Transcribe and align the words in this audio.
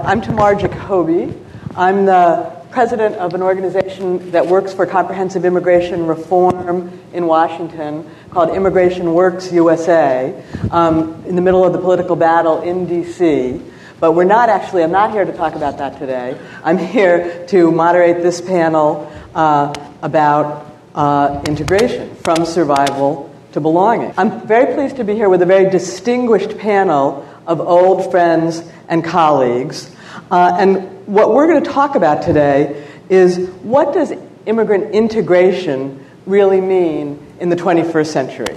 I'm 0.00 0.20
Tamar 0.20 0.56
Jacoby. 0.56 1.32
I'm 1.76 2.04
the 2.04 2.50
president 2.72 3.14
of 3.14 3.32
an 3.34 3.42
organization 3.42 4.32
that 4.32 4.44
works 4.44 4.74
for 4.74 4.86
comprehensive 4.86 5.44
immigration 5.44 6.08
reform 6.08 6.98
in 7.12 7.28
Washington 7.28 8.10
called 8.30 8.48
ImmigrationWorks 8.48 9.52
USA, 9.52 10.42
um, 10.72 11.24
in 11.26 11.36
the 11.36 11.40
middle 11.40 11.64
of 11.64 11.72
the 11.72 11.78
political 11.78 12.16
battle 12.16 12.60
in 12.62 12.88
DC. 12.88 13.62
But 14.00 14.12
we're 14.12 14.24
not 14.24 14.48
actually, 14.48 14.82
I'm 14.82 14.90
not 14.90 15.12
here 15.12 15.24
to 15.24 15.32
talk 15.32 15.54
about 15.54 15.78
that 15.78 15.96
today. 16.00 16.36
I'm 16.64 16.76
here 16.76 17.46
to 17.46 17.70
moderate 17.70 18.20
this 18.20 18.40
panel 18.40 19.08
uh, 19.32 19.72
about 20.02 20.74
uh, 20.96 21.40
integration 21.46 22.16
from 22.16 22.44
survival 22.44 23.32
to 23.52 23.60
belonging. 23.60 24.12
I'm 24.16 24.44
very 24.44 24.74
pleased 24.74 24.96
to 24.96 25.04
be 25.04 25.14
here 25.14 25.28
with 25.28 25.40
a 25.40 25.46
very 25.46 25.70
distinguished 25.70 26.58
panel 26.58 27.24
of 27.46 27.60
old 27.60 28.10
friends 28.10 28.62
and 28.88 29.04
colleagues. 29.04 29.94
Uh, 30.30 30.56
and 30.58 31.06
what 31.06 31.34
we're 31.34 31.46
going 31.46 31.62
to 31.62 31.70
talk 31.70 31.94
about 31.94 32.22
today 32.22 32.86
is 33.08 33.48
what 33.62 33.92
does 33.92 34.12
immigrant 34.46 34.94
integration 34.94 36.04
really 36.26 36.60
mean 36.60 37.24
in 37.40 37.48
the 37.48 37.56
21st 37.56 38.06
century? 38.06 38.56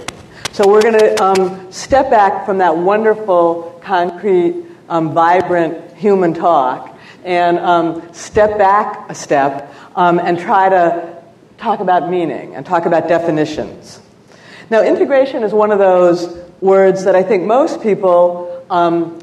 So 0.52 0.66
we're 0.66 0.82
going 0.82 0.98
to 0.98 1.22
um, 1.22 1.70
step 1.70 2.10
back 2.10 2.46
from 2.46 2.58
that 2.58 2.76
wonderful, 2.76 3.80
concrete, 3.82 4.64
um, 4.88 5.12
vibrant 5.12 5.96
human 5.96 6.32
talk 6.34 6.98
and 7.24 7.58
um, 7.58 8.12
step 8.14 8.56
back 8.56 9.10
a 9.10 9.14
step 9.14 9.72
um, 9.96 10.18
and 10.18 10.38
try 10.38 10.68
to 10.68 11.22
talk 11.58 11.80
about 11.80 12.08
meaning 12.08 12.54
and 12.54 12.64
talk 12.64 12.86
about 12.86 13.08
definitions. 13.08 14.00
Now, 14.70 14.82
integration 14.82 15.42
is 15.42 15.52
one 15.52 15.70
of 15.70 15.78
those 15.78 16.38
words 16.60 17.04
that 17.04 17.14
I 17.14 17.22
think 17.22 17.44
most 17.44 17.82
people 17.82 18.47
um, 18.70 19.18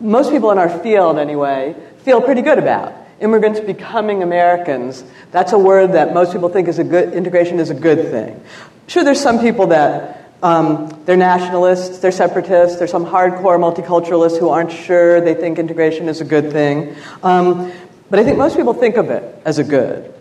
most 0.00 0.30
people 0.30 0.50
in 0.50 0.58
our 0.58 0.70
field, 0.80 1.18
anyway, 1.18 1.74
feel 2.04 2.20
pretty 2.20 2.42
good 2.42 2.58
about. 2.58 2.94
Immigrants 3.20 3.60
becoming 3.60 4.22
Americans, 4.22 5.04
that's 5.30 5.52
a 5.52 5.58
word 5.58 5.92
that 5.92 6.14
most 6.14 6.32
people 6.32 6.48
think 6.48 6.68
is 6.68 6.78
a 6.78 6.84
good, 6.84 7.12
integration 7.12 7.60
is 7.60 7.70
a 7.70 7.74
good 7.74 8.10
thing. 8.10 8.42
Sure, 8.86 9.04
there's 9.04 9.20
some 9.20 9.40
people 9.40 9.68
that 9.68 10.32
um, 10.42 11.02
they're 11.04 11.16
nationalists, 11.16 11.98
they're 11.98 12.12
separatists, 12.12 12.78
there's 12.78 12.90
some 12.90 13.04
hardcore 13.04 13.58
multiculturalists 13.58 14.38
who 14.38 14.48
aren't 14.48 14.72
sure 14.72 15.20
they 15.20 15.34
think 15.34 15.58
integration 15.58 16.08
is 16.08 16.22
a 16.22 16.24
good 16.24 16.50
thing. 16.50 16.96
Um, 17.22 17.72
but 18.08 18.18
I 18.18 18.24
think 18.24 18.38
most 18.38 18.56
people 18.56 18.72
think 18.72 18.96
of 18.96 19.10
it 19.10 19.22
as 19.44 19.58
a 19.58 19.64
good. 19.64 20.12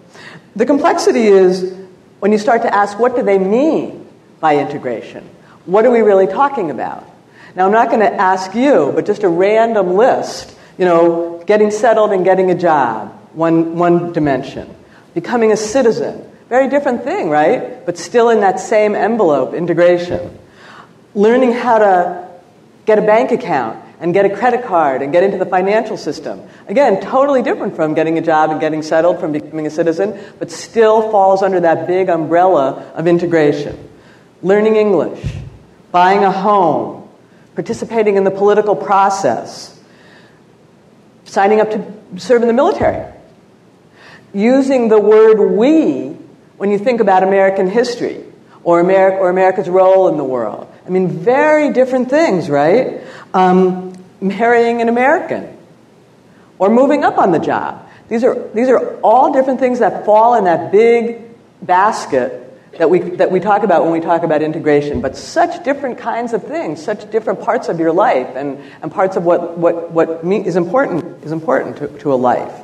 The 0.55 0.65
complexity 0.65 1.27
is 1.27 1.73
when 2.19 2.31
you 2.31 2.37
start 2.37 2.63
to 2.63 2.73
ask 2.73 2.99
what 2.99 3.15
do 3.15 3.23
they 3.23 3.39
mean 3.39 4.07
by 4.39 4.57
integration? 4.57 5.27
What 5.65 5.85
are 5.85 5.91
we 5.91 6.01
really 6.01 6.27
talking 6.27 6.69
about? 6.69 7.08
Now, 7.55 7.65
I'm 7.65 7.71
not 7.71 7.89
going 7.89 8.01
to 8.01 8.13
ask 8.13 8.53
you, 8.53 8.91
but 8.93 9.05
just 9.05 9.23
a 9.23 9.29
random 9.29 9.95
list. 9.95 10.55
You 10.77 10.85
know, 10.85 11.43
getting 11.45 11.71
settled 11.71 12.11
and 12.11 12.23
getting 12.23 12.51
a 12.51 12.55
job, 12.55 13.11
one, 13.33 13.75
one 13.77 14.13
dimension. 14.13 14.73
Becoming 15.13 15.51
a 15.51 15.57
citizen, 15.57 16.25
very 16.47 16.69
different 16.69 17.03
thing, 17.03 17.29
right? 17.29 17.85
But 17.85 17.97
still 17.97 18.29
in 18.29 18.41
that 18.41 18.59
same 18.59 18.95
envelope, 18.95 19.53
integration. 19.53 20.37
Learning 21.13 21.51
how 21.51 21.79
to 21.79 22.29
get 22.85 22.97
a 22.97 23.01
bank 23.01 23.31
account 23.31 23.83
and 23.99 24.13
get 24.13 24.25
a 24.25 24.35
credit 24.35 24.65
card 24.65 25.01
and 25.01 25.11
get 25.11 25.23
into 25.23 25.37
the 25.37 25.45
financial 25.45 25.97
system. 25.97 26.41
Again, 26.67 27.01
totally 27.01 27.41
different 27.41 27.75
from 27.75 27.93
getting 27.93 28.17
a 28.17 28.21
job 28.21 28.49
and 28.49 28.59
getting 28.59 28.81
settled, 28.81 29.19
from 29.19 29.31
becoming 29.31 29.67
a 29.67 29.69
citizen, 29.69 30.19
but 30.39 30.49
still 30.49 31.11
falls 31.11 31.43
under 31.43 31.59
that 31.59 31.85
big 31.85 32.09
umbrella 32.09 32.91
of 32.95 33.07
integration. 33.07 33.89
Learning 34.41 34.77
English, 34.77 35.21
buying 35.91 36.23
a 36.23 36.31
home, 36.31 36.98
participating 37.55 38.15
in 38.15 38.23
the 38.23 38.31
political 38.31 38.75
process, 38.75 39.77
signing 41.25 41.59
up 41.59 41.71
to 41.71 42.19
serve 42.19 42.41
in 42.41 42.47
the 42.47 42.53
military, 42.53 43.11
using 44.33 44.89
the 44.89 44.99
word 44.99 45.39
we 45.55 46.17
when 46.57 46.71
you 46.71 46.77
think 46.77 47.01
about 47.01 47.23
American 47.23 47.69
history 47.69 48.23
or, 48.63 48.79
America, 48.79 49.17
or 49.17 49.29
America's 49.29 49.69
role 49.69 50.07
in 50.09 50.17
the 50.17 50.23
world. 50.23 50.71
I 50.85 50.89
mean, 50.89 51.07
very 51.07 51.71
different 51.71 52.09
things, 52.09 52.49
right? 52.49 53.01
Um, 53.33 53.93
marrying 54.21 54.81
an 54.81 54.89
American 54.89 55.57
or 56.57 56.69
moving 56.69 57.03
up 57.03 57.17
on 57.17 57.31
the 57.31 57.39
job. 57.39 57.87
These 58.09 58.23
are, 58.23 58.49
these 58.53 58.69
are 58.69 58.95
all 59.01 59.31
different 59.31 59.59
things 59.59 59.79
that 59.79 60.05
fall 60.05 60.35
in 60.35 60.43
that 60.45 60.71
big 60.71 61.21
basket 61.61 62.48
that 62.79 62.89
we, 62.89 62.99
that 63.01 63.29
we 63.29 63.41
talk 63.41 63.63
about 63.63 63.83
when 63.83 63.91
we 63.91 63.99
talk 63.99 64.23
about 64.23 64.41
integration, 64.41 65.01
but 65.01 65.17
such 65.17 65.65
different 65.65 65.97
kinds 65.97 66.31
of 66.31 66.45
things, 66.45 66.81
such 66.81 67.11
different 67.11 67.41
parts 67.41 67.67
of 67.67 67.77
your 67.77 67.91
life 67.91 68.27
and, 68.37 68.57
and 68.81 68.89
parts 68.89 69.17
of 69.17 69.25
what, 69.25 69.57
what, 69.57 69.91
what 69.91 70.23
is 70.23 70.55
important, 70.55 71.21
is 71.25 71.33
important 71.33 71.75
to, 71.75 71.89
to 71.99 72.13
a 72.13 72.15
life. 72.15 72.63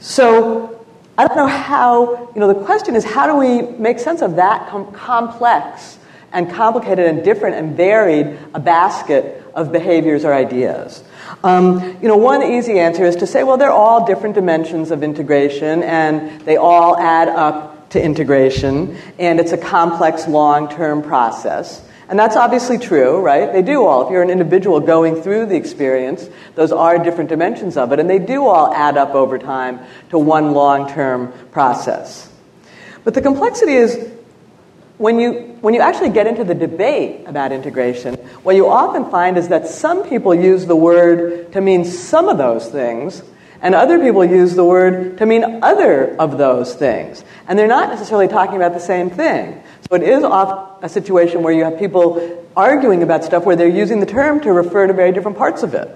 So 0.00 0.84
I 1.16 1.28
don't 1.28 1.36
know 1.36 1.46
how, 1.46 2.32
you 2.34 2.40
know, 2.40 2.52
the 2.52 2.64
question 2.64 2.96
is 2.96 3.04
how 3.04 3.28
do 3.28 3.36
we 3.36 3.62
make 3.78 4.00
sense 4.00 4.22
of 4.22 4.36
that 4.36 4.68
com- 4.68 4.90
complex 4.90 5.98
and 6.32 6.50
complicated 6.50 7.06
and 7.06 7.22
different 7.22 7.54
and 7.54 7.76
varied 7.76 8.36
a 8.54 8.58
basket 8.58 9.40
of 9.54 9.70
behaviors 9.70 10.24
or 10.24 10.34
ideas? 10.34 11.04
Um, 11.44 11.96
you 12.02 12.08
know, 12.08 12.16
one 12.16 12.42
easy 12.42 12.80
answer 12.80 13.04
is 13.04 13.14
to 13.16 13.28
say, 13.28 13.44
well, 13.44 13.56
they're 13.56 13.70
all 13.70 14.04
different 14.04 14.34
dimensions 14.34 14.90
of 14.90 15.04
integration 15.04 15.84
and 15.84 16.40
they 16.40 16.56
all 16.56 16.96
add 16.96 17.28
up 17.28 17.71
to 17.92 18.02
integration, 18.02 18.96
and 19.18 19.38
it's 19.38 19.52
a 19.52 19.58
complex 19.58 20.26
long 20.26 20.68
term 20.68 21.02
process. 21.02 21.82
And 22.08 22.18
that's 22.18 22.36
obviously 22.36 22.76
true, 22.76 23.20
right? 23.20 23.50
They 23.52 23.62
do 23.62 23.86
all. 23.86 24.04
If 24.04 24.12
you're 24.12 24.22
an 24.22 24.28
individual 24.28 24.80
going 24.80 25.22
through 25.22 25.46
the 25.46 25.56
experience, 25.56 26.28
those 26.54 26.70
are 26.72 26.98
different 26.98 27.30
dimensions 27.30 27.76
of 27.76 27.92
it, 27.92 28.00
and 28.00 28.10
they 28.10 28.18
do 28.18 28.46
all 28.46 28.72
add 28.74 28.98
up 28.98 29.14
over 29.14 29.38
time 29.38 29.80
to 30.10 30.18
one 30.18 30.52
long 30.52 30.90
term 30.90 31.32
process. 31.52 32.28
But 33.04 33.14
the 33.14 33.22
complexity 33.22 33.74
is 33.74 34.10
when 34.98 35.18
you, 35.18 35.56
when 35.60 35.74
you 35.74 35.80
actually 35.80 36.10
get 36.10 36.26
into 36.26 36.44
the 36.44 36.54
debate 36.54 37.26
about 37.26 37.50
integration, 37.50 38.14
what 38.42 38.56
you 38.56 38.68
often 38.68 39.10
find 39.10 39.38
is 39.38 39.48
that 39.48 39.66
some 39.66 40.08
people 40.08 40.34
use 40.34 40.66
the 40.66 40.76
word 40.76 41.52
to 41.52 41.60
mean 41.60 41.84
some 41.84 42.28
of 42.28 42.38
those 42.38 42.68
things, 42.68 43.22
and 43.62 43.74
other 43.74 43.98
people 44.00 44.24
use 44.24 44.54
the 44.54 44.64
word 44.64 45.18
to 45.18 45.26
mean 45.26 45.62
other 45.62 46.16
of 46.16 46.36
those 46.36 46.74
things. 46.74 47.24
And 47.46 47.58
they're 47.58 47.68
not 47.68 47.88
necessarily 47.88 48.28
talking 48.28 48.56
about 48.56 48.74
the 48.74 48.80
same 48.80 49.08
thing. 49.08 49.62
So 49.88 49.96
it 49.96 50.02
is 50.02 50.24
often 50.24 50.84
a 50.84 50.88
situation 50.88 51.42
where 51.42 51.52
you 51.52 51.64
have 51.64 51.78
people 51.78 52.44
arguing 52.56 53.02
about 53.02 53.24
stuff 53.24 53.46
where 53.46 53.54
they're 53.54 53.68
using 53.68 54.00
the 54.00 54.06
term 54.06 54.40
to 54.40 54.52
refer 54.52 54.88
to 54.88 54.92
very 54.92 55.12
different 55.12 55.38
parts 55.38 55.62
of 55.62 55.74
it. 55.74 55.88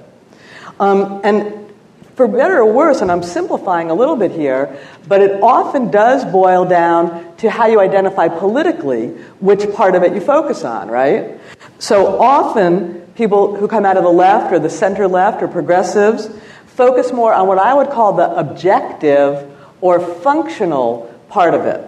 Um, 0.78 1.20
and 1.24 1.66
for 2.14 2.28
better 2.28 2.58
or 2.58 2.72
worse, 2.72 3.02
and 3.02 3.10
I'm 3.10 3.22
simplifying 3.22 3.90
a 3.90 3.94
little 3.94 4.16
bit 4.16 4.30
here, 4.30 4.78
but 5.06 5.20
it 5.20 5.42
often 5.42 5.90
does 5.90 6.24
boil 6.24 6.64
down 6.64 7.36
to 7.38 7.50
how 7.50 7.66
you 7.66 7.80
identify 7.80 8.28
politically 8.28 9.08
which 9.40 9.70
part 9.74 9.94
of 9.94 10.02
it 10.02 10.14
you 10.14 10.20
focus 10.20 10.64
on, 10.64 10.88
right? 10.88 11.38
So 11.78 12.18
often, 12.20 13.02
people 13.16 13.56
who 13.56 13.68
come 13.68 13.84
out 13.84 13.96
of 13.96 14.04
the 14.04 14.10
left 14.10 14.52
or 14.52 14.58
the 14.58 14.70
center 14.70 15.08
left 15.08 15.42
or 15.42 15.48
progressives 15.48 16.30
focus 16.76 17.10
more 17.10 17.32
on 17.32 17.48
what 17.48 17.58
I 17.58 17.72
would 17.72 17.88
call 17.88 18.12
the 18.12 18.30
objective 18.36 19.50
or 19.80 19.98
functional 19.98 21.12
part 21.28 21.54
of 21.54 21.64
it. 21.64 21.82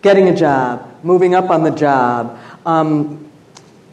Getting 0.00 0.28
a 0.28 0.34
job, 0.34 0.98
moving 1.04 1.34
up 1.34 1.50
on 1.50 1.62
the 1.62 1.70
job, 1.70 2.38
um, 2.66 3.30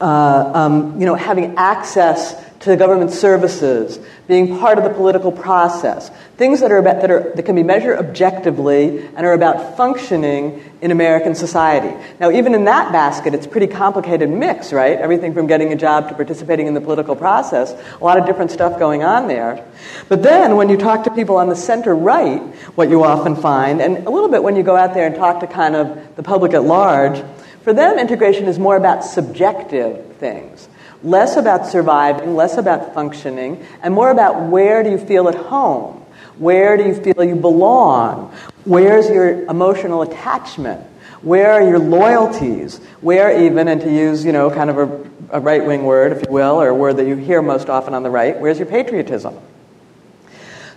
uh, 0.01 0.51
um, 0.55 0.99
you 0.99 1.05
know, 1.05 1.15
having 1.15 1.55
access 1.57 2.35
to 2.61 2.75
government 2.75 3.11
services, 3.11 3.99
being 4.27 4.59
part 4.59 4.77
of 4.77 4.83
the 4.85 4.89
political 4.89 5.31
process, 5.31 6.09
things 6.39 6.61
that, 6.61 6.71
are 6.71 6.77
about, 6.77 7.01
that, 7.01 7.11
are, 7.11 7.33
that 7.35 7.43
can 7.43 7.53
be 7.53 7.63
measured 7.63 7.99
objectively 7.99 9.05
and 9.05 9.25
are 9.25 9.33
about 9.33 9.75
functioning 9.75 10.63
in 10.79 10.89
American 10.89 11.35
society. 11.35 11.93
Now, 12.17 12.31
even 12.31 12.55
in 12.55 12.63
that 12.63 12.93
basket, 12.93 13.33
it's 13.33 13.45
a 13.45 13.49
pretty 13.49 13.67
complicated 13.67 14.29
mix, 14.29 14.71
right? 14.71 14.97
Everything 14.97 15.33
from 15.33 15.47
getting 15.47 15.73
a 15.73 15.75
job 15.75 16.07
to 16.07 16.15
participating 16.15 16.65
in 16.65 16.73
the 16.73 16.79
political 16.79 17.13
process, 17.13 17.75
a 17.99 18.03
lot 18.03 18.17
of 18.17 18.25
different 18.25 18.51
stuff 18.51 18.79
going 18.79 19.03
on 19.03 19.27
there. 19.27 19.67
But 20.07 20.23
then, 20.23 20.55
when 20.55 20.69
you 20.69 20.77
talk 20.77 21.03
to 21.03 21.11
people 21.11 21.35
on 21.35 21.49
the 21.49 21.57
center 21.57 21.93
right, 21.93 22.39
what 22.75 22.89
you 22.89 23.03
often 23.03 23.35
find, 23.35 23.81
and 23.81 24.07
a 24.07 24.09
little 24.09 24.29
bit 24.29 24.41
when 24.41 24.55
you 24.55 24.63
go 24.63 24.77
out 24.77 24.93
there 24.93 25.07
and 25.07 25.15
talk 25.15 25.41
to 25.41 25.47
kind 25.47 25.75
of 25.75 26.15
the 26.15 26.23
public 26.23 26.53
at 26.53 26.63
large, 26.63 27.21
for 27.63 27.73
them, 27.73 27.99
integration 27.99 28.45
is 28.45 28.57
more 28.57 28.77
about 28.77 29.03
subjective 29.03 30.15
things 30.15 30.69
less 31.01 31.37
about 31.37 31.65
surviving, 31.65 32.35
less 32.35 32.57
about 32.57 32.93
functioning, 32.93 33.65
and 33.81 33.93
more 33.93 34.11
about 34.11 34.49
where 34.49 34.83
do 34.83 34.91
you 34.91 34.97
feel 34.97 35.29
at 35.29 35.35
home? 35.35 35.98
Where 36.39 36.77
do 36.77 36.85
you 36.85 36.95
feel 36.95 37.23
you 37.23 37.35
belong? 37.35 38.33
Where's 38.63 39.09
your 39.09 39.45
emotional 39.45 40.01
attachment? 40.01 40.81
Where 41.21 41.51
are 41.51 41.61
your 41.61 41.79
loyalties? 41.79 42.77
Where 43.01 43.43
even, 43.43 43.67
and 43.67 43.81
to 43.81 43.91
use, 43.93 44.23
you 44.23 44.31
know, 44.31 44.49
kind 44.49 44.69
of 44.69 44.77
a, 44.77 45.37
a 45.37 45.39
right 45.41 45.65
wing 45.65 45.83
word, 45.83 46.13
if 46.13 46.25
you 46.25 46.31
will, 46.31 46.61
or 46.61 46.69
a 46.69 46.75
word 46.75 46.95
that 46.97 47.07
you 47.07 47.15
hear 47.15 47.41
most 47.41 47.69
often 47.69 47.93
on 47.93 48.03
the 48.03 48.09
right, 48.09 48.39
where's 48.39 48.57
your 48.57 48.67
patriotism? 48.67 49.37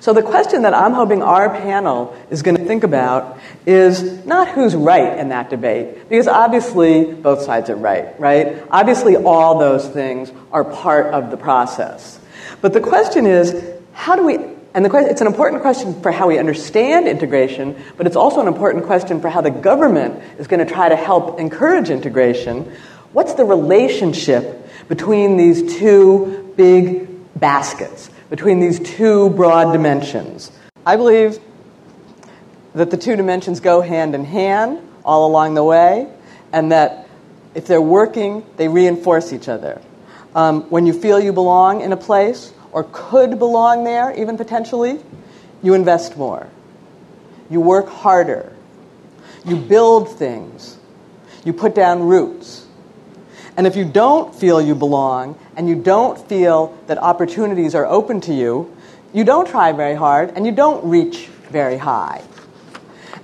So, 0.01 0.13
the 0.13 0.23
question 0.23 0.63
that 0.63 0.75
I'm 0.75 0.95
hoping 0.95 1.23
our 1.23 1.49
panel 1.49 2.17
is 2.29 2.43
going 2.43 2.57
to 2.57 2.65
think 2.65 2.83
about 2.83 3.39
is 3.67 4.27
not 4.27 4.49
who's 4.49 4.75
right 4.75 5.17
in 5.17 5.29
that 5.29 5.49
debate, 5.49 6.09
because 6.09 6.27
obviously 6.27 7.05
both 7.05 7.43
sides 7.43 7.71
are 7.71 7.77
right, 7.77 8.19
right? 8.19 8.65
Obviously, 8.69 9.15
all 9.15 9.61
those 9.61 9.87
things 9.87 10.33
are 10.51 10.65
part 10.65 11.15
of 11.15 11.31
the 11.31 11.37
process. 11.37 12.19
But 12.61 12.73
the 12.73 12.81
question 12.81 13.27
is 13.27 13.65
how 13.93 14.17
do 14.17 14.25
we 14.25 14.39
and 14.75 14.85
the, 14.85 14.97
it's 14.97 15.21
an 15.21 15.27
important 15.27 15.63
question 15.63 16.01
for 16.01 16.11
how 16.11 16.29
we 16.29 16.39
understand 16.39 17.07
integration, 17.07 17.77
but 17.97 18.07
it's 18.07 18.17
also 18.17 18.41
an 18.41 18.49
important 18.49 18.85
question 18.87 19.21
for 19.21 19.29
how 19.29 19.41
the 19.41 19.51
government 19.51 20.23
is 20.39 20.47
going 20.47 20.67
to 20.67 20.73
try 20.73 20.89
to 20.89 20.97
help 20.97 21.39
encourage 21.39 21.91
integration. 21.91 22.73
What's 23.13 23.35
the 23.35 23.45
relationship 23.45 24.67
between 24.89 25.37
these 25.37 25.77
two 25.79 26.53
big 26.57 27.09
baskets, 27.39 28.09
between 28.31 28.61
these 28.61 28.81
two 28.81 29.31
broad 29.31 29.73
dimensions? 29.73 30.51
I 30.87 30.97
believe 30.97 31.39
that 32.75 32.91
the 32.91 32.97
two 32.97 33.17
dimensions 33.17 33.61
go 33.61 33.83
hand 33.83 34.15
in 34.15 34.25
hand 34.25 34.79
all 35.05 35.27
along 35.27 35.55
the 35.55 35.65
way, 35.65 36.09
and 36.53 36.73
that 36.73 37.07
if 37.55 37.67
they're 37.67 37.83
working, 37.83 38.45
they 38.57 38.69
reinforce 38.69 39.35
each 39.35 39.49
other. 39.49 39.83
Um, 40.35 40.63
when 40.71 40.87
you 40.87 40.95
feel 40.95 41.21
you 41.21 41.35
belong 41.35 41.83
in 41.83 41.93
a 41.93 41.97
place, 41.97 42.55
or 42.73 42.87
could 42.91 43.39
belong 43.39 43.85
there, 43.85 44.13
even 44.19 44.37
potentially, 44.37 44.99
you 45.63 45.75
invest 45.75 46.17
more. 46.17 46.49
You 47.51 47.61
work 47.61 47.89
harder. 47.89 48.53
You 49.45 49.57
build 49.57 50.19
things. 50.19 50.79
You 51.45 51.53
put 51.53 51.75
down 51.75 52.03
roots. 52.03 52.67
And 53.57 53.67
if 53.67 53.77
you 53.77 53.85
don't 53.85 54.35
feel 54.35 54.61
you 54.61 54.75
belong 54.75 55.39
and 55.57 55.69
you 55.69 55.77
don't 55.77 56.19
feel 56.29 56.77
that 56.87 56.99
opportunities 56.99 57.75
are 57.75 57.85
open 57.85 58.21
to 58.23 58.35
you, 58.35 58.75
you 59.13 59.25
don't 59.25 59.47
try 59.47 59.73
very 59.73 59.95
hard 59.95 60.31
and 60.31 60.47
you 60.47 60.53
don't 60.53 60.89
reach 60.89 61.27
very 61.51 61.77
high. 61.77 62.23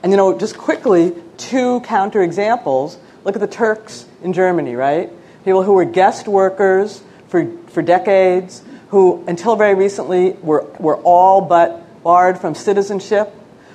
And 0.03 0.13
you 0.13 0.17
know, 0.17 0.39
just 0.39 0.59
quickly, 0.59 1.15
two 1.39 1.81
counter 1.81 2.23
examples. 2.23 2.99
Look 3.25 3.35
at 3.35 3.41
the 3.41 3.49
Turks 3.49 4.05
in 4.23 4.33
Germany, 4.35 4.75
right? 4.75 5.11
People 5.45 5.63
who 5.63 5.73
were 5.73 5.87
guest 5.87 6.29
workers 6.29 7.03
for, 7.29 7.51
for 7.69 7.81
decades, 7.81 8.63
who 8.89 9.25
until 9.27 9.57
very 9.57 9.75
recently 9.75 10.33
were, 10.43 10.65
were 10.79 10.97
all 10.99 11.41
but 11.41 12.03
barred 12.03 12.39
from 12.39 12.55
citizenship. 12.55 13.33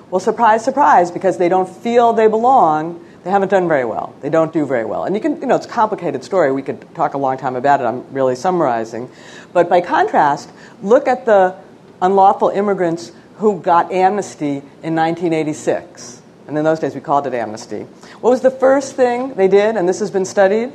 Well, 0.10 0.19
surprise, 0.19 0.63
surprise, 0.63 1.12
because 1.12 1.38
they 1.38 1.50
don't 1.50 1.69
feel 1.69 2.13
they 2.13 2.27
belong, 2.27 3.04
they 3.24 3.31
haven't 3.31 3.50
done 3.50 3.68
very 3.68 3.86
well. 3.86 4.13
They 4.21 4.30
don't 4.30 4.51
do 4.51 4.65
very 4.65 4.86
well. 4.86 5.06
And 5.06 5.15
you 5.15 5.21
can, 5.21 5.39
you 5.39 5.48
know, 5.48 5.56
it's 5.56 5.65
a 5.65 5.69
complicated 5.69 6.24
story. 6.24 6.51
We 6.51 6.62
could 6.62 6.94
talk 6.94 7.13
a 7.13 7.18
long 7.18 7.38
time 7.38 7.56
about 7.56 7.80
it. 7.80 7.86
I'm 7.86 8.12
really 8.13 8.36
summarizing. 8.36 9.10
But 9.54 9.69
by 9.69 9.81
contrast, 9.81 10.51
look 10.81 11.07
at 11.07 11.25
the 11.25 11.56
unlawful 12.01 12.50
immigrants 12.50 13.12
who 13.38 13.59
got 13.59 13.92
amnesty 13.92 14.57
in 14.83 14.95
1986. 14.95 16.21
And 16.48 16.57
in 16.57 16.63
those 16.63 16.80
days, 16.80 16.94
we 16.94 17.01
called 17.01 17.25
it 17.25 17.33
amnesty. 17.33 17.83
What 18.19 18.31
was 18.31 18.42
the 18.42 18.51
first 18.51 18.95
thing 18.95 19.36
they 19.36 19.48
did, 19.48 19.77
and 19.77 19.88
this 19.88 20.00
has 20.00 20.12
been 20.12 20.25
studied? 20.25 20.74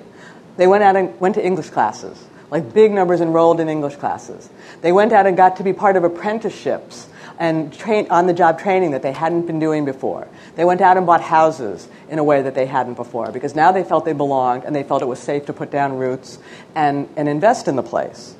They 0.56 0.66
went 0.66 0.82
out 0.82 0.96
and 0.96 1.18
went 1.20 1.34
to 1.34 1.44
English 1.44 1.70
classes 1.70 2.27
like 2.50 2.72
big 2.72 2.92
numbers 2.92 3.20
enrolled 3.20 3.60
in 3.60 3.68
English 3.68 3.96
classes. 3.96 4.48
They 4.80 4.92
went 4.92 5.12
out 5.12 5.26
and 5.26 5.36
got 5.36 5.56
to 5.56 5.62
be 5.62 5.72
part 5.72 5.96
of 5.96 6.04
apprenticeships 6.04 7.08
and 7.38 7.72
train, 7.72 8.06
on 8.10 8.26
the 8.26 8.32
job 8.32 8.58
training 8.58 8.90
that 8.92 9.02
they 9.02 9.12
hadn't 9.12 9.46
been 9.46 9.60
doing 9.60 9.84
before. 9.84 10.26
They 10.56 10.64
went 10.64 10.80
out 10.80 10.96
and 10.96 11.06
bought 11.06 11.20
houses 11.20 11.88
in 12.08 12.18
a 12.18 12.24
way 12.24 12.42
that 12.42 12.54
they 12.54 12.66
hadn't 12.66 12.94
before 12.94 13.30
because 13.30 13.54
now 13.54 13.70
they 13.70 13.84
felt 13.84 14.04
they 14.04 14.12
belonged 14.12 14.64
and 14.64 14.74
they 14.74 14.82
felt 14.82 15.02
it 15.02 15.06
was 15.06 15.20
safe 15.20 15.46
to 15.46 15.52
put 15.52 15.70
down 15.70 15.98
roots 15.98 16.38
and, 16.74 17.08
and 17.16 17.28
invest 17.28 17.68
in 17.68 17.76
the 17.76 17.82
place. 17.82 18.34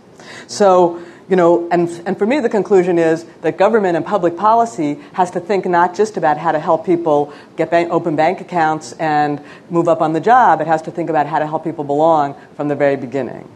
So, 0.49 1.01
you 1.29 1.37
know, 1.37 1.69
and, 1.71 1.89
and 2.07 2.19
for 2.19 2.27
me, 2.27 2.41
the 2.41 2.49
conclusion 2.49 2.99
is 2.99 3.25
that 3.43 3.57
government 3.57 3.97
and 3.97 4.05
public 4.05 4.37
policy 4.37 4.99
has 5.13 5.31
to 5.33 5.41
think 5.41 5.67
not 5.67 5.95
just 5.95 6.17
about 6.17 6.39
how 6.39 6.53
to 6.53 6.59
help 6.59 6.85
people 6.85 7.33
get 7.57 7.71
bank, 7.71 7.91
open 7.93 8.17
bank 8.17 8.41
accounts 8.41 8.93
and 8.95 9.41
move 9.71 9.89
up 9.89 10.01
on 10.01 10.13
the 10.13 10.21
job, 10.21 10.61
it 10.61 10.67
has 10.67 10.83
to 10.83 10.91
think 10.91 11.09
about 11.11 11.27
how 11.27 11.39
to 11.39 11.47
help 11.47 11.65
people 11.65 11.85
belong 11.85 12.35
from 12.57 12.69
the 12.69 12.75
very 12.75 12.97
beginning. 12.97 13.49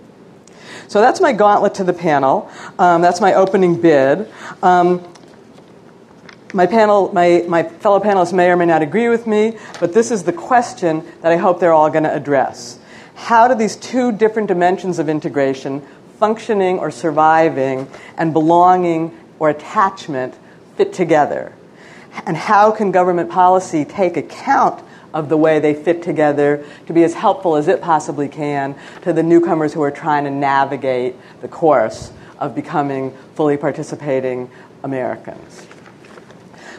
So 0.92 1.00
that's 1.00 1.22
my 1.22 1.32
gauntlet 1.32 1.72
to 1.76 1.84
the 1.84 1.94
panel. 1.94 2.50
Um, 2.78 3.00
that's 3.00 3.18
my 3.18 3.32
opening 3.32 3.80
bid. 3.80 4.30
Um, 4.62 5.02
my 6.52 6.66
panel, 6.66 7.10
my, 7.14 7.46
my 7.48 7.62
fellow 7.62 7.98
panelists 7.98 8.34
may 8.34 8.50
or 8.50 8.58
may 8.58 8.66
not 8.66 8.82
agree 8.82 9.08
with 9.08 9.26
me, 9.26 9.56
but 9.80 9.94
this 9.94 10.10
is 10.10 10.24
the 10.24 10.34
question 10.34 11.02
that 11.22 11.32
I 11.32 11.36
hope 11.36 11.60
they're 11.60 11.72
all 11.72 11.88
going 11.88 12.04
to 12.04 12.14
address. 12.14 12.78
How 13.14 13.48
do 13.48 13.54
these 13.54 13.74
two 13.74 14.12
different 14.12 14.48
dimensions 14.48 14.98
of 14.98 15.08
integration, 15.08 15.80
functioning 16.18 16.78
or 16.78 16.90
surviving, 16.90 17.88
and 18.18 18.34
belonging 18.34 19.18
or 19.38 19.48
attachment, 19.48 20.34
fit 20.76 20.92
together? 20.92 21.54
And 22.26 22.36
how 22.36 22.70
can 22.70 22.92
government 22.92 23.30
policy 23.30 23.86
take 23.86 24.18
account 24.18 24.84
of 25.14 25.28
the 25.28 25.36
way 25.36 25.58
they 25.58 25.74
fit 25.74 26.02
together 26.02 26.64
to 26.86 26.92
be 26.92 27.04
as 27.04 27.14
helpful 27.14 27.56
as 27.56 27.68
it 27.68 27.80
possibly 27.80 28.28
can 28.28 28.74
to 29.02 29.12
the 29.12 29.22
newcomers 29.22 29.72
who 29.72 29.82
are 29.82 29.90
trying 29.90 30.24
to 30.24 30.30
navigate 30.30 31.14
the 31.40 31.48
course 31.48 32.12
of 32.38 32.54
becoming 32.54 33.16
fully 33.34 33.56
participating 33.56 34.50
Americans. 34.82 35.66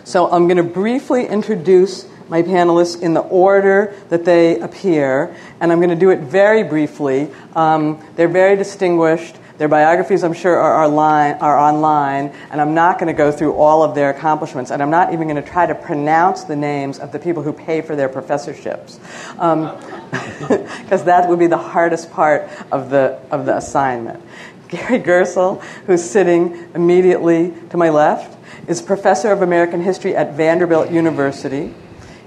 So 0.04 0.30
I'm 0.30 0.48
going 0.48 0.58
to 0.58 0.64
briefly 0.64 1.28
introduce 1.28 2.08
my 2.28 2.42
panelists 2.42 3.02
in 3.02 3.14
the 3.14 3.22
order 3.22 3.96
that 4.10 4.26
they 4.26 4.60
appear, 4.60 5.36
and 5.60 5.72
I'm 5.72 5.80
going 5.80 5.90
to 5.90 5.96
do 5.96 6.10
it 6.10 6.20
very 6.20 6.64
briefly. 6.64 7.30
Um, 7.56 8.06
they're 8.16 8.28
very 8.28 8.56
distinguished. 8.56 9.36
Their 9.58 9.68
biographies, 9.68 10.24
I'm 10.24 10.34
sure, 10.34 10.58
are, 10.58 10.88
line, 10.88 11.36
are 11.36 11.58
online, 11.58 12.34
and 12.50 12.60
I'm 12.60 12.74
not 12.74 12.98
going 12.98 13.08
to 13.08 13.18
go 13.18 13.32
through 13.32 13.54
all 13.54 13.84
of 13.84 13.94
their 13.94 14.10
accomplishments, 14.10 14.72
and 14.72 14.82
I'm 14.82 14.90
not 14.90 15.14
even 15.14 15.28
going 15.28 15.42
to 15.42 15.48
try 15.48 15.68
to 15.68 15.76
pronounce 15.76 16.44
the 16.44 16.56
names 16.56 16.98
of 16.98 17.12
the 17.12 17.20
people 17.20 17.44
who 17.44 17.54
pay 17.54 17.82
for 17.82 17.96
their 17.96 18.10
professorships, 18.10 18.98
because 19.30 19.40
um, 19.40 21.06
that 21.06 21.30
would 21.30 21.38
be 21.38 21.46
the 21.46 21.58
hardest 21.58 22.12
part 22.12 22.50
of 22.72 22.90
the, 22.90 23.20
of 23.30 23.46
the 23.46 23.56
assignment. 23.56 24.24
Gary 24.70 25.00
Gerstle, 25.00 25.62
who's 25.86 26.04
sitting 26.04 26.68
immediately 26.74 27.54
to 27.70 27.78
my 27.78 27.90
left, 27.90 28.36
is 28.68 28.82
professor 28.82 29.32
of 29.32 29.44
American 29.44 29.82
history 29.82 30.16
at 30.16 30.34
Vanderbilt 30.34 30.90
University. 30.90 31.76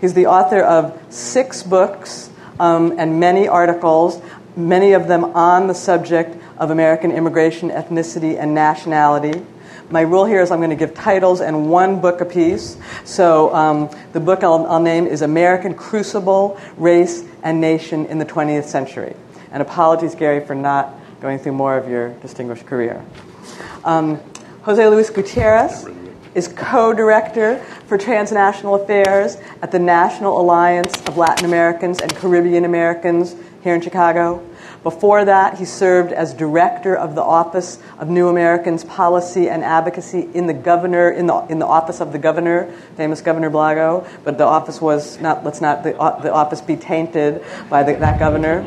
He's 0.00 0.14
the 0.14 0.26
author 0.26 0.60
of 0.60 0.96
six 1.12 1.64
books 1.64 2.30
um, 2.60 2.94
and 2.98 3.18
many 3.18 3.48
articles, 3.48 4.22
many 4.54 4.92
of 4.92 5.08
them 5.08 5.24
on 5.24 5.66
the 5.66 5.74
subject 5.74 6.36
of 6.58 6.70
American 6.70 7.10
immigration, 7.10 7.70
ethnicity, 7.70 8.38
and 8.38 8.54
nationality. 8.54 9.44
My 9.90 10.00
rule 10.00 10.24
here 10.24 10.40
is 10.40 10.50
I'm 10.50 10.58
going 10.58 10.70
to 10.70 10.76
give 10.76 10.94
titles 10.94 11.40
and 11.40 11.70
one 11.70 12.00
book 12.00 12.20
apiece. 12.20 12.76
So 13.04 13.54
um, 13.54 13.90
the 14.12 14.20
book 14.20 14.42
I'll, 14.42 14.66
I'll 14.66 14.80
name 14.80 15.06
is 15.06 15.22
American 15.22 15.74
Crucible, 15.74 16.60
Race, 16.76 17.24
and 17.42 17.60
Nation 17.60 18.06
in 18.06 18.18
the 18.18 18.24
20th 18.24 18.64
Century. 18.64 19.14
And 19.52 19.62
apologies, 19.62 20.14
Gary, 20.14 20.44
for 20.44 20.54
not 20.54 20.92
going 21.20 21.38
through 21.38 21.52
more 21.52 21.78
of 21.78 21.88
your 21.88 22.14
distinguished 22.14 22.66
career. 22.66 23.04
Um, 23.84 24.20
Jose 24.62 24.84
Luis 24.88 25.10
Gutierrez 25.10 25.86
is 26.34 26.48
co 26.48 26.92
director 26.92 27.58
for 27.86 27.96
transnational 27.96 28.74
affairs 28.74 29.36
at 29.62 29.70
the 29.70 29.78
National 29.78 30.40
Alliance 30.40 31.00
of 31.06 31.16
Latin 31.16 31.46
Americans 31.46 32.00
and 32.00 32.14
Caribbean 32.14 32.64
Americans 32.64 33.36
here 33.62 33.74
in 33.74 33.80
Chicago. 33.80 34.44
Before 34.86 35.24
that, 35.24 35.58
he 35.58 35.64
served 35.64 36.12
as 36.12 36.32
director 36.32 36.96
of 36.96 37.16
the 37.16 37.20
Office 37.20 37.80
of 37.98 38.08
New 38.08 38.28
Americans 38.28 38.84
Policy 38.84 39.48
and 39.48 39.64
Advocacy 39.64 40.28
in 40.32 40.46
the 40.46 40.54
governor 40.54 41.10
in 41.10 41.26
the 41.26 41.38
in 41.48 41.58
the 41.58 41.66
office 41.66 42.00
of 42.00 42.12
the 42.12 42.20
governor, 42.20 42.72
famous 42.96 43.20
Governor 43.20 43.50
Blago. 43.50 44.08
But 44.22 44.38
the 44.38 44.44
office 44.44 44.80
was 44.80 45.20
not. 45.20 45.44
Let's 45.44 45.60
not 45.60 45.82
the, 45.82 45.90
the 45.90 46.32
office 46.32 46.60
be 46.60 46.76
tainted 46.76 47.44
by 47.68 47.82
the, 47.82 47.94
that 47.94 48.20
governor. 48.20 48.60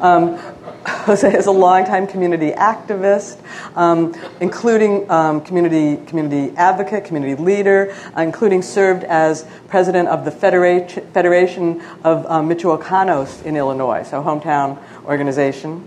Um, 0.00 0.38
Jose 0.86 1.30
is 1.30 1.46
a 1.46 1.50
longtime 1.50 2.06
community 2.06 2.52
activist, 2.52 3.38
um, 3.76 4.14
including 4.40 5.10
um, 5.10 5.42
community, 5.42 6.02
community 6.06 6.56
advocate, 6.56 7.04
community 7.04 7.34
leader, 7.34 7.94
uh, 8.16 8.22
including 8.22 8.62
served 8.62 9.04
as 9.04 9.44
president 9.68 10.08
of 10.08 10.24
the 10.24 10.30
Federation, 10.30 11.06
Federation 11.12 11.82
of 12.02 12.24
um, 12.26 12.48
Michoacanos 12.48 13.44
in 13.44 13.56
Illinois, 13.56 14.02
so 14.04 14.22
hometown 14.22 14.78
organization. 15.04 15.86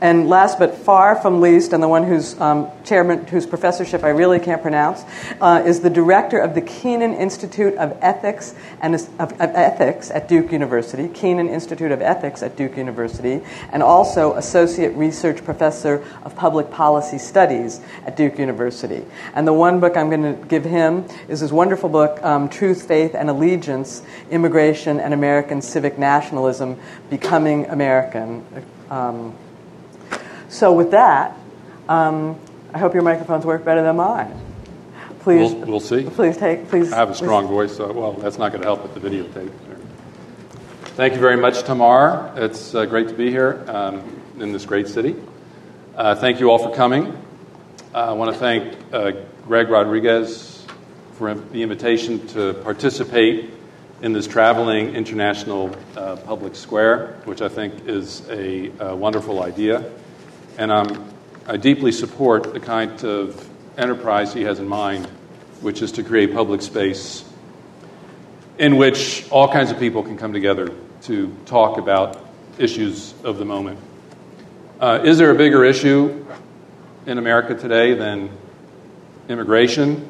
And 0.00 0.30
last 0.30 0.58
but 0.58 0.74
far 0.76 1.14
from 1.14 1.42
least, 1.42 1.74
and 1.74 1.82
the 1.82 1.88
one 1.88 2.04
whose 2.04 2.38
um, 2.40 2.70
chairman, 2.84 3.26
whose 3.26 3.44
professorship 3.44 4.02
I 4.02 4.08
really 4.08 4.38
can't 4.38 4.62
pronounce, 4.62 5.04
uh, 5.42 5.62
is 5.66 5.80
the 5.80 5.90
director 5.90 6.38
of 6.38 6.54
the 6.54 6.62
Kenan 6.62 7.12
Institute 7.12 7.74
of 7.74 7.98
Ethics 8.00 8.54
and 8.80 8.94
of, 8.94 9.18
of, 9.18 9.34
Ethics 9.40 10.10
at 10.10 10.26
Duke 10.26 10.52
University, 10.52 11.06
Kenan 11.08 11.50
Institute 11.50 11.92
of 11.92 12.00
Ethics 12.00 12.42
at 12.42 12.56
Duke 12.56 12.78
University, 12.78 13.42
and 13.72 13.82
also 13.82 14.32
associate 14.36 14.94
research 14.96 15.44
professor 15.44 16.02
of 16.22 16.34
public 16.34 16.70
policy 16.70 17.18
studies 17.18 17.82
at 18.06 18.16
Duke 18.16 18.38
University. 18.38 19.04
And 19.34 19.46
the 19.46 19.52
one 19.52 19.80
book 19.80 19.98
I'm 19.98 20.08
going 20.08 20.22
to 20.22 20.46
give 20.46 20.64
him 20.64 21.04
is 21.28 21.40
his 21.40 21.52
wonderful 21.52 21.90
book, 21.90 22.22
um, 22.24 22.48
Truth, 22.48 22.88
Faith, 22.88 23.14
and 23.14 23.28
Allegiance: 23.28 24.02
Immigration 24.30 24.98
and 24.98 25.12
American 25.12 25.60
Civic 25.60 25.98
Nationalism, 25.98 26.78
Becoming 27.10 27.66
American. 27.66 28.46
Um, 28.88 29.36
so, 30.50 30.72
with 30.72 30.90
that, 30.90 31.36
um, 31.88 32.38
I 32.74 32.78
hope 32.78 32.92
your 32.92 33.02
microphones 33.02 33.46
work 33.46 33.64
better 33.64 33.82
than 33.82 33.96
mine. 33.96 34.38
Please, 35.20 35.52
we'll, 35.52 35.66
we'll 35.66 35.80
see. 35.80 36.04
Please 36.04 36.36
take. 36.36 36.68
Please. 36.68 36.92
I 36.92 36.96
have 36.96 37.10
a 37.10 37.14
strong 37.14 37.46
please. 37.46 37.50
voice, 37.50 37.76
so 37.76 37.92
well, 37.92 38.12
that's 38.12 38.36
not 38.36 38.52
going 38.52 38.62
to 38.62 38.66
help 38.66 38.82
with 38.82 38.94
the 38.94 39.00
videotape. 39.00 39.52
Thank 40.96 41.14
you 41.14 41.20
very 41.20 41.36
much, 41.36 41.62
Tamar. 41.62 42.32
It's 42.36 42.74
uh, 42.74 42.84
great 42.84 43.08
to 43.08 43.14
be 43.14 43.30
here 43.30 43.64
um, 43.68 44.20
in 44.38 44.52
this 44.52 44.66
great 44.66 44.88
city. 44.88 45.16
Uh, 45.96 46.14
thank 46.14 46.40
you 46.40 46.50
all 46.50 46.58
for 46.58 46.74
coming. 46.74 47.16
I 47.94 48.12
want 48.12 48.32
to 48.32 48.38
thank 48.38 48.76
uh, 48.92 49.12
Greg 49.46 49.68
Rodriguez 49.68 50.66
for 51.14 51.34
the 51.34 51.62
invitation 51.62 52.26
to 52.28 52.54
participate 52.54 53.50
in 54.02 54.12
this 54.12 54.26
traveling 54.26 54.94
international 54.94 55.76
uh, 55.96 56.16
public 56.16 56.54
square, 56.54 57.18
which 57.24 57.42
I 57.42 57.48
think 57.48 57.86
is 57.86 58.28
a, 58.30 58.70
a 58.78 58.96
wonderful 58.96 59.42
idea. 59.42 59.90
And 60.60 60.70
I'm, 60.70 61.10
I 61.46 61.56
deeply 61.56 61.90
support 61.90 62.52
the 62.52 62.60
kind 62.60 63.02
of 63.02 63.48
enterprise 63.78 64.34
he 64.34 64.42
has 64.42 64.58
in 64.58 64.68
mind, 64.68 65.06
which 65.62 65.80
is 65.80 65.90
to 65.92 66.02
create 66.02 66.34
public 66.34 66.60
space 66.60 67.24
in 68.58 68.76
which 68.76 69.26
all 69.30 69.50
kinds 69.50 69.70
of 69.70 69.78
people 69.78 70.02
can 70.02 70.18
come 70.18 70.34
together 70.34 70.70
to 71.04 71.34
talk 71.46 71.78
about 71.78 72.22
issues 72.58 73.14
of 73.24 73.38
the 73.38 73.44
moment. 73.46 73.78
Uh, 74.78 75.00
is 75.02 75.16
there 75.16 75.30
a 75.30 75.34
bigger 75.34 75.64
issue 75.64 76.26
in 77.06 77.16
America 77.16 77.54
today 77.54 77.94
than 77.94 78.28
immigration 79.30 80.06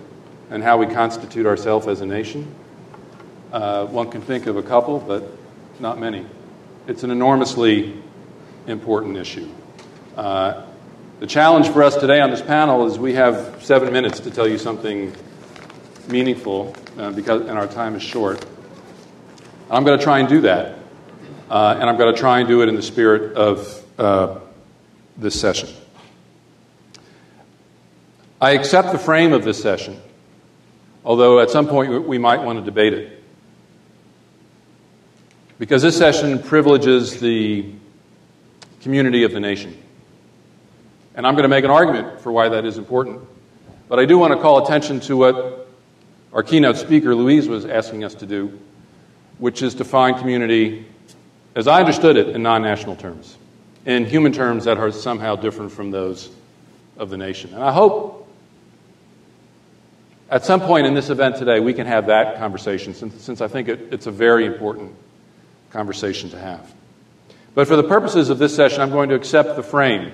and 0.50 0.64
how 0.64 0.78
we 0.78 0.86
constitute 0.86 1.46
ourselves 1.46 1.86
as 1.86 2.00
a 2.00 2.06
nation? 2.06 2.52
Uh, 3.52 3.86
one 3.86 4.10
can 4.10 4.20
think 4.20 4.48
of 4.48 4.56
a 4.56 4.64
couple, 4.64 4.98
but 4.98 5.30
not 5.78 6.00
many. 6.00 6.26
It's 6.88 7.04
an 7.04 7.12
enormously 7.12 8.02
important 8.66 9.16
issue. 9.16 9.48
Uh, 10.20 10.66
the 11.18 11.26
challenge 11.26 11.70
for 11.70 11.82
us 11.82 11.96
today 11.96 12.20
on 12.20 12.30
this 12.30 12.42
panel 12.42 12.84
is 12.84 12.98
we 12.98 13.14
have 13.14 13.56
seven 13.64 13.90
minutes 13.90 14.20
to 14.20 14.30
tell 14.30 14.46
you 14.46 14.58
something 14.58 15.16
meaningful 16.08 16.76
uh, 16.98 17.10
because, 17.10 17.40
and 17.40 17.52
our 17.52 17.66
time 17.66 17.94
is 17.94 18.02
short. 18.02 18.44
I'm 19.70 19.82
going 19.82 19.98
to 19.98 20.04
try 20.04 20.18
and 20.18 20.28
do 20.28 20.42
that. 20.42 20.76
Uh, 21.48 21.74
and 21.80 21.88
I'm 21.88 21.96
going 21.96 22.14
to 22.14 22.20
try 22.20 22.40
and 22.40 22.46
do 22.46 22.60
it 22.60 22.68
in 22.68 22.74
the 22.74 22.82
spirit 22.82 23.34
of 23.34 23.82
uh, 23.98 24.40
this 25.16 25.40
session. 25.40 25.70
I 28.38 28.50
accept 28.50 28.92
the 28.92 28.98
frame 28.98 29.32
of 29.32 29.42
this 29.42 29.58
session, 29.58 29.98
although 31.02 31.40
at 31.40 31.48
some 31.48 31.66
point 31.66 32.06
we 32.06 32.18
might 32.18 32.42
want 32.42 32.58
to 32.58 32.64
debate 32.66 32.92
it. 32.92 33.24
Because 35.58 35.80
this 35.80 35.96
session 35.96 36.40
privileges 36.40 37.20
the 37.20 37.72
community 38.82 39.24
of 39.24 39.32
the 39.32 39.40
nation. 39.40 39.82
And 41.20 41.26
I'm 41.26 41.34
going 41.34 41.42
to 41.42 41.50
make 41.50 41.66
an 41.66 41.70
argument 41.70 42.22
for 42.22 42.32
why 42.32 42.48
that 42.48 42.64
is 42.64 42.78
important. 42.78 43.20
But 43.90 43.98
I 43.98 44.06
do 44.06 44.16
want 44.16 44.32
to 44.32 44.40
call 44.40 44.64
attention 44.64 45.00
to 45.00 45.18
what 45.18 45.68
our 46.32 46.42
keynote 46.42 46.78
speaker, 46.78 47.14
Luis, 47.14 47.46
was 47.46 47.66
asking 47.66 48.04
us 48.04 48.14
to 48.14 48.26
do, 48.26 48.58
which 49.36 49.60
is 49.60 49.74
define 49.74 50.18
community, 50.18 50.86
as 51.54 51.68
I 51.68 51.80
understood 51.80 52.16
it, 52.16 52.28
in 52.28 52.42
non 52.42 52.62
national 52.62 52.96
terms, 52.96 53.36
in 53.84 54.06
human 54.06 54.32
terms 54.32 54.64
that 54.64 54.78
are 54.78 54.90
somehow 54.90 55.36
different 55.36 55.72
from 55.72 55.90
those 55.90 56.30
of 56.96 57.10
the 57.10 57.18
nation. 57.18 57.52
And 57.52 57.62
I 57.62 57.70
hope 57.70 58.26
at 60.30 60.46
some 60.46 60.62
point 60.62 60.86
in 60.86 60.94
this 60.94 61.10
event 61.10 61.36
today 61.36 61.60
we 61.60 61.74
can 61.74 61.86
have 61.86 62.06
that 62.06 62.38
conversation, 62.38 62.94
since, 62.94 63.22
since 63.22 63.42
I 63.42 63.48
think 63.48 63.68
it, 63.68 63.92
it's 63.92 64.06
a 64.06 64.10
very 64.10 64.46
important 64.46 64.94
conversation 65.70 66.30
to 66.30 66.38
have. 66.38 66.72
But 67.54 67.68
for 67.68 67.76
the 67.76 67.84
purposes 67.84 68.30
of 68.30 68.38
this 68.38 68.56
session, 68.56 68.80
I'm 68.80 68.90
going 68.90 69.10
to 69.10 69.16
accept 69.16 69.56
the 69.56 69.62
frame 69.62 70.12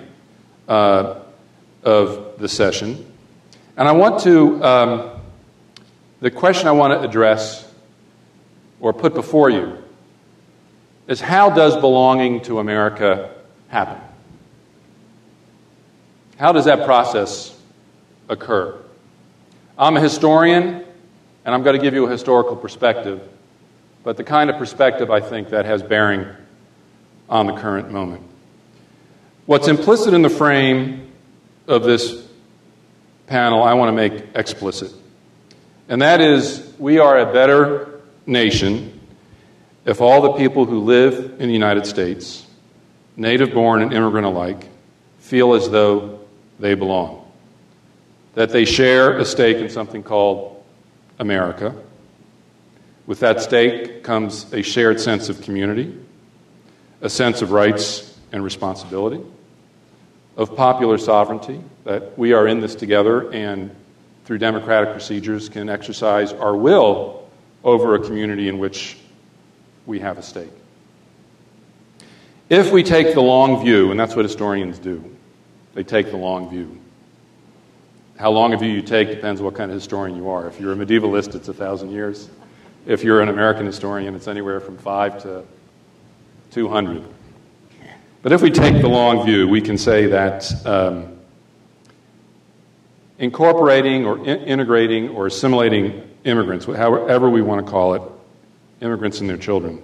uh, 0.68 1.20
of 1.82 2.38
the 2.38 2.48
session. 2.48 3.12
And 3.76 3.86
I 3.86 3.92
want 3.92 4.22
to, 4.22 4.64
um, 4.64 5.10
the 6.20 6.30
question 6.30 6.66
I 6.68 6.72
want 6.72 6.92
to 6.92 7.06
address 7.06 7.70
or 8.80 8.92
put 8.92 9.14
before 9.14 9.50
you 9.50 9.78
is 11.06 11.20
how 11.20 11.50
does 11.50 11.76
belonging 11.76 12.42
to 12.42 12.58
America 12.58 13.34
happen? 13.68 14.00
How 16.36 16.52
does 16.52 16.64
that 16.64 16.84
process 16.84 17.58
occur? 18.28 18.78
I'm 19.78 19.96
a 19.96 20.00
historian, 20.00 20.84
and 21.44 21.54
I'm 21.54 21.62
going 21.62 21.76
to 21.76 21.82
give 21.82 21.94
you 21.94 22.06
a 22.06 22.10
historical 22.10 22.56
perspective, 22.56 23.26
but 24.02 24.16
the 24.16 24.24
kind 24.24 24.50
of 24.50 24.56
perspective 24.56 25.10
I 25.10 25.20
think 25.20 25.50
that 25.50 25.64
has 25.64 25.82
bearing 25.82 26.26
on 27.28 27.46
the 27.46 27.52
current 27.54 27.90
moment. 27.90 28.22
What's 29.46 29.68
implicit 29.68 30.12
in 30.12 30.22
the 30.22 30.28
frame 30.28 31.12
of 31.68 31.84
this 31.84 32.26
panel, 33.28 33.62
I 33.62 33.74
want 33.74 33.88
to 33.88 33.92
make 33.92 34.24
explicit. 34.34 34.92
And 35.88 36.02
that 36.02 36.20
is, 36.20 36.74
we 36.80 36.98
are 36.98 37.16
a 37.20 37.32
better 37.32 38.00
nation 38.26 39.00
if 39.84 40.00
all 40.00 40.20
the 40.20 40.32
people 40.32 40.64
who 40.64 40.80
live 40.80 41.40
in 41.40 41.46
the 41.46 41.52
United 41.52 41.86
States, 41.86 42.44
native 43.16 43.54
born 43.54 43.82
and 43.82 43.92
immigrant 43.92 44.26
alike, 44.26 44.68
feel 45.20 45.54
as 45.54 45.70
though 45.70 46.18
they 46.58 46.74
belong. 46.74 47.30
That 48.34 48.50
they 48.50 48.64
share 48.64 49.16
a 49.16 49.24
stake 49.24 49.58
in 49.58 49.70
something 49.70 50.02
called 50.02 50.60
America. 51.20 51.72
With 53.06 53.20
that 53.20 53.40
stake 53.40 54.02
comes 54.02 54.52
a 54.52 54.62
shared 54.62 55.00
sense 55.00 55.28
of 55.28 55.40
community, 55.42 55.96
a 57.00 57.08
sense 57.08 57.42
of 57.42 57.52
rights 57.52 58.12
and 58.32 58.42
responsibility, 58.42 59.22
of 60.36 60.54
popular 60.54 60.98
sovereignty, 60.98 61.60
that 61.84 62.16
we 62.18 62.32
are 62.32 62.46
in 62.46 62.60
this 62.60 62.74
together 62.74 63.32
and 63.32 63.74
through 64.24 64.38
democratic 64.38 64.90
procedures 64.90 65.48
can 65.48 65.68
exercise 65.68 66.32
our 66.32 66.56
will 66.56 67.28
over 67.62 67.94
a 67.94 67.98
community 67.98 68.48
in 68.48 68.58
which 68.58 68.98
we 69.86 70.00
have 70.00 70.18
a 70.18 70.22
stake. 70.22 70.50
If 72.48 72.72
we 72.72 72.82
take 72.82 73.14
the 73.14 73.20
long 73.20 73.64
view, 73.64 73.90
and 73.90 73.98
that's 73.98 74.14
what 74.14 74.24
historians 74.24 74.78
do, 74.78 75.02
they 75.74 75.82
take 75.82 76.10
the 76.10 76.16
long 76.16 76.50
view. 76.50 76.80
How 78.18 78.30
long 78.30 78.52
a 78.52 78.56
view 78.56 78.70
you 78.70 78.82
take 78.82 79.08
depends 79.08 79.40
on 79.40 79.44
what 79.44 79.54
kind 79.54 79.70
of 79.70 79.76
historian 79.76 80.16
you 80.16 80.28
are. 80.28 80.46
If 80.46 80.60
you're 80.60 80.72
a 80.72 80.76
medievalist, 80.76 81.34
it's 81.34 81.48
a 81.48 81.54
thousand 81.54 81.90
years. 81.90 82.28
If 82.86 83.04
you're 83.04 83.20
an 83.20 83.28
American 83.28 83.66
historian, 83.66 84.14
it's 84.14 84.28
anywhere 84.28 84.60
from 84.60 84.78
five 84.78 85.20
to 85.22 85.44
200. 86.52 87.04
But 88.26 88.32
if 88.32 88.42
we 88.42 88.50
take 88.50 88.82
the 88.82 88.88
long 88.88 89.24
view, 89.24 89.46
we 89.46 89.60
can 89.60 89.78
say 89.78 90.06
that 90.06 90.66
um, 90.66 91.16
incorporating 93.20 94.04
or 94.04 94.18
in- 94.18 94.42
integrating 94.42 95.10
or 95.10 95.28
assimilating 95.28 96.02
immigrants, 96.24 96.66
however 96.66 97.30
we 97.30 97.40
want 97.40 97.64
to 97.64 97.70
call 97.70 97.94
it, 97.94 98.02
immigrants 98.80 99.20
and 99.20 99.30
their 99.30 99.36
children, 99.36 99.80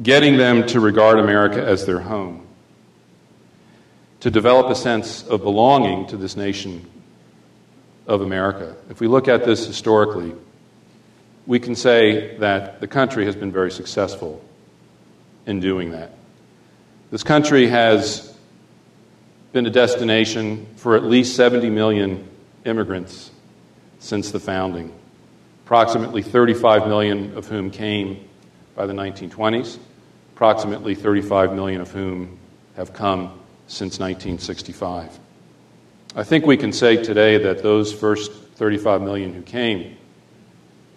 getting 0.00 0.36
them 0.36 0.64
to 0.68 0.78
regard 0.78 1.18
America 1.18 1.60
as 1.60 1.84
their 1.84 1.98
home, 1.98 2.46
to 4.20 4.30
develop 4.30 4.70
a 4.70 4.76
sense 4.76 5.24
of 5.24 5.42
belonging 5.42 6.06
to 6.06 6.16
this 6.16 6.36
nation 6.36 6.88
of 8.06 8.20
America. 8.20 8.76
If 8.88 9.00
we 9.00 9.08
look 9.08 9.26
at 9.26 9.44
this 9.44 9.66
historically, 9.66 10.32
we 11.44 11.58
can 11.58 11.74
say 11.74 12.36
that 12.36 12.80
the 12.80 12.86
country 12.86 13.24
has 13.24 13.34
been 13.34 13.50
very 13.50 13.72
successful 13.72 14.40
in 15.46 15.60
doing 15.60 15.90
that. 15.92 16.12
This 17.10 17.22
country 17.22 17.68
has 17.68 18.36
been 19.52 19.66
a 19.66 19.70
destination 19.70 20.66
for 20.76 20.96
at 20.96 21.04
least 21.04 21.36
70 21.36 21.70
million 21.70 22.28
immigrants 22.64 23.30
since 24.00 24.30
the 24.30 24.40
founding, 24.40 24.92
approximately 25.64 26.22
35 26.22 26.88
million 26.88 27.36
of 27.36 27.46
whom 27.46 27.70
came 27.70 28.28
by 28.74 28.86
the 28.86 28.92
1920s, 28.92 29.78
approximately 30.34 30.94
35 30.94 31.54
million 31.54 31.80
of 31.80 31.90
whom 31.90 32.38
have 32.76 32.92
come 32.92 33.40
since 33.66 33.98
1965. 33.98 35.18
I 36.16 36.24
think 36.24 36.46
we 36.46 36.56
can 36.56 36.72
say 36.72 36.96
today 37.02 37.38
that 37.38 37.62
those 37.62 37.92
first 37.92 38.32
35 38.32 39.02
million 39.02 39.32
who 39.32 39.42
came, 39.42 39.96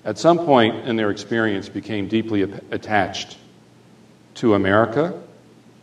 at 0.04 0.18
some 0.18 0.39
point 0.39 0.88
in 0.88 0.96
their 0.96 1.12
experience, 1.12 1.70
became 1.70 2.08
deeply 2.08 2.42
attached 2.42 3.38
to 4.38 4.53
America 4.53 5.20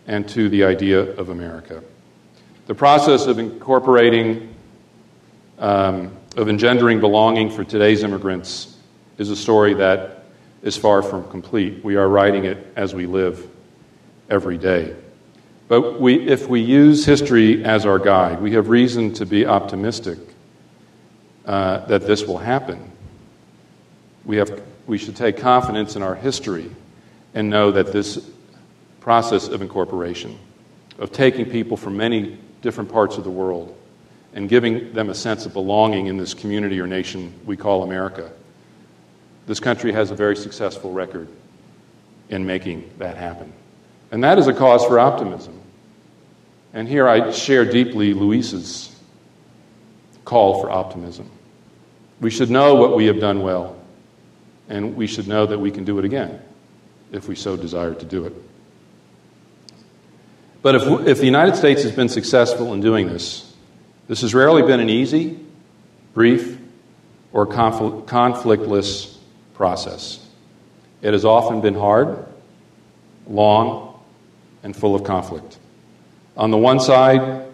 and 0.07 0.29
to 0.29 0.49
the 0.49 0.65
idea 0.65 1.01
of 1.01 1.29
America. 1.29 1.83
The 2.67 2.75
process 2.75 3.27
of 3.27 3.39
incorporating, 3.39 4.55
um, 5.59 6.17
of 6.37 6.49
engendering 6.49 7.01
belonging 7.01 7.51
for 7.51 7.65
today's 7.65 8.03
immigrants 8.03 8.77
is 9.19 9.31
a 9.31 9.37
story 9.37 9.75
that 9.75 10.25
is 10.63 10.77
far 10.77 11.03
from 11.03 11.29
complete. 11.31 11.85
We 11.85 11.97
are 11.97 12.09
writing 12.09 12.45
it 12.45 12.73
as 12.77 12.95
we 12.95 13.07
live 13.07 13.47
every 14.31 14.57
day. 14.57 14.95
But 15.67 16.01
we, 16.01 16.27
if 16.27 16.49
we 16.49 16.61
use 16.61 17.05
history 17.05 17.65
as 17.65 17.87
our 17.87 17.99
guide, 17.99 18.41
we 18.41 18.53
have 18.53 18.69
reason 18.69 19.13
to 19.15 19.27
be 19.27 19.47
optimistic 19.47 20.19
uh, 21.45 21.87
that 21.87 22.07
this 22.07 22.25
will 22.25 22.39
happen. 22.39 22.93
We, 24.25 24.37
have, 24.37 24.63
we 24.87 24.97
should 24.99 25.17
take 25.17 25.39
confidence 25.39 25.97
in 25.97 26.03
our 26.03 26.15
history 26.15 26.71
and 27.35 27.51
know 27.51 27.73
that 27.73 27.93
this 27.93 28.31
process 29.05 29.49
of 29.49 29.61
incorporation, 29.61 30.39
of 30.99 31.13
taking 31.13 31.45
people 31.45 31.77
from 31.77 31.95
many 31.95 32.39
different 32.63 32.91
parts 32.91 33.19
of 33.19 33.25
the 33.25 33.31
world 33.31 33.77
and 34.33 34.49
giving 34.49 34.95
them 34.95 35.11
a 35.11 35.15
sense 35.15 35.45
of 35.45 35.53
belonging 35.53 36.07
in 36.07 36.17
this 36.17 36.33
community 36.33 36.81
or 36.81 36.87
nation 36.87 37.31
we 37.45 37.55
call 37.55 37.83
America. 37.83 38.33
This 39.47 39.61
country 39.61 39.93
has 39.93 40.11
a 40.11 40.15
very 40.15 40.35
successful 40.35 40.91
record 40.91 41.29
in 42.31 42.47
making 42.47 42.91
that 42.97 43.19
happen. 43.19 43.53
And 44.11 44.25
that 44.25 44.39
is 44.39 44.47
a 44.47 44.55
cause 44.55 44.83
for 44.87 44.99
optimism. 44.99 45.61
And 46.73 46.89
here 46.89 47.07
I 47.07 47.31
share 47.31 47.67
deeply 47.67 48.15
Luis's 48.15 48.99
call 50.25 50.63
for 50.63 50.71
optimism. 50.71 51.31
We 52.23 52.31
should 52.31 52.49
know 52.49 52.77
what 52.77 52.97
we 52.97 53.05
have 53.05 53.21
done 53.21 53.43
well, 53.43 53.77
and 54.71 54.97
we 54.97 55.07
should 55.07 55.29
know 55.29 55.45
that 55.45 55.59
we 55.59 55.71
can 55.71 55.85
do 55.85 55.99
it 55.99 56.07
again 56.07 56.41
if 57.13 57.29
we 57.29 57.35
so 57.37 57.55
desire 57.55 57.93
to 57.93 58.07
do 58.07 58.25
it. 58.25 58.33
But 60.65 60.77
if, 60.77 61.07
if 61.07 61.19
the 61.19 61.27
United 61.27 61.57
States 61.57 61.83
has 61.83 61.93
been 61.93 62.09
successful 62.09 62.73
in 62.73 62.81
doing 62.81 63.07
this, 63.07 63.53
this 64.09 64.23
has 64.23 64.35
rarely 64.35 64.63
been 64.63 64.81
an 64.81 64.89
easy, 64.89 65.39
brief, 66.15 66.59
or 67.35 67.45
conflict, 67.45 68.07
conflictless 68.07 69.15
process. 69.53 70.27
It 71.03 71.13
has 71.13 71.27
often 71.27 71.61
been 71.61 71.75
hard, 71.75 72.25
long, 73.29 74.03
and 74.63 74.75
full 74.75 74.95
of 74.95 75.05
conflict. 75.05 75.59
On 76.35 76.51
the 76.51 76.57
one 76.57 76.81
side, 76.81 77.47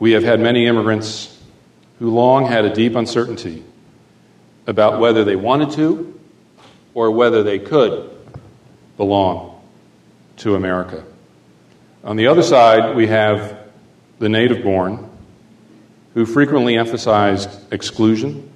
we 0.00 0.10
have 0.10 0.24
had 0.24 0.40
many 0.40 0.66
immigrants 0.66 1.40
who 2.00 2.10
long 2.10 2.44
had 2.44 2.64
a 2.64 2.74
deep 2.74 2.96
uncertainty 2.96 3.62
about 4.66 4.98
whether 4.98 5.22
they 5.22 5.36
wanted 5.36 5.70
to 5.76 6.18
or 6.92 7.12
whether 7.12 7.44
they 7.44 7.60
could 7.60 8.10
belong 8.96 9.62
to 10.38 10.56
America. 10.56 11.04
On 12.02 12.16
the 12.16 12.28
other 12.28 12.42
side, 12.42 12.96
we 12.96 13.08
have 13.08 13.58
the 14.20 14.28
native 14.28 14.62
born 14.62 15.10
who 16.14 16.24
frequently 16.24 16.78
emphasized 16.78 17.50
exclusion. 17.72 18.50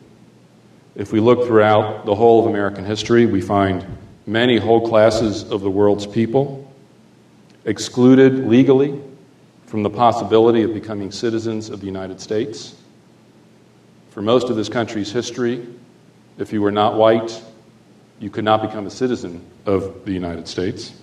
If 0.95 1.13
we 1.13 1.21
look 1.21 1.47
throughout 1.47 2.07
the 2.07 2.15
whole 2.15 2.41
of 2.41 2.47
American 2.47 2.87
history, 2.87 3.27
we 3.27 3.43
find 3.43 3.87
many 4.27 4.57
whole 4.57 4.89
classes 4.89 5.43
of 5.51 5.61
the 5.61 5.71
world's 5.71 6.07
people 6.07 6.73
excluded 7.67 8.49
legally 8.49 8.99
from 9.67 9.83
the 9.83 9.91
possibility 9.91 10.63
of 10.63 10.73
becoming 10.73 11.13
citizens 11.13 11.69
of 11.69 11.81
the 11.81 11.87
United 11.87 12.23
States. 12.23 12.75
For 14.09 14.23
most 14.23 14.49
of 14.49 14.57
this 14.57 14.71
country's 14.71 15.13
history, 15.13 15.67
if 16.39 16.51
you 16.51 16.63
were 16.63 16.73
not 16.73 16.95
white, 16.95 17.43
you 18.21 18.31
could 18.31 18.45
not 18.45 18.63
become 18.63 18.87
a 18.87 18.91
citizen 18.91 19.45
of 19.67 20.07
the 20.07 20.13
United 20.13 20.49
States. 20.49 20.95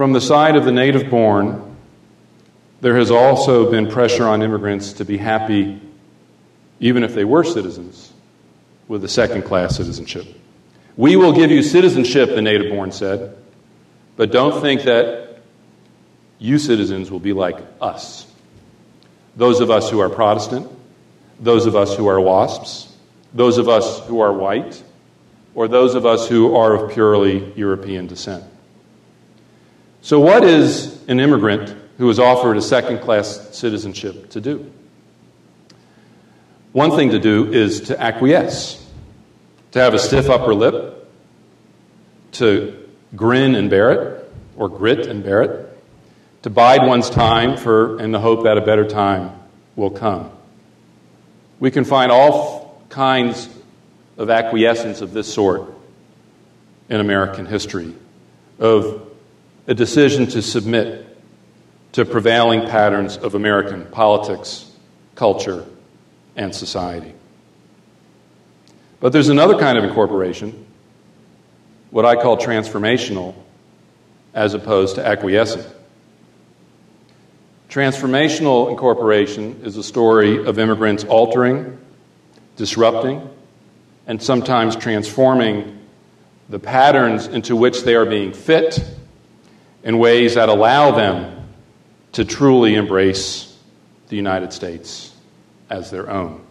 From 0.00 0.14
the 0.14 0.20
side 0.22 0.56
of 0.56 0.64
the 0.64 0.72
native 0.72 1.10
born, 1.10 1.76
there 2.80 2.96
has 2.96 3.10
also 3.10 3.70
been 3.70 3.90
pressure 3.90 4.26
on 4.26 4.40
immigrants 4.40 4.94
to 4.94 5.04
be 5.04 5.18
happy, 5.18 5.78
even 6.78 7.04
if 7.04 7.14
they 7.14 7.26
were 7.26 7.44
citizens, 7.44 8.10
with 8.88 9.04
a 9.04 9.08
second 9.08 9.42
class 9.42 9.76
citizenship. 9.76 10.26
We 10.96 11.16
will 11.16 11.34
give 11.34 11.50
you 11.50 11.62
citizenship, 11.62 12.30
the 12.30 12.40
native 12.40 12.72
born 12.72 12.92
said, 12.92 13.36
but 14.16 14.32
don't 14.32 14.62
think 14.62 14.84
that 14.84 15.42
you 16.38 16.58
citizens 16.58 17.10
will 17.10 17.20
be 17.20 17.34
like 17.34 17.58
us. 17.78 18.26
Those 19.36 19.60
of 19.60 19.70
us 19.70 19.90
who 19.90 20.00
are 20.00 20.08
Protestant, 20.08 20.66
those 21.38 21.66
of 21.66 21.76
us 21.76 21.94
who 21.94 22.06
are 22.06 22.16
WASPs, 22.18 22.90
those 23.34 23.58
of 23.58 23.68
us 23.68 24.00
who 24.06 24.20
are 24.20 24.32
white, 24.32 24.82
or 25.54 25.68
those 25.68 25.94
of 25.94 26.06
us 26.06 26.26
who 26.26 26.56
are 26.56 26.72
of 26.72 26.90
purely 26.94 27.52
European 27.52 28.06
descent. 28.06 28.49
So, 30.02 30.18
what 30.18 30.44
is 30.44 30.98
an 31.08 31.20
immigrant 31.20 31.74
who 31.98 32.08
is 32.08 32.18
offered 32.18 32.56
a 32.56 32.62
second 32.62 33.00
class 33.00 33.54
citizenship 33.56 34.30
to 34.30 34.40
do? 34.40 34.70
One 36.72 36.92
thing 36.92 37.10
to 37.10 37.18
do 37.18 37.52
is 37.52 37.82
to 37.82 38.00
acquiesce, 38.00 38.82
to 39.72 39.80
have 39.80 39.92
a 39.92 39.98
stiff 39.98 40.30
upper 40.30 40.54
lip, 40.54 41.10
to 42.32 42.88
grin 43.14 43.54
and 43.54 43.68
bear 43.68 43.90
it, 43.90 44.32
or 44.56 44.70
grit 44.70 45.06
and 45.06 45.22
bear 45.22 45.42
it, 45.42 45.82
to 46.42 46.50
bide 46.50 46.86
one's 46.86 47.10
time 47.10 47.58
for 47.58 48.00
in 48.00 48.12
the 48.12 48.20
hope 48.20 48.44
that 48.44 48.56
a 48.56 48.62
better 48.62 48.88
time 48.88 49.32
will 49.76 49.90
come. 49.90 50.30
We 51.58 51.70
can 51.70 51.84
find 51.84 52.10
all 52.10 52.82
kinds 52.88 53.48
of 54.16 54.30
acquiescence 54.30 55.02
of 55.02 55.12
this 55.12 55.32
sort 55.32 55.74
in 56.88 57.00
American 57.00 57.44
history, 57.44 57.94
of 58.58 59.09
a 59.66 59.74
decision 59.74 60.26
to 60.28 60.42
submit 60.42 61.06
to 61.92 62.04
prevailing 62.04 62.62
patterns 62.68 63.16
of 63.16 63.34
American 63.34 63.84
politics, 63.86 64.70
culture, 65.14 65.64
and 66.36 66.54
society. 66.54 67.12
But 69.00 69.12
there's 69.12 69.28
another 69.28 69.58
kind 69.58 69.76
of 69.78 69.84
incorporation, 69.84 70.66
what 71.90 72.04
I 72.04 72.16
call 72.16 72.36
transformational, 72.36 73.34
as 74.34 74.54
opposed 74.54 74.96
to 74.96 75.06
acquiescent. 75.06 75.66
Transformational 77.68 78.70
incorporation 78.70 79.60
is 79.64 79.76
a 79.76 79.82
story 79.82 80.44
of 80.44 80.58
immigrants 80.58 81.04
altering, 81.04 81.78
disrupting, 82.56 83.28
and 84.06 84.22
sometimes 84.22 84.76
transforming 84.76 85.78
the 86.48 86.58
patterns 86.58 87.26
into 87.26 87.54
which 87.54 87.82
they 87.82 87.94
are 87.94 88.06
being 88.06 88.32
fit 88.32 88.84
in 89.82 89.98
ways 89.98 90.34
that 90.34 90.48
allow 90.48 90.90
them 90.90 91.48
to 92.12 92.24
truly 92.24 92.74
embrace 92.74 93.56
the 94.08 94.16
United 94.16 94.52
States 94.52 95.14
as 95.68 95.90
their 95.90 96.10
own. 96.10 96.44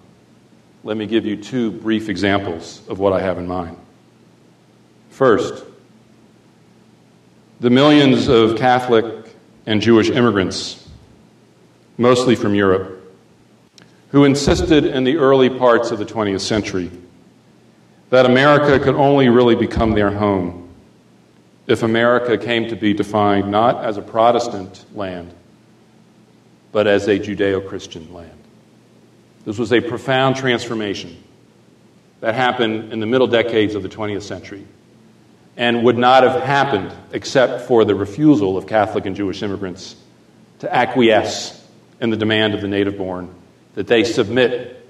Let 0.83 0.97
me 0.97 1.05
give 1.05 1.25
you 1.25 1.35
two 1.35 1.71
brief 1.71 2.09
examples 2.09 2.81
of 2.87 2.99
what 2.99 3.13
I 3.13 3.21
have 3.21 3.37
in 3.37 3.47
mind. 3.47 3.77
First, 5.09 5.65
the 7.59 7.69
millions 7.69 8.29
of 8.29 8.57
Catholic 8.57 9.35
and 9.65 9.81
Jewish 9.81 10.09
immigrants, 10.09 10.87
mostly 11.97 12.35
from 12.35 12.55
Europe, 12.55 12.95
who 14.11 14.23
insisted 14.23 14.85
in 14.85 15.03
the 15.03 15.17
early 15.17 15.49
parts 15.49 15.91
of 15.91 15.99
the 15.99 16.05
20th 16.05 16.41
century 16.41 16.89
that 18.09 18.25
America 18.25 18.79
could 18.83 18.95
only 18.95 19.29
really 19.29 19.55
become 19.55 19.91
their 19.91 20.09
home 20.09 20.68
if 21.69 21.83
America 21.83 22.35
came 22.35 22.67
to 22.69 22.75
be 22.75 22.95
defined 22.95 23.51
not 23.51 23.85
as 23.85 23.95
a 23.97 24.01
Protestant 24.01 24.83
land, 24.95 25.31
but 26.71 26.87
as 26.87 27.07
a 27.07 27.19
Judeo 27.19 27.65
Christian 27.65 28.11
land. 28.11 28.31
This 29.45 29.59
was 29.59 29.71
a 29.71 29.79
profound 29.79 30.35
transformation 30.35 31.15
that 32.21 32.33
happened 32.33 32.91
in 32.91 32.99
the 32.99 33.05
middle 33.05 33.27
decades 33.27 33.75
of 33.75 33.83
the 33.83 33.89
20th 33.89 34.23
century 34.23 34.65
and 35.57 35.83
would 35.83 35.97
not 35.97 36.23
have 36.23 36.41
happened 36.41 36.91
except 37.11 37.67
for 37.67 37.85
the 37.85 37.93
refusal 37.93 38.57
of 38.57 38.65
Catholic 38.65 39.05
and 39.05 39.15
Jewish 39.15 39.43
immigrants 39.43 39.95
to 40.59 40.75
acquiesce 40.75 41.55
in 42.01 42.09
the 42.09 42.17
demand 42.17 42.55
of 42.55 42.61
the 42.61 42.67
native 42.67 42.97
born 42.97 43.33
that 43.75 43.85
they 43.85 44.03
submit 44.03 44.87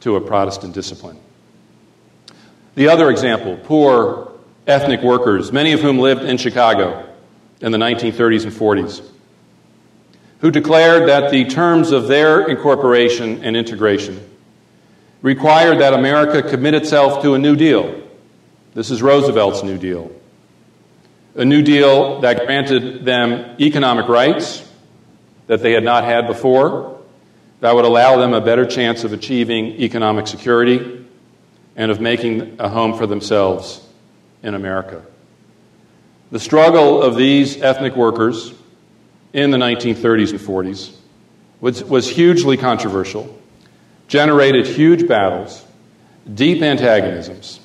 to 0.00 0.14
a 0.14 0.20
Protestant 0.20 0.74
discipline. 0.74 1.18
The 2.76 2.88
other 2.88 3.10
example 3.10 3.58
poor 3.64 4.29
ethnic 4.70 5.02
workers, 5.02 5.52
many 5.52 5.72
of 5.72 5.80
whom 5.80 5.98
lived 5.98 6.22
in 6.22 6.38
Chicago 6.38 7.06
in 7.60 7.72
the 7.72 7.78
1930s 7.78 8.44
and 8.44 8.52
40s, 8.52 9.02
who 10.40 10.50
declared 10.50 11.08
that 11.08 11.30
the 11.30 11.44
terms 11.44 11.90
of 11.90 12.08
their 12.08 12.48
incorporation 12.48 13.44
and 13.44 13.56
integration 13.56 14.26
required 15.20 15.80
that 15.80 15.92
America 15.92 16.48
commit 16.48 16.72
itself 16.74 17.22
to 17.22 17.34
a 17.34 17.38
New 17.38 17.56
Deal. 17.56 18.00
This 18.72 18.90
is 18.90 19.02
Roosevelt's 19.02 19.62
New 19.62 19.76
Deal. 19.76 20.10
A 21.34 21.44
New 21.44 21.60
Deal 21.60 22.20
that 22.20 22.46
granted 22.46 23.04
them 23.04 23.56
economic 23.60 24.08
rights 24.08 24.66
that 25.46 25.60
they 25.62 25.72
had 25.72 25.84
not 25.84 26.04
had 26.04 26.26
before, 26.26 26.98
that 27.60 27.74
would 27.74 27.84
allow 27.84 28.16
them 28.16 28.32
a 28.32 28.40
better 28.40 28.64
chance 28.64 29.04
of 29.04 29.12
achieving 29.12 29.66
economic 29.66 30.26
security 30.26 31.04
and 31.76 31.90
of 31.90 32.00
making 32.00 32.56
a 32.58 32.68
home 32.68 32.96
for 32.96 33.06
themselves 33.06 33.86
in 34.42 34.54
America. 34.54 35.02
The 36.30 36.40
struggle 36.40 37.02
of 37.02 37.16
these 37.16 37.60
ethnic 37.60 37.96
workers 37.96 38.54
in 39.32 39.50
the 39.50 39.58
1930s 39.58 40.30
and 40.30 40.40
40s 40.40 40.96
was, 41.60 41.84
was 41.84 42.08
hugely 42.08 42.56
controversial, 42.56 43.38
generated 44.08 44.66
huge 44.66 45.06
battles, 45.06 45.64
deep 46.32 46.62
antagonisms. 46.62 47.60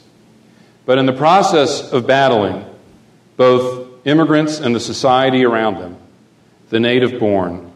But 0.86 0.98
in 0.98 1.06
the 1.06 1.14
process 1.14 1.92
of 1.92 2.06
battling, 2.06 2.66
both 3.38 4.06
immigrants 4.06 4.60
and 4.60 4.76
the 4.76 4.80
society 4.80 5.44
around 5.44 5.80
them, 5.80 5.98
the 6.70 6.80
native 6.80 7.20
born, 7.20 7.72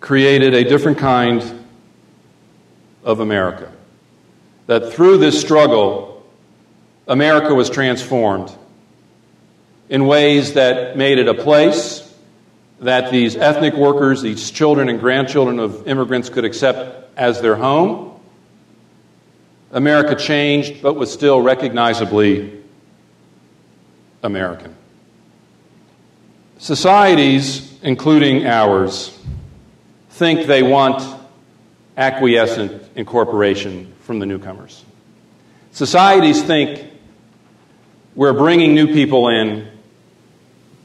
created 0.00 0.54
a 0.54 0.64
different 0.64 0.98
kind 0.98 1.64
of 3.04 3.20
America. 3.20 3.72
That 4.66 4.92
through 4.92 5.18
this 5.18 5.40
struggle, 5.40 6.11
America 7.06 7.54
was 7.54 7.68
transformed 7.68 8.52
in 9.88 10.06
ways 10.06 10.54
that 10.54 10.96
made 10.96 11.18
it 11.18 11.28
a 11.28 11.34
place 11.34 12.08
that 12.80 13.10
these 13.10 13.36
ethnic 13.36 13.74
workers, 13.74 14.22
these 14.22 14.50
children 14.50 14.88
and 14.88 15.00
grandchildren 15.00 15.58
of 15.58 15.86
immigrants 15.86 16.28
could 16.28 16.44
accept 16.44 17.10
as 17.16 17.40
their 17.40 17.54
home. 17.54 18.20
America 19.70 20.14
changed, 20.14 20.82
but 20.82 20.94
was 20.94 21.12
still 21.12 21.40
recognizably 21.40 22.60
American. 24.22 24.74
Societies, 26.58 27.76
including 27.82 28.46
ours, 28.46 29.18
think 30.10 30.46
they 30.46 30.62
want 30.62 31.02
acquiescent 31.96 32.82
incorporation 32.94 33.92
from 34.00 34.18
the 34.18 34.26
newcomers. 34.26 34.84
Societies 35.72 36.42
think 36.42 36.91
we're 38.14 38.32
bringing 38.32 38.74
new 38.74 38.88
people 38.88 39.28
in, 39.28 39.68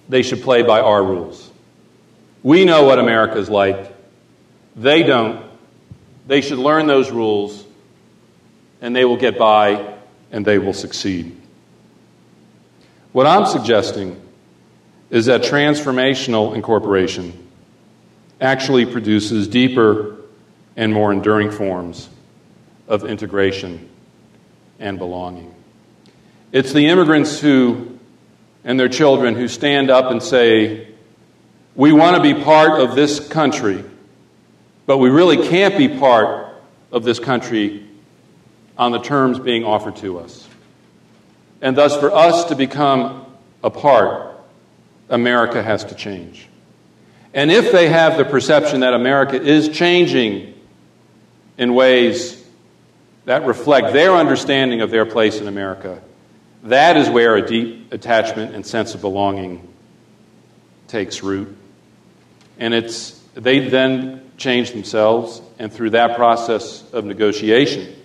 they 0.09 0.21
should 0.21 0.41
play 0.41 0.63
by 0.63 0.79
our 0.79 1.03
rules. 1.03 1.51
We 2.43 2.65
know 2.65 2.83
what 2.83 2.99
America 2.99 3.37
is 3.37 3.49
like. 3.49 3.93
They 4.75 5.03
don't. 5.03 5.45
They 6.27 6.41
should 6.41 6.59
learn 6.59 6.87
those 6.87 7.11
rules, 7.11 7.65
and 8.81 8.95
they 8.95 9.05
will 9.05 9.17
get 9.17 9.37
by 9.37 9.95
and 10.31 10.45
they 10.45 10.59
will 10.59 10.73
succeed. 10.73 11.35
What 13.11 13.25
I'm 13.25 13.45
suggesting 13.45 14.21
is 15.09 15.25
that 15.27 15.41
transformational 15.41 16.53
incorporation 16.53 17.47
actually 18.39 18.85
produces 18.85 19.47
deeper 19.47 20.17
and 20.75 20.93
more 20.93 21.11
enduring 21.11 21.49
forms 21.49 22.09
of 22.87 23.03
integration 23.03 23.89
and 24.79 24.99
belonging. 24.99 25.53
It's 26.51 26.71
the 26.71 26.87
immigrants 26.87 27.39
who 27.39 27.97
and 28.67 28.77
their 28.77 28.89
children 28.89 29.35
who 29.35 29.47
stand 29.47 29.89
up 29.89 30.11
and 30.11 30.21
say, 30.21 30.87
We 31.73 31.93
want 31.93 32.17
to 32.17 32.21
be 32.21 32.43
part 32.43 32.81
of 32.81 32.95
this 32.95 33.25
country, 33.25 33.83
but 34.85 34.97
we 34.97 35.09
really 35.09 35.47
can't 35.47 35.77
be 35.77 35.87
part 35.87 36.53
of 36.91 37.03
this 37.03 37.17
country 37.17 37.87
on 38.77 38.91
the 38.91 38.99
terms 38.99 39.39
being 39.39 39.63
offered 39.63 39.95
to 39.97 40.19
us. 40.19 40.47
And 41.61 41.75
thus, 41.75 41.97
for 41.97 42.13
us 42.13 42.45
to 42.45 42.55
become 42.55 43.25
a 43.63 43.69
part, 43.69 44.37
America 45.09 45.63
has 45.63 45.85
to 45.85 45.95
change. 45.95 46.47
And 47.33 47.51
if 47.51 47.71
they 47.71 47.89
have 47.89 48.17
the 48.17 48.25
perception 48.25 48.81
that 48.81 48.93
America 48.93 49.41
is 49.41 49.69
changing 49.69 50.53
in 51.57 51.73
ways 51.73 52.43
that 53.25 53.45
reflect 53.45 53.93
their 53.93 54.13
understanding 54.13 54.81
of 54.81 54.91
their 54.91 55.05
place 55.05 55.39
in 55.39 55.47
America, 55.47 56.01
that 56.71 56.97
is 56.97 57.09
where 57.09 57.35
a 57.35 57.45
deep 57.45 57.93
attachment 57.93 58.55
and 58.55 58.65
sense 58.65 58.93
of 58.95 59.01
belonging 59.01 59.67
takes 60.87 61.23
root. 61.23 61.55
And 62.57 62.73
it's, 62.73 63.11
they 63.33 63.67
then 63.69 64.31
change 64.37 64.71
themselves, 64.71 65.41
and 65.59 65.71
through 65.71 65.91
that 65.91 66.15
process 66.15 66.83
of 66.91 67.05
negotiation, 67.05 67.95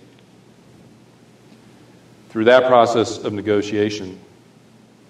through 2.29 2.45
that 2.45 2.67
process 2.67 3.17
of 3.19 3.33
negotiation, 3.33 4.19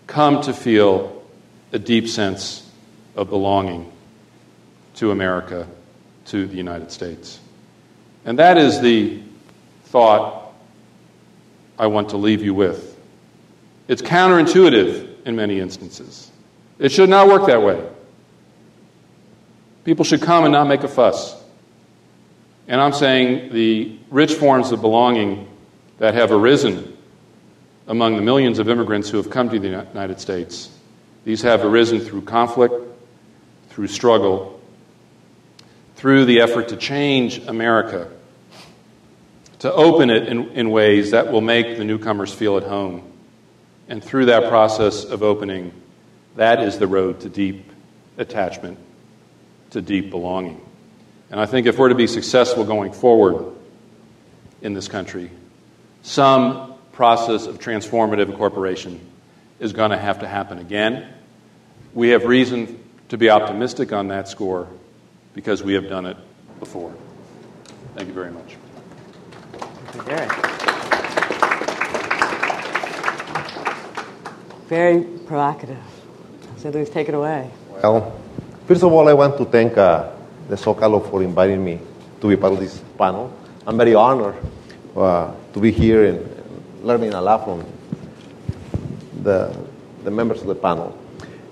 come 0.07 0.41
to 0.41 0.53
feel 0.53 1.23
a 1.71 1.79
deep 1.79 2.07
sense 2.07 2.69
of 3.15 3.29
belonging 3.29 3.91
to 4.95 5.11
America, 5.11 5.67
to 6.25 6.45
the 6.45 6.55
United 6.55 6.91
States. 6.91 7.39
And 8.25 8.39
that 8.39 8.57
is 8.57 8.81
the 8.81 9.21
thought 9.85 10.53
I 11.77 11.87
want 11.87 12.09
to 12.09 12.17
leave 12.17 12.43
you 12.43 12.53
with. 12.53 12.92
It's 13.87 14.01
counterintuitive 14.01 15.25
in 15.25 15.35
many 15.35 15.59
instances. 15.59 16.31
It 16.79 16.91
should 16.91 17.09
not 17.09 17.27
work 17.27 17.47
that 17.47 17.61
way. 17.61 17.81
People 19.83 20.05
should 20.05 20.21
come 20.21 20.45
and 20.45 20.53
not 20.53 20.67
make 20.67 20.83
a 20.83 20.87
fuss. 20.87 21.35
And 22.67 22.79
I'm 22.79 22.93
saying 22.93 23.53
the 23.53 23.97
rich 24.09 24.33
forms 24.35 24.71
of 24.71 24.81
belonging 24.81 25.49
that 25.99 26.13
have 26.13 26.31
arisen 26.31 26.97
among 27.87 28.15
the 28.15 28.21
millions 28.21 28.59
of 28.59 28.69
immigrants 28.69 29.09
who 29.09 29.17
have 29.17 29.29
come 29.29 29.49
to 29.49 29.59
the 29.59 29.67
United 29.67 30.19
States. 30.19 30.69
These 31.25 31.41
have 31.41 31.63
arisen 31.63 31.99
through 31.99 32.21
conflict, 32.21 32.73
through 33.69 33.87
struggle, 33.87 34.61
through 35.95 36.25
the 36.25 36.41
effort 36.41 36.69
to 36.69 36.77
change 36.77 37.39
America, 37.47 38.09
to 39.59 39.71
open 39.71 40.09
it 40.09 40.27
in, 40.27 40.49
in 40.51 40.69
ways 40.69 41.11
that 41.11 41.31
will 41.31 41.41
make 41.41 41.77
the 41.77 41.83
newcomers 41.83 42.33
feel 42.33 42.57
at 42.57 42.63
home. 42.63 43.12
And 43.87 44.03
through 44.03 44.25
that 44.27 44.49
process 44.49 45.03
of 45.03 45.23
opening, 45.23 45.73
that 46.35 46.61
is 46.61 46.79
the 46.79 46.87
road 46.87 47.21
to 47.21 47.29
deep 47.29 47.71
attachment, 48.17 48.77
to 49.71 49.81
deep 49.81 50.09
belonging. 50.09 50.61
And 51.29 51.39
I 51.39 51.45
think 51.45 51.67
if 51.67 51.77
we're 51.77 51.89
to 51.89 51.95
be 51.95 52.07
successful 52.07 52.63
going 52.63 52.93
forward 52.93 53.55
in 54.61 54.73
this 54.73 54.87
country, 54.87 55.31
some 56.03 56.75
process 56.91 57.47
of 57.47 57.59
transformative 57.59 58.29
incorporation 58.29 58.99
is 59.59 59.73
going 59.73 59.91
to 59.91 59.97
have 59.97 60.19
to 60.19 60.27
happen 60.27 60.59
again. 60.59 61.07
We 61.93 62.09
have 62.09 62.25
reason 62.25 62.79
to 63.09 63.17
be 63.17 63.29
optimistic 63.29 63.93
on 63.93 64.07
that 64.09 64.27
score 64.27 64.67
because 65.33 65.63
we 65.63 65.73
have 65.73 65.89
done 65.89 66.05
it 66.05 66.17
before. 66.59 66.93
Thank 67.95 68.07
you 68.07 68.13
very 68.13 68.31
much. 68.31 68.57
Thank 69.91 70.59
you. 70.59 70.62
Very 74.73 75.03
provocative. 75.03 75.77
So 76.57 76.71
please 76.71 76.89
take 76.89 77.07
it 77.07 77.13
away. 77.13 77.47
Well, 77.83 78.19
first 78.65 78.81
of 78.81 78.91
all, 78.91 79.07
I 79.07 79.13
want 79.13 79.37
to 79.37 79.45
thank 79.45 79.77
uh, 79.77 80.09
the 80.49 80.55
Zócalo 80.55 81.07
for 81.11 81.21
inviting 81.21 81.63
me 81.63 81.77
to 82.19 82.27
be 82.27 82.35
part 82.35 82.53
of 82.53 82.59
this 82.59 82.81
panel. 82.97 83.31
I'm 83.67 83.77
very 83.77 83.93
honored 83.93 84.33
uh, 84.97 85.31
to 85.53 85.59
be 85.59 85.69
here 85.69 86.05
and 86.05 86.25
learning 86.81 87.13
a 87.13 87.21
lot 87.21 87.45
from 87.45 87.63
the, 89.21 89.55
the 90.03 90.09
members 90.09 90.41
of 90.41 90.47
the 90.47 90.55
panel. 90.55 90.97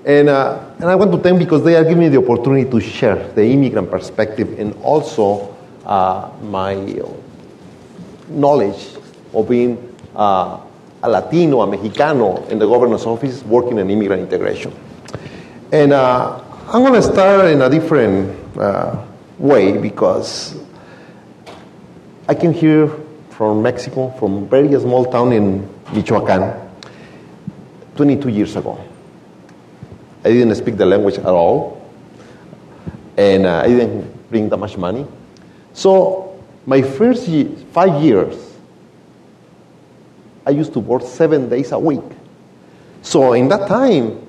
And, 0.04 0.28
uh, 0.28 0.72
and 0.80 0.86
I 0.86 0.96
want 0.96 1.12
to 1.12 1.20
thank 1.20 1.38
because 1.38 1.64
they 1.64 1.76
are 1.76 1.84
giving 1.84 2.00
me 2.00 2.10
the 2.10 2.18
opportunity 2.18 2.68
to 2.72 2.80
share 2.80 3.32
the 3.34 3.46
immigrant 3.46 3.92
perspective 3.92 4.58
and 4.58 4.74
also 4.82 5.56
uh, 5.86 6.32
my 6.42 6.74
knowledge 8.30 8.96
of 9.32 9.48
being 9.48 9.96
uh, 10.16 10.60
a 11.04 11.10
Latino, 11.10 11.62
a 11.62 11.68
Mexicano 11.68 12.48
in 12.50 12.60
the 12.60 12.68
governor's 12.68 13.06
office 13.06 13.44
working 13.44 13.80
in 13.80 13.90
immigrant 13.90 14.22
integration. 14.22 14.74
And 15.72 15.94
uh, 15.94 16.42
I'm 16.68 16.84
going 16.84 16.94
to 16.94 17.02
start 17.02 17.46
in 17.46 17.62
a 17.62 17.70
different 17.70 18.58
uh, 18.58 19.04
way 19.38 19.78
because 19.78 20.58
I 22.28 22.36
came 22.36 22.54
here 22.54 22.90
from 23.32 23.62
Mexico, 23.64 24.12
from 24.20 24.44
a 24.44 24.46
very 24.46 24.70
small 24.80 25.06
town 25.06 25.34
in 25.34 25.68
Michoacan, 25.94 26.54
22 27.96 28.30
years 28.30 28.56
ago. 28.56 28.80
I 30.24 30.30
didn't 30.30 30.54
speak 30.56 30.78
the 30.78 30.86
language 30.86 31.18
at 31.18 31.26
all, 31.26 31.90
and 33.18 33.48
uh, 33.48 33.64
I 33.66 33.68
didn't 33.68 34.30
bring 34.30 34.50
that 34.50 34.58
much 34.58 34.78
money. 34.78 35.08
So 35.74 36.40
my 36.66 36.84
first 36.84 37.28
year, 37.28 37.50
five 37.72 38.04
years, 38.04 38.51
I 40.46 40.52
used 40.52 40.74
to 40.74 40.80
work 40.80 41.04
seven 41.04 41.50
days 41.50 41.72
a 41.72 41.80
week. 41.80 42.04
So 43.02 43.34
in 43.34 43.48
that 43.50 43.68
time, 43.68 44.28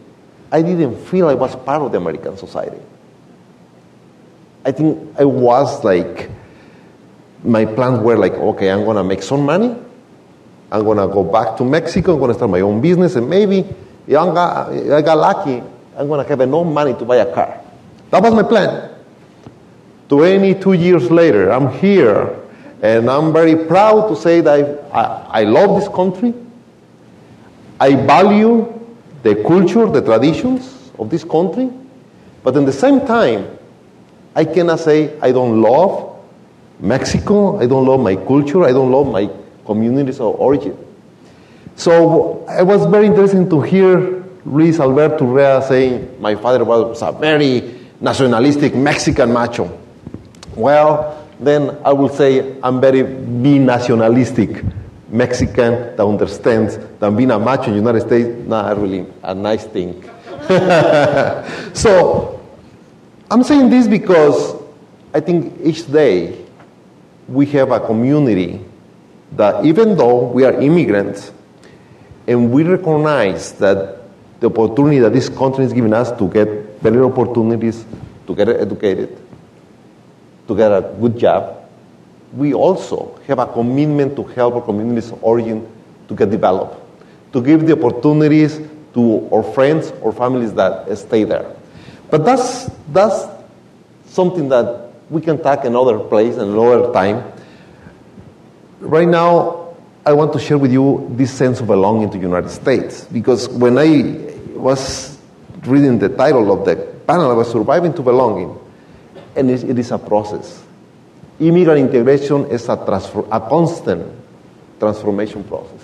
I 0.50 0.62
didn't 0.62 1.04
feel 1.06 1.28
I 1.28 1.34
was 1.34 1.56
part 1.56 1.82
of 1.82 1.92
the 1.92 1.98
American 1.98 2.36
society. 2.36 2.80
I 4.64 4.72
think 4.72 5.18
I 5.18 5.24
was 5.24 5.82
like 5.82 6.30
my 7.44 7.64
plans 7.64 8.00
were 8.00 8.16
like, 8.16 8.34
okay, 8.34 8.70
I'm 8.70 8.84
to 8.84 9.04
make 9.04 9.22
some 9.22 9.44
money. 9.44 9.74
I'm 10.70 10.84
to 10.84 11.08
go 11.08 11.24
back 11.24 11.56
to 11.58 11.64
Mexico. 11.64 12.14
I'm 12.14 12.28
to 12.28 12.34
start 12.34 12.50
my 12.50 12.60
own 12.60 12.80
business. 12.80 13.16
And 13.16 13.28
maybe 13.28 13.60
if 14.06 14.16
I 14.16 14.24
got, 14.32 14.72
if 14.72 14.92
I 14.92 15.02
got 15.02 15.18
lucky, 15.18 15.62
I'm 15.96 16.08
to 16.08 16.24
have 16.24 16.40
enough 16.40 16.66
money 16.66 16.94
to 16.94 17.04
buy 17.04 17.16
a 17.16 17.34
car. 17.34 17.60
That 18.10 18.22
was 18.22 18.34
my 18.34 18.42
plan. 18.42 18.90
22 20.08 20.72
years 20.74 21.10
later, 21.10 21.50
I'm 21.50 21.72
here. 21.78 22.38
And 22.82 23.08
I'm 23.08 23.32
very 23.32 23.54
proud 23.54 24.08
to 24.08 24.16
say 24.16 24.40
that 24.40 24.84
I, 24.92 25.40
I, 25.40 25.44
love 25.44 25.80
this 25.80 25.88
country. 25.88 26.34
I 27.78 27.94
value 27.94 28.80
the 29.22 29.36
culture, 29.46 29.86
the 29.86 30.02
traditions 30.02 30.90
of 30.98 31.08
this 31.08 31.22
country. 31.22 31.70
But 32.42 32.56
at 32.56 32.66
the 32.66 32.72
same 32.72 33.06
time, 33.06 33.56
I 34.34 34.44
cannot 34.44 34.80
say 34.80 35.16
I 35.20 35.30
don't 35.30 35.62
love 35.62 36.18
Mexico, 36.80 37.60
I 37.60 37.66
don't 37.66 37.86
love 37.86 38.00
my 38.00 38.16
culture, 38.16 38.64
I 38.64 38.72
don't 38.72 38.90
love 38.90 39.06
my 39.06 39.30
communities 39.64 40.18
of 40.18 40.34
origin. 40.40 40.76
So 41.76 42.44
it 42.48 42.66
was 42.66 42.84
very 42.86 43.06
interesting 43.06 43.48
to 43.50 43.60
hear 43.60 44.24
Luis 44.44 44.80
Alberto 44.80 45.24
Urrea 45.24 45.62
saying 45.68 46.20
my 46.20 46.34
father 46.34 46.64
was 46.64 47.00
a 47.00 47.12
very 47.12 47.78
nationalistic 48.00 48.74
Mexican 48.74 49.32
macho. 49.32 49.78
Well, 50.56 51.21
then 51.46 51.78
I 51.84 51.92
will 51.92 52.08
say 52.08 52.56
I'm 52.62 52.80
very 52.80 53.02
nationalistic 53.02 54.64
Mexican 55.08 55.96
that 55.96 56.04
understands 56.04 56.78
that 56.98 57.16
being 57.16 57.30
a 57.30 57.38
macho 57.38 57.64
in 57.64 57.72
the 57.72 57.76
United 57.76 58.00
States 58.00 58.28
not 58.48 58.78
really 58.78 59.06
a 59.22 59.34
nice 59.34 59.64
thing. 59.66 60.02
so 61.74 62.40
I'm 63.30 63.42
saying 63.42 63.70
this 63.70 63.86
because 63.86 64.56
I 65.14 65.20
think 65.20 65.54
each 65.62 65.90
day 65.90 66.44
we 67.28 67.46
have 67.46 67.70
a 67.70 67.80
community 67.80 68.60
that 69.36 69.64
even 69.64 69.96
though 69.96 70.26
we 70.28 70.44
are 70.44 70.52
immigrants 70.60 71.32
and 72.26 72.50
we 72.50 72.62
recognize 72.62 73.52
that 73.52 73.98
the 74.40 74.48
opportunity 74.48 74.98
that 74.98 75.12
this 75.12 75.28
country 75.28 75.64
is 75.64 75.72
giving 75.72 75.92
us 75.92 76.10
to 76.18 76.28
get 76.28 76.82
better 76.82 77.04
opportunities 77.04 77.84
to 78.26 78.34
get 78.34 78.48
educated, 78.48 79.16
to 80.48 80.56
get 80.56 80.70
a 80.70 80.82
good 81.00 81.18
job, 81.18 81.68
we 82.32 82.54
also 82.54 83.20
have 83.26 83.38
a 83.38 83.46
commitment 83.46 84.16
to 84.16 84.24
help 84.24 84.54
our 84.54 84.62
communities 84.62 85.10
of 85.12 85.22
origin 85.22 85.66
to 86.08 86.14
get 86.14 86.30
developed, 86.30 86.76
to 87.32 87.42
give 87.42 87.66
the 87.66 87.72
opportunities 87.72 88.60
to 88.94 89.28
our 89.32 89.42
friends 89.42 89.92
or 90.02 90.12
families 90.12 90.52
that 90.54 90.96
stay 90.96 91.24
there. 91.24 91.54
But 92.10 92.24
that's, 92.24 92.70
that's 92.88 93.26
something 94.06 94.48
that 94.50 94.92
we 95.08 95.20
can 95.20 95.42
talk 95.42 95.64
another 95.64 95.98
place 95.98 96.36
and 96.36 96.52
another 96.52 96.92
time. 96.92 97.32
Right 98.80 99.08
now, 99.08 99.74
I 100.04 100.12
want 100.12 100.32
to 100.32 100.38
share 100.38 100.58
with 100.58 100.72
you 100.72 101.06
this 101.12 101.32
sense 101.32 101.60
of 101.60 101.68
belonging 101.68 102.10
to 102.10 102.18
the 102.18 102.22
United 102.22 102.50
States 102.50 103.04
because 103.04 103.48
when 103.48 103.78
I 103.78 104.34
was 104.58 105.18
reading 105.64 105.98
the 105.98 106.08
title 106.08 106.52
of 106.52 106.64
the 106.64 106.76
panel, 107.06 107.30
I 107.30 107.34
was 107.34 107.50
surviving 107.50 107.94
to 107.94 108.02
belonging, 108.02 108.58
and 109.36 109.50
it 109.50 109.78
is 109.78 109.90
a 109.90 109.98
process. 109.98 110.62
Immigrant 111.40 111.80
integration 111.80 112.46
is 112.46 112.68
a, 112.68 112.76
transfer, 112.76 113.24
a 113.30 113.40
constant 113.40 114.12
transformation 114.78 115.42
process, 115.44 115.80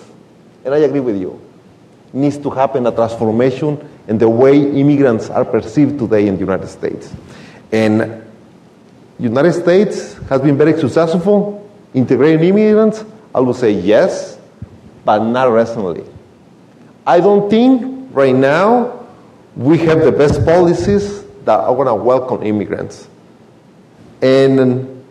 and 0.63 0.73
I 0.73 0.79
agree 0.79 0.99
with 0.99 1.17
you. 1.19 1.39
It 2.09 2.15
needs 2.15 2.37
to 2.37 2.49
happen 2.49 2.85
a 2.87 2.91
transformation 2.91 3.77
in 4.07 4.17
the 4.17 4.29
way 4.29 4.57
immigrants 4.57 5.29
are 5.29 5.45
perceived 5.45 5.99
today 5.99 6.27
in 6.27 6.35
the 6.35 6.41
United 6.41 6.67
States, 6.67 7.13
and 7.71 8.23
United 9.19 9.53
States 9.53 10.13
has 10.29 10.41
been 10.41 10.57
very 10.57 10.79
successful 10.79 11.69
integrating 11.93 12.49
immigrants. 12.49 13.03
I 13.33 13.41
would 13.41 13.55
say 13.55 13.71
yes, 13.71 14.39
but 15.03 15.23
not 15.23 15.51
recently. 15.51 16.03
I 17.05 17.19
don't 17.19 17.49
think 17.49 18.09
right 18.11 18.35
now 18.35 19.07
we 19.55 19.77
have 19.79 20.01
the 20.01 20.11
best 20.11 20.45
policies 20.45 21.23
that 21.45 21.59
are 21.59 21.75
going 21.75 21.87
to 21.87 21.95
welcome 21.95 22.43
immigrants. 22.43 23.07
And 24.21 25.03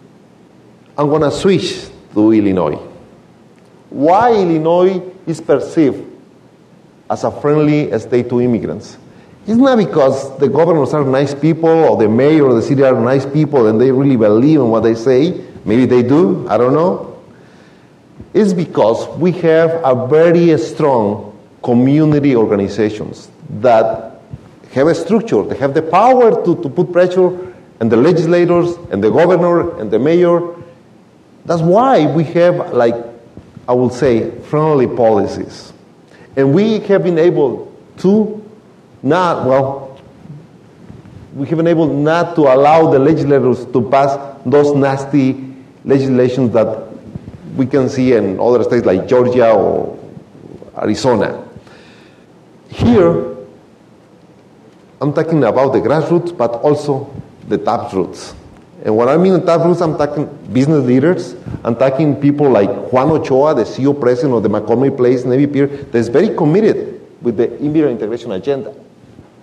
I'm 0.97 1.09
going 1.09 1.23
to 1.23 1.31
switch 1.31 1.89
to 2.15 2.33
Illinois. 2.33 2.79
Why 3.91 4.33
Illinois 4.33 5.03
is 5.27 5.41
perceived 5.41 6.05
as 7.09 7.25
a 7.25 7.31
friendly 7.31 7.97
state 7.99 8.29
to 8.29 8.41
immigrants? 8.41 8.99
It's 9.47 9.57
not 9.57 9.79
because 9.79 10.37
the 10.39 10.49
governors 10.49 10.93
are 10.93 11.05
nice 11.05 11.35
people 11.35 11.71
or 11.71 11.97
the 11.97 12.09
mayor 12.09 12.45
or 12.45 12.55
the 12.55 12.61
city 12.61 12.83
are 12.83 13.01
nice 13.01 13.25
people 13.25 13.67
and 13.67 13.81
they 13.81 13.91
really 13.91 14.17
believe 14.17 14.61
in 14.61 14.69
what 14.69 14.81
they 14.83 14.95
say. 14.95 15.43
Maybe 15.65 15.87
they 15.87 16.03
do, 16.03 16.47
I 16.51 16.59
don't 16.59 16.75
know. 16.75 17.19
It's 18.35 18.53
because 18.53 19.09
we 19.19 19.33
have 19.33 19.71
a 19.85 20.07
very 20.07 20.59
strong 20.59 21.39
community 21.63 22.37
organizations 22.37 23.31
that 23.61 24.21
have 24.73 24.87
a 24.87 24.95
structure, 24.95 25.43
they 25.45 25.57
have 25.57 25.73
the 25.73 25.83
power 25.83 26.45
to, 26.45 26.63
to 26.63 26.69
put 26.69 26.93
pressure 26.93 27.55
on 27.81 27.89
the 27.89 27.97
legislators 27.97 28.77
and 28.91 29.03
the 29.03 29.11
governor 29.11 29.79
and 29.81 29.91
the 29.91 29.99
mayor. 29.99 30.55
That's 31.45 31.63
why 31.63 32.07
we 32.07 32.25
have, 32.25 32.73
like, 32.73 32.95
I 33.69 33.73
would 33.73 33.93
say, 33.93 34.31
friendly 34.43 34.87
policies. 34.87 35.73
And 36.37 36.55
we 36.55 36.81
have 36.81 37.03
been 37.03 37.19
able 37.19 37.73
to 37.99 38.45
not, 39.03 39.47
well, 39.47 40.01
we 41.35 41.47
have 41.49 41.57
been 41.57 41.67
able 41.67 41.87
not 41.87 42.35
to 42.37 42.43
allow 42.43 42.91
the 42.91 42.99
legislators 42.99 43.65
to 43.67 43.89
pass 43.91 44.37
those 44.45 44.75
nasty 44.75 45.55
legislations 45.85 46.53
that 46.53 46.89
we 47.57 47.67
can 47.67 47.89
see 47.89 48.13
in 48.13 48.39
other 48.41 48.63
states 48.65 48.85
like 48.85 49.07
Georgia 49.09 49.53
or 49.53 49.99
Arizona. 50.77 51.45
Here, 52.69 53.37
I'm 55.01 55.13
talking 55.13 55.45
about 55.45 55.73
the 55.73 55.81
grassroots, 55.81 56.37
but 56.37 56.53
also 56.55 57.13
the 57.49 57.59
top 57.59 57.93
roots. 57.93 58.35
And 58.85 58.97
what 58.97 59.09
I 59.09 59.17
mean 59.17 59.33
the 59.33 59.45
top 59.45 59.65
roots, 59.65 59.81
I'm 59.81 59.99
talking 59.99 60.27
business 60.53 60.85
leaders. 60.85 61.35
I'm 61.65 61.75
talking 61.75 62.21
people 62.21 62.49
like 62.49 62.71
Juan 62.93 63.11
Ochoa, 63.11 63.55
the 63.55 63.65
CEO 63.65 63.99
president 63.99 64.35
of 64.35 64.43
the 64.45 64.49
McCormick 64.49 64.97
Place 64.97 65.25
Navy 65.25 65.47
Pier, 65.47 65.67
that's 65.67 66.09
very 66.09 66.35
committed 66.37 67.01
with 67.21 67.37
the 67.37 67.59
immigrant 67.61 68.01
integration 68.01 68.33
agenda. 68.33 68.75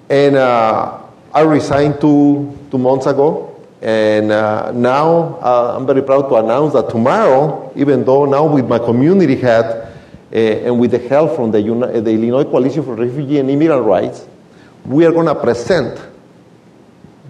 And 0.10 0.36
uh, 0.36 1.02
I 1.34 1.41
resigned 1.41 2.00
two, 2.00 2.58
two 2.72 2.78
months 2.78 3.08
ago. 3.08 3.52
And 3.82 4.32
uh, 4.32 4.72
now 4.72 5.38
uh, 5.41 5.76
I'm 5.78 5.86
very 5.86 6.02
proud 6.02 6.30
to 6.30 6.36
announce 6.36 6.74
that 6.74 6.89
tomorrow, 6.89 7.72
even 7.76 8.06
though 8.06 8.26
now 8.26 8.46
with 8.46 8.68
my 8.68 8.80
community 8.80 9.36
hat 9.36 9.65
uh, 10.32 10.36
and 10.36 10.80
with 10.80 10.91
the 10.91 11.00
help 11.00 11.36
from 11.36 11.52
the, 11.52 11.62
Uni- 11.62 12.00
the 12.00 12.12
Illinois 12.12 12.46
Coalition 12.46 12.84
for 12.84 12.96
Refugee 12.96 13.38
and 13.38 13.50
Immigrant 13.50 13.84
Rights, 13.84 14.26
we 14.86 15.06
are 15.06 15.12
going 15.12 15.28
to 15.28 15.36
present 15.36 16.00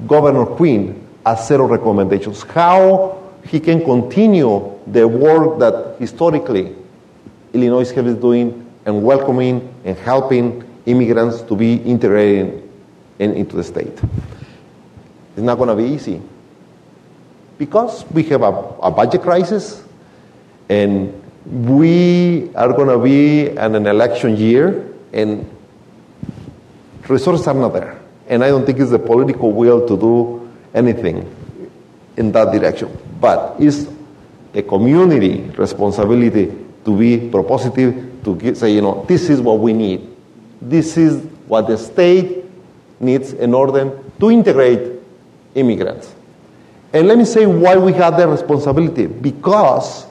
Governor 0.07 0.45
Quinn 0.45 1.05
a 1.25 1.35
set 1.35 1.59
of 1.59 1.69
recommendations 1.69 2.43
how 2.43 3.17
he 3.47 3.59
can 3.59 3.83
continue 3.83 4.71
the 4.87 5.07
work 5.07 5.59
that 5.59 5.95
historically 5.99 6.75
Illinois 7.53 7.89
has 7.91 8.03
been 8.03 8.19
doing 8.19 8.71
and 8.85 9.03
welcoming 9.03 9.73
and 9.83 9.97
helping 9.97 10.63
immigrants 10.85 11.41
to 11.41 11.55
be 11.55 11.75
integrated 11.77 12.69
in, 13.17 13.33
into 13.33 13.55
the 13.55 13.63
state. 13.63 13.99
It's 15.33 15.41
not 15.41 15.55
going 15.55 15.69
to 15.69 15.75
be 15.75 15.85
easy 15.85 16.21
because 17.57 18.05
we 18.11 18.23
have 18.23 18.43
a, 18.43 18.51
a 18.83 18.91
budget 18.91 19.21
crisis 19.21 19.83
and 20.69 21.21
we 21.45 22.53
are 22.55 22.71
going 22.73 22.89
to 22.89 22.99
be 22.99 23.49
in 23.49 23.75
an 23.75 23.87
election 23.87 24.37
year 24.37 24.93
and 25.13 25.49
resources 27.07 27.47
are 27.47 27.53
not 27.53 27.73
there. 27.73 28.04
And 28.27 28.43
I 28.43 28.49
don't 28.49 28.65
think 28.65 28.79
it's 28.79 28.91
the 28.91 28.99
political 28.99 29.51
will 29.51 29.87
to 29.87 29.97
do 29.97 30.51
anything 30.73 31.29
in 32.17 32.31
that 32.31 32.51
direction. 32.51 32.97
But 33.19 33.55
it's 33.59 33.87
a 34.53 34.61
community 34.61 35.41
responsibility 35.57 36.47
to 36.85 36.97
be 36.97 37.17
propositive, 37.29 38.23
to 38.23 38.55
say, 38.55 38.73
you 38.73 38.81
know, 38.81 39.05
this 39.07 39.29
is 39.29 39.41
what 39.41 39.59
we 39.59 39.73
need. 39.73 40.07
This 40.61 40.97
is 40.97 41.23
what 41.47 41.67
the 41.67 41.77
state 41.77 42.45
needs 42.99 43.33
in 43.33 43.53
order 43.53 43.99
to 44.19 44.31
integrate 44.31 44.99
immigrants. 45.53 46.13
And 46.93 47.07
let 47.07 47.17
me 47.17 47.25
say 47.25 47.45
why 47.45 47.75
we 47.75 47.93
have 47.93 48.17
that 48.17 48.27
responsibility. 48.27 49.07
Because 49.07 50.05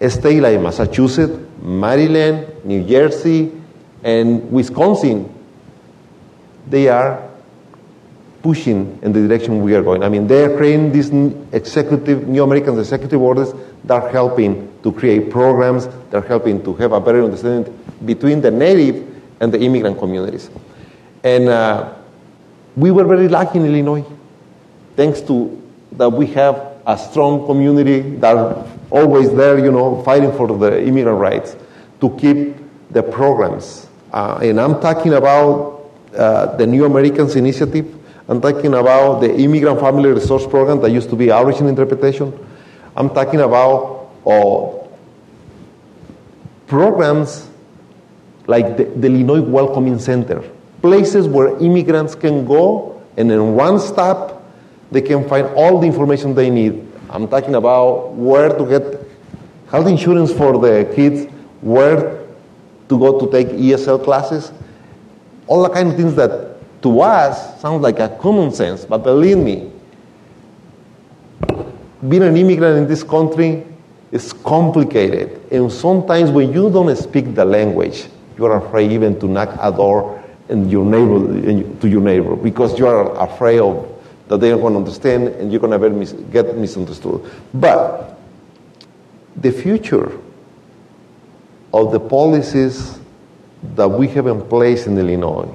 a 0.00 0.08
state 0.08 0.40
like 0.40 0.60
Massachusetts, 0.60 1.38
Maryland, 1.60 2.64
New 2.64 2.84
Jersey, 2.84 3.52
and 4.02 4.50
Wisconsin, 4.50 5.32
they 6.70 6.88
are 6.88 7.28
pushing 8.42 8.98
in 9.02 9.12
the 9.12 9.26
direction 9.28 9.62
we 9.62 9.74
are 9.74 9.82
going. 9.82 10.02
I 10.02 10.08
mean, 10.08 10.26
they 10.26 10.44
are 10.44 10.56
creating 10.56 10.92
these 10.92 11.10
executive, 11.52 12.26
new 12.26 12.42
American 12.42 12.78
executive 12.78 13.20
orders 13.20 13.52
that 13.84 14.02
are 14.02 14.08
helping 14.08 14.72
to 14.82 14.92
create 14.92 15.30
programs, 15.30 15.86
that 15.86 16.24
are 16.24 16.26
helping 16.26 16.62
to 16.64 16.74
have 16.74 16.92
a 16.92 17.00
better 17.00 17.22
understanding 17.22 17.76
between 18.06 18.40
the 18.40 18.50
native 18.50 19.06
and 19.40 19.52
the 19.52 19.60
immigrant 19.60 19.98
communities. 19.98 20.50
And 21.22 21.48
uh, 21.48 21.94
we 22.76 22.90
were 22.90 23.04
very 23.04 23.28
lucky 23.28 23.58
in 23.58 23.66
Illinois, 23.66 24.04
thanks 24.96 25.20
to 25.22 25.60
that 25.92 26.08
we 26.08 26.26
have 26.28 26.78
a 26.86 26.96
strong 26.96 27.44
community 27.46 28.00
that 28.16 28.36
are 28.36 28.66
always 28.90 29.30
there, 29.34 29.58
you 29.58 29.70
know, 29.70 30.02
fighting 30.02 30.32
for 30.32 30.46
the 30.46 30.82
immigrant 30.82 31.18
rights 31.18 31.56
to 32.00 32.10
keep 32.16 32.56
the 32.90 33.02
programs. 33.02 33.88
Uh, 34.12 34.40
and 34.42 34.60
I'm 34.60 34.80
talking 34.80 35.14
about 35.14 35.79
uh, 36.16 36.56
the 36.56 36.66
New 36.66 36.84
Americans 36.84 37.36
Initiative. 37.36 37.96
I'm 38.28 38.40
talking 38.40 38.74
about 38.74 39.20
the 39.20 39.34
Immigrant 39.34 39.80
Family 39.80 40.10
Resource 40.10 40.46
Program 40.46 40.80
that 40.82 40.90
used 40.90 41.10
to 41.10 41.16
be 41.16 41.32
Origin 41.32 41.66
Interpretation. 41.66 42.32
I'm 42.96 43.10
talking 43.10 43.40
about 43.40 44.10
uh, 44.26 44.86
programs 46.66 47.48
like 48.46 48.76
the, 48.76 48.84
the 48.84 49.06
Illinois 49.08 49.40
Welcoming 49.40 49.98
Center, 49.98 50.42
places 50.82 51.26
where 51.26 51.56
immigrants 51.58 52.14
can 52.14 52.44
go 52.46 53.02
and 53.16 53.30
in 53.30 53.54
one 53.54 53.78
stop 53.78 54.40
they 54.90 55.00
can 55.00 55.28
find 55.28 55.46
all 55.48 55.78
the 55.78 55.86
information 55.86 56.34
they 56.34 56.50
need. 56.50 56.86
I'm 57.10 57.28
talking 57.28 57.54
about 57.54 58.12
where 58.12 58.48
to 58.48 58.64
get 58.66 59.06
health 59.70 59.86
insurance 59.86 60.32
for 60.32 60.58
the 60.58 60.90
kids, 60.94 61.32
where 61.60 62.26
to 62.88 62.98
go 62.98 63.20
to 63.20 63.30
take 63.30 63.48
ESL 63.48 64.02
classes, 64.02 64.52
all 65.50 65.64
the 65.64 65.68
kind 65.68 65.88
of 65.88 65.96
things 65.96 66.14
that 66.14 66.56
to 66.80 67.00
us 67.00 67.60
sounds 67.60 67.82
like 67.82 67.98
a 67.98 68.08
common 68.20 68.52
sense, 68.52 68.84
but 68.84 68.98
believe 68.98 69.36
me, 69.36 69.68
being 72.08 72.22
an 72.22 72.36
immigrant 72.36 72.78
in 72.78 72.86
this 72.86 73.02
country 73.02 73.66
is 74.12 74.32
complicated. 74.32 75.40
And 75.50 75.70
sometimes 75.70 76.30
when 76.30 76.52
you 76.52 76.70
don't 76.70 76.94
speak 76.96 77.34
the 77.34 77.44
language, 77.44 78.06
you're 78.38 78.56
afraid 78.56 78.92
even 78.92 79.18
to 79.18 79.26
knock 79.26 79.50
a 79.60 79.72
door 79.72 80.22
in 80.48 80.68
your 80.68 80.84
neighbor, 80.84 81.80
to 81.80 81.88
your 81.88 82.00
neighbor 82.00 82.36
because 82.36 82.78
you 82.78 82.86
are 82.86 83.20
afraid 83.20 83.58
of 83.58 83.88
that 84.28 84.38
they're 84.38 84.56
going 84.56 84.74
to 84.74 84.78
understand 84.78 85.28
and 85.28 85.50
you're 85.50 85.60
going 85.60 85.78
to 85.78 85.90
mis- 85.90 86.12
get 86.30 86.56
misunderstood. 86.56 87.28
But 87.52 88.16
the 89.34 89.50
future 89.50 90.16
of 91.74 91.90
the 91.90 91.98
policies 91.98 92.99
that 93.74 93.88
we 93.88 94.08
have 94.08 94.26
in 94.26 94.40
place 94.48 94.86
in 94.86 94.98
Illinois 94.98 95.48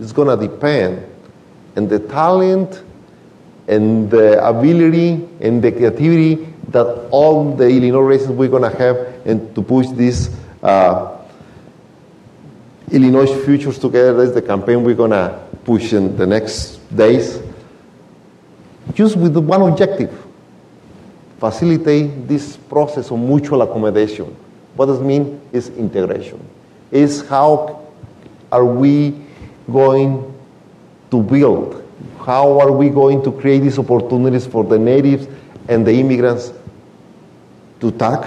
It's 0.00 0.12
going 0.12 0.28
to 0.28 0.48
depend 0.48 1.04
on 1.76 1.88
the 1.88 1.98
talent 1.98 2.82
and 3.66 4.10
the 4.10 4.44
ability 4.46 5.28
and 5.40 5.62
the 5.62 5.72
creativity 5.72 6.46
that 6.68 7.08
all 7.10 7.54
the 7.54 7.68
Illinois 7.68 8.00
races 8.00 8.28
we're 8.28 8.48
going 8.48 8.70
to 8.70 8.76
have 8.78 8.96
and 9.26 9.54
to 9.54 9.62
push 9.62 9.88
this 9.88 10.30
uh, 10.62 11.16
Illinois 12.90 13.44
Futures 13.44 13.78
Together. 13.78 14.14
That's 14.14 14.34
the 14.34 14.42
campaign 14.42 14.84
we're 14.84 14.94
going 14.94 15.10
to 15.10 15.38
push 15.64 15.92
in 15.92 16.16
the 16.16 16.26
next 16.26 16.76
days. 16.94 17.40
Just 18.94 19.16
with 19.16 19.36
one 19.36 19.62
objective 19.62 20.26
facilitate 21.38 22.26
this 22.26 22.56
process 22.56 23.10
of 23.10 23.18
mutual 23.18 23.62
accommodation. 23.62 24.24
What 24.74 24.86
does 24.86 25.00
it 25.00 25.04
mean? 25.04 25.40
Is 25.52 25.68
integration. 25.70 26.44
Is 26.90 27.26
how 27.28 27.86
are 28.50 28.64
we 28.64 29.14
going 29.70 30.34
to 31.10 31.22
build? 31.22 31.84
How 32.24 32.60
are 32.60 32.72
we 32.72 32.88
going 32.90 33.22
to 33.24 33.32
create 33.32 33.60
these 33.60 33.78
opportunities 33.78 34.46
for 34.46 34.64
the 34.64 34.78
natives 34.78 35.26
and 35.68 35.86
the 35.86 35.92
immigrants 35.92 36.52
to 37.80 37.90
talk? 37.92 38.26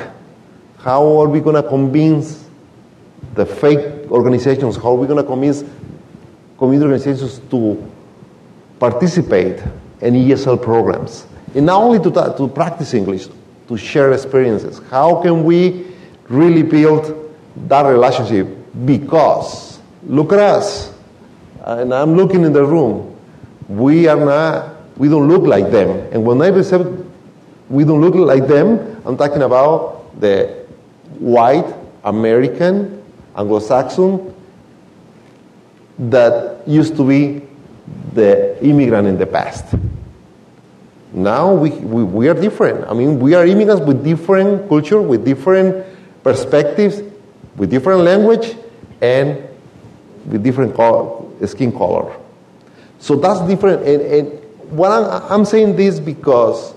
How 0.78 1.06
are 1.21 1.30
we 1.30 1.39
going 1.39 1.62
to 1.62 1.67
convince 1.67 2.45
the 3.36 3.45
fake 3.45 4.10
organizations? 4.10 4.76
How 4.76 4.91
are 4.91 4.95
we 4.95 5.08
going 5.08 5.24
to 5.24 5.28
convince 5.28 5.63
community 6.58 6.86
organizations 6.86 7.39
to 7.52 7.91
participate 8.80 9.60
in 10.02 10.15
ESL 10.15 10.62
programs? 10.62 11.28
And 11.54 11.65
not 11.65 11.82
only 11.82 12.00
to, 12.00 12.36
to 12.38 12.47
practice 12.47 12.93
English, 12.93 13.28
to 13.67 13.78
share 13.78 14.12
experiences. 14.12 14.82
How 14.89 15.21
can 15.21 15.43
we 15.43 15.86
really 16.28 16.63
build 16.63 17.31
that 17.68 17.84
relationship? 17.84 18.48
Because 18.86 19.80
look 20.04 20.34
at 20.34 20.40
us, 20.40 20.94
and 21.64 21.94
I'm 21.94 22.16
looking 22.16 22.44
in 22.44 22.54
the 22.54 22.64
room. 22.64 23.18
We 23.68 24.08
are 24.08 24.18
not, 24.18 24.76
we 24.98 25.08
don't 25.08 25.28
look 25.28 25.44
like 25.44 25.72
them. 25.72 25.90
And 26.12 26.26
when 26.26 26.42
I 26.42 26.62
say 26.62 26.84
we 27.70 27.84
don't 27.84 28.02
look 28.02 28.16
like 28.16 28.48
them, 28.48 29.02
I'm 29.06 29.18
talking 29.18 29.42
about 29.42 30.20
the 30.20 30.66
white 31.20 31.74
American, 32.04 33.04
Anglo-Saxon 33.36 34.34
that 36.10 36.68
used 36.68 36.96
to 36.98 37.08
be 37.08 37.46
the 38.14 38.58
immigrant 38.66 39.08
in 39.08 39.18
the 39.18 39.26
past. 39.26 39.76
Now 41.14 41.54
we, 41.54 41.70
we, 41.70 42.04
we, 42.04 42.28
are 42.30 42.34
different. 42.34 42.90
I 42.90 42.94
mean, 42.94 43.20
we 43.20 43.34
are 43.36 43.46
immigrants 43.46 43.86
with 43.86 44.04
different 44.04 44.68
culture, 44.70 45.02
with 45.02 45.26
different 45.26 45.86
perspectives, 46.24 47.02
with 47.56 47.70
different 47.70 48.02
language, 48.02 48.56
and 49.02 49.48
with 50.26 50.44
different 50.44 50.76
color, 50.76 51.26
skin 51.48 51.72
color. 51.72 52.16
So 53.00 53.16
that's 53.16 53.42
different. 53.42 53.86
And, 53.88 54.02
and 54.02 54.72
what 54.72 54.92
I'm, 54.92 55.32
I'm 55.32 55.46
saying 55.46 55.76
this 55.76 56.00
because 56.00 56.74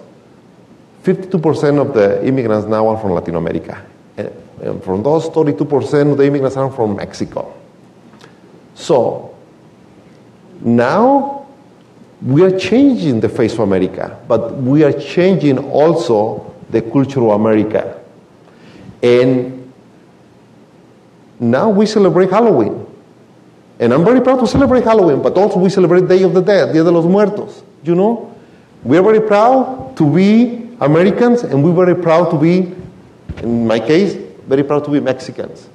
52% 1.05 1.81
of 1.81 1.93
the 1.93 2.27
immigrants 2.27 2.67
now 2.67 2.89
are 2.89 2.99
from 2.99 3.13
Latin 3.13 3.37
America. 3.37 3.85
And, 4.17 4.33
and 4.63 4.83
from 4.83 5.03
those, 5.03 5.29
32% 5.29 6.13
of 6.13 6.19
the 6.19 6.27
immigrants 6.27 6.57
are 6.57 6.71
from 6.71 6.97
Mexico. 6.97 7.55
So 8.75 9.37
now 10.61 11.47
we 12.23 12.43
are 12.43 12.59
changing 12.59 13.21
the 13.21 13.29
face 13.29 13.53
of 13.53 13.61
America, 13.61 14.19
but 14.27 14.57
we 14.57 14.83
are 14.83 14.93
changing 14.93 15.59
also 15.59 16.55
the 16.71 16.81
culture 16.81 17.21
of 17.21 17.39
America. 17.41 18.01
And 19.03 19.63
now 21.51 21.69
we 21.69 21.87
celebrate 21.87 22.31
Halloween. 22.31 22.87
And 23.81 23.93
I'm 23.93 24.05
very 24.05 24.21
proud 24.21 24.39
to 24.41 24.47
celebrate 24.47 24.85
Halloween, 24.85 25.23
but 25.23 25.37
also 25.37 25.59
we 25.59 25.69
celebrate 25.69 26.07
Day 26.09 26.23
of 26.23 26.33
the 26.33 26.41
Dead, 26.41 26.73
Dia 26.73 26.85
de 26.85 26.91
los 26.91 27.05
Muertos. 27.05 27.63
You 27.83 27.95
know? 27.95 28.35
We 28.85 28.99
are 28.99 29.03
very 29.03 29.21
proud 29.21 29.97
to 29.97 30.15
be 30.15 30.71
Americans, 30.81 31.43
and 31.43 31.65
we're 31.65 31.85
very 31.85 32.01
proud 32.01 32.31
to 32.31 32.39
be, 32.39 32.73
in 33.43 33.67
my 33.67 33.81
case, 33.81 34.15
very 34.47 34.63
proud 34.63 34.85
to 34.85 34.91
be 34.91 35.01
Mexicans. 35.01 35.69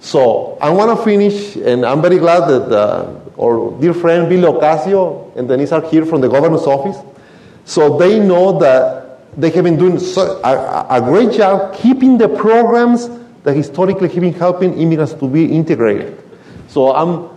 So 0.00 0.56
I 0.60 0.70
want 0.70 0.96
to 0.96 1.04
finish, 1.04 1.56
and 1.56 1.84
I'm 1.84 2.00
very 2.00 2.18
glad 2.18 2.48
that 2.48 2.72
uh, 2.72 3.20
our 3.38 3.78
dear 3.80 3.92
friend 3.92 4.28
Bill 4.28 4.54
Ocasio 4.54 5.36
and 5.36 5.46
Denise 5.46 5.72
are 5.72 5.82
here 5.82 6.06
from 6.06 6.22
the 6.22 6.28
governor's 6.28 6.66
office. 6.66 6.96
So 7.64 7.98
they 7.98 8.18
know 8.18 8.58
that 8.60 9.38
they 9.38 9.50
have 9.50 9.64
been 9.64 9.76
doing 9.76 9.98
so, 9.98 10.40
a, 10.42 10.86
a, 10.88 11.00
great 11.00 11.32
job 11.32 11.74
keeping 11.74 12.18
the 12.18 12.28
programs 12.28 13.08
that 13.42 13.56
historically 13.56 14.08
have 14.08 14.20
been 14.20 14.34
helping 14.34 14.78
immigrants 14.78 15.14
to 15.14 15.28
be 15.28 15.44
integrated. 15.52 16.18
So 16.68 16.94
I'm 16.94 17.28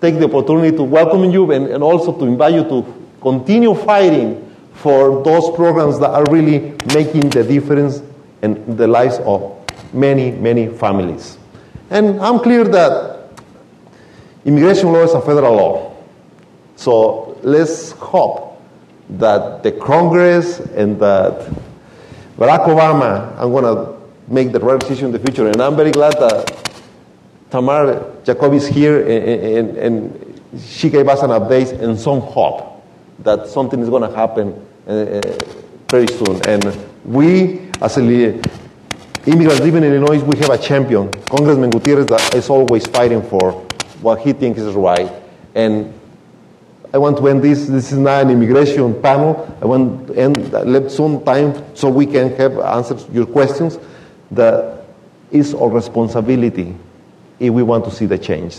taking 0.00 0.20
the 0.20 0.26
opportunity 0.26 0.76
to 0.76 0.82
welcome 0.82 1.24
you 1.30 1.50
and, 1.52 1.68
and 1.68 1.82
also 1.82 2.12
to 2.18 2.24
invite 2.24 2.54
you 2.54 2.64
to 2.64 3.08
continue 3.20 3.74
fighting 3.74 4.54
for 4.74 5.22
those 5.22 5.54
programs 5.54 5.98
that 6.00 6.10
are 6.10 6.24
really 6.30 6.74
making 6.94 7.30
the 7.30 7.44
difference 7.44 8.02
in 8.42 8.76
the 8.76 8.86
lives 8.86 9.18
of 9.20 9.56
many, 9.92 10.32
many 10.32 10.68
families. 10.68 11.38
And 11.90 12.20
I'm 12.20 12.40
clear 12.40 12.64
that 12.64 13.30
immigration 14.44 14.92
law 14.92 15.02
is 15.02 15.12
a 15.12 15.20
federal 15.20 15.54
law. 15.54 15.96
So 16.76 17.38
let's 17.42 17.92
hope 17.92 18.60
that 19.10 19.62
the 19.62 19.72
Congress 19.72 20.58
and 20.58 20.98
that 21.00 21.48
Barack 22.36 22.66
Obama 22.66 23.38
are 23.38 23.46
going 23.46 23.64
to 23.64 24.01
make 24.28 24.52
the 24.52 24.60
right 24.60 24.78
decision 24.80 25.06
in 25.06 25.12
the 25.12 25.18
future. 25.18 25.48
And 25.48 25.60
I'm 25.60 25.76
very 25.76 25.90
glad 25.90 26.12
that 26.14 26.72
Tamar 27.50 28.16
Jacoby 28.24 28.56
is 28.56 28.66
here 28.66 29.00
and, 29.00 29.58
and, 29.58 29.76
and, 29.76 30.28
she 30.60 30.90
gave 30.90 31.08
us 31.08 31.22
an 31.22 31.30
update 31.30 31.72
and 31.80 31.98
some 31.98 32.20
hope 32.20 32.84
that 33.20 33.46
something 33.46 33.80
is 33.80 33.88
going 33.88 34.02
to 34.02 34.14
happen 34.14 34.52
uh, 34.86 35.22
very 35.90 36.06
soon. 36.08 36.46
And 36.46 36.62
we, 37.06 37.70
as 37.80 37.96
a 37.96 38.02
immigrants 38.02 39.60
living 39.60 39.82
in 39.82 39.94
Illinois, 39.94 40.22
we 40.22 40.36
have 40.40 40.50
a 40.50 40.58
champion, 40.58 41.10
Congressman 41.22 41.70
Gutierrez, 41.70 42.04
that 42.06 42.34
is 42.34 42.50
always 42.50 42.86
fighting 42.86 43.22
for 43.22 43.52
what 44.02 44.20
he 44.20 44.34
thinks 44.34 44.60
is 44.60 44.74
right. 44.74 45.10
And 45.54 45.94
I 46.92 46.98
want 46.98 47.16
to 47.16 47.28
end 47.28 47.42
this. 47.42 47.66
This 47.66 47.92
is 47.92 47.98
not 47.98 48.24
an 48.24 48.30
immigration 48.30 49.00
panel. 49.00 49.56
I 49.62 49.64
want 49.64 50.08
to 50.08 50.14
end, 50.14 50.52
let 50.52 50.90
some 50.90 51.24
time 51.24 51.74
so 51.74 51.88
we 51.88 52.04
can 52.04 52.34
have 52.36 52.58
answers 52.58 53.04
to 53.04 53.12
your 53.12 53.26
questions. 53.26 53.78
That 54.32 54.84
is 55.30 55.54
our 55.54 55.68
responsibility 55.68 56.74
if 57.38 57.52
we 57.52 57.62
want 57.62 57.84
to 57.84 57.90
see 57.90 58.06
the 58.06 58.18
change 58.18 58.58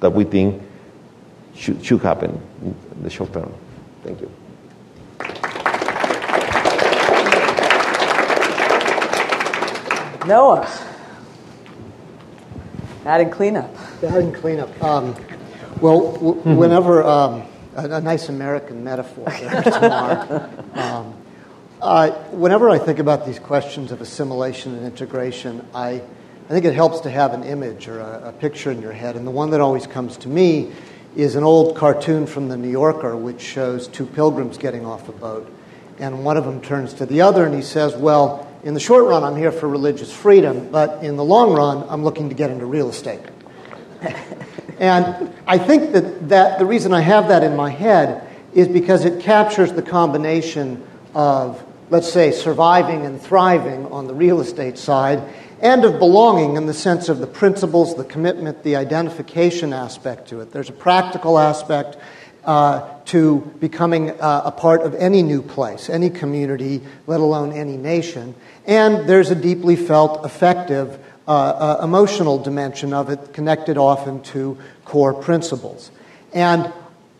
that 0.00 0.10
we 0.10 0.24
think 0.24 0.62
should, 1.54 1.84
should 1.84 2.00
happen 2.00 2.40
in 2.62 3.02
the 3.02 3.10
short 3.10 3.32
term. 3.32 3.52
Thank 4.02 4.20
you. 4.20 4.30
Noah. 10.26 10.68
Adding 13.04 13.30
cleanup. 13.30 13.74
Adding 14.02 14.32
cleanup. 14.32 14.82
Um, 14.82 15.16
well, 15.80 16.12
w- 16.12 16.34
mm-hmm. 16.34 16.56
whenever 16.56 17.02
um, 17.02 17.42
a, 17.74 17.90
a, 17.90 18.00
nice 18.00 18.28
American 18.28 18.84
metaphor 18.84 19.24
there, 19.40 20.50
um, 20.74 21.19
uh, 21.82 22.10
whenever 22.30 22.68
I 22.68 22.78
think 22.78 22.98
about 22.98 23.26
these 23.26 23.38
questions 23.38 23.92
of 23.92 24.00
assimilation 24.00 24.74
and 24.74 24.84
integration, 24.84 25.66
I, 25.74 26.02
I 26.48 26.48
think 26.48 26.64
it 26.64 26.74
helps 26.74 27.00
to 27.00 27.10
have 27.10 27.32
an 27.32 27.42
image 27.42 27.88
or 27.88 28.00
a, 28.00 28.28
a 28.28 28.32
picture 28.32 28.70
in 28.70 28.82
your 28.82 28.92
head. 28.92 29.16
And 29.16 29.26
the 29.26 29.30
one 29.30 29.50
that 29.50 29.60
always 29.60 29.86
comes 29.86 30.16
to 30.18 30.28
me 30.28 30.72
is 31.16 31.36
an 31.36 31.44
old 31.44 31.76
cartoon 31.76 32.26
from 32.26 32.48
the 32.48 32.56
New 32.56 32.70
Yorker, 32.70 33.16
which 33.16 33.40
shows 33.40 33.88
two 33.88 34.06
pilgrims 34.06 34.58
getting 34.58 34.84
off 34.84 35.08
a 35.08 35.12
boat. 35.12 35.50
And 35.98 36.24
one 36.24 36.36
of 36.36 36.44
them 36.44 36.60
turns 36.60 36.94
to 36.94 37.06
the 37.06 37.22
other 37.22 37.44
and 37.44 37.54
he 37.54 37.62
says, 37.62 37.94
Well, 37.96 38.46
in 38.62 38.74
the 38.74 38.80
short 38.80 39.04
run, 39.04 39.24
I'm 39.24 39.36
here 39.36 39.52
for 39.52 39.68
religious 39.68 40.12
freedom, 40.12 40.70
but 40.70 41.02
in 41.02 41.16
the 41.16 41.24
long 41.24 41.52
run, 41.54 41.86
I'm 41.88 42.04
looking 42.04 42.28
to 42.28 42.34
get 42.34 42.50
into 42.50 42.66
real 42.66 42.90
estate. 42.90 43.20
and 44.78 45.32
I 45.46 45.58
think 45.58 45.92
that, 45.92 46.28
that 46.28 46.58
the 46.58 46.66
reason 46.66 46.92
I 46.92 47.00
have 47.00 47.28
that 47.28 47.42
in 47.42 47.56
my 47.56 47.70
head 47.70 48.26
is 48.52 48.68
because 48.68 49.04
it 49.04 49.22
captures 49.22 49.72
the 49.72 49.82
combination 49.82 50.86
of, 51.14 51.62
let's 51.90 52.10
say, 52.12 52.30
surviving 52.30 53.04
and 53.04 53.20
thriving 53.20 53.86
on 53.86 54.06
the 54.06 54.14
real 54.14 54.40
estate 54.40 54.78
side 54.78 55.22
and 55.60 55.84
of 55.84 55.98
belonging 55.98 56.56
in 56.56 56.66
the 56.66 56.74
sense 56.74 57.08
of 57.08 57.18
the 57.18 57.26
principles, 57.26 57.94
the 57.96 58.04
commitment, 58.04 58.62
the 58.62 58.76
identification 58.76 59.72
aspect 59.72 60.28
to 60.28 60.40
it. 60.40 60.52
There's 60.52 60.70
a 60.70 60.72
practical 60.72 61.38
aspect 61.38 61.98
uh, 62.44 62.88
to 63.04 63.40
becoming 63.60 64.10
uh, 64.10 64.42
a 64.46 64.52
part 64.52 64.80
of 64.82 64.94
any 64.94 65.22
new 65.22 65.42
place, 65.42 65.90
any 65.90 66.08
community, 66.08 66.80
let 67.06 67.20
alone 67.20 67.52
any 67.52 67.76
nation. 67.76 68.34
And 68.66 69.06
there's 69.08 69.30
a 69.30 69.34
deeply 69.34 69.76
felt, 69.76 70.24
effective, 70.24 70.98
uh, 71.28 71.30
uh, 71.30 71.80
emotional 71.84 72.38
dimension 72.38 72.94
of 72.94 73.10
it, 73.10 73.34
connected 73.34 73.76
often 73.76 74.22
to 74.22 74.56
core 74.86 75.12
principles. 75.12 75.90
And 76.32 76.72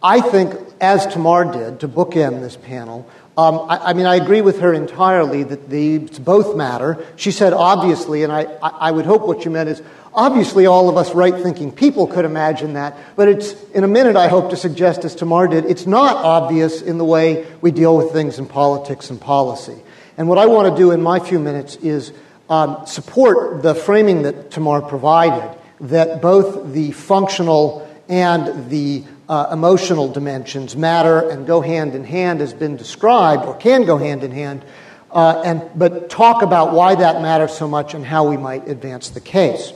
I 0.02 0.22
think, 0.22 0.54
as 0.80 1.06
Tamar 1.06 1.52
did, 1.52 1.80
to 1.80 1.88
bookend 1.88 2.40
this 2.40 2.56
panel, 2.56 3.06
Um, 3.40 3.70
I, 3.70 3.78
I, 3.78 3.92
mean, 3.94 4.04
I 4.04 4.16
agree 4.16 4.42
with 4.42 4.60
her 4.60 4.74
entirely 4.74 5.44
that 5.44 5.70
these 5.70 6.18
both 6.18 6.54
matter. 6.54 7.02
She 7.16 7.30
said 7.30 7.54
obviously, 7.54 8.22
and 8.22 8.30
I, 8.30 8.42
I 8.42 8.90
would 8.90 9.06
hope 9.06 9.22
what 9.26 9.46
you 9.46 9.50
meant 9.50 9.70
is 9.70 9.80
obviously 10.12 10.66
all 10.66 10.90
of 10.90 10.98
us 10.98 11.14
right 11.14 11.34
thinking 11.34 11.72
people 11.72 12.06
could 12.06 12.26
imagine 12.26 12.74
that, 12.74 12.98
but 13.16 13.28
it's, 13.28 13.54
in 13.70 13.82
a 13.82 13.88
minute, 13.88 14.14
I 14.14 14.28
hope 14.28 14.50
to 14.50 14.58
suggest, 14.58 15.06
as 15.06 15.14
Tamar 15.14 15.48
did, 15.48 15.64
it's 15.64 15.86
not 15.86 16.16
obvious 16.16 16.82
in 16.82 16.98
the 16.98 17.04
way 17.06 17.46
we 17.62 17.70
deal 17.70 17.96
with 17.96 18.12
things 18.12 18.38
in 18.38 18.44
politics 18.44 19.08
and 19.08 19.18
policy. 19.18 19.80
And 20.18 20.28
what 20.28 20.36
I 20.36 20.44
want 20.44 20.76
to 20.76 20.78
do 20.78 20.90
in 20.90 21.00
my 21.00 21.18
few 21.18 21.38
minutes 21.38 21.76
is 21.76 22.12
um, 22.50 22.84
support 22.84 23.62
the 23.62 23.74
framing 23.74 24.24
that 24.24 24.50
Tamar 24.50 24.82
provided 24.82 25.56
that 25.80 26.20
both 26.20 26.74
the 26.74 26.90
functional 26.92 27.88
and 28.06 28.68
the 28.68 29.04
uh, 29.30 29.48
emotional 29.52 30.08
dimensions 30.08 30.76
matter 30.76 31.30
and 31.30 31.46
go 31.46 31.60
hand 31.60 31.94
in 31.94 32.02
hand 32.02 32.40
has 32.40 32.52
been 32.52 32.76
described, 32.76 33.44
or 33.44 33.54
can 33.54 33.84
go 33.84 33.96
hand 33.96 34.24
in 34.24 34.32
hand, 34.32 34.64
uh, 35.12 35.40
and, 35.44 35.70
but 35.76 36.10
talk 36.10 36.42
about 36.42 36.72
why 36.72 36.96
that 36.96 37.22
matters 37.22 37.56
so 37.56 37.68
much 37.68 37.94
and 37.94 38.04
how 38.04 38.28
we 38.28 38.36
might 38.36 38.68
advance 38.68 39.10
the 39.10 39.20
case. 39.20 39.72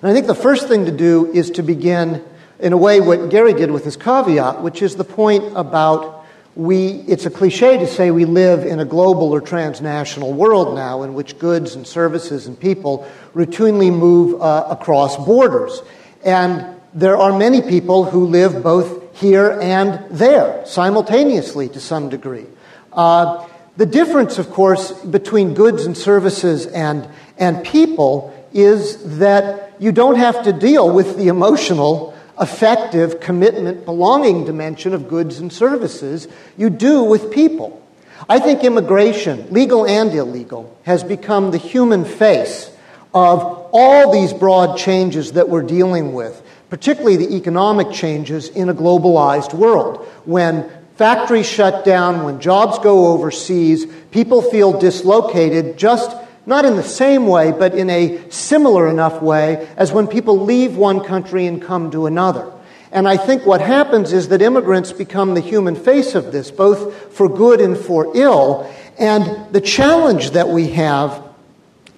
And 0.00 0.08
I 0.08 0.14
think 0.14 0.28
the 0.28 0.36
first 0.36 0.68
thing 0.68 0.84
to 0.84 0.92
do 0.92 1.32
is 1.32 1.50
to 1.50 1.64
begin, 1.64 2.24
in 2.60 2.72
a 2.72 2.76
way, 2.76 3.00
what 3.00 3.28
Gary 3.28 3.54
did 3.54 3.72
with 3.72 3.84
his 3.84 3.96
caveat, 3.96 4.62
which 4.62 4.82
is 4.82 4.94
the 4.94 5.04
point 5.04 5.42
about 5.56 6.24
we, 6.54 6.90
it's 7.08 7.26
a 7.26 7.30
cliche 7.30 7.78
to 7.78 7.88
say 7.88 8.12
we 8.12 8.24
live 8.24 8.64
in 8.64 8.78
a 8.78 8.84
global 8.84 9.32
or 9.32 9.40
transnational 9.40 10.32
world 10.32 10.76
now 10.76 11.02
in 11.02 11.14
which 11.14 11.40
goods 11.40 11.74
and 11.74 11.84
services 11.84 12.46
and 12.46 12.60
people 12.60 13.10
routinely 13.34 13.92
move 13.92 14.40
uh, 14.40 14.68
across 14.70 15.16
borders. 15.16 15.82
And 16.24 16.73
there 16.94 17.16
are 17.16 17.36
many 17.36 17.60
people 17.60 18.04
who 18.04 18.26
live 18.26 18.62
both 18.62 19.18
here 19.18 19.58
and 19.60 20.04
there 20.10 20.64
simultaneously 20.64 21.68
to 21.68 21.80
some 21.80 22.08
degree. 22.08 22.46
Uh, 22.92 23.48
the 23.76 23.86
difference, 23.86 24.38
of 24.38 24.50
course, 24.50 24.92
between 24.92 25.54
goods 25.54 25.84
and 25.84 25.96
services 25.96 26.66
and, 26.66 27.08
and 27.36 27.64
people 27.64 28.32
is 28.52 29.18
that 29.18 29.74
you 29.80 29.90
don't 29.90 30.16
have 30.16 30.44
to 30.44 30.52
deal 30.52 30.88
with 30.94 31.16
the 31.16 31.26
emotional, 31.26 32.16
affective, 32.38 33.18
commitment, 33.18 33.84
belonging 33.84 34.44
dimension 34.44 34.94
of 34.94 35.08
goods 35.08 35.40
and 35.40 35.52
services. 35.52 36.28
You 36.56 36.70
do 36.70 37.02
with 37.02 37.32
people. 37.32 37.82
I 38.28 38.38
think 38.38 38.62
immigration, 38.62 39.52
legal 39.52 39.84
and 39.84 40.14
illegal, 40.14 40.78
has 40.84 41.02
become 41.02 41.50
the 41.50 41.58
human 41.58 42.04
face 42.04 42.70
of 43.12 43.68
all 43.72 44.12
these 44.12 44.32
broad 44.32 44.78
changes 44.78 45.32
that 45.32 45.48
we're 45.48 45.62
dealing 45.62 46.14
with 46.14 46.40
particularly 46.74 47.14
the 47.14 47.36
economic 47.36 47.92
changes 47.92 48.48
in 48.48 48.68
a 48.68 48.74
globalized 48.74 49.54
world. 49.54 50.04
When 50.24 50.68
factories 50.96 51.48
shut 51.48 51.84
down, 51.84 52.24
when 52.24 52.40
jobs 52.40 52.80
go 52.80 53.12
overseas, 53.12 53.86
people 54.10 54.42
feel 54.42 54.76
dislocated 54.80 55.78
just 55.78 56.16
not 56.46 56.64
in 56.64 56.74
the 56.74 56.82
same 56.82 57.28
way, 57.28 57.52
but 57.52 57.76
in 57.76 57.88
a 57.90 58.28
similar 58.28 58.88
enough 58.88 59.22
way 59.22 59.68
as 59.76 59.92
when 59.92 60.08
people 60.08 60.40
leave 60.40 60.76
one 60.76 60.98
country 61.04 61.46
and 61.46 61.62
come 61.62 61.92
to 61.92 62.06
another. 62.06 62.52
And 62.90 63.06
I 63.06 63.18
think 63.18 63.46
what 63.46 63.60
happens 63.60 64.12
is 64.12 64.26
that 64.30 64.42
immigrants 64.42 64.90
become 64.90 65.34
the 65.34 65.40
human 65.40 65.76
face 65.76 66.16
of 66.16 66.32
this, 66.32 66.50
both 66.50 67.14
for 67.14 67.28
good 67.28 67.60
and 67.60 67.78
for 67.78 68.10
ill. 68.16 68.68
And 68.98 69.54
the 69.54 69.60
challenge 69.60 70.32
that 70.32 70.48
we 70.48 70.70
have, 70.70 71.22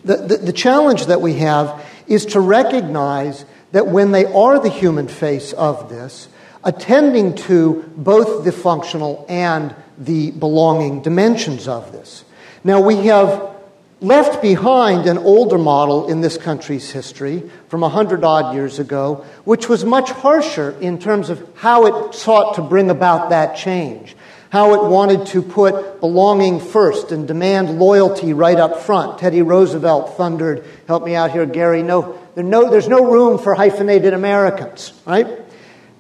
the, 0.05 0.17
the, 0.17 0.37
the 0.37 0.53
challenge 0.53 1.07
that 1.07 1.23
we 1.23 1.33
have 1.39 1.83
is 2.07 2.27
to 2.27 2.41
recognize 2.41 3.47
that 3.77 3.89
when 3.89 4.11
they 4.11 4.25
are 4.25 4.59
the 4.59 4.71
human 4.71 5.07
face 5.07 5.53
of 5.53 5.91
this, 5.91 6.31
attending 6.65 7.35
to 7.35 7.85
both 7.95 8.43
the 8.43 8.51
functional 8.51 9.27
and 9.29 9.75
the 9.99 10.31
belonging 10.31 11.03
dimensions 11.03 11.69
of 11.69 11.93
this. 11.93 12.25
Now, 12.65 12.81
we 12.81 13.05
have 13.09 13.55
left 14.01 14.41
behind 14.41 15.07
an 15.07 15.19
older 15.19 15.59
model 15.59 16.09
in 16.09 16.23
this 16.23 16.39
country's 16.39 16.91
history 16.91 17.51
from 17.69 17.83
a 17.83 17.91
hundred 17.91 18.25
odd 18.25 18.55
years 18.55 18.79
ago, 18.79 19.27
which 19.45 19.69
was 19.69 19.85
much 19.85 20.11
harsher 20.11 20.71
in 20.81 20.99
terms 20.99 21.29
of 21.29 21.47
how 21.57 21.85
it 21.85 22.15
sought 22.15 22.55
to 22.55 22.63
bring 22.63 22.89
about 22.89 23.29
that 23.29 23.59
change, 23.59 24.17
how 24.49 24.73
it 24.73 24.91
wanted 24.91 25.27
to 25.27 25.43
put 25.43 26.01
belonging 26.01 26.61
first 26.61 27.13
and 27.13 27.29
demand 27.29 27.79
loyalty 27.79 28.33
right 28.33 28.59
up 28.59 28.81
front. 28.81 29.19
Teddy 29.19 29.43
Roosevelt 29.43 30.17
thundered, 30.17 30.65
help 30.89 31.05
me 31.05 31.15
out 31.15 31.31
here, 31.31 31.45
Gary, 31.45 31.83
no, 31.83 32.19
there 32.37 32.45
no, 32.45 32.71
there's 32.71 32.87
no 32.87 33.11
room 33.11 33.39
for 33.39 33.55
hyphenated 33.55 34.13
Americans, 34.13 34.93
right? 35.07 35.27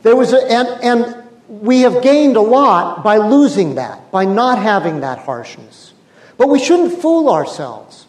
There 0.02 0.14
was 0.14 0.34
a, 0.34 0.36
and, 0.36 0.68
and 0.82 1.28
we 1.48 1.80
have 1.80 2.02
gained 2.02 2.36
a 2.36 2.42
lot 2.42 3.02
by 3.02 3.16
losing 3.16 3.76
that, 3.76 4.12
by 4.12 4.26
not 4.26 4.58
having 4.58 5.00
that 5.00 5.18
harshness. 5.20 5.94
But 6.36 6.50
we 6.50 6.58
shouldn't 6.58 7.00
fool 7.00 7.30
ourselves. 7.30 8.06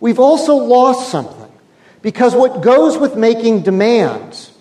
We've 0.00 0.20
also 0.20 0.54
lost 0.54 1.10
something 1.10 1.50
because 2.02 2.34
what 2.34 2.60
goes 2.60 2.98
with 2.98 3.16
making 3.16 3.62
demands 3.62 4.52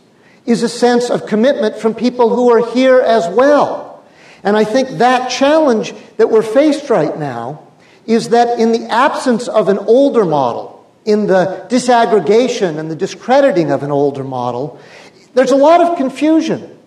is 0.45 0.63
a 0.63 0.69
sense 0.69 1.09
of 1.09 1.25
commitment 1.25 1.75
from 1.75 1.93
people 1.93 2.33
who 2.33 2.49
are 2.49 2.71
here 2.71 3.01
as 3.01 3.27
well. 3.27 4.05
And 4.41 4.55
I 4.55 4.63
think 4.63 4.87
that 4.99 5.29
challenge 5.29 5.93
that 6.15 6.29
we're 6.29 6.41
faced 6.43 6.89
right 6.89 7.17
now 7.19 7.67
is 8.05 8.29
that 8.29 8.57
in 8.57 8.71
the 8.71 8.89
absence 8.89 9.49
of 9.49 9.67
an 9.67 9.79
older 9.79 10.23
model, 10.23 10.80
in 11.05 11.27
the 11.27 11.65
disaggregation 11.69 12.77
and 12.77 12.89
the 12.91 12.95
discrediting 12.95 13.71
of 13.71 13.83
an 13.83 13.91
older 13.91 14.23
model, 14.23 14.79
there's 15.33 15.51
a 15.51 15.55
lot 15.55 15.81
of 15.81 15.97
confusion. 15.97 16.77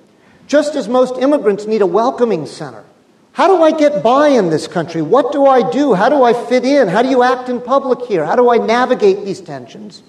Just 0.47 0.75
as 0.75 0.89
most 0.89 1.17
immigrants 1.17 1.67
need 1.67 1.83
a 1.83 1.87
welcoming 1.87 2.47
center. 2.47 2.85
How 3.33 3.49
do 3.49 3.63
I 3.65 3.73
get 3.73 4.03
by 4.03 4.29
in 4.29 4.51
this 4.51 4.69
country? 4.69 5.03
What 5.03 5.33
do 5.33 5.47
I 5.47 5.69
do? 5.69 5.95
How 5.95 6.09
do 6.09 6.23
I 6.23 6.33
fit 6.33 6.65
in? 6.65 6.87
How 6.87 7.03
do 7.03 7.09
you 7.09 7.23
act 7.23 7.49
in 7.49 7.61
public 7.61 8.03
here? 8.03 8.25
How 8.25 8.37
do 8.37 8.49
I 8.51 8.59
navigate 8.59 9.25
these 9.25 9.41
tensions? 9.41 10.03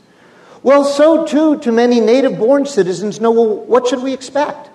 Well, 0.62 0.84
so 0.84 1.26
too, 1.26 1.60
to 1.60 1.72
many 1.72 2.00
native 2.00 2.38
born 2.38 2.66
citizens 2.66 3.20
know 3.20 3.32
well, 3.32 3.56
what 3.66 3.88
should 3.88 4.04
we 4.04 4.14
expect? 4.14 4.70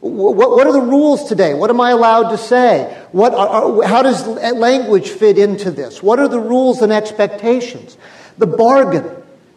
What, 0.00 0.66
are 0.66 0.72
the 0.72 0.80
rules 0.80 1.28
today? 1.28 1.54
What 1.54 1.70
am 1.70 1.80
I 1.80 1.90
allowed 1.90 2.30
to 2.30 2.38
say? 2.38 3.04
What 3.12 3.34
are, 3.34 3.82
how 3.82 4.02
does 4.02 4.26
language 4.26 5.10
fit 5.10 5.38
into 5.38 5.70
this? 5.70 6.02
What 6.02 6.18
are 6.18 6.28
the 6.28 6.38
rules 6.38 6.82
and 6.82 6.92
expectations? 6.92 7.96
The 8.38 8.46
bargain, 8.46 9.04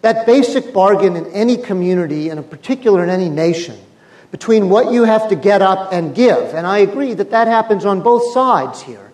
that 0.02 0.26
basic 0.26 0.74
bargain 0.74 1.16
in 1.16 1.26
any 1.28 1.58
community, 1.58 2.30
and 2.30 2.40
in 2.40 2.46
particular 2.46 3.04
in 3.04 3.10
any 3.10 3.30
nation, 3.30 3.78
between 4.32 4.70
what 4.70 4.92
you 4.92 5.04
have 5.04 5.30
to 5.30 5.36
get 5.36 5.62
up 5.62 5.92
and 5.92 6.16
give. 6.16 6.54
And 6.54 6.66
I 6.66 6.80
agree 6.80 7.14
that 7.16 7.32
that 7.32 7.48
happens 7.48 7.86
on 7.86 8.02
both 8.02 8.34
sides 8.34 8.82
here. 8.82 9.10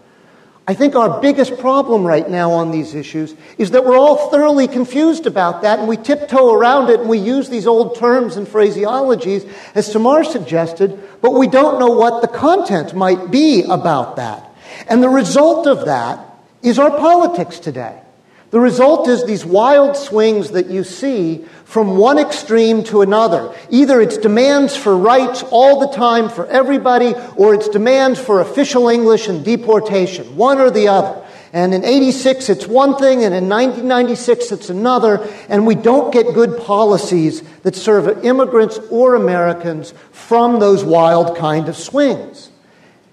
I 0.67 0.73
think 0.73 0.95
our 0.95 1.21
biggest 1.21 1.59
problem 1.59 2.03
right 2.03 2.27
now 2.27 2.51
on 2.51 2.71
these 2.71 2.95
issues 2.95 3.35
is 3.59 3.71
that 3.71 3.85
we're 3.85 3.97
all 3.97 4.31
thoroughly 4.31 4.67
confused 4.67 5.27
about 5.27 5.61
that 5.61 5.77
and 5.77 5.87
we 5.87 5.95
tiptoe 5.95 6.51
around 6.51 6.89
it 6.89 7.01
and 7.01 7.07
we 7.07 7.19
use 7.19 7.49
these 7.49 7.67
old 7.67 7.97
terms 7.97 8.35
and 8.35 8.47
phraseologies, 8.47 9.47
as 9.75 9.91
Tamar 9.91 10.23
suggested, 10.23 10.99
but 11.21 11.31
we 11.31 11.45
don't 11.45 11.79
know 11.79 11.89
what 11.89 12.21
the 12.21 12.27
content 12.27 12.95
might 12.95 13.29
be 13.29 13.63
about 13.63 14.15
that. 14.15 14.43
And 14.87 15.03
the 15.03 15.09
result 15.09 15.67
of 15.67 15.85
that 15.85 16.19
is 16.63 16.79
our 16.79 16.89
politics 16.89 17.59
today. 17.59 18.01
The 18.55 18.61
result 18.61 19.09
is 19.09 19.25
these 19.25 19.43
wild 19.43 19.97
swings 19.97 20.51
that 20.51 20.67
you 20.67 20.85
see 20.85 21.43
from 21.65 21.97
one 21.97 22.17
extreme 22.17 22.85
to 22.85 23.01
another. 23.01 23.53
Either 23.69 23.99
it's 23.99 24.15
demands 24.15 24.77
for 24.77 24.97
rights 24.97 25.43
all 25.51 25.81
the 25.81 25.93
time 25.93 26.29
for 26.29 26.47
everybody, 26.47 27.15
or 27.35 27.53
it's 27.53 27.67
demands 27.67 28.17
for 28.17 28.39
official 28.39 28.87
English 28.87 29.27
and 29.27 29.43
deportation, 29.43 30.37
one 30.37 30.59
or 30.59 30.71
the 30.71 30.87
other. 30.87 31.21
And 31.51 31.73
in 31.73 31.83
86, 31.83 32.47
it's 32.47 32.65
one 32.65 32.95
thing, 32.95 33.25
and 33.25 33.35
in 33.35 33.49
1996, 33.49 34.53
it's 34.53 34.69
another, 34.69 35.27
and 35.49 35.67
we 35.67 35.75
don't 35.75 36.13
get 36.13 36.33
good 36.33 36.57
policies 36.59 37.41
that 37.63 37.75
serve 37.75 38.23
immigrants 38.23 38.79
or 38.89 39.15
Americans 39.15 39.93
from 40.13 40.61
those 40.61 40.81
wild 40.81 41.35
kind 41.35 41.67
of 41.67 41.75
swings. 41.75 42.51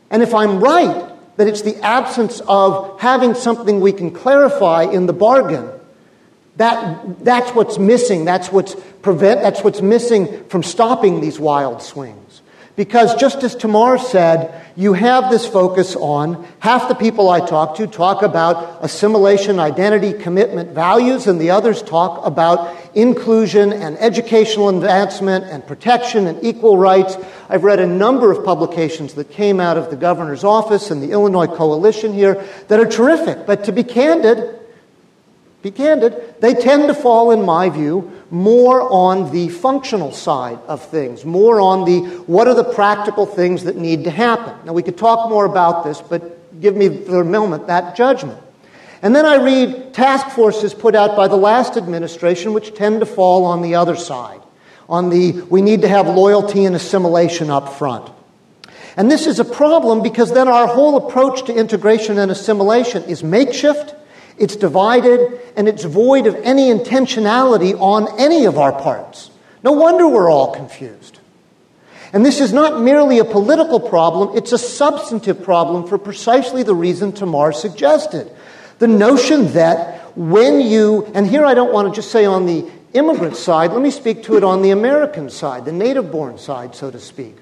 And 0.09 0.23
if 0.23 0.35
I'm 0.35 0.61
right, 0.61 1.12
that 1.37 1.49
it's 1.49 1.63
the 1.63 1.77
absence 1.83 2.41
of 2.47 3.01
having 3.01 3.35
something 3.35 3.81
we 3.81 3.93
can 3.93 4.11
clarify 4.11 4.85
in 4.85 5.07
the 5.07 5.13
bargain. 5.13 5.69
That, 6.57 7.25
that's 7.25 7.51
what's 7.53 7.79
missing. 7.79 8.25
That's 8.25 8.53
what's, 8.53 8.77
prevent, 9.01 9.41
that's 9.41 9.65
what's 9.65 9.81
missing 9.81 10.45
from 10.49 10.63
stopping 10.63 11.21
these 11.21 11.41
wild 11.41 11.83
swings. 11.83 12.43
Because 12.75 13.15
just 13.17 13.43
as 13.43 13.55
Tamar 13.55 13.99
said, 13.99 14.63
you 14.77 14.95
have 14.95 15.31
this 15.31 15.47
focus 15.47 15.95
on 15.95 16.47
half 16.59 16.89
the 16.89 16.95
people 16.95 17.29
I 17.29 17.45
talk 17.45 17.77
to 17.77 17.87
talk 17.87 18.23
about 18.23 18.83
assimilation, 18.83 19.61
identity, 19.61 20.15
commitment, 20.15 20.71
values, 20.71 21.27
and 21.27 21.39
the 21.39 21.51
others 21.51 21.83
talk 21.83 22.25
about 22.25 22.75
inclusion 22.95 23.75
and 23.75 23.99
educational 23.99 24.71
advancement 24.71 25.45
and 25.45 25.67
protection 25.67 26.27
and 26.27 26.43
equal 26.43 26.79
rights. 26.79 27.17
I've 27.53 27.65
read 27.65 27.81
a 27.81 27.87
number 27.87 28.33
of 28.33 28.47
publications 28.47 29.13
that 29.15 29.31
came 29.31 29.61
out 29.61 29.77
of 29.77 29.91
the 29.91 29.97
governor's 29.97 30.43
office 30.43 30.91
and 30.91 31.03
the 31.03 31.11
Illinois 31.11 31.47
coalition 31.47 32.15
here 32.15 32.43
that 32.69 32.81
are 32.81 32.87
terrific. 32.87 33.47
But 33.47 33.65
to 33.65 33.73
be 33.73 33.85
candid, 33.85 34.59
be 35.61 35.71
candid, 35.71 36.41
they 36.41 36.55
tend 36.55 36.89
to 36.89 36.95
fall, 36.95 37.31
in 37.31 37.43
my 37.43 37.69
view, 37.69 38.11
more 38.31 38.81
on 38.91 39.31
the 39.33 39.51
functional 39.51 40.13
side 40.13 40.59
of 40.67 40.83
things, 40.83 41.27
more 41.27 41.61
on 41.61 41.85
the 41.85 42.01
what 42.27 42.49
are 42.49 42.55
the 42.55 42.65
practical 42.65 43.27
things 43.27 43.65
that 43.65 43.77
need 43.77 44.05
to 44.05 44.11
happen. 44.11 44.55
Now, 44.65 44.73
we 44.73 44.83
could 44.83 44.97
talk 44.97 45.29
more 45.29 45.45
about 45.45 45.85
this, 45.85 46.01
but 46.01 46.59
give 46.59 46.75
me 46.75 47.05
for 47.05 47.21
a 47.21 47.25
moment 47.25 47.67
that 47.67 47.95
judgment. 47.95 48.41
And 49.03 49.15
then 49.15 49.27
I 49.27 49.37
read 49.37 49.93
task 49.93 50.29
forces 50.35 50.73
put 50.73 50.95
out 50.95 51.17
by 51.17 51.29
the 51.29 51.37
last 51.37 51.77
administration, 51.77 52.55
which 52.55 52.75
tend 52.75 53.01
to 53.01 53.07
fall 53.07 53.45
on 53.45 53.61
the 53.61 53.75
other 53.75 53.95
side, 53.95 54.41
on 54.89 55.11
the 55.11 55.33
we 55.43 55.63
need 55.63 55.83
to 55.83 55.89
have 55.89 56.07
loyalty 56.07 56.65
and 56.65 56.77
assimilation 56.77 57.51
up 57.51 57.75
front. 57.75 58.11
And 58.97 59.11
this 59.11 59.27
is 59.27 59.41
a 59.41 59.45
problem 59.45 60.03
because 60.03 60.33
then 60.33 60.49
our 60.49 60.67
whole 60.67 60.97
approach 60.97 61.45
to 61.47 61.55
integration 61.55 62.19
and 62.19 62.31
assimilation 62.31 63.05
is 63.05 63.25
makeshift, 63.25 63.95
it's 64.37 64.57
divided, 64.57 65.41
and 65.57 65.69
it's 65.69 65.85
void 65.85 66.27
of 66.27 66.35
any 66.37 66.71
intentionality 66.71 67.79
on 67.81 68.21
any 68.21 68.45
of 68.45 68.59
our 68.59 68.73
parts. 68.73 69.31
No 69.63 69.73
wonder 69.73 70.07
we're 70.07 70.31
all 70.31 70.55
confused. 70.55 71.21
And 72.13 72.27
this 72.27 72.41
is 72.41 72.53
not 72.53 72.83
merely 72.83 73.19
a 73.19 73.25
political 73.25 73.81
problem, 73.81 74.37
it's 74.37 74.53
a 74.53 74.59
substantive 74.59 75.43
problem 75.43 75.87
for 75.87 75.97
precisely 75.97 76.63
the 76.63 76.75
reason 76.75 77.13
Tamar 77.13 77.53
suggested. 77.53 78.31
The 78.79 78.89
notion 78.89 79.53
that 79.53 80.17
when 80.17 80.61
you, 80.61 81.11
and 81.15 81.27
here 81.27 81.47
I 81.47 81.55
don't 81.55 81.73
want 81.73 81.89
to 81.89 81.99
just 81.99 82.11
say 82.11 82.27
on 82.27 82.45
the 82.45 82.69
immigrant 82.95 83.37
side, 83.37 83.73
let 83.73 83.83
me 83.83 83.91
speak 83.91 84.23
to 84.25 84.37
it 84.37 84.45
on 84.45 84.63
the 84.63 84.71
American 84.71 85.31
side, 85.31 85.65
the 85.65 85.73
native 85.73 86.11
born 86.11 86.39
side, 86.39 86.75
so 86.75 86.91
to 86.91 86.99
speak. 86.99 87.37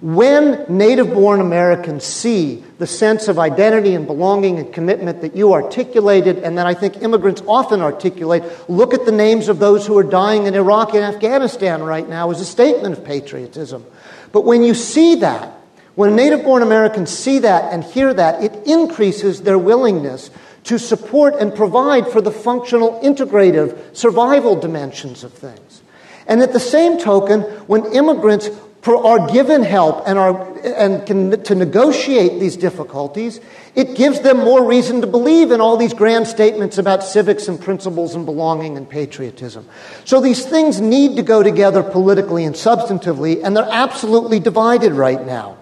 When 0.00 0.64
native 0.68 1.12
born 1.12 1.40
Americans 1.40 2.04
see 2.04 2.64
the 2.78 2.86
sense 2.86 3.28
of 3.28 3.38
identity 3.38 3.94
and 3.94 4.06
belonging 4.06 4.58
and 4.58 4.72
commitment 4.72 5.20
that 5.20 5.36
you 5.36 5.52
articulated, 5.52 6.38
and 6.38 6.56
that 6.56 6.66
I 6.66 6.72
think 6.72 7.02
immigrants 7.02 7.42
often 7.46 7.82
articulate, 7.82 8.42
look 8.68 8.94
at 8.94 9.04
the 9.04 9.12
names 9.12 9.48
of 9.48 9.58
those 9.58 9.86
who 9.86 9.98
are 9.98 10.02
dying 10.02 10.46
in 10.46 10.54
Iraq 10.54 10.94
and 10.94 11.04
Afghanistan 11.04 11.82
right 11.82 12.08
now 12.08 12.30
as 12.30 12.40
a 12.40 12.46
statement 12.46 12.96
of 12.96 13.04
patriotism. 13.04 13.84
But 14.32 14.46
when 14.46 14.62
you 14.62 14.72
see 14.72 15.16
that, 15.16 15.52
when 15.96 16.16
native 16.16 16.44
born 16.44 16.62
Americans 16.62 17.10
see 17.10 17.40
that 17.40 17.70
and 17.70 17.84
hear 17.84 18.14
that, 18.14 18.42
it 18.42 18.66
increases 18.66 19.42
their 19.42 19.58
willingness 19.58 20.30
to 20.64 20.78
support 20.78 21.34
and 21.36 21.54
provide 21.54 22.06
for 22.08 22.20
the 22.20 22.30
functional, 22.30 23.00
integrative, 23.00 23.96
survival 23.96 24.56
dimensions 24.56 25.24
of 25.24 25.32
things. 25.32 25.82
And 26.26 26.42
at 26.42 26.52
the 26.52 26.60
same 26.60 26.98
token, 26.98 27.42
when 27.66 27.86
immigrants 27.92 28.50
are 28.86 29.30
given 29.30 29.62
help 29.62 30.02
and, 30.06 30.18
are, 30.18 30.58
and 30.64 31.06
can, 31.06 31.42
to 31.42 31.54
negotiate 31.54 32.40
these 32.40 32.56
difficulties, 32.56 33.40
it 33.74 33.96
gives 33.96 34.20
them 34.20 34.38
more 34.38 34.66
reason 34.66 35.00
to 35.00 35.06
believe 35.06 35.50
in 35.50 35.60
all 35.60 35.76
these 35.76 35.92
grand 35.92 36.26
statements 36.26 36.78
about 36.78 37.02
civics 37.02 37.48
and 37.48 37.60
principles 37.60 38.14
and 38.14 38.24
belonging 38.24 38.76
and 38.76 38.88
patriotism. 38.88 39.68
So 40.04 40.20
these 40.20 40.44
things 40.44 40.80
need 40.80 41.16
to 41.16 41.22
go 41.22 41.42
together 41.42 41.82
politically 41.82 42.44
and 42.44 42.54
substantively, 42.54 43.42
and 43.42 43.56
they're 43.56 43.68
absolutely 43.70 44.40
divided 44.40 44.92
right 44.92 45.24
now. 45.24 45.56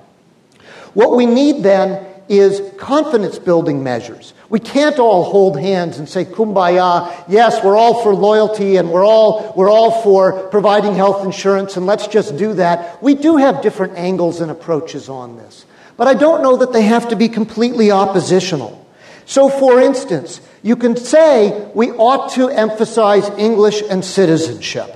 What 0.94 1.16
we 1.16 1.26
need 1.26 1.62
then 1.62 2.07
is 2.28 2.62
confidence 2.78 3.38
building 3.38 3.82
measures. 3.82 4.34
We 4.48 4.60
can't 4.60 4.98
all 4.98 5.24
hold 5.24 5.58
hands 5.58 5.98
and 5.98 6.08
say 6.08 6.24
kumbaya, 6.24 7.24
yes, 7.28 7.62
we're 7.62 7.76
all 7.76 8.02
for 8.02 8.14
loyalty 8.14 8.76
and 8.76 8.90
we're 8.90 9.04
all, 9.04 9.52
we're 9.56 9.70
all 9.70 10.02
for 10.02 10.48
providing 10.48 10.94
health 10.94 11.24
insurance 11.24 11.76
and 11.76 11.86
let's 11.86 12.06
just 12.06 12.36
do 12.36 12.54
that. 12.54 13.02
We 13.02 13.14
do 13.14 13.36
have 13.36 13.62
different 13.62 13.98
angles 13.98 14.40
and 14.40 14.50
approaches 14.50 15.08
on 15.08 15.36
this. 15.36 15.66
But 15.96 16.06
I 16.06 16.14
don't 16.14 16.42
know 16.42 16.56
that 16.58 16.72
they 16.72 16.82
have 16.82 17.08
to 17.08 17.16
be 17.16 17.28
completely 17.28 17.90
oppositional. 17.90 18.86
So, 19.26 19.50
for 19.50 19.78
instance, 19.80 20.40
you 20.62 20.76
can 20.76 20.96
say 20.96 21.70
we 21.74 21.90
ought 21.90 22.32
to 22.32 22.48
emphasize 22.48 23.28
English 23.30 23.82
and 23.90 24.02
citizenship. 24.02 24.94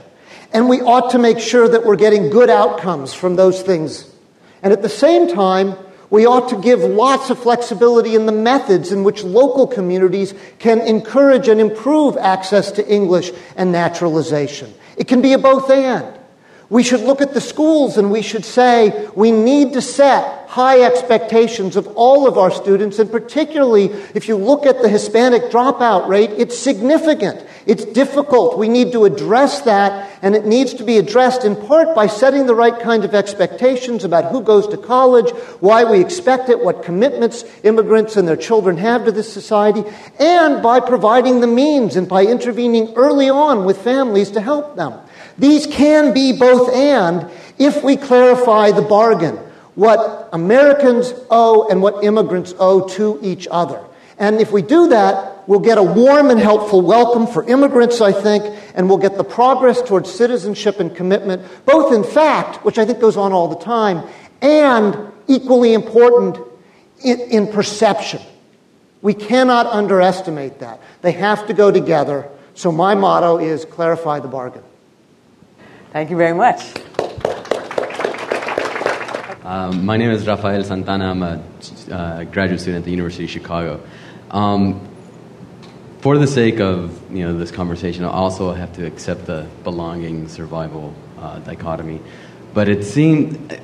And 0.55 0.69
we 0.69 0.81
ought 0.81 1.11
to 1.11 1.19
make 1.19 1.39
sure 1.39 1.69
that 1.69 1.85
we're 1.85 1.97
getting 1.97 2.31
good 2.31 2.49
outcomes 2.49 3.13
from 3.13 3.37
those 3.37 3.63
things. 3.63 4.11
And 4.63 4.73
at 4.73 4.81
the 4.81 4.89
same 4.89 5.29
time, 5.29 5.77
we 6.13 6.27
ought 6.27 6.51
to 6.51 6.61
give 6.61 6.81
lots 6.81 7.31
of 7.31 7.39
flexibility 7.39 8.15
in 8.15 8.27
the 8.27 8.33
methods 8.33 8.93
in 8.93 9.03
which 9.03 9.25
local 9.25 9.67
communities 9.67 10.35
can 10.59 10.79
encourage 10.83 11.49
and 11.49 11.59
improve 11.59 12.19
access 12.19 12.71
to 12.73 12.87
English 12.87 13.33
and 13.57 13.73
naturalization. 13.73 14.75
It 14.99 15.09
can 15.09 15.23
be 15.23 15.33
a 15.33 15.39
both 15.39 15.71
and. 15.71 16.19
We 16.69 16.83
should 16.83 17.01
look 17.01 17.23
at 17.23 17.33
the 17.33 17.41
schools 17.41 17.97
and 17.97 18.13
we 18.13 18.21
should 18.21 18.45
say 18.45 19.09
we 19.17 19.31
need 19.31 19.73
to 19.73 19.81
set 19.81 20.49
high 20.49 20.83
expectations 20.83 21.77
of 21.77 21.87
all 21.97 22.29
of 22.29 22.37
our 22.37 22.51
students, 22.51 22.99
and 22.99 23.11
particularly 23.11 23.87
if 24.15 24.29
you 24.29 24.37
look 24.37 24.67
at 24.67 24.83
the 24.83 24.91
Hispanic 24.91 25.45
dropout 25.45 26.09
rate, 26.09 26.31
it's 26.33 26.59
significant. 26.59 27.43
It's 27.65 27.85
difficult. 27.85 28.59
We 28.59 28.69
need 28.69 28.93
to 28.93 29.05
address 29.05 29.61
that, 29.63 30.19
and 30.21 30.35
it 30.35 30.47
needs 30.47 30.75
to 30.75 30.85
be 30.85 30.99
addressed 30.99 31.45
in 31.45 31.55
part 31.55 31.95
by 31.95 32.07
setting 32.07 32.47
the 32.47 32.55
right 32.55 32.79
kind 32.79 33.05
of 33.05 33.15
expectations 33.15 34.05
about 34.05 34.33
who 34.33 34.43
goes 34.43 34.67
to 34.69 34.77
college, 34.77 35.31
why 35.61 35.85
we 35.85 36.01
expect 36.01 36.49
it, 36.49 36.65
what 36.65 36.83
commitments 36.83 37.45
immigrants 37.63 38.17
and 38.17 38.27
their 38.27 38.37
children 38.37 38.77
have 38.79 39.05
to 39.05 39.13
this 39.13 39.33
society, 39.33 39.85
and 40.19 40.63
by 40.63 40.81
providing 40.81 41.41
the 41.41 41.47
means 41.47 41.97
and 41.97 42.09
by 42.09 42.25
intervening 42.25 42.93
early 42.95 43.31
on 43.31 43.65
with 43.65 43.79
families 43.83 44.31
to 44.33 44.41
help 44.41 44.77
them. 44.77 44.99
These 45.39 45.67
can 45.67 46.13
be 46.13 46.33
both 46.33 46.75
and 46.75 47.31
if 47.59 47.83
we 47.83 47.97
clarify 47.97 48.73
the 48.73 48.83
bargain 48.83 49.39
what 49.75 50.29
Americans 50.33 51.15
owe 51.31 51.69
and 51.69 51.81
what 51.83 52.05
immigrants 52.05 52.55
owe 52.59 52.87
to 52.89 53.19
each 53.23 53.49
other. 53.51 53.83
And 54.19 54.41
if 54.41 54.53
we 54.53 54.63
do 54.63 54.89
that, 54.89 55.32
we'll 55.47 55.61
get 55.61 55.79
a 55.79 55.83
warm 55.83 56.31
and 56.31 56.39
helpful 56.39 56.83
welcome 56.83 57.27
for 57.27 57.45
immigrants, 57.49 58.01
I 58.01 58.13
think, 58.13 58.45
and 58.75 58.89
we'll 58.89 58.99
get 58.99 59.17
the 59.17 59.25
progress 59.25 59.83
towards 59.83 60.13
citizenship 60.13 60.81
and 60.81 60.95
commitment, 60.95 61.43
both 61.65 61.93
in 61.93 62.05
fact, 62.05 62.65
which 62.65 62.79
I 62.79 62.85
think 62.85 63.01
goes 63.01 63.17
on 63.17 63.33
all 63.33 63.49
the 63.49 63.63
time, 63.65 64.07
and 64.41 64.97
equally 65.27 65.75
important, 65.75 66.39
in, 67.05 67.21
in 67.21 67.47
perception. 67.49 68.21
We 69.01 69.15
cannot 69.15 69.67
underestimate 69.67 70.61
that. 70.61 70.81
They 71.03 71.13
have 71.13 71.47
to 71.49 71.55
go 71.55 71.71
together. 71.71 72.29
So 72.55 72.71
my 72.71 72.95
motto 72.95 73.39
is 73.39 73.65
clarify 73.65 74.21
the 74.21 74.29
bargain. 74.29 74.63
Thank 75.93 76.11
you 76.11 76.17
very 76.17 76.35
much. 76.35 76.73
Um, 79.45 79.85
my 79.85 79.97
name 79.97 80.11
is 80.11 80.27
Rafael 80.27 80.63
Santana. 80.63 81.11
I'm 81.11 81.23
a 81.23 81.43
uh, 81.91 82.25
graduate 82.25 82.61
student 82.61 82.83
at 82.83 82.85
the 82.85 82.93
University 82.93 83.25
of 83.25 83.31
Chicago. 83.31 83.81
Um, 84.31 84.89
for 86.03 86.19
the 86.19 86.27
sake 86.27 86.61
of 86.61 87.01
you 87.17 87.25
know 87.25 87.39
this 87.39 87.51
conversation, 87.51 88.05
I 88.05 88.11
also 88.11 88.53
have 88.53 88.75
to 88.75 88.85
accept 88.85 89.25
the 89.27 89.47
belonging 89.65 90.29
survival 90.29 90.93
uh, 91.19 91.39
dichotomy. 91.39 92.01
But 92.53 92.69
it 92.69 92.85
seemed 92.85 93.59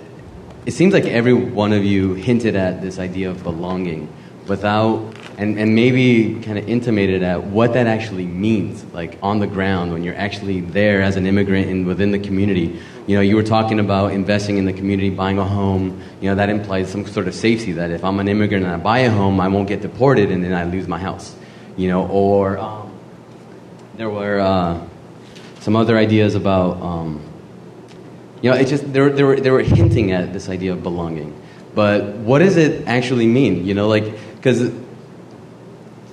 it 0.64 0.72
seems 0.72 0.94
like 0.94 1.04
every 1.04 1.34
one 1.34 1.72
of 1.72 1.84
you 1.84 2.14
hinted 2.14 2.56
at 2.56 2.80
this 2.80 2.98
idea 2.98 3.30
of 3.30 3.42
belonging 3.42 4.08
without 4.46 5.14
and, 5.36 5.58
and 5.58 5.74
maybe 5.74 6.40
kind 6.40 6.58
of 6.58 6.68
intimated 6.68 7.22
at 7.22 7.44
what 7.44 7.74
that 7.74 7.86
actually 7.86 8.24
means 8.24 8.82
like 8.94 9.18
on 9.22 9.40
the 9.40 9.46
ground 9.46 9.92
when 9.92 10.02
you're 10.02 10.16
actually 10.16 10.60
there 10.60 11.02
as 11.02 11.16
an 11.16 11.26
immigrant 11.26 11.68
and 11.68 11.86
within 11.86 12.12
the 12.12 12.18
community 12.18 12.80
you 13.08 13.14
know, 13.14 13.22
you 13.22 13.36
were 13.36 13.42
talking 13.42 13.80
about 13.80 14.12
investing 14.12 14.58
in 14.58 14.66
the 14.66 14.72
community, 14.74 15.08
buying 15.08 15.38
a 15.38 15.44
home. 15.44 16.02
You 16.20 16.28
know, 16.28 16.34
that 16.34 16.50
implies 16.50 16.90
some 16.90 17.06
sort 17.06 17.26
of 17.26 17.34
safety 17.34 17.72
that 17.72 17.90
if 17.90 18.04
I'm 18.04 18.20
an 18.20 18.28
immigrant 18.28 18.66
and 18.66 18.74
I 18.74 18.76
buy 18.76 18.98
a 18.98 19.10
home, 19.10 19.40
I 19.40 19.48
won't 19.48 19.66
get 19.66 19.80
deported 19.80 20.30
and 20.30 20.44
then 20.44 20.52
I 20.52 20.64
lose 20.64 20.86
my 20.86 20.98
house. 20.98 21.34
You 21.78 21.88
know, 21.88 22.08
or 22.08 22.58
um, 22.58 22.92
there 23.96 24.10
were 24.10 24.40
uh, 24.40 24.84
some 25.60 25.76
other 25.76 25.96
ideas 25.96 26.34
about, 26.34 26.82
um, 26.82 27.22
you 28.42 28.50
know, 28.50 28.56
it 28.56 28.66
just, 28.66 28.92
they 28.92 29.00
were, 29.00 29.10
they, 29.10 29.22
were, 29.22 29.40
they 29.40 29.50
were 29.50 29.62
hinting 29.62 30.12
at 30.12 30.32
this 30.32 30.48
idea 30.48 30.72
of 30.72 30.82
belonging. 30.82 31.40
But 31.76 32.16
what 32.16 32.40
does 32.40 32.56
it 32.56 32.86
actually 32.88 33.28
mean? 33.28 33.64
You 33.64 33.74
know, 33.74 33.86
like, 33.86 34.04
because 34.34 34.72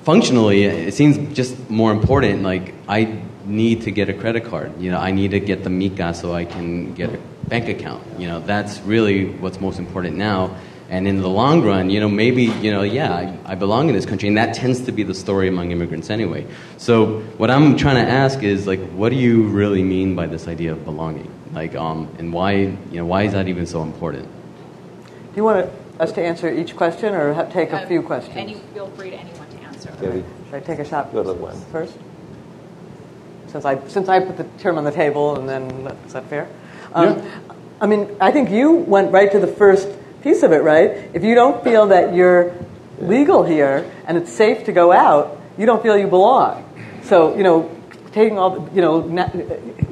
functionally, 0.03 0.66
it 0.66 0.93
seems 0.93 1.36
just 1.36 1.68
more 1.68 1.91
important. 1.91 2.43
Like, 2.43 2.76
I 2.88 3.22
need 3.45 3.82
to 3.82 3.91
get 3.91 4.07
a 4.07 4.13
credit 4.13 4.45
card. 4.45 4.80
You 4.80 4.91
know, 4.91 4.99
I 4.99 5.09
need 5.09 5.32
to 5.32 5.39
get 5.39 5.63
the 5.63 5.72
Mica 5.72 6.13
so 6.13 6.32
I 6.32 6.45
can 6.45 6.93
get 6.93 7.09
a 7.09 7.20
bank 7.47 7.70
account. 7.70 8.03
You 8.20 8.28
know, 8.28 8.39
that's 8.39 8.80
really 8.82 9.26
what's 9.26 9.59
most 9.59 9.80
important 9.80 10.16
now. 10.16 10.55
And 10.89 11.07
in 11.07 11.21
the 11.21 11.29
long 11.29 11.63
run, 11.63 11.89
you 11.89 11.99
know, 11.99 12.09
maybe, 12.09 12.43
you 12.43 12.71
know, 12.71 12.83
yeah, 12.83 13.13
I, 13.13 13.53
I, 13.53 13.55
belong 13.55 13.89
in 13.89 13.95
this 13.95 14.05
country. 14.05 14.27
And 14.27 14.38
that 14.38 14.53
tends 14.53 14.81
to 14.81 14.91
be 14.91 15.03
the 15.03 15.15
story 15.15 15.47
among 15.47 15.71
immigrants 15.71 16.09
anyway. 16.09 16.45
So 16.77 17.21
what 17.38 17.49
I'm 17.49 17.75
trying 17.75 18.05
to 18.05 18.11
ask 18.11 18.43
is, 18.43 18.67
like, 18.67 18.79
what 18.91 19.09
do 19.09 19.15
you 19.15 19.43
really 19.43 19.81
mean 19.81 20.15
by 20.15 20.27
this 20.27 20.47
idea 20.47 20.73
of 20.73 20.86
belonging? 20.86 21.31
Like, 21.53 21.75
um, 21.75 22.13
and 22.19 22.31
why, 22.31 22.53
you 22.53 22.77
know, 22.91 23.05
why 23.05 23.23
is 23.23 23.33
that 23.33 23.47
even 23.47 23.65
so 23.65 23.81
important? 23.81 24.25
Do 24.25 25.36
you 25.36 25.43
want 25.43 25.71
us 25.99 26.11
to 26.11 26.23
answer 26.23 26.53
each 26.53 26.75
question 26.75 27.15
or 27.15 27.33
have, 27.33 27.51
take 27.51 27.71
a 27.71 27.83
uh, 27.83 27.88
few 27.88 28.03
questions? 28.03 28.38
Any, 28.38 28.55
feel 28.73 28.88
free 28.91 29.09
to 29.09 29.17
anyone 29.17 29.49
to 29.49 29.57
answer. 29.61 29.91
Should 29.99 30.23
I 30.53 30.59
take 30.59 30.79
a 30.79 30.86
shot 30.86 31.11
first? 31.71 31.97
since 33.55 33.63
I 33.63 33.88
since 33.88 34.09
I 34.09 34.19
put 34.19 34.36
the 34.36 34.43
term 34.61 34.77
on 34.77 34.83
the 34.83 34.91
table, 34.91 35.38
and 35.38 35.47
then 35.47 35.71
is 36.05 36.11
that 36.11 36.25
fair? 36.25 36.49
Um, 36.93 37.17
yeah. 37.17 37.41
I 37.79 37.88
mean, 37.88 38.13
I 38.19 38.29
think 38.31 38.49
you 38.49 38.71
went 38.71 39.13
right 39.13 39.31
to 39.31 39.39
the 39.39 39.47
first 39.47 39.88
piece 40.26 40.41
of 40.41 40.51
it, 40.51 40.63
right? 40.63 41.11
If 41.13 41.23
you 41.23 41.36
don't 41.36 41.63
feel 41.63 41.88
that 41.88 42.15
you're 42.15 42.51
legal 42.99 43.43
here 43.43 43.89
and 44.07 44.17
it's 44.17 44.34
safe 44.34 44.65
to 44.65 44.71
go 44.71 44.91
out, 44.91 45.39
you 45.55 45.67
don't 45.67 45.84
feel 45.84 45.95
you 45.95 46.07
belong. 46.07 46.65
So 47.03 47.38
you 47.38 47.43
know, 47.43 47.69
taking 48.11 48.39
all 48.39 48.59
the, 48.59 48.76
you 48.76 48.82
know 48.82 48.97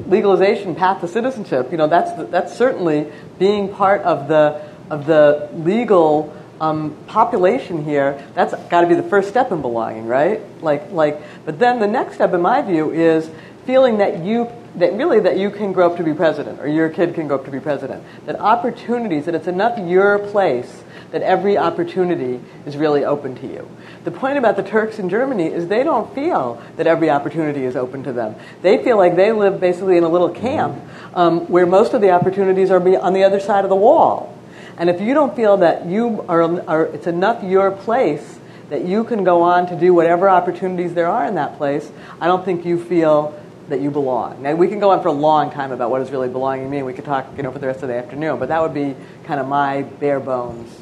legalization 0.08 0.74
path 0.74 1.02
to 1.02 1.08
citizenship, 1.08 1.72
you 1.72 1.78
know 1.78 1.88
that's 1.88 2.12
that's 2.32 2.58
certainly 2.58 3.12
being 3.38 3.70
part 3.70 4.02
of 4.02 4.28
the 4.28 4.60
of 4.90 5.06
the 5.06 5.50
legal 5.54 6.36
um, 6.60 6.96
population 7.06 7.84
here, 7.84 8.26
that's 8.34 8.56
got 8.70 8.82
to 8.82 8.88
be 8.88 8.96
the 8.96 9.04
first 9.04 9.30
step 9.30 9.52
in 9.52 9.62
belonging, 9.62 10.06
right? 10.06 10.40
Like, 10.64 10.92
like, 10.92 11.22
but 11.46 11.60
then 11.60 11.80
the 11.80 11.88
next 11.88 12.16
step, 12.16 12.34
in 12.34 12.42
my 12.42 12.62
view, 12.62 12.92
is 12.92 13.30
feeling 13.66 13.98
that 13.98 14.24
you, 14.24 14.50
that 14.76 14.94
really 14.94 15.20
that 15.22 15.38
you 15.38 15.50
can 15.50 15.74
grow 15.74 15.92
up 15.92 15.98
to 15.98 16.04
be 16.04 16.14
president, 16.14 16.60
or 16.60 16.68
your 16.68 16.90
kid 16.90 17.16
can 17.16 17.28
grow 17.28 17.38
up 17.38 17.46
to 17.46 17.52
be 17.52 17.60
president. 17.60 18.04
That 18.26 18.40
opportunities, 18.40 19.26
that 19.26 19.36
it's 19.36 19.48
enough 19.48 19.78
your 19.80 20.20
place 20.20 20.84
that 21.14 21.22
every 21.22 21.60
opportunity 21.60 22.42
is 22.66 22.76
really 22.76 23.06
open 23.06 23.36
to 23.36 23.48
you. 23.48 23.70
The 24.04 24.10
point 24.10 24.40
about 24.40 24.56
the 24.56 24.64
Turks 24.64 24.98
in 24.98 25.10
Germany 25.10 25.46
is 25.46 25.68
they 25.68 25.84
don't 25.84 26.14
feel 26.16 26.60
that 26.76 26.88
every 26.88 27.12
opportunity 27.12 27.66
is 27.66 27.76
open 27.76 28.04
to 28.04 28.12
them. 28.12 28.36
They 28.64 28.84
feel 28.84 28.98
like 28.98 29.16
they 29.16 29.32
live 29.32 29.60
basically 29.60 29.98
in 29.98 30.04
a 30.04 30.10
little 30.10 30.32
camp 30.32 30.82
um, 31.14 31.42
where 31.52 31.68
most 31.68 31.94
of 31.94 32.02
the 32.02 32.10
opportunities 32.10 32.72
are 32.72 32.82
on 33.00 33.14
the 33.14 33.24
other 33.24 33.40
side 33.40 33.64
of 33.64 33.70
the 33.70 33.76
wall. 33.76 34.36
And 34.76 34.90
if 34.90 35.00
you 35.00 35.14
don't 35.14 35.36
feel 35.36 35.58
that 35.58 35.86
you 35.86 36.26
are, 36.28 36.42
are 36.68 36.86
it's 36.86 37.06
enough 37.06 37.44
your 37.44 37.70
place 37.70 38.40
that 38.70 38.84
you 38.84 39.04
can 39.04 39.24
go 39.24 39.44
on 39.44 39.68
to 39.68 39.80
do 39.80 39.94
whatever 39.94 40.28
opportunities 40.28 40.96
there 40.96 41.08
are 41.08 41.26
in 41.26 41.36
that 41.36 41.58
place, 41.58 41.92
I 42.20 42.26
don't 42.26 42.44
think 42.44 42.66
you 42.66 42.84
feel 42.84 43.40
that 43.70 43.82
you 43.82 43.90
belong. 43.90 44.42
Now, 44.42 44.56
we 44.56 44.68
can 44.68 44.80
go 44.80 44.92
on 44.92 45.02
for 45.02 45.08
a 45.08 45.14
long 45.14 45.52
time 45.52 45.72
about 45.72 45.90
what 45.90 46.00
does 46.00 46.12
really 46.12 46.30
belonging 46.30 46.66
to 46.66 46.70
mean. 46.70 46.86
We 46.86 46.94
could 46.94 47.06
talk 47.06 47.28
you 47.38 47.44
know, 47.44 47.52
for 47.52 47.60
the 47.60 47.68
rest 47.68 47.82
of 47.82 47.88
the 47.88 47.96
afternoon, 47.96 48.40
but 48.40 48.50
that 48.50 48.62
would 48.62 48.74
be 48.74 48.96
kind 49.24 49.40
of 49.40 49.48
my 49.48 49.84
bare 49.84 50.20
bones 50.20 50.76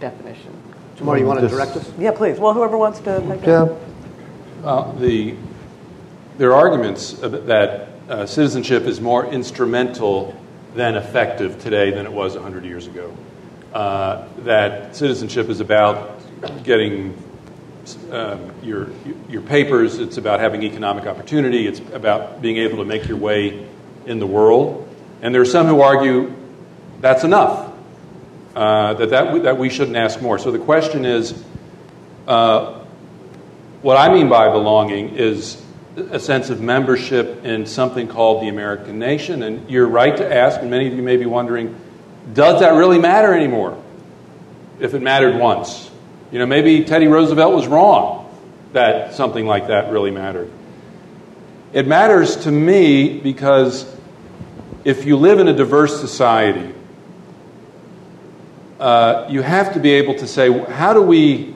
definition. 0.00 0.56
Tamar, 0.96 1.18
you 1.18 1.26
want 1.26 1.40
to 1.40 1.48
direct 1.48 1.72
us? 1.72 1.90
Yeah, 1.98 2.10
please. 2.10 2.38
Well, 2.38 2.52
whoever 2.52 2.76
wants 2.76 3.00
to. 3.00 3.40
Yeah. 3.44 4.66
Uh, 4.66 4.92
the, 4.98 5.36
there 6.36 6.52
are 6.52 6.56
arguments 6.56 7.12
that 7.12 7.88
uh, 8.08 8.26
citizenship 8.26 8.84
is 8.84 9.00
more 9.00 9.26
instrumental 9.26 10.34
than 10.74 10.96
effective 10.96 11.60
today 11.62 11.90
than 11.90 12.06
it 12.06 12.12
was 12.12 12.34
100 12.34 12.64
years 12.64 12.86
ago. 12.86 13.16
Uh, 13.72 14.26
that 14.38 14.94
citizenship 14.96 15.48
is 15.48 15.60
about 15.60 16.20
getting 16.64 17.16
um, 18.10 18.52
your, 18.62 18.88
your 19.28 19.42
papers, 19.42 19.98
it's 19.98 20.16
about 20.16 20.40
having 20.40 20.62
economic 20.62 21.06
opportunity, 21.06 21.66
it's 21.66 21.80
about 21.92 22.40
being 22.42 22.58
able 22.58 22.78
to 22.78 22.84
make 22.84 23.08
your 23.08 23.16
way 23.16 23.66
in 24.06 24.18
the 24.18 24.26
world. 24.26 24.88
And 25.22 25.34
there 25.34 25.42
are 25.42 25.46
some 25.46 25.66
who 25.66 25.80
argue 25.80 26.34
that's 27.00 27.24
enough, 27.24 27.72
uh, 28.54 28.94
that, 28.94 29.10
that, 29.10 29.42
that 29.42 29.58
we 29.58 29.70
shouldn't 29.70 29.96
ask 29.96 30.20
more. 30.20 30.38
So 30.38 30.50
the 30.50 30.58
question 30.58 31.04
is 31.04 31.42
uh, 32.26 32.80
what 33.82 33.96
I 33.96 34.12
mean 34.12 34.28
by 34.28 34.50
belonging 34.50 35.16
is 35.16 35.62
a 35.96 36.20
sense 36.20 36.50
of 36.50 36.60
membership 36.60 37.44
in 37.44 37.66
something 37.66 38.08
called 38.08 38.42
the 38.42 38.48
American 38.48 38.98
nation. 38.98 39.42
And 39.42 39.68
you're 39.70 39.86
right 39.86 40.16
to 40.16 40.34
ask, 40.34 40.60
and 40.60 40.70
many 40.70 40.86
of 40.86 40.94
you 40.94 41.02
may 41.02 41.16
be 41.16 41.26
wondering, 41.26 41.76
does 42.32 42.60
that 42.60 42.74
really 42.74 42.98
matter 42.98 43.34
anymore? 43.34 43.82
If 44.78 44.94
it 44.94 45.02
mattered 45.02 45.36
once. 45.36 45.89
You 46.32 46.38
know, 46.38 46.46
maybe 46.46 46.84
Teddy 46.84 47.08
Roosevelt 47.08 47.54
was 47.54 47.66
wrong 47.66 48.28
that 48.72 49.14
something 49.14 49.46
like 49.46 49.66
that 49.66 49.90
really 49.90 50.10
mattered. 50.10 50.50
It 51.72 51.86
matters 51.86 52.36
to 52.44 52.50
me 52.50 53.18
because 53.18 53.84
if 54.84 55.04
you 55.04 55.16
live 55.16 55.38
in 55.38 55.48
a 55.48 55.52
diverse 55.52 56.00
society, 56.00 56.74
uh, 58.78 59.26
you 59.28 59.42
have 59.42 59.74
to 59.74 59.80
be 59.80 59.90
able 59.92 60.14
to 60.14 60.26
say, 60.26 60.56
how 60.64 60.92
do 60.92 61.02
we 61.02 61.54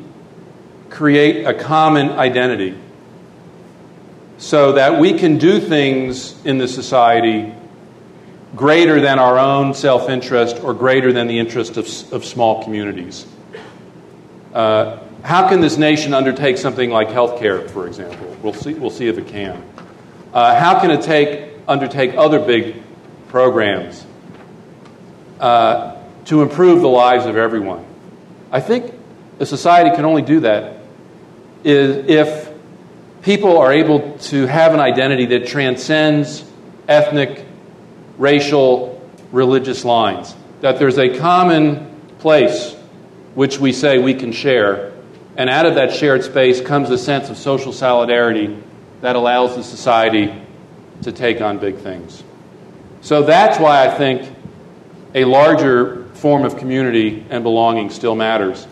create 0.90 1.44
a 1.46 1.54
common 1.54 2.10
identity 2.10 2.78
so 4.38 4.72
that 4.72 5.00
we 5.00 5.18
can 5.18 5.38
do 5.38 5.58
things 5.58 6.34
in 6.44 6.58
the 6.58 6.68
society 6.68 7.52
greater 8.54 9.00
than 9.00 9.18
our 9.18 9.38
own 9.38 9.74
self 9.74 10.08
interest 10.08 10.62
or 10.62 10.74
greater 10.74 11.12
than 11.12 11.26
the 11.26 11.38
interest 11.38 11.76
of, 11.76 11.86
of 12.12 12.24
small 12.24 12.62
communities. 12.62 13.26
Uh, 14.54 15.00
how 15.24 15.48
can 15.48 15.60
this 15.60 15.76
nation 15.76 16.14
undertake 16.14 16.56
something 16.58 16.88
like 16.88 17.10
health 17.10 17.40
care, 17.40 17.68
for 17.68 17.88
example? 17.88 18.36
We'll 18.40 18.54
see, 18.54 18.74
we'll 18.74 18.90
see 18.90 19.08
if 19.08 19.18
it 19.18 19.26
can. 19.26 19.62
Uh, 20.32 20.58
how 20.58 20.80
can 20.80 20.92
it 20.92 21.02
take, 21.02 21.50
undertake 21.66 22.14
other 22.14 22.38
big 22.38 22.80
programs 23.28 24.06
uh, 25.40 25.96
to 26.26 26.42
improve 26.42 26.82
the 26.82 26.88
lives 26.88 27.26
of 27.26 27.36
everyone? 27.36 27.84
I 28.52 28.60
think 28.60 28.94
a 29.40 29.46
society 29.46 29.94
can 29.96 30.04
only 30.04 30.22
do 30.22 30.40
that 30.40 30.78
if 31.64 32.48
people 33.22 33.58
are 33.58 33.72
able 33.72 34.18
to 34.18 34.46
have 34.46 34.72
an 34.72 34.80
identity 34.80 35.26
that 35.26 35.48
transcends 35.48 36.44
ethnic, 36.86 37.44
racial, 38.18 39.02
religious 39.32 39.84
lines. 39.84 40.36
That 40.60 40.78
there's 40.78 40.98
a 40.98 41.18
common 41.18 41.90
place 42.20 42.76
which 43.34 43.58
we 43.58 43.72
say 43.72 43.98
we 43.98 44.14
can 44.14 44.32
share, 44.32 44.92
and 45.36 45.50
out 45.50 45.66
of 45.66 45.74
that 45.74 45.92
shared 45.92 46.22
space 46.24 46.60
comes 46.60 46.90
a 46.90 46.98
sense 46.98 47.30
of 47.30 47.36
social 47.36 47.72
solidarity 47.72 48.56
that 49.00 49.16
allows 49.16 49.56
the 49.56 49.62
society 49.62 50.32
to 51.02 51.12
take 51.12 51.40
on 51.40 51.58
big 51.58 51.76
things. 51.76 52.22
So 53.00 53.22
that's 53.22 53.58
why 53.58 53.86
I 53.86 53.94
think 53.96 54.34
a 55.14 55.24
larger 55.24 56.04
form 56.14 56.44
of 56.44 56.56
community 56.56 57.26
and 57.28 57.42
belonging 57.42 57.90
still 57.90 58.14
matters. 58.14 58.66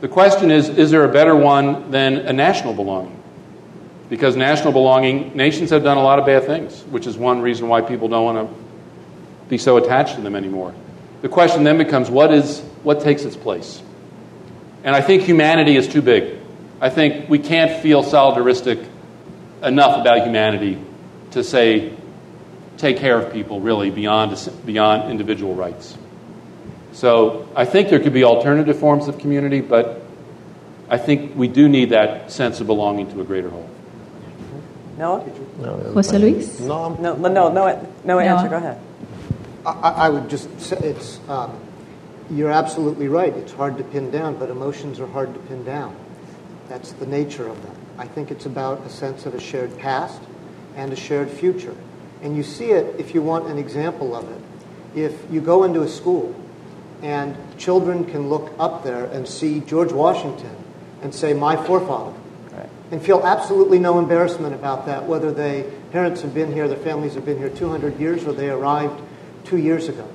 The 0.00 0.08
question 0.08 0.50
is 0.50 0.68
is 0.68 0.90
there 0.90 1.04
a 1.04 1.12
better 1.12 1.34
one 1.36 1.90
than 1.90 2.16
a 2.16 2.32
national 2.32 2.74
belonging? 2.74 3.20
Because 4.08 4.36
national 4.36 4.72
belonging, 4.72 5.36
nations 5.36 5.70
have 5.70 5.82
done 5.82 5.96
a 5.96 6.02
lot 6.02 6.18
of 6.18 6.26
bad 6.26 6.44
things, 6.44 6.82
which 6.84 7.06
is 7.06 7.18
one 7.18 7.40
reason 7.40 7.68
why 7.68 7.80
people 7.80 8.08
don't 8.08 8.24
want 8.24 8.48
to 8.48 8.54
be 9.48 9.58
so 9.58 9.76
attached 9.78 10.14
to 10.14 10.20
them 10.20 10.36
anymore. 10.36 10.74
The 11.22 11.28
question 11.28 11.64
then 11.64 11.76
becomes 11.76 12.08
what, 12.08 12.32
is, 12.32 12.60
what 12.82 13.00
takes 13.00 13.22
its 13.22 13.36
place? 13.36 13.82
And 14.86 14.94
I 14.94 15.00
think 15.00 15.22
humanity 15.22 15.76
is 15.76 15.88
too 15.88 16.00
big. 16.00 16.38
I 16.80 16.90
think 16.90 17.28
we 17.28 17.40
can't 17.40 17.82
feel 17.82 18.04
solidaristic 18.04 18.88
enough 19.60 20.00
about 20.00 20.22
humanity 20.22 20.80
to 21.32 21.42
say, 21.42 21.92
take 22.76 22.98
care 22.98 23.18
of 23.18 23.32
people 23.32 23.60
really 23.60 23.90
beyond, 23.90 24.38
beyond 24.64 25.10
individual 25.10 25.56
rights. 25.56 25.98
So 26.92 27.48
I 27.56 27.64
think 27.64 27.88
there 27.88 27.98
could 27.98 28.12
be 28.12 28.22
alternative 28.22 28.78
forms 28.78 29.08
of 29.08 29.18
community, 29.18 29.60
but 29.60 30.02
I 30.88 30.98
think 30.98 31.34
we 31.34 31.48
do 31.48 31.68
need 31.68 31.90
that 31.90 32.30
sense 32.30 32.60
of 32.60 32.68
belonging 32.68 33.10
to 33.10 33.20
a 33.20 33.24
greater 33.24 33.50
whole. 33.50 33.68
Noah? 34.96 35.26
No, 35.58 35.78
Jose 35.94 36.16
Luis? 36.16 36.60
No, 36.60 36.94
No, 36.94 37.16
no, 37.16 37.28
no, 37.28 37.52
no, 37.52 37.88
no 38.04 38.18
answer. 38.20 38.48
Go 38.48 38.56
ahead. 38.56 38.80
I, 39.66 39.72
I 39.72 40.08
would 40.10 40.30
just 40.30 40.60
say 40.60 40.76
it's, 40.76 41.18
um, 41.28 41.58
you're 42.30 42.50
absolutely 42.50 43.08
right. 43.08 43.32
It's 43.34 43.52
hard 43.52 43.78
to 43.78 43.84
pin 43.84 44.10
down, 44.10 44.36
but 44.36 44.50
emotions 44.50 45.00
are 45.00 45.06
hard 45.06 45.32
to 45.34 45.40
pin 45.40 45.64
down. 45.64 45.96
That's 46.68 46.92
the 46.92 47.06
nature 47.06 47.46
of 47.46 47.62
them. 47.62 47.74
I 47.98 48.06
think 48.06 48.30
it's 48.30 48.46
about 48.46 48.80
a 48.84 48.90
sense 48.90 49.26
of 49.26 49.34
a 49.34 49.40
shared 49.40 49.76
past 49.78 50.20
and 50.74 50.92
a 50.92 50.96
shared 50.96 51.30
future. 51.30 51.74
And 52.22 52.36
you 52.36 52.42
see 52.42 52.70
it 52.72 52.98
if 52.98 53.14
you 53.14 53.22
want 53.22 53.46
an 53.46 53.58
example 53.58 54.14
of 54.14 54.28
it. 54.30 54.42
If 54.94 55.30
you 55.30 55.40
go 55.40 55.64
into 55.64 55.82
a 55.82 55.88
school 55.88 56.34
and 57.02 57.36
children 57.58 58.04
can 58.04 58.28
look 58.28 58.52
up 58.58 58.82
there 58.82 59.04
and 59.04 59.28
see 59.28 59.60
George 59.60 59.92
Washington 59.92 60.56
and 61.02 61.14
say, 61.14 61.32
My 61.32 61.56
forefather, 61.56 62.16
and 62.90 63.02
feel 63.02 63.22
absolutely 63.24 63.78
no 63.78 63.98
embarrassment 63.98 64.54
about 64.54 64.86
that, 64.86 65.04
whether 65.04 65.32
they 65.32 65.70
parents 65.90 66.22
have 66.22 66.32
been 66.32 66.52
here, 66.52 66.68
their 66.68 66.78
families 66.78 67.14
have 67.14 67.24
been 67.24 67.38
here 67.38 67.50
200 67.50 67.98
years, 67.98 68.24
or 68.24 68.32
they 68.32 68.48
arrived 68.48 69.00
two 69.44 69.56
years 69.56 69.88
ago. 69.88 70.08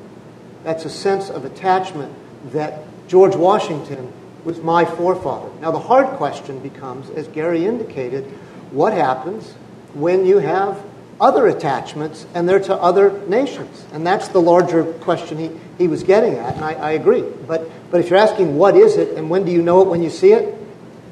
That's 0.63 0.85
a 0.85 0.89
sense 0.89 1.29
of 1.29 1.45
attachment 1.45 2.13
that 2.51 2.83
George 3.07 3.35
Washington 3.35 4.11
was 4.43 4.59
my 4.61 4.85
forefather. 4.85 5.49
Now, 5.59 5.71
the 5.71 5.79
hard 5.79 6.07
question 6.17 6.59
becomes, 6.59 7.09
as 7.11 7.27
Gary 7.27 7.65
indicated, 7.65 8.25
what 8.71 8.93
happens 8.93 9.51
when 9.93 10.25
you 10.25 10.37
have 10.39 10.81
other 11.19 11.45
attachments 11.47 12.25
and 12.33 12.49
they're 12.49 12.59
to 12.61 12.75
other 12.75 13.19
nations? 13.27 13.85
And 13.93 14.05
that's 14.05 14.29
the 14.29 14.41
larger 14.41 14.83
question 14.93 15.37
he, 15.37 15.51
he 15.77 15.87
was 15.87 16.03
getting 16.03 16.35
at, 16.35 16.55
and 16.55 16.65
I, 16.65 16.73
I 16.73 16.91
agree. 16.91 17.21
But, 17.21 17.69
but 17.91 17.99
if 17.99 18.09
you're 18.09 18.19
asking 18.19 18.57
what 18.57 18.75
is 18.75 18.97
it 18.97 19.17
and 19.17 19.29
when 19.29 19.45
do 19.45 19.51
you 19.51 19.61
know 19.61 19.81
it 19.81 19.87
when 19.87 20.01
you 20.01 20.09
see 20.09 20.33
it, 20.33 20.57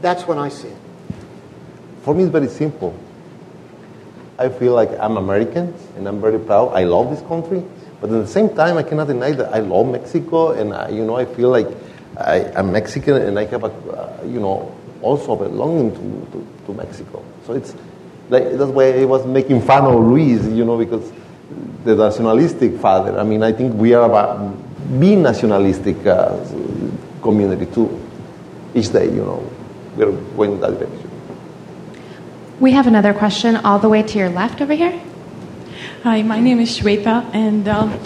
that's 0.02 0.26
when 0.26 0.38
I 0.38 0.50
see 0.50 0.70
it. 0.70 0.78
For 2.04 2.16
me, 2.16 2.24
it's 2.24 2.32
very 2.32 2.48
simple. 2.48 2.98
I 4.40 4.50
feel 4.50 4.74
like 4.74 4.90
I'm 5.00 5.18
American 5.18 5.74
and 5.98 6.08
I'm 6.08 6.22
very 6.22 6.40
proud. 6.40 6.70
I 6.70 6.86
love 6.86 7.10
this 7.10 7.22
country, 7.28 7.64
but 8.02 8.10
at 8.12 8.22
the 8.22 8.28
same 8.28 8.50
time, 8.56 8.78
I 8.78 8.84
cannot 8.84 9.08
deny 9.08 9.32
that 9.32 9.54
I 9.54 9.60
love 9.60 9.88
Mexico, 9.88 10.52
and 10.52 10.74
I, 10.74 10.90
you 10.90 11.04
know, 11.04 11.18
I 11.18 11.26
feel 11.26 11.50
like 11.50 11.68
I, 12.18 12.60
am 12.60 12.72
Mexican 12.72 13.16
and 13.16 13.38
I 13.38 13.46
have 13.46 13.64
a, 13.64 13.68
uh, 13.68 14.24
you 14.26 14.40
know, 14.40 14.76
also 15.02 15.36
belonging 15.36 15.92
to, 15.94 16.32
to, 16.32 16.48
to, 16.66 16.74
Mexico. 16.74 17.24
So 17.46 17.54
it's 17.54 17.74
like 18.30 18.44
that's 18.58 18.72
why 18.72 19.02
I 19.02 19.06
was 19.06 19.26
making 19.26 19.62
fun 19.62 19.86
of 19.86 19.96
Luis, 19.96 20.46
you 20.46 20.66
know, 20.66 20.78
because 20.78 21.12
the 21.84 21.96
nationalistic 21.96 22.78
father. 22.78 23.18
I 23.18 23.24
mean, 23.24 23.44
I 23.44 23.52
think 23.52 23.74
we 23.76 23.94
are 23.94 24.04
about 24.04 25.00
being 25.00 25.24
nationalistic 25.24 26.06
uh, 26.06 26.38
community 27.22 27.66
too. 27.68 28.00
Each 28.76 28.92
day, 28.92 29.06
you 29.06 29.24
know, 29.24 29.50
we're 29.96 30.12
going 30.12 30.60
that 30.60 30.78
direction. 30.78 31.10
We 32.60 32.72
have 32.74 32.88
another 32.88 33.14
question 33.14 33.56
all 33.58 33.80
the 33.80 33.90
way 33.90 34.04
to 34.04 34.18
your 34.18 34.30
left 34.30 34.62
over 34.62 34.74
here. 34.74 35.02
Hi, 36.04 36.22
my 36.22 36.40
name 36.40 36.62
is 36.62 36.80
Shweta, 36.80 37.30
and 37.34 37.68
um, 37.68 38.00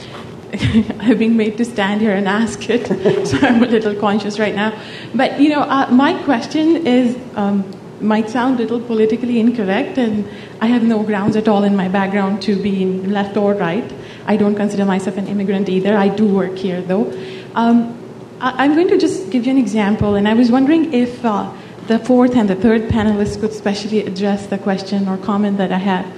I've 1.00 1.20
been 1.20 1.38
made 1.38 1.58
to 1.58 1.66
stand 1.66 2.02
here 2.02 2.14
and 2.14 2.28
ask 2.28 2.68
it, 2.68 2.88
so 3.28 3.38
I'm 3.38 3.62
a 3.62 3.68
little 3.68 3.94
conscious 3.94 4.40
right 4.40 4.56
now. 4.56 4.74
But 5.14 5.40
you 5.40 5.50
know, 5.50 5.62
uh, 5.62 5.92
my 5.92 6.20
question 6.24 6.88
is 6.88 7.16
um, 7.36 7.64
might 8.02 8.32
sound 8.32 8.60
a 8.60 8.64
little 8.64 8.80
politically 8.82 9.40
incorrect, 9.40 10.00
and 10.00 10.28
I 10.60 10.66
have 10.68 10.82
no 10.82 11.04
grounds 11.04 11.36
at 11.36 11.48
all 11.48 11.64
in 11.64 11.76
my 11.76 11.88
background 11.88 12.42
to 12.44 12.56
be 12.56 12.86
left 12.86 13.38
or 13.38 13.54
right. 13.54 13.94
I 14.26 14.38
don't 14.38 14.56
consider 14.56 14.86
myself 14.86 15.18
an 15.18 15.28
immigrant 15.28 15.70
either. 15.70 15.96
I 15.96 16.08
do 16.08 16.26
work 16.26 16.58
here, 16.58 16.82
though. 16.82 17.12
Um, 17.54 17.96
I- 18.42 18.64
I'm 18.64 18.74
going 18.74 18.88
to 18.90 18.98
just 18.98 19.30
give 19.30 19.46
you 19.46 19.52
an 19.52 19.60
example, 19.60 20.16
and 20.16 20.28
I 20.28 20.34
was 20.34 20.50
wondering 20.52 20.94
if 20.94 21.24
uh, 21.24 21.54
the 21.86 22.00
fourth 22.00 22.36
and 22.36 22.50
the 22.50 22.56
third 22.56 22.90
panelists 22.90 23.40
could 23.40 23.54
specially 23.54 24.04
address 24.04 24.48
the 24.48 24.58
question 24.58 25.08
or 25.08 25.18
comment 25.18 25.60
that 25.60 25.72
I 25.72 25.78
had. 25.78 26.12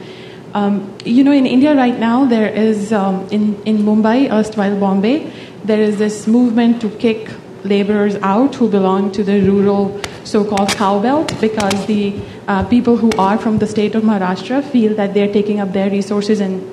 Um, 0.55 0.97
you 1.03 1.25
know, 1.25 1.33
in 1.33 1.45
India 1.45 1.75
right 1.75 1.99
now, 1.99 2.23
there 2.23 2.47
is, 2.47 2.93
um, 2.93 3.27
in, 3.27 3.61
in 3.63 3.79
Mumbai, 3.79 4.31
erstwhile 4.31 4.79
Bombay, 4.79 5.29
there 5.65 5.81
is 5.81 5.97
this 5.97 6.27
movement 6.27 6.79
to 6.79 6.89
kick 6.91 7.29
laborers 7.65 8.15
out 8.21 8.55
who 8.55 8.69
belong 8.69 9.11
to 9.11 9.21
the 9.21 9.41
rural 9.41 9.99
so 10.23 10.45
called 10.45 10.69
cow 10.69 10.97
belt 10.99 11.33
because 11.41 11.85
the 11.87 12.17
uh, 12.47 12.63
people 12.65 12.95
who 12.95 13.11
are 13.17 13.37
from 13.37 13.57
the 13.57 13.67
state 13.67 13.95
of 13.95 14.03
Maharashtra 14.03 14.63
feel 14.63 14.95
that 14.95 15.13
they're 15.13 15.33
taking 15.33 15.59
up 15.59 15.73
their 15.73 15.89
resources 15.89 16.39
and 16.39 16.63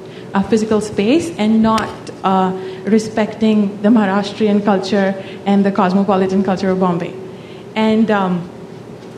physical 0.48 0.80
space 0.80 1.36
and 1.36 1.60
not 1.60 1.90
uh, 2.22 2.52
respecting 2.84 3.82
the 3.82 3.88
Maharashtrian 3.88 4.64
culture 4.64 5.12
and 5.44 5.66
the 5.66 5.72
cosmopolitan 5.72 6.44
culture 6.44 6.70
of 6.70 6.78
Bombay. 6.78 7.12
And 7.74 8.12
um, 8.12 8.48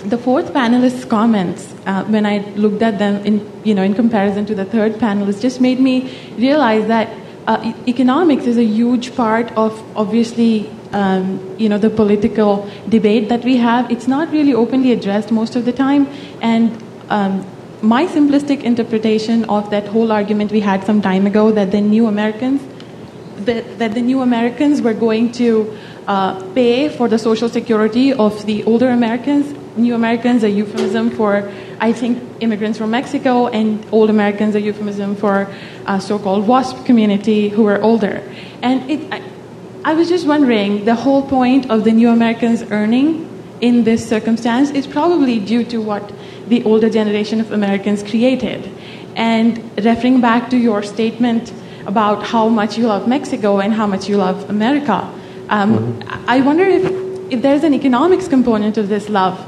the 0.05 0.19
fourth 0.19 0.53
panelist's 0.53 1.05
comments, 1.05 1.75
uh, 1.87 2.05
when 2.05 2.27
I 2.27 2.39
looked 2.57 2.83
at 2.83 2.99
them 2.99 3.25
in, 3.25 3.51
you 3.65 3.75
know, 3.75 3.83
in 3.83 3.95
comparison 3.95 4.47
to 4.47 4.55
the 4.55 4.65
third 4.65 4.95
panelist, 4.95 5.41
just 5.41 5.61
made 5.61 5.81
me 5.81 6.17
realize 6.37 6.87
that 6.89 7.09
uh, 7.47 7.73
economics 7.87 8.47
is 8.47 8.57
a 8.57 8.65
huge 8.65 9.15
part 9.15 9.53
of 9.53 9.73
obviously 9.97 10.71
um, 10.93 11.57
you 11.59 11.69
know 11.69 11.77
the 11.77 11.91
political 11.91 12.69
debate 12.89 13.29
that 13.29 13.45
we 13.45 13.57
have. 13.57 13.91
It's 13.91 14.07
not 14.07 14.31
really 14.31 14.55
openly 14.55 14.93
addressed 14.93 15.31
most 15.31 15.57
of 15.57 15.65
the 15.65 15.73
time, 15.73 16.07
and 16.41 16.83
um, 17.11 17.47
my 17.83 18.07
simplistic 18.07 18.63
interpretation 18.63 19.45
of 19.45 19.71
that 19.71 19.87
whole 19.89 20.11
argument 20.11 20.53
we 20.53 20.61
had 20.61 20.85
some 20.85 21.03
time 21.03 21.27
ago 21.27 21.51
that 21.51 21.71
the 21.71 21.81
new 21.81 22.07
Americans 22.07 22.63
that, 23.45 23.79
that 23.79 23.95
the 23.95 24.01
new 24.01 24.23
Americans 24.23 24.81
were 24.81 24.95
going 24.95 25.33
to 25.33 25.77
uh, 26.07 26.43
pay 26.53 26.89
for 26.89 27.09
the 27.09 27.19
social 27.19 27.49
security 27.49 28.13
of 28.13 28.47
the 28.47 28.65
older 28.65 28.89
Americans. 28.89 29.55
New 29.77 29.95
Americans, 29.95 30.45
a 30.45 30.51
euphemism 30.51 31.11
for, 31.11 31.51
I 31.81 31.93
think, 31.93 32.23
immigrants 32.41 32.79
from 32.79 32.91
Mexico, 32.91 33.49
and 33.49 33.85
old 33.93 34.11
Americans, 34.11 34.55
a 34.55 34.61
euphemism 34.61 35.17
for 35.17 35.49
uh, 35.87 35.99
so 35.99 36.19
called 36.19 36.47
WASP 36.47 36.85
community 36.87 37.49
who 37.49 37.67
are 37.67 37.81
older. 37.83 38.23
And 38.63 38.91
it, 38.91 39.13
I, 39.13 39.23
I 39.85 39.95
was 39.95 40.09
just 40.09 40.27
wondering 40.27 40.85
the 40.85 40.95
whole 40.95 41.23
point 41.23 41.71
of 41.71 41.85
the 41.85 41.93
new 41.93 42.09
Americans 42.09 42.63
earning 42.71 43.29
in 43.61 43.85
this 43.85 44.09
circumstance 44.09 44.71
is 44.71 44.87
probably 44.87 45.41
due 45.41 45.65
to 45.65 45.79
what 45.79 46.13
the 46.49 46.63
older 46.65 46.91
generation 46.91 47.41
of 47.41 47.53
Americans 47.53 48.03
created. 48.03 48.71
And 49.17 49.59
referring 49.77 50.21
back 50.21 50.51
to 50.51 50.57
your 50.57 50.83
statement 50.83 51.53
about 51.87 52.25
how 52.25 52.49
much 52.49 52.79
you 52.79 52.87
love 52.87 53.07
Mexico 53.07 53.61
and 53.61 53.73
how 53.73 53.87
much 53.87 54.09
you 54.09 54.17
love 54.17 54.49
America, 54.49 55.11
um, 55.49 56.03
I 56.27 56.41
wonder 56.41 56.65
if, 56.65 56.85
if 57.31 57.43
there's 57.43 57.65
an 57.65 57.75
economics 57.75 58.29
component 58.29 58.79
of 58.79 58.89
this 58.89 59.09
love, 59.09 59.39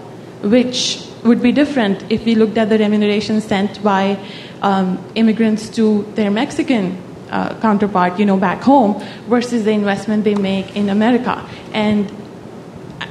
which 0.47 1.03
would 1.25 1.43
be 1.43 1.53
different 1.53 2.05
if 2.11 2.25
we 2.25 2.35
looked 2.35 2.57
at 2.57 2.69
the 2.69 2.79
remuneration 2.79 3.41
sent 3.41 3.83
by 3.83 4.19
um, 4.63 4.99
immigrants 5.15 5.69
to 5.71 6.03
their 6.15 6.31
Mexican 6.31 6.97
uh, 7.31 7.59
counterpart, 7.61 8.19
you 8.19 8.25
know, 8.25 8.37
back 8.37 8.63
home, 8.63 9.03
versus 9.29 9.65
the 9.65 9.73
investment 9.73 10.25
they 10.25 10.35
make 10.35 10.77
in 10.77 10.89
America. 10.89 11.45
And 11.73 12.13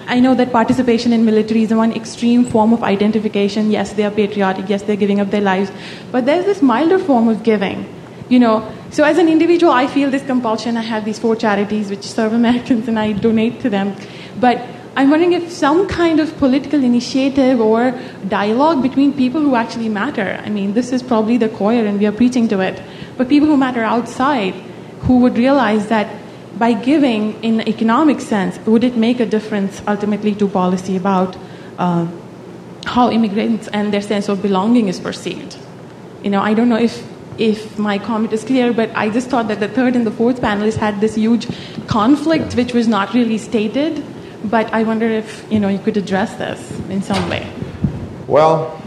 I 0.07 0.19
know 0.19 0.35
that 0.35 0.51
participation 0.51 1.13
in 1.13 1.25
military 1.25 1.63
is 1.63 1.73
one 1.73 1.91
extreme 1.91 2.45
form 2.45 2.73
of 2.73 2.83
identification. 2.83 3.71
Yes, 3.71 3.93
they 3.93 4.03
are 4.03 4.11
patriotic. 4.11 4.69
Yes, 4.69 4.83
they're 4.83 4.95
giving 4.95 5.19
up 5.19 5.31
their 5.31 5.41
lives. 5.41 5.71
But 6.11 6.25
there's 6.25 6.45
this 6.45 6.61
milder 6.61 6.99
form 6.99 7.27
of 7.27 7.43
giving. 7.43 7.85
You 8.29 8.39
know, 8.39 8.71
so 8.91 9.03
as 9.03 9.17
an 9.17 9.27
individual, 9.27 9.71
I 9.71 9.87
feel 9.87 10.09
this 10.09 10.25
compulsion. 10.25 10.77
I 10.77 10.81
have 10.81 11.05
these 11.05 11.19
four 11.19 11.35
charities 11.35 11.89
which 11.89 12.03
serve 12.03 12.33
Americans, 12.33 12.87
and 12.87 12.97
I 12.97 13.11
donate 13.11 13.59
to 13.61 13.69
them. 13.69 13.95
But 14.39 14.74
I'm 14.97 15.09
wondering 15.09 15.33
if 15.33 15.51
some 15.51 15.87
kind 15.87 16.21
of 16.21 16.37
political 16.37 16.81
initiative 16.81 17.59
or 17.59 17.91
dialogue 18.29 18.81
between 18.81 19.11
people 19.11 19.41
who 19.41 19.55
actually 19.55 19.89
matter. 19.89 20.39
I 20.41 20.49
mean, 20.49 20.73
this 20.73 20.93
is 20.93 21.03
probably 21.03 21.37
the 21.37 21.49
choir, 21.49 21.85
and 21.85 21.99
we 21.99 22.05
are 22.05 22.13
preaching 22.13 22.47
to 22.49 22.61
it. 22.61 22.81
But 23.17 23.27
people 23.27 23.49
who 23.49 23.57
matter 23.57 23.83
outside, 23.83 24.53
who 25.01 25.19
would 25.19 25.37
realize 25.37 25.87
that 25.87 26.07
by 26.57 26.71
giving 26.71 27.43
in 27.43 27.67
economic 27.67 28.21
sense, 28.21 28.57
would 28.65 28.85
it 28.85 28.95
make 28.95 29.19
a 29.19 29.25
difference 29.25 29.81
ultimately 29.85 30.33
to 30.35 30.47
policy 30.47 30.95
about 30.95 31.35
uh, 31.77 32.07
how 32.85 33.11
immigrants 33.11 33.67
and 33.67 33.93
their 33.93 34.01
sense 34.01 34.29
of 34.29 34.41
belonging 34.41 34.87
is 34.87 35.01
perceived? 35.01 35.57
You 36.23 36.29
know, 36.29 36.41
I 36.41 36.53
don't 36.53 36.69
know 36.69 36.79
if 36.79 37.05
if 37.37 37.77
my 37.77 37.97
comment 37.97 38.31
is 38.31 38.45
clear, 38.45 38.71
but 38.71 38.89
I 38.95 39.09
just 39.09 39.29
thought 39.29 39.49
that 39.49 39.59
the 39.59 39.67
third 39.67 39.93
and 39.97 40.07
the 40.07 40.11
fourth 40.11 40.39
panelists 40.39 40.77
had 40.77 41.01
this 41.01 41.15
huge 41.15 41.49
conflict, 41.87 42.55
which 42.55 42.73
was 42.73 42.87
not 42.87 43.13
really 43.13 43.37
stated. 43.37 44.01
But 44.49 44.71
I 44.73 44.83
wonder 44.83 45.07
if 45.07 45.45
you 45.51 45.59
know 45.59 45.69
you 45.69 45.79
could 45.79 45.97
address 45.97 46.35
this 46.35 46.59
in 46.89 47.01
some 47.01 47.29
way. 47.29 47.51
Well, 48.27 48.79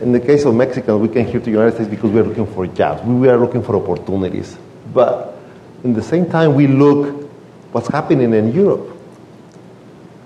in 0.00 0.12
the 0.12 0.20
case 0.20 0.44
of 0.44 0.54
Mexicans, 0.54 1.00
we 1.00 1.08
came 1.08 1.26
here 1.26 1.40
to 1.40 1.44
the 1.44 1.50
United 1.50 1.74
States 1.74 1.90
because 1.90 2.12
we 2.12 2.20
are 2.20 2.24
looking 2.24 2.46
for 2.46 2.68
jobs. 2.68 3.02
We 3.02 3.28
are 3.28 3.36
looking 3.36 3.64
for 3.64 3.74
opportunities. 3.74 4.56
But 4.94 5.36
in 5.82 5.92
the 5.92 6.02
same 6.02 6.30
time, 6.30 6.54
we 6.54 6.68
look 6.68 7.28
what's 7.72 7.88
happening 7.88 8.32
in 8.32 8.52
Europe. 8.52 8.96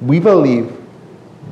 We 0.02 0.20
believe 0.20 0.76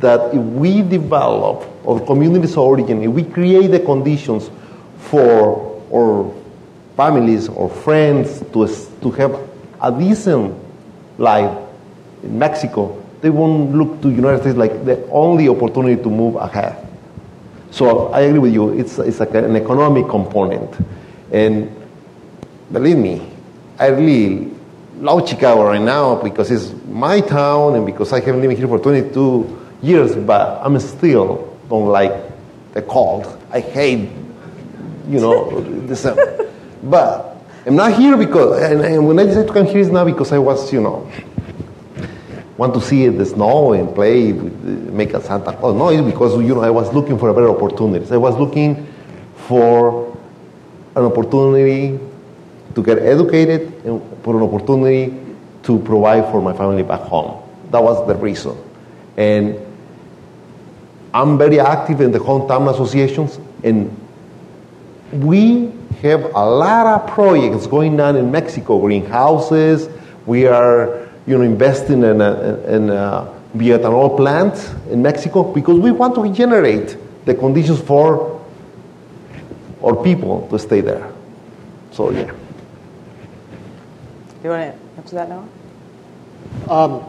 that 0.00 0.34
if 0.34 0.42
we 0.42 0.82
develop 0.82 1.66
our 1.86 2.00
communities 2.00 2.52
of 2.52 2.58
origin, 2.58 3.02
if 3.02 3.10
we 3.10 3.24
create 3.24 3.68
the 3.68 3.80
conditions 3.80 4.50
for 4.98 5.82
our 5.92 6.30
families 6.94 7.48
or 7.48 7.70
friends 7.70 8.40
to, 8.52 8.68
to 9.00 9.10
have 9.12 9.48
a 9.80 9.90
decent 9.98 10.54
life 11.16 11.69
in 12.22 12.38
Mexico, 12.38 13.02
they 13.20 13.30
won't 13.30 13.74
look 13.74 14.00
to 14.02 14.10
United 14.10 14.40
States 14.40 14.56
like 14.56 14.84
the 14.84 15.06
only 15.10 15.48
opportunity 15.48 16.02
to 16.02 16.08
move 16.08 16.36
ahead. 16.36 16.86
So 17.70 18.08
I 18.08 18.20
agree 18.20 18.38
with 18.38 18.52
you. 18.52 18.78
It's, 18.78 18.98
it's 18.98 19.20
like 19.20 19.34
an 19.34 19.56
economic 19.56 20.08
component. 20.08 20.74
And 21.32 21.70
believe 22.72 22.96
me, 22.96 23.30
I 23.78 23.88
really 23.88 24.52
love 24.98 25.28
Chicago 25.28 25.64
right 25.64 25.80
now 25.80 26.16
because 26.16 26.50
it's 26.50 26.74
my 26.88 27.20
town 27.20 27.76
and 27.76 27.86
because 27.86 28.12
I 28.12 28.20
have 28.20 28.36
lived 28.36 28.58
here 28.58 28.68
for 28.68 28.78
22 28.78 29.58
years, 29.82 30.16
but 30.16 30.60
I'm 30.62 30.78
still 30.80 31.56
don't 31.68 31.86
like 31.86 32.12
the 32.74 32.82
cold. 32.82 33.40
I 33.52 33.60
hate, 33.60 34.10
you 35.08 35.20
know, 35.20 35.60
December. 35.86 36.50
But 36.82 37.36
I'm 37.66 37.76
not 37.76 37.92
here 37.92 38.16
because, 38.16 38.62
and, 38.62 38.80
and 38.80 39.06
when 39.06 39.18
I 39.18 39.24
decided 39.24 39.48
to 39.48 39.52
come 39.52 39.66
here, 39.66 39.80
it's 39.80 39.90
not 39.90 40.06
because 40.06 40.32
I 40.32 40.38
was, 40.38 40.72
you 40.72 40.80
know, 40.80 41.10
want 42.60 42.74
to 42.74 42.80
see 42.82 43.08
the 43.08 43.24
snow 43.24 43.72
and 43.72 43.94
play, 43.94 44.32
with, 44.32 44.52
uh, 44.52 44.92
make 44.92 45.14
a 45.14 45.20
Santa 45.22 45.52
Claus. 45.54 45.74
No, 45.74 45.88
it's 45.88 46.02
because, 46.02 46.34
you 46.34 46.54
know, 46.54 46.60
I 46.60 46.68
was 46.68 46.92
looking 46.92 47.18
for 47.18 47.30
a 47.30 47.34
better 47.34 47.48
opportunities. 47.48 48.12
I 48.12 48.18
was 48.18 48.36
looking 48.36 48.86
for 49.48 50.14
an 50.94 51.04
opportunity 51.04 51.98
to 52.74 52.82
get 52.82 52.98
educated 52.98 53.62
and 53.86 54.02
for 54.22 54.36
an 54.36 54.42
opportunity 54.42 55.18
to 55.62 55.78
provide 55.78 56.30
for 56.30 56.42
my 56.42 56.52
family 56.52 56.82
back 56.82 57.00
home. 57.00 57.42
That 57.70 57.82
was 57.82 58.06
the 58.06 58.14
reason. 58.14 58.54
And 59.16 59.58
I'm 61.14 61.38
very 61.38 61.60
active 61.60 62.02
in 62.02 62.12
the 62.12 62.18
hometown 62.18 62.70
associations, 62.70 63.40
and 63.64 63.90
we 65.12 65.72
have 66.02 66.24
a 66.34 66.46
lot 66.64 66.86
of 66.86 67.08
projects 67.08 67.66
going 67.66 67.98
on 68.00 68.16
in 68.16 68.30
Mexico, 68.30 68.78
greenhouses. 68.78 69.88
We 70.26 70.46
are, 70.46 71.08
you 71.30 71.38
know, 71.38 71.44
investing 71.44 72.02
in 72.02 72.20
a, 72.20 72.60
in 72.66 72.90
a 72.90 73.32
bioethanol 73.56 74.16
plant 74.16 74.74
in 74.90 75.00
Mexico 75.00 75.44
because 75.44 75.78
we 75.78 75.92
want 75.92 76.16
to 76.16 76.22
regenerate 76.22 76.96
the 77.24 77.34
conditions 77.34 77.80
for 77.80 78.44
our 79.80 79.94
people 80.02 80.48
to 80.48 80.58
stay 80.58 80.80
there. 80.80 81.12
So 81.92 82.10
yeah. 82.10 82.24
Do 82.24 82.32
you 84.42 84.50
want 84.50 84.74
to 84.74 84.78
answer 84.96 85.14
that 85.16 85.28
now? 85.28 85.48
Um, 86.68 87.04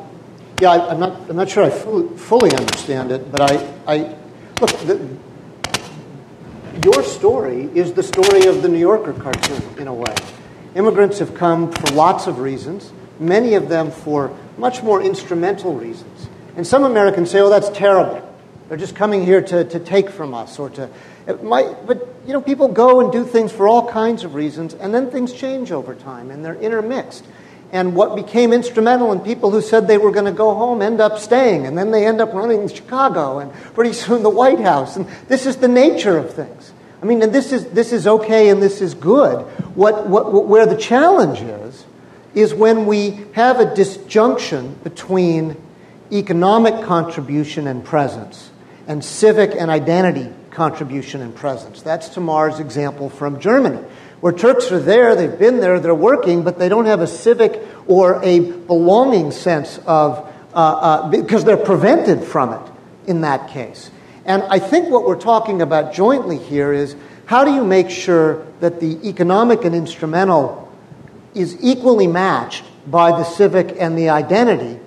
yeah, 0.60 0.70
I, 0.70 0.92
I'm 0.92 1.00
not. 1.00 1.30
I'm 1.30 1.36
not 1.36 1.50
sure 1.50 1.64
I 1.64 1.72
fully, 1.72 2.16
fully 2.16 2.52
understand 2.56 3.12
it, 3.12 3.32
but 3.32 3.42
I. 3.42 3.74
I 3.88 4.16
look. 4.60 4.70
The, 4.82 5.18
your 6.86 7.04
story 7.04 7.70
is 7.74 7.94
the 7.94 8.04
story 8.04 8.46
of 8.46 8.62
the 8.62 8.70
New 8.70 8.80
Yorker 8.80 9.14
cartoon, 9.14 9.62
in 9.80 9.88
a 9.88 9.94
way. 9.94 10.16
Immigrants 10.76 11.20
have 11.20 11.34
come 11.34 11.72
for 11.72 11.94
lots 11.94 12.28
of 12.28 12.40
reasons, 12.40 12.92
many 13.22 13.54
of 13.54 13.70
them 13.70 13.92
for 13.92 14.36
much 14.58 14.84
more 14.84 15.02
instrumental 15.02 15.74
reasons. 15.74 16.28
And 16.58 16.68
some 16.68 16.84
Americans 16.84 17.32
say, 17.32 17.40
"Oh, 17.40 17.50
that's 17.50 17.70
terrible. 17.70 18.28
They're 18.72 18.78
just 18.78 18.96
coming 18.96 19.26
here 19.26 19.42
to, 19.42 19.66
to 19.66 19.80
take 19.82 20.10
from 20.10 20.34
us 20.34 20.58
or 20.58 20.70
to. 20.70 20.90
Might, 21.44 21.86
but, 21.86 22.08
you 22.26 22.32
know, 22.32 22.40
people 22.40 22.70
go 22.70 23.02
and 23.02 23.12
do 23.12 23.26
things 23.26 23.52
for 23.52 23.68
all 23.68 23.90
kinds 23.90 24.24
of 24.24 24.34
reasons, 24.34 24.74
and 24.74 24.94
then 24.94 25.12
things 25.12 25.34
change 25.34 25.74
over 25.74 25.94
time, 25.94 26.32
and 26.32 26.44
they're 26.44 26.56
intermixed. 26.56 27.26
And 27.74 27.96
what 27.98 28.16
became 28.16 28.54
instrumental 28.54 29.12
in 29.12 29.20
people 29.20 29.52
who 29.52 29.62
said 29.62 29.88
they 29.88 29.98
were 29.98 30.12
going 30.12 30.26
to 30.26 30.32
go 30.32 30.54
home 30.54 30.82
end 30.82 31.02
up 31.02 31.20
staying, 31.20 31.68
and 31.68 31.78
then 31.78 31.92
they 31.92 32.08
end 32.08 32.22
up 32.22 32.34
running 32.34 32.68
Chicago, 32.70 33.40
and 33.40 33.54
pretty 33.74 33.92
soon 33.92 34.24
the 34.24 34.30
White 34.30 34.62
House. 34.62 34.96
And 34.96 35.06
this 35.28 35.46
is 35.46 35.58
the 35.58 35.68
nature 35.68 36.18
of 36.18 36.34
things. 36.34 36.72
I 37.02 37.06
mean, 37.06 37.22
and 37.22 37.34
this 37.34 37.52
is, 37.52 37.66
this 37.72 37.92
is 37.92 38.08
okay 38.08 38.50
and 38.50 38.62
this 38.62 38.80
is 38.80 38.94
good. 38.94 39.42
What, 39.76 40.08
what, 40.08 40.48
where 40.48 40.66
the 40.66 40.78
challenge 40.78 41.42
is, 41.42 41.86
is 42.34 42.54
when 42.54 42.86
we 42.86 43.26
have 43.34 43.60
a 43.60 43.76
disjunction 43.76 44.76
between 44.84 45.56
economic 46.12 46.84
contribution 46.86 47.68
and 47.68 47.84
presence 47.84 48.52
and 48.88 49.04
civic 49.04 49.52
and 49.58 49.70
identity 49.70 50.30
contribution 50.52 51.22
and 51.22 51.36
presence. 51.36 51.82
That's 51.82 52.10
Tamar's 52.10 52.60
example 52.60 53.10
from 53.10 53.40
Germany, 53.40 53.82
where 54.20 54.34
Turks 54.34 54.72
are 54.72 54.80
there, 54.80 55.16
they've 55.16 55.40
been 55.40 55.60
there, 55.60 55.80
they're 55.80 55.96
working, 55.96 56.44
but 56.44 56.60
they 56.60 56.70
don't 56.70 56.86
have 56.86 57.02
a 57.02 57.08
civic 57.08 57.62
or 57.88 58.22
a 58.24 58.40
belonging 58.40 59.32
sense 59.32 59.80
of, 59.86 60.30
uh, 60.54 60.58
uh, 60.58 61.10
because 61.10 61.46
they're 61.46 61.58
prevented 61.58 62.24
from 62.24 62.54
it 62.54 62.72
in 63.08 63.22
that 63.22 63.50
case. 63.50 63.90
And 64.26 64.44
I 64.44 64.60
think 64.60 64.90
what 64.90 65.06
we're 65.06 65.20
talking 65.20 65.62
about 65.62 65.94
jointly 65.94 66.38
here 66.38 66.74
is 66.74 66.96
how 67.26 67.46
do 67.46 67.54
you 67.54 67.64
make 67.64 67.90
sure 67.90 68.46
that 68.60 68.80
the 68.80 69.08
economic 69.08 69.64
and 69.64 69.74
instrumental 69.74 70.61
is 71.34 71.58
equally 71.62 72.08
matched 72.08 72.64
by 72.90 73.12
the 73.12 73.24
civic 73.24 73.76
and 73.80 73.98
the 73.98 74.10
identity? 74.10 74.80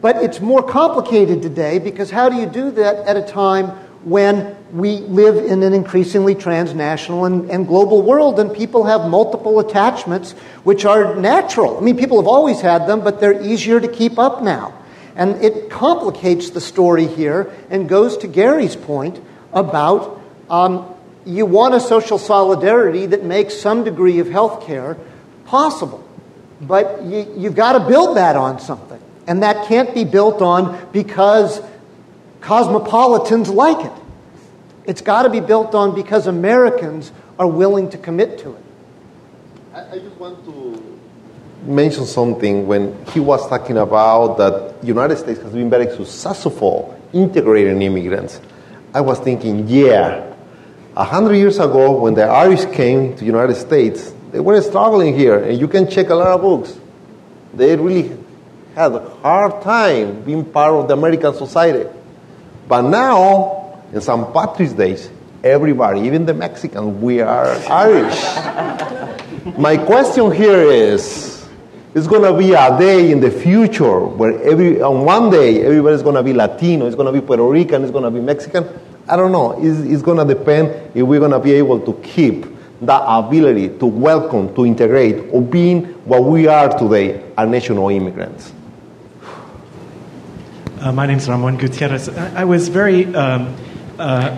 But 0.00 0.16
it's 0.16 0.40
more 0.40 0.62
complicated 0.62 1.42
today 1.42 1.78
because 1.78 2.10
how 2.10 2.28
do 2.28 2.36
you 2.36 2.46
do 2.46 2.72
that 2.72 3.06
at 3.06 3.16
a 3.16 3.22
time 3.22 3.68
when 4.04 4.56
we 4.72 4.98
live 4.98 5.36
in 5.36 5.62
an 5.62 5.72
increasingly 5.72 6.34
transnational 6.34 7.24
and, 7.24 7.48
and, 7.48 7.68
global 7.68 8.02
world 8.02 8.40
and 8.40 8.52
people 8.52 8.84
have 8.84 9.08
multiple 9.08 9.60
attachments 9.60 10.32
which 10.64 10.84
are 10.84 11.14
natural? 11.14 11.78
I 11.78 11.80
mean, 11.82 11.96
people 11.96 12.20
have 12.20 12.26
always 12.26 12.60
had 12.60 12.88
them, 12.88 13.02
but 13.02 13.20
they're 13.20 13.40
easier 13.40 13.78
to 13.78 13.86
keep 13.86 14.18
up 14.18 14.42
now. 14.42 14.76
And 15.14 15.42
it 15.44 15.70
complicates 15.70 16.50
the 16.50 16.60
story 16.60 17.06
here 17.06 17.52
and 17.70 17.88
goes 17.88 18.16
to 18.18 18.26
Gary's 18.26 18.74
point 18.74 19.20
about 19.52 20.20
um, 20.50 20.92
you 21.24 21.46
want 21.46 21.74
a 21.74 21.80
social 21.80 22.18
solidarity 22.18 23.06
that 23.06 23.22
makes 23.22 23.56
some 23.56 23.84
degree 23.84 24.18
of 24.18 24.28
health 24.28 24.66
care 24.66 24.96
possible. 25.52 26.02
But 26.62 27.02
you, 27.02 27.30
you've 27.36 27.54
got 27.54 27.74
to 27.74 27.80
build 27.80 28.16
that 28.16 28.36
on 28.36 28.58
something. 28.58 29.00
And 29.26 29.42
that 29.42 29.68
can't 29.68 29.94
be 29.94 30.04
built 30.04 30.40
on 30.40 30.88
because 30.92 31.60
cosmopolitans 32.40 33.50
like 33.50 33.84
it. 33.84 33.92
It's 34.86 35.02
got 35.02 35.24
to 35.24 35.30
be 35.30 35.40
built 35.40 35.74
on 35.74 35.94
because 35.94 36.26
Americans 36.26 37.12
are 37.38 37.46
willing 37.46 37.90
to 37.90 37.98
commit 37.98 38.38
to 38.38 38.54
it. 38.56 38.64
I, 39.74 39.98
just 39.98 40.16
want 40.16 40.42
to 40.46 40.98
mention 41.64 42.06
something 42.06 42.66
when 42.66 43.04
he 43.12 43.20
was 43.20 43.46
talking 43.48 43.76
about 43.76 44.38
that 44.38 44.80
the 44.80 44.86
United 44.86 45.18
States 45.18 45.40
has 45.40 45.52
been 45.52 45.68
very 45.68 45.88
successful 45.94 46.98
integrating 47.12 47.82
immigrants. 47.82 48.40
I 48.94 49.02
was 49.02 49.18
thinking, 49.20 49.68
yeah, 49.68 50.34
a 50.96 51.04
hundred 51.04 51.34
years 51.36 51.58
ago 51.58 52.00
when 52.00 52.14
the 52.14 52.24
Irish 52.24 52.64
came 52.74 53.12
to 53.12 53.20
the 53.20 53.26
United 53.26 53.56
States, 53.56 54.12
they 54.32 54.40
were 54.40 54.60
struggling 54.62 55.14
here, 55.14 55.38
and 55.38 55.60
you 55.60 55.68
can 55.68 55.88
check 55.88 56.08
a 56.08 56.14
lot 56.14 56.28
of 56.28 56.40
books. 56.40 56.78
They 57.54 57.76
really 57.76 58.16
had 58.74 58.92
a 58.92 59.08
hard 59.22 59.62
time 59.62 60.22
being 60.22 60.44
part 60.44 60.72
of 60.72 60.88
the 60.88 60.94
American 60.94 61.34
society. 61.34 61.88
But 62.66 62.82
now, 62.82 63.82
in 63.92 64.00
St. 64.00 64.32
Patrick's 64.32 64.72
Days, 64.72 65.10
everybody, 65.44 66.00
even 66.00 66.24
the 66.24 66.32
Mexicans, 66.32 67.02
we 67.02 67.20
are 67.20 67.46
Irish. 67.68 69.58
My 69.58 69.76
question 69.76 70.32
here 70.32 70.62
is, 70.62 71.46
it's 71.94 72.06
going 72.06 72.22
to 72.22 72.38
be 72.38 72.54
a 72.54 72.78
day 72.78 73.12
in 73.12 73.20
the 73.20 73.30
future 73.30 74.00
where 74.00 74.42
every, 74.42 74.80
on 74.80 75.04
one 75.04 75.28
day 75.30 75.62
everybody's 75.62 76.02
going 76.02 76.14
to 76.14 76.22
be 76.22 76.32
Latino, 76.32 76.86
it's 76.86 76.96
going 76.96 77.12
to 77.12 77.20
be 77.20 77.24
Puerto 77.24 77.46
Rican, 77.46 77.82
it's 77.82 77.92
going 77.92 78.04
to 78.04 78.10
be 78.10 78.20
Mexican. 78.20 78.66
I 79.06 79.16
don't 79.16 79.32
know. 79.32 79.62
It's, 79.62 79.80
it's 79.80 80.00
going 80.00 80.26
to 80.26 80.34
depend 80.34 80.68
if 80.96 81.02
we're 81.06 81.18
going 81.18 81.32
to 81.32 81.40
be 81.40 81.52
able 81.52 81.80
to 81.80 81.92
keep 82.02 82.46
that 82.82 83.02
ability 83.06 83.78
to 83.78 83.86
welcome, 83.86 84.54
to 84.54 84.66
integrate, 84.66 85.32
or 85.32 85.40
being 85.40 85.84
what 86.04 86.24
we 86.24 86.48
are 86.48 86.76
today, 86.76 87.22
a 87.38 87.46
nation 87.46 87.78
of 87.78 87.90
immigrants. 87.90 88.52
Uh, 90.80 90.90
my 90.90 91.06
name 91.06 91.18
is 91.18 91.28
Ramon 91.28 91.58
Gutierrez. 91.58 92.08
I, 92.08 92.42
I 92.42 92.44
was 92.44 92.68
very 92.68 93.06
um, 93.14 93.54
uh, 94.00 94.36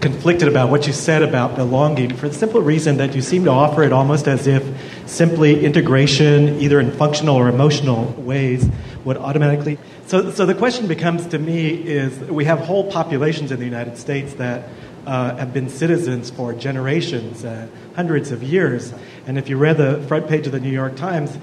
conflicted 0.00 0.48
about 0.48 0.70
what 0.70 0.86
you 0.86 0.94
said 0.94 1.22
about 1.22 1.56
belonging 1.56 2.16
for 2.16 2.28
the 2.28 2.34
simple 2.34 2.62
reason 2.62 2.96
that 2.96 3.14
you 3.14 3.20
seem 3.20 3.44
to 3.44 3.50
offer 3.50 3.82
it 3.82 3.92
almost 3.92 4.26
as 4.26 4.46
if 4.46 4.64
simply 5.06 5.64
integration, 5.64 6.58
either 6.60 6.80
in 6.80 6.90
functional 6.92 7.36
or 7.36 7.48
emotional 7.48 8.12
ways, 8.16 8.66
would 9.04 9.18
automatically. 9.18 9.78
So, 10.06 10.30
so 10.30 10.46
the 10.46 10.54
question 10.54 10.86
becomes 10.86 11.26
to 11.28 11.38
me 11.38 11.68
is 11.68 12.18
we 12.20 12.46
have 12.46 12.60
whole 12.60 12.90
populations 12.90 13.52
in 13.52 13.58
the 13.58 13.64
United 13.66 13.98
States 13.98 14.34
that 14.34 14.68
uh, 15.06 15.36
have 15.36 15.52
been 15.52 15.68
citizens 15.68 16.30
for 16.30 16.52
generations, 16.52 17.44
uh, 17.44 17.68
hundreds 17.96 18.30
of 18.30 18.42
years. 18.42 18.92
And 19.26 19.38
if 19.38 19.48
you 19.48 19.56
read 19.56 19.76
the 19.76 20.02
front 20.08 20.28
page 20.28 20.46
of 20.46 20.52
the 20.52 20.60
New 20.60 20.72
York 20.72 20.96
Times 20.96 21.36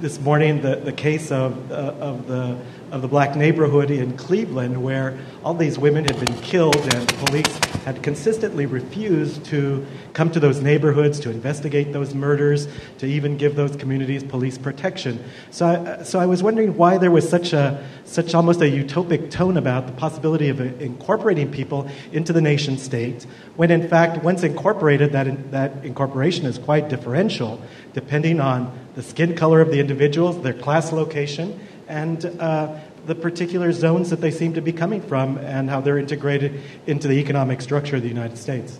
this 0.00 0.20
morning, 0.20 0.62
the, 0.62 0.76
the 0.76 0.92
case 0.92 1.30
of, 1.32 1.72
uh, 1.72 1.94
of 2.00 2.26
the 2.26 2.58
of 2.90 3.02
the 3.02 3.08
black 3.08 3.36
neighborhood 3.36 3.90
in 3.90 4.16
Cleveland 4.16 4.82
where 4.82 5.18
all 5.44 5.54
these 5.54 5.78
women 5.78 6.04
had 6.04 6.18
been 6.24 6.34
killed 6.38 6.76
and 6.94 7.08
police 7.26 7.58
had 7.84 8.02
consistently 8.02 8.66
refused 8.66 9.44
to 9.44 9.86
come 10.12 10.30
to 10.30 10.40
those 10.40 10.60
neighborhoods 10.60 11.20
to 11.20 11.30
investigate 11.30 11.92
those 11.92 12.14
murders, 12.14 12.68
to 12.98 13.06
even 13.06 13.36
give 13.36 13.54
those 13.54 13.76
communities 13.76 14.24
police 14.24 14.58
protection. 14.58 15.22
So 15.50 15.66
I, 15.66 16.02
so 16.02 16.18
I 16.18 16.26
was 16.26 16.42
wondering 16.42 16.76
why 16.76 16.98
there 16.98 17.10
was 17.10 17.28
such 17.28 17.52
a 17.52 17.86
such 18.04 18.34
almost 18.34 18.60
a 18.60 18.64
utopic 18.64 19.30
tone 19.30 19.56
about 19.56 19.86
the 19.86 19.92
possibility 19.92 20.48
of 20.48 20.60
incorporating 20.80 21.50
people 21.50 21.88
into 22.12 22.32
the 22.32 22.40
nation 22.40 22.78
state, 22.78 23.24
when 23.56 23.70
in 23.70 23.88
fact, 23.88 24.22
once 24.22 24.42
incorporated, 24.42 25.12
that, 25.12 25.26
in, 25.26 25.50
that 25.50 25.84
incorporation 25.84 26.46
is 26.46 26.58
quite 26.58 26.88
differential 26.88 27.60
depending 27.92 28.40
on 28.40 28.78
the 28.94 29.02
skin 29.02 29.34
color 29.34 29.60
of 29.60 29.70
the 29.70 29.80
individuals, 29.80 30.42
their 30.42 30.52
class 30.54 30.92
location, 30.92 31.58
and 31.88 32.24
uh, 32.40 32.78
the 33.06 33.14
particular 33.14 33.72
zones 33.72 34.10
that 34.10 34.20
they 34.20 34.30
seem 34.30 34.54
to 34.54 34.60
be 34.60 34.72
coming 34.72 35.00
from 35.00 35.38
and 35.38 35.70
how 35.70 35.80
they're 35.80 35.98
integrated 35.98 36.60
into 36.86 37.08
the 37.08 37.14
economic 37.14 37.60
structure 37.60 37.96
of 37.96 38.02
the 38.02 38.08
United 38.08 38.36
States. 38.36 38.78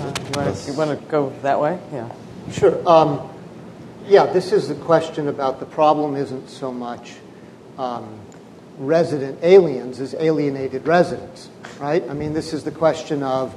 Uh, 0.00 0.56
you 0.66 0.74
want 0.74 0.98
to 0.98 1.06
go 1.08 1.30
that 1.42 1.60
way? 1.60 1.78
Yeah. 1.92 2.10
Sure. 2.52 2.88
Um, 2.88 3.28
yeah, 4.06 4.26
this 4.26 4.52
is 4.52 4.68
the 4.68 4.74
question 4.74 5.28
about 5.28 5.60
the 5.60 5.66
problem 5.66 6.16
isn't 6.16 6.48
so 6.48 6.72
much 6.72 7.12
um, 7.78 8.18
resident 8.78 9.38
aliens 9.42 10.00
as 10.00 10.14
alienated 10.14 10.86
residents, 10.86 11.48
right? 11.78 12.02
I 12.08 12.14
mean, 12.14 12.32
this 12.32 12.52
is 12.52 12.64
the 12.64 12.70
question 12.70 13.22
of, 13.22 13.54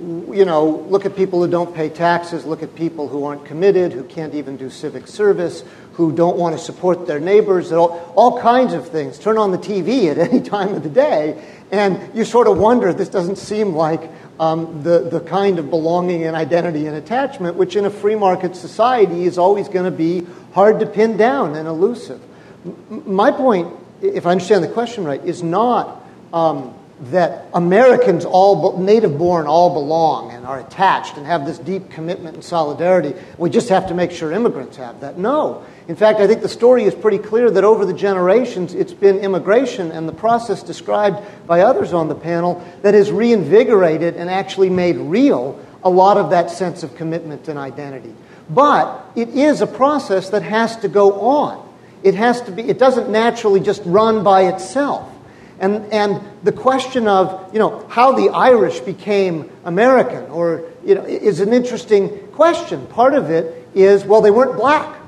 you 0.00 0.44
know, 0.44 0.86
look 0.88 1.04
at 1.04 1.16
people 1.16 1.44
who 1.44 1.50
don't 1.50 1.74
pay 1.74 1.90
taxes, 1.90 2.46
look 2.46 2.62
at 2.62 2.74
people 2.74 3.08
who 3.08 3.24
aren't 3.24 3.44
committed, 3.44 3.92
who 3.92 4.04
can't 4.04 4.34
even 4.34 4.56
do 4.56 4.70
civic 4.70 5.06
service, 5.06 5.64
who 6.00 6.12
don't 6.12 6.36
want 6.36 6.56
to 6.56 6.62
support 6.62 7.06
their 7.06 7.20
neighbors, 7.20 7.72
all, 7.72 8.12
all 8.16 8.40
kinds 8.40 8.72
of 8.72 8.88
things. 8.88 9.18
Turn 9.18 9.36
on 9.36 9.50
the 9.50 9.58
TV 9.58 10.10
at 10.10 10.18
any 10.32 10.40
time 10.40 10.74
of 10.74 10.82
the 10.82 10.88
day, 10.88 11.42
and 11.70 12.16
you 12.16 12.24
sort 12.24 12.46
of 12.46 12.58
wonder 12.58 12.92
this 12.92 13.08
doesn't 13.08 13.36
seem 13.36 13.74
like 13.74 14.10
um, 14.40 14.82
the, 14.82 15.00
the 15.00 15.20
kind 15.20 15.58
of 15.58 15.68
belonging 15.68 16.24
and 16.24 16.34
identity 16.34 16.86
and 16.86 16.96
attachment, 16.96 17.56
which 17.56 17.76
in 17.76 17.84
a 17.84 17.90
free 17.90 18.14
market 18.14 18.56
society 18.56 19.24
is 19.24 19.36
always 19.36 19.68
going 19.68 19.84
to 19.84 19.90
be 19.90 20.26
hard 20.52 20.80
to 20.80 20.86
pin 20.86 21.18
down 21.18 21.54
and 21.54 21.68
elusive. 21.68 22.20
M- 22.64 23.02
my 23.06 23.30
point, 23.30 23.72
if 24.00 24.26
I 24.26 24.30
understand 24.30 24.64
the 24.64 24.68
question 24.68 25.04
right, 25.04 25.22
is 25.22 25.42
not 25.42 26.02
um, 26.32 26.74
that 27.00 27.46
Americans, 27.54 28.26
all 28.26 28.78
native 28.78 29.16
born, 29.16 29.46
all 29.46 29.72
belong 29.72 30.32
and 30.32 30.44
are 30.44 30.60
attached 30.60 31.16
and 31.16 31.24
have 31.26 31.46
this 31.46 31.58
deep 31.58 31.90
commitment 31.90 32.34
and 32.34 32.44
solidarity. 32.44 33.14
We 33.38 33.48
just 33.48 33.70
have 33.70 33.88
to 33.88 33.94
make 33.94 34.10
sure 34.10 34.32
immigrants 34.32 34.76
have 34.76 35.00
that. 35.00 35.16
No. 35.16 35.64
In 35.88 35.96
fact, 35.96 36.20
I 36.20 36.26
think 36.26 36.42
the 36.42 36.48
story 36.48 36.84
is 36.84 36.94
pretty 36.94 37.18
clear 37.18 37.50
that 37.50 37.64
over 37.64 37.86
the 37.86 37.94
generations, 37.94 38.74
it's 38.74 38.92
been 38.92 39.18
immigration 39.18 39.90
and 39.92 40.06
the 40.06 40.12
process 40.12 40.62
described 40.62 41.18
by 41.46 41.62
others 41.62 41.94
on 41.94 42.08
the 42.08 42.14
panel 42.14 42.64
that 42.82 42.92
has 42.92 43.10
reinvigorated 43.10 44.16
and 44.16 44.28
actually 44.28 44.68
made 44.68 44.96
real 44.96 45.58
a 45.82 45.90
lot 45.90 46.18
of 46.18 46.30
that 46.30 46.50
sense 46.50 46.82
of 46.82 46.94
commitment 46.96 47.48
and 47.48 47.58
identity. 47.58 48.14
But 48.50 49.06
it 49.16 49.30
is 49.30 49.62
a 49.62 49.66
process 49.66 50.30
that 50.30 50.42
has 50.42 50.76
to 50.78 50.88
go 50.88 51.20
on. 51.20 51.66
It 52.02 52.14
has 52.14 52.42
to 52.42 52.52
be, 52.52 52.62
it 52.62 52.78
doesn't 52.78 53.10
naturally 53.10 53.60
just 53.60 53.82
run 53.86 54.22
by 54.22 54.52
itself. 54.52 55.10
And, 55.60 55.86
and 55.92 56.20
the 56.42 56.52
question 56.52 57.06
of, 57.06 57.52
you 57.52 57.58
know, 57.58 57.86
how 57.88 58.12
the 58.12 58.30
Irish 58.30 58.80
became 58.80 59.50
American 59.64 60.24
or, 60.30 60.64
you 60.84 60.94
know, 60.94 61.04
is 61.04 61.40
an 61.40 61.52
interesting 61.52 62.08
question. 62.28 62.86
Part 62.86 63.14
of 63.14 63.30
it 63.30 63.68
is, 63.74 64.04
well, 64.04 64.22
they 64.22 64.30
weren't 64.30 64.56
black 64.56 65.00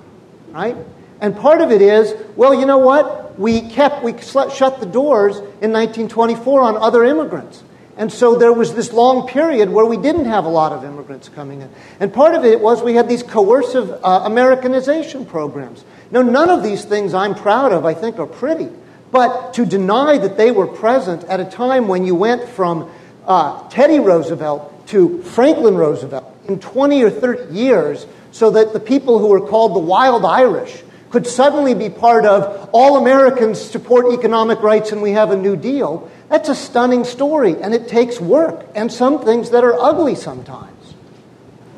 right? 0.52 0.76
And 1.20 1.36
part 1.36 1.60
of 1.60 1.70
it 1.70 1.82
is, 1.82 2.14
well, 2.36 2.54
you 2.54 2.66
know 2.66 2.78
what? 2.78 3.38
We 3.38 3.62
kept, 3.62 4.02
we 4.02 4.12
shut 4.20 4.80
the 4.80 4.86
doors 4.86 5.36
in 5.36 5.72
1924 5.72 6.60
on 6.60 6.76
other 6.76 7.04
immigrants. 7.04 7.62
And 7.96 8.10
so 8.12 8.36
there 8.36 8.52
was 8.52 8.74
this 8.74 8.92
long 8.92 9.28
period 9.28 9.68
where 9.70 9.84
we 9.84 9.96
didn't 9.96 10.24
have 10.24 10.44
a 10.44 10.48
lot 10.48 10.72
of 10.72 10.84
immigrants 10.84 11.28
coming 11.28 11.60
in. 11.60 11.70
And 12.00 12.12
part 12.12 12.34
of 12.34 12.44
it 12.44 12.60
was 12.60 12.82
we 12.82 12.94
had 12.94 13.08
these 13.08 13.22
coercive 13.22 13.90
uh, 13.90 14.22
Americanization 14.24 15.26
programs. 15.26 15.84
Now, 16.10 16.22
none 16.22 16.50
of 16.50 16.62
these 16.62 16.84
things 16.84 17.14
I'm 17.14 17.34
proud 17.34 17.72
of, 17.72 17.84
I 17.84 17.94
think, 17.94 18.18
are 18.18 18.26
pretty. 18.26 18.68
But 19.12 19.54
to 19.54 19.64
deny 19.64 20.18
that 20.18 20.36
they 20.36 20.50
were 20.50 20.66
present 20.66 21.22
at 21.24 21.38
a 21.38 21.44
time 21.44 21.86
when 21.86 22.04
you 22.04 22.16
went 22.16 22.48
from 22.48 22.90
uh, 23.26 23.68
Teddy 23.68 24.00
Roosevelt 24.00 24.88
to 24.88 25.22
Franklin 25.22 25.76
Roosevelt 25.76 26.24
in 26.48 26.58
20 26.58 27.04
or 27.04 27.10
30 27.10 27.54
years, 27.54 28.06
so 28.32 28.50
that 28.50 28.72
the 28.72 28.80
people 28.80 29.18
who 29.18 29.28
were 29.28 29.46
called 29.46 29.76
the 29.76 29.86
wild 29.86 30.24
Irish 30.24 30.82
could 31.10 31.26
suddenly 31.26 31.74
be 31.74 31.90
part 31.90 32.24
of 32.24 32.70
all 32.72 32.96
Americans 32.96 33.60
support 33.60 34.12
economic 34.14 34.60
rights 34.62 34.92
and 34.92 35.02
we 35.02 35.12
have 35.12 35.30
a 35.30 35.36
new 35.36 35.54
deal, 35.54 36.10
that's 36.30 36.48
a 36.48 36.54
stunning 36.54 37.04
story 37.04 37.60
and 37.62 37.74
it 37.74 37.86
takes 37.86 38.18
work 38.18 38.66
and 38.74 38.90
some 38.90 39.22
things 39.22 39.50
that 39.50 39.62
are 39.62 39.78
ugly 39.78 40.14
sometimes. 40.14 40.94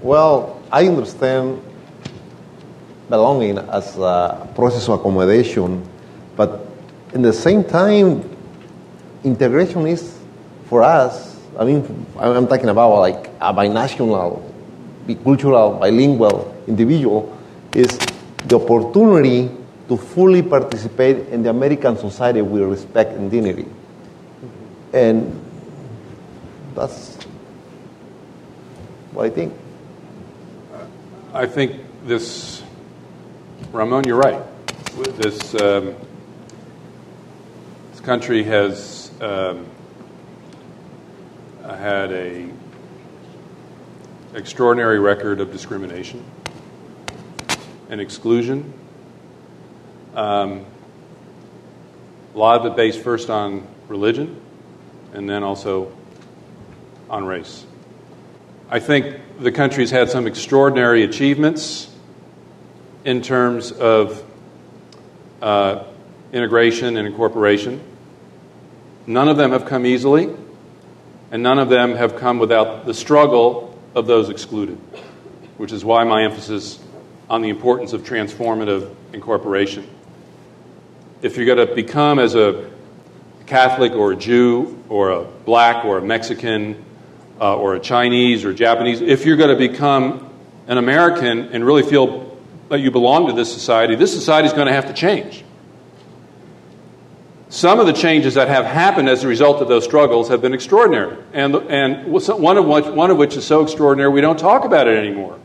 Well, 0.03 0.63
I 0.71 0.87
understand 0.87 1.61
belonging 3.11 3.59
as 3.59 3.99
a 3.99 4.49
process 4.55 4.89
of 4.89 5.01
accommodation, 5.01 5.87
but 6.37 6.64
in 7.15 7.23
the 7.23 7.33
same 7.33 7.63
time, 7.63 8.29
integration 9.23 9.87
is 9.87 10.19
for 10.69 10.83
us. 10.83 11.41
I 11.57 11.65
mean, 11.65 12.07
I'm 12.19 12.49
talking 12.49 12.69
about 12.69 12.99
like 12.99 13.29
a 13.41 13.55
binational, 13.55 14.43
bicultural, 15.07 15.79
bilingual 15.79 16.53
individual 16.67 17.39
is 17.73 17.97
the 18.47 18.57
opportunity 18.57 19.49
to 19.89 19.97
fully 19.97 20.43
participate 20.43 21.29
in 21.29 21.45
the 21.45 21.51
American 21.51 21.97
society 21.97 22.43
with 22.43 22.63
respect 22.63 23.13
and 23.13 23.31
dignity. 23.31 23.67
And 24.93 25.41
that's 26.75 27.17
what 29.13 29.27
I 29.27 29.31
think. 29.31 29.55
I 31.33 31.47
think 31.47 31.81
this, 32.07 32.63
Ramon, 33.73 34.05
you're 34.05 34.17
right. 34.17 34.43
This, 35.19 35.55
um, 35.61 35.95
country 38.05 38.43
has 38.43 39.11
um, 39.23 39.67
had 41.63 42.13
a 42.13 42.51
extraordinary 44.35 44.99
record 44.99 45.41
of 45.41 45.51
discrimination 45.51 46.23
and 47.89 48.03
exclusion. 48.03 48.75
Um, 50.15 50.67
a 52.35 52.39
lot 52.39 52.61
of 52.61 52.67
it 52.71 52.77
based 52.77 53.01
first 53.01 53.31
on 53.31 53.67
religion 53.89 54.39
and 55.15 55.29
then 55.29 55.43
also 55.43 55.91
on 57.09 57.25
race. 57.25 57.65
I 58.69 58.81
think 58.81 59.17
the 59.41 59.51
country's 59.51 59.91
had 59.91 60.11
some 60.11 60.27
extraordinary 60.27 61.05
achievements 61.05 61.91
in 63.07 63.23
terms 63.23 63.73
of 63.73 64.23
uh, 65.41 65.85
integration 66.35 66.99
and 66.99 67.07
incorporation. 67.09 67.81
None 69.07 69.29
of 69.29 69.37
them 69.37 69.51
have 69.53 69.67
come 69.67 69.85
easily, 69.85 70.35
and 71.31 71.43
none 71.43 71.59
of 71.59 71.69
them 71.69 71.95
have 71.95 72.17
come 72.17 72.39
without 72.39 72.87
the 72.87 72.95
struggle 72.95 73.79
of 73.95 74.07
those 74.07 74.31
excluded, 74.31 74.79
which 75.59 75.73
is 75.73 75.85
why 75.85 76.05
my 76.05 76.25
emphasis 76.25 76.79
on 77.29 77.43
the 77.43 77.49
importance 77.49 77.93
of 77.93 78.03
transformative 78.03 78.95
incorporation. 79.13 79.89
If 81.23 81.37
you're 81.37 81.47
going 81.47 81.67
to 81.67 81.75
become, 81.75 82.19
as 82.19 82.35
a 82.35 82.71
Catholic 83.47 83.93
or 83.93 84.13
a 84.13 84.17
Jew 84.17 84.83
or 84.89 85.11
a 85.11 85.25
black 85.25 85.85
or 85.85 85.99
a 85.99 86.03
Mexican 86.03 86.83
uh, 87.41 87.57
or 87.57 87.75
a 87.75 87.81
Chinese 87.81 88.45
or 88.45 88.53
Japanese, 88.53 89.01
if 89.01 89.27
you're 89.27 89.37
going 89.37 89.51
to 89.51 89.69
become 89.69 90.31
an 90.67 90.79
American 90.79 91.49
and 91.53 91.65
really 91.65 91.83
feel 91.83 92.39
that 92.69 92.81
you 92.81 92.91
belong 92.91 93.27
to 93.27 93.33
this 93.33 93.53
society, 93.53 93.97
this 93.97 94.13
society 94.13 94.47
is 94.47 94.55
going 94.55 94.67
to 94.67 94.73
have 94.73 94.87
to 94.87 94.95
change. 94.95 95.45
Some 97.55 97.79
of 97.79 97.87
the 97.87 97.93
changes 97.93 98.35
that 98.35 98.49
have 98.49 98.65
happened 98.65 99.09
as 99.09 99.23
a 99.23 99.29
result 99.29 99.63
of 99.63 99.69
those 99.69 99.85
struggles 99.85 100.29
have 100.29 100.43
been 100.43 100.55
extraordinary. 100.55 101.17
And, 101.33 101.55
and 101.55 102.13
one, 102.13 102.59
of 102.59 102.67
which, 102.67 102.85
one 102.87 103.13
of 103.13 103.17
which 103.17 103.37
is 103.37 103.47
so 103.47 103.63
extraordinary 103.63 104.11
we 104.11 104.21
don't 104.21 104.41
talk 104.41 104.65
about 104.65 104.89
it 104.89 104.99
anymore. 104.99 105.39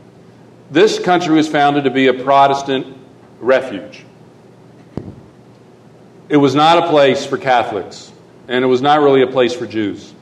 This 0.72 0.98
country 0.98 1.36
was 1.36 1.46
founded 1.46 1.84
to 1.84 1.90
be 1.90 2.08
a 2.08 2.12
Protestant 2.12 2.98
refuge. 3.38 4.04
It 6.28 6.36
was 6.36 6.52
not 6.52 6.78
a 6.78 6.90
place 6.90 7.24
for 7.24 7.38
Catholics, 7.38 8.10
and 8.48 8.64
it 8.64 8.66
was 8.66 8.82
not 8.82 9.02
really 9.02 9.22
a 9.22 9.28
place 9.28 9.54
for 9.54 9.68
Jews. 9.68 10.12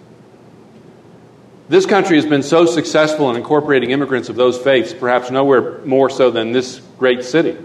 This 1.70 1.86
country 1.86 2.16
has 2.16 2.26
been 2.26 2.42
so 2.42 2.66
successful 2.66 3.30
in 3.30 3.36
incorporating 3.36 3.92
immigrants 3.92 4.28
of 4.28 4.36
those 4.36 4.58
faiths, 4.58 4.92
perhaps 4.92 5.30
nowhere 5.30 5.78
more 5.86 6.10
so 6.10 6.30
than 6.30 6.52
this 6.52 6.82
great 6.98 7.24
city. 7.24 7.56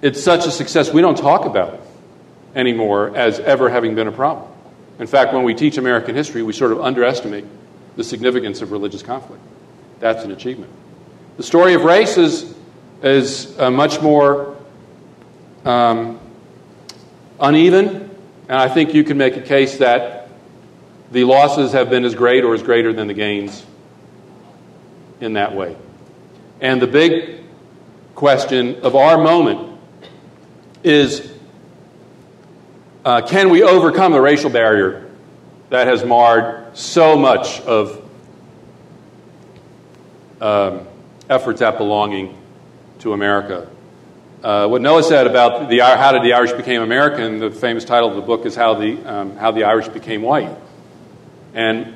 It's 0.00 0.22
such 0.22 0.46
a 0.46 0.52
success, 0.52 0.92
we 0.92 1.00
don't 1.00 1.18
talk 1.18 1.44
about 1.44 1.74
it 1.74 1.83
anymore 2.54 3.16
as 3.16 3.40
ever 3.40 3.68
having 3.68 3.94
been 3.94 4.08
a 4.08 4.12
problem. 4.12 4.50
In 4.98 5.06
fact, 5.06 5.32
when 5.32 5.42
we 5.42 5.54
teach 5.54 5.76
American 5.76 6.14
history, 6.14 6.42
we 6.42 6.52
sort 6.52 6.72
of 6.72 6.80
underestimate 6.80 7.44
the 7.96 8.04
significance 8.04 8.62
of 8.62 8.72
religious 8.72 9.02
conflict. 9.02 9.42
That's 10.00 10.24
an 10.24 10.30
achievement. 10.30 10.70
The 11.36 11.42
story 11.42 11.74
of 11.74 11.82
race 11.82 12.16
is, 12.16 12.54
is 13.02 13.58
uh, 13.58 13.70
much 13.70 14.00
more 14.00 14.56
um, 15.64 16.20
uneven, 17.40 18.10
and 18.48 18.58
I 18.58 18.68
think 18.68 18.94
you 18.94 19.02
can 19.02 19.18
make 19.18 19.36
a 19.36 19.40
case 19.40 19.78
that 19.78 20.28
the 21.10 21.24
losses 21.24 21.72
have 21.72 21.90
been 21.90 22.04
as 22.04 22.14
great 22.14 22.44
or 22.44 22.54
as 22.54 22.62
greater 22.62 22.92
than 22.92 23.08
the 23.08 23.14
gains 23.14 23.64
in 25.20 25.34
that 25.34 25.54
way. 25.54 25.76
And 26.60 26.80
the 26.80 26.86
big 26.86 27.40
question 28.14 28.80
of 28.82 28.94
our 28.94 29.18
moment 29.18 29.78
is 30.82 31.33
uh, 33.04 33.22
can 33.22 33.50
we 33.50 33.62
overcome 33.62 34.12
the 34.12 34.20
racial 34.20 34.50
barrier 34.50 35.10
that 35.70 35.86
has 35.86 36.04
marred 36.04 36.76
so 36.76 37.16
much 37.16 37.60
of 37.62 38.02
um, 40.40 40.86
efforts 41.28 41.62
at 41.62 41.78
belonging 41.78 42.36
to 43.00 43.12
America 43.12 43.68
uh, 44.44 44.68
what 44.68 44.82
Noah 44.82 45.02
said 45.02 45.26
about 45.26 45.70
the, 45.70 45.78
how 45.78 46.12
did 46.12 46.22
the 46.22 46.34
Irish 46.34 46.52
became 46.52 46.82
American, 46.82 47.38
the 47.38 47.50
famous 47.50 47.82
title 47.82 48.10
of 48.10 48.14
the 48.14 48.20
book 48.20 48.44
is 48.44 48.54
How 48.54 48.74
the, 48.74 48.98
um, 49.10 49.36
how 49.38 49.52
the 49.52 49.64
Irish 49.64 49.88
Became 49.88 50.20
White. 50.20 50.54
And 51.54 51.94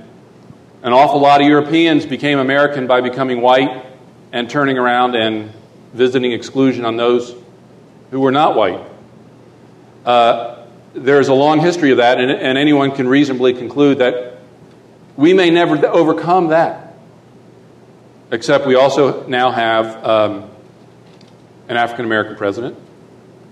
an 0.82 0.94
awful 0.94 1.20
lot 1.20 1.42
of 1.42 1.46
Europeans 1.46 2.06
became 2.06 2.38
American 2.38 2.86
by 2.86 3.02
becoming 3.02 3.42
white 3.42 3.84
and 4.32 4.48
turning 4.48 4.78
around 4.78 5.14
and 5.14 5.52
visiting 5.92 6.32
exclusion 6.32 6.86
on 6.86 6.96
those 6.96 7.34
who 8.10 8.20
were 8.20 8.32
not 8.32 8.56
white. 8.56 8.80
Uh, 10.06 10.57
there's 10.94 11.28
a 11.28 11.34
long 11.34 11.60
history 11.60 11.90
of 11.90 11.98
that, 11.98 12.20
and, 12.20 12.30
and 12.30 12.58
anyone 12.58 12.92
can 12.92 13.08
reasonably 13.08 13.54
conclude 13.54 13.98
that 13.98 14.38
we 15.16 15.32
may 15.32 15.50
never 15.50 15.86
overcome 15.86 16.48
that. 16.48 16.94
Except 18.30 18.66
we 18.66 18.74
also 18.74 19.26
now 19.26 19.50
have 19.50 20.04
um, 20.04 20.50
an 21.68 21.76
African 21.76 22.04
American 22.04 22.36
president, 22.36 22.76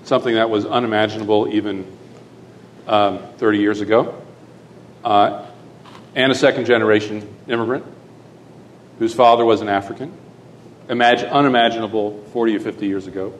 something 0.05 0.34
that 0.34 0.51
was 0.51 0.66
unimaginable 0.66 1.49
even 1.49 1.91
um, 2.87 3.18
30 3.39 3.59
years 3.59 3.80
ago, 3.80 4.22
uh, 5.05 5.47
and 6.14 6.30
a 6.30 6.34
second 6.34 6.66
generation 6.66 7.26
immigrant 7.49 7.84
whose 8.99 9.14
father 9.14 9.45
was 9.45 9.61
an 9.61 9.68
African, 9.68 10.12
Imagine, 10.89 11.30
unimaginable 11.30 12.22
40 12.32 12.57
or 12.57 12.61
50 12.61 12.87
years 12.87 13.07
ago. 13.09 13.34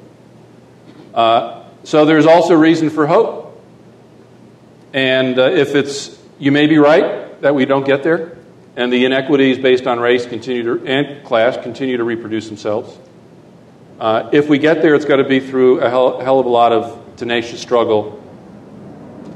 Uh, 1.15 1.65
so 1.85 2.05
there's 2.05 2.27
also 2.27 2.55
reason 2.55 2.91
for 2.91 3.07
hope. 3.07 3.46
And 4.97 5.39
uh, 5.39 5.51
if 5.51 5.75
it's, 5.75 6.19
you 6.39 6.51
may 6.51 6.67
be 6.67 6.79
right 6.79 7.39
that 7.43 7.55
we 7.55 7.67
don't 7.67 7.85
get 7.85 8.03
there, 8.03 8.39
and 8.77 8.91
the 8.91 9.05
inequities 9.05 9.59
based 9.59 9.87
on 9.87 10.01
race 10.01 10.25
continue 10.25 10.63
to, 10.63 10.87
and 10.87 11.23
class 11.23 11.59
continue 11.59 11.99
to 11.99 12.05
reproduce 12.05 12.49
themselves. 12.49 12.99
Uh, 14.01 14.31
if 14.33 14.49
we 14.49 14.57
get 14.57 14.81
there, 14.81 14.95
it's 14.95 15.05
got 15.05 15.17
to 15.17 15.25
be 15.25 15.39
through 15.39 15.81
a 15.81 15.91
hell, 15.91 16.19
hell, 16.21 16.41
of 16.41 16.47
a 16.47 16.49
lot 16.49 16.73
of 16.73 17.17
tenacious 17.17 17.61
struggle 17.61 18.23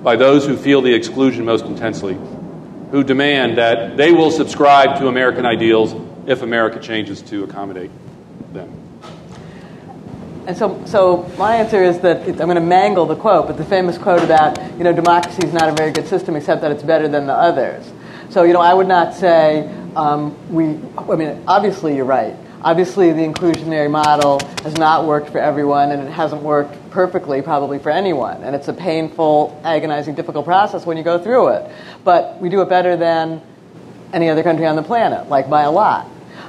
by 0.03 0.17
those 0.17 0.47
who 0.47 0.57
feel 0.57 0.81
the 0.81 0.95
exclusion 0.95 1.45
most 1.45 1.67
intensely, 1.67 2.19
who 2.91 3.05
demand 3.05 3.59
that 3.59 3.99
they 3.99 4.13
will 4.13 4.31
subscribe 4.31 4.99
to 4.99 5.09
American 5.09 5.45
ideals 5.45 5.95
if 6.27 6.41
America 6.41 6.81
changes 6.81 7.21
to 7.21 7.45
accommodate. 7.45 7.91
And 10.47 10.57
so, 10.57 10.83
so 10.87 11.31
my 11.39 11.57
answer 11.57 11.83
is 11.83 12.01
that 12.01 12.27
I'm 12.27 12.37
going 12.37 12.55
to 12.55 12.61
mangle 12.61 13.07
the 13.07 13.17
quote, 13.17 13.47
but 13.47 13.57
the 13.57 13.65
famous 13.65 13.99
quote 13.99 14.23
about, 14.23 14.59
you 14.79 14.85
know, 14.85 14.93
democracy 14.93 15.47
is 15.47 15.53
not 15.53 15.69
a 15.69 15.73
very 15.73 15.93
good 15.93 16.09
system 16.09 16.35
except 16.37 16.61
that 16.63 16.73
it's 16.73 16.83
better 16.83 17.09
than 17.09 17.27
the 17.27 17.35
others. 17.35 17.91
So, 18.31 18.45
you 18.45 18.53
know, 18.53 18.61
I 18.61 18.75
would 18.75 18.89
not 18.89 19.15
say 19.15 19.69
um, 19.97 20.37
we, 20.53 20.79
I 20.97 21.17
mean, 21.17 21.43
obviously 21.47 21.95
you're 21.97 22.05
right. 22.05 22.37
obviously 22.63 23.13
the 23.13 23.23
inclusionary 23.23 23.91
model 23.91 24.41
has 24.63 24.77
not 24.77 25.07
worked 25.07 25.31
for 25.31 25.39
everyone 25.39 25.93
and 25.93 26.03
it 26.07 26.11
hasn't 26.11 26.43
worked 26.43 26.77
perfectly 26.91 27.41
probably 27.41 27.79
for 27.79 27.91
anyone 27.91 28.43
and 28.43 28.55
it's 28.55 28.69
a 28.69 28.73
painful 28.73 29.59
agonizing 29.65 30.15
difficult 30.15 30.45
process 30.45 30.85
when 30.85 30.97
you 30.97 31.03
go 31.03 31.19
through 31.19 31.49
it 31.49 31.71
but 32.05 32.39
we 32.41 32.49
do 32.49 32.61
it 32.61 32.69
better 32.69 32.97
than 32.97 33.41
any 34.13 34.29
other 34.29 34.43
country 34.43 34.67
on 34.67 34.77
the 34.77 34.83
planet 34.83 35.29
like 35.29 35.49
by 35.49 35.63
a 35.63 35.71
lot 35.71 36.07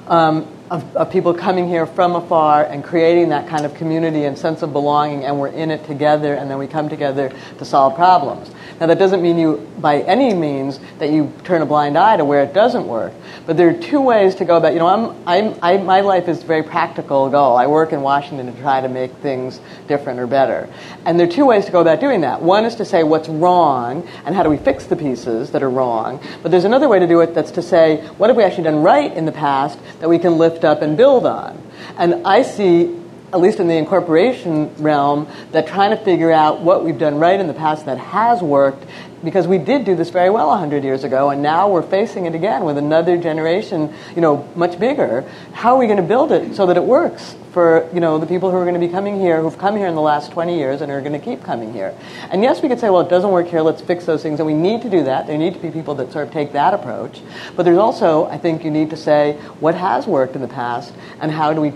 um, 0.07 0.45
of, 0.71 0.95
of 0.95 1.11
people 1.11 1.33
coming 1.33 1.67
here 1.67 1.85
from 1.85 2.15
afar 2.15 2.63
and 2.63 2.81
creating 2.81 3.27
that 3.29 3.47
kind 3.49 3.65
of 3.65 3.75
community 3.75 4.23
and 4.23 4.37
sense 4.37 4.61
of 4.61 4.71
belonging 4.71 5.25
and 5.25 5.37
we're 5.37 5.49
in 5.49 5.69
it 5.69 5.85
together 5.85 6.33
and 6.33 6.49
then 6.49 6.57
we 6.57 6.65
come 6.65 6.87
together 6.87 7.29
to 7.57 7.65
solve 7.65 7.93
problems 7.93 8.49
now, 8.81 8.87
that 8.87 8.97
doesn't 8.97 9.21
mean 9.21 9.37
you, 9.37 9.69
by 9.77 9.99
any 9.99 10.33
means, 10.33 10.79
that 10.97 11.11
you 11.11 11.31
turn 11.43 11.61
a 11.61 11.67
blind 11.67 11.99
eye 11.99 12.17
to 12.17 12.25
where 12.25 12.41
it 12.41 12.51
doesn't 12.51 12.87
work. 12.87 13.13
But 13.45 13.55
there 13.55 13.69
are 13.69 13.79
two 13.79 14.01
ways 14.01 14.33
to 14.35 14.45
go 14.45 14.57
about. 14.57 14.73
You 14.73 14.79
know, 14.79 14.87
I'm, 14.87 15.27
I'm, 15.27 15.59
I, 15.61 15.77
my 15.77 16.01
life 16.01 16.27
is 16.27 16.41
a 16.41 16.45
very 16.47 16.63
practical 16.63 17.29
goal. 17.29 17.57
I 17.57 17.67
work 17.67 17.93
in 17.93 18.01
Washington 18.01 18.51
to 18.51 18.59
try 18.59 18.81
to 18.81 18.89
make 18.89 19.13
things 19.17 19.61
different 19.87 20.19
or 20.19 20.25
better. 20.25 20.67
And 21.05 21.19
there 21.19 21.27
are 21.27 21.31
two 21.31 21.45
ways 21.45 21.65
to 21.65 21.71
go 21.71 21.79
about 21.79 21.99
doing 21.99 22.21
that. 22.21 22.41
One 22.41 22.65
is 22.65 22.73
to 22.77 22.85
say 22.85 23.03
what's 23.03 23.29
wrong 23.29 24.07
and 24.25 24.33
how 24.33 24.41
do 24.41 24.49
we 24.49 24.57
fix 24.57 24.85
the 24.87 24.95
pieces 24.95 25.51
that 25.51 25.61
are 25.61 25.69
wrong. 25.69 26.19
But 26.41 26.49
there's 26.49 26.65
another 26.65 26.89
way 26.89 26.97
to 26.97 27.05
do 27.05 27.19
it 27.21 27.35
that's 27.35 27.51
to 27.51 27.61
say 27.61 28.03
what 28.17 28.31
have 28.31 28.37
we 28.37 28.43
actually 28.43 28.63
done 28.63 28.81
right 28.81 29.13
in 29.13 29.25
the 29.25 29.31
past 29.31 29.77
that 29.99 30.09
we 30.09 30.17
can 30.17 30.39
lift 30.39 30.60
up 30.65 30.81
and 30.81 30.97
build 30.97 31.25
on. 31.25 31.61
And 31.97 32.27
I 32.27 32.41
see 32.43 33.01
at 33.33 33.39
least 33.39 33.59
in 33.59 33.67
the 33.67 33.75
incorporation 33.75 34.73
realm, 34.75 35.27
that 35.51 35.67
trying 35.67 35.91
to 35.91 36.03
figure 36.03 36.31
out 36.31 36.61
what 36.61 36.83
we've 36.83 36.99
done 36.99 37.17
right 37.17 37.39
in 37.39 37.47
the 37.47 37.53
past 37.53 37.85
that 37.85 37.97
has 37.97 38.41
worked, 38.41 38.85
because 39.23 39.47
we 39.47 39.57
did 39.57 39.85
do 39.85 39.95
this 39.95 40.09
very 40.09 40.29
well 40.29 40.47
100 40.47 40.83
years 40.83 41.03
ago, 41.03 41.29
and 41.29 41.41
now 41.41 41.69
we're 41.69 41.81
facing 41.81 42.25
it 42.25 42.35
again 42.35 42.65
with 42.65 42.77
another 42.77 43.17
generation, 43.17 43.93
you 44.15 44.21
know, 44.21 44.49
much 44.55 44.77
bigger. 44.79 45.21
How 45.53 45.75
are 45.75 45.79
we 45.79 45.85
going 45.85 45.97
to 45.97 46.03
build 46.03 46.31
it 46.31 46.55
so 46.55 46.65
that 46.65 46.77
it 46.77 46.83
works 46.83 47.35
for, 47.51 47.89
you 47.93 47.99
know, 47.99 48.17
the 48.17 48.25
people 48.25 48.49
who 48.49 48.57
are 48.57 48.63
going 48.63 48.79
to 48.79 48.85
be 48.85 48.87
coming 48.87 49.19
here, 49.19 49.41
who've 49.41 49.57
come 49.57 49.75
here 49.75 49.87
in 49.87 49.95
the 49.95 50.01
last 50.01 50.31
20 50.31 50.57
years 50.57 50.81
and 50.81 50.91
are 50.91 51.01
going 51.01 51.13
to 51.13 51.19
keep 51.19 51.43
coming 51.43 51.73
here? 51.73 51.93
And 52.29 52.43
yes, 52.43 52.61
we 52.61 52.69
could 52.69 52.79
say, 52.79 52.89
well, 52.89 53.01
it 53.01 53.09
doesn't 53.09 53.31
work 53.31 53.47
here, 53.47 53.61
let's 53.61 53.81
fix 53.81 54.05
those 54.05 54.23
things, 54.23 54.39
and 54.39 54.47
we 54.47 54.53
need 54.53 54.81
to 54.83 54.89
do 54.89 55.03
that. 55.03 55.27
There 55.27 55.37
need 55.37 55.53
to 55.53 55.59
be 55.59 55.69
people 55.69 55.95
that 55.95 56.11
sort 56.11 56.27
of 56.27 56.33
take 56.33 56.53
that 56.53 56.73
approach. 56.73 57.21
But 57.55 57.63
there's 57.63 57.77
also, 57.77 58.25
I 58.25 58.37
think, 58.37 58.63
you 58.63 58.71
need 58.71 58.89
to 58.91 58.97
say 58.97 59.33
what 59.59 59.75
has 59.75 60.07
worked 60.07 60.35
in 60.35 60.41
the 60.41 60.47
past, 60.47 60.93
and 61.19 61.31
how 61.31 61.53
do 61.53 61.61
we 61.61 61.73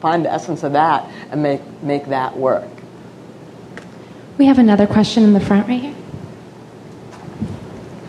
find 0.00 0.24
the 0.24 0.32
essence 0.32 0.62
of 0.62 0.72
that 0.72 1.10
and 1.30 1.42
make, 1.42 1.82
make 1.82 2.06
that 2.06 2.36
work. 2.36 2.68
We 4.38 4.46
have 4.46 4.58
another 4.58 4.86
question 4.86 5.24
in 5.24 5.32
the 5.32 5.40
front 5.40 5.66
right 5.66 5.80
here. 5.80 5.94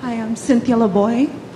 Hi, 0.01 0.22
I'm 0.22 0.36
Cynthia 0.36 0.76
LeBoy. 0.76 1.49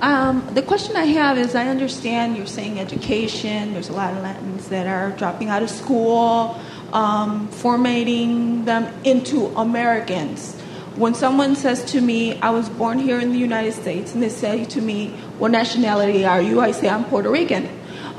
Um, 0.00 0.48
the 0.54 0.62
question 0.62 0.96
I 0.96 1.04
have 1.04 1.36
is 1.36 1.54
I 1.54 1.68
understand 1.68 2.38
you're 2.38 2.46
saying 2.46 2.80
education, 2.80 3.74
there's 3.74 3.90
a 3.90 3.92
lot 3.92 4.14
of 4.14 4.22
Latins 4.22 4.68
that 4.68 4.86
are 4.86 5.10
dropping 5.10 5.50
out 5.50 5.62
of 5.62 5.68
school, 5.68 6.58
um, 6.94 7.48
formatting 7.48 8.64
them 8.64 8.90
into 9.04 9.48
Americans. 9.48 10.58
When 10.96 11.12
someone 11.12 11.54
says 11.54 11.84
to 11.92 12.00
me, 12.00 12.40
I 12.40 12.48
was 12.48 12.70
born 12.70 12.98
here 12.98 13.20
in 13.20 13.32
the 13.32 13.38
United 13.38 13.72
States, 13.74 14.14
and 14.14 14.22
they 14.22 14.30
say 14.30 14.64
to 14.66 14.80
me, 14.80 15.08
What 15.38 15.50
nationality 15.50 16.24
are 16.24 16.40
you? 16.40 16.60
I 16.60 16.70
say, 16.70 16.88
I'm 16.88 17.04
Puerto 17.04 17.30
Rican. 17.30 17.68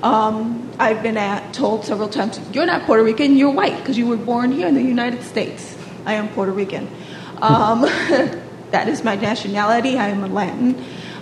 Um, 0.04 0.72
I've 0.78 1.02
been 1.02 1.18
at, 1.18 1.52
told 1.52 1.84
several 1.84 2.10
times, 2.10 2.40
You're 2.54 2.68
not 2.68 2.84
Puerto 2.84 3.04
Rican, 3.04 3.38
you're 3.38 3.52
white 3.52 3.78
because 3.78 3.98
you 3.98 4.06
were 4.06 4.18
born 4.18 4.52
here 4.52 4.68
in 4.68 4.76
the 4.76 4.84
United 4.84 5.24
States. 5.24 5.76
I 6.06 6.14
am 6.14 6.30
Puerto 6.30 6.52
Rican. 6.52 6.88
Um, 7.42 7.86
That 8.72 8.88
is 8.88 9.04
my 9.04 9.16
nationality. 9.16 9.98
I 9.98 10.08
am 10.08 10.24
a 10.24 10.28
Latin 10.28 10.82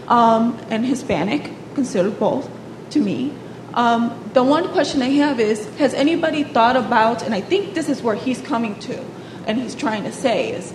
um, 0.09 0.59
and 0.69 0.85
Hispanic, 0.85 1.51
considered 1.75 2.19
both 2.19 2.49
to 2.89 2.99
me. 2.99 3.33
Um, 3.73 4.31
the 4.33 4.43
one 4.43 4.69
question 4.69 5.01
I 5.01 5.09
have 5.09 5.39
is 5.39 5.65
Has 5.77 5.93
anybody 5.93 6.43
thought 6.43 6.75
about, 6.75 7.21
and 7.21 7.33
I 7.33 7.41
think 7.41 7.75
this 7.75 7.87
is 7.87 8.01
where 8.01 8.15
he's 8.15 8.41
coming 8.41 8.77
to, 8.81 9.05
and 9.45 9.59
he's 9.59 9.75
trying 9.75 10.03
to 10.03 10.11
say, 10.11 10.51
is 10.51 10.71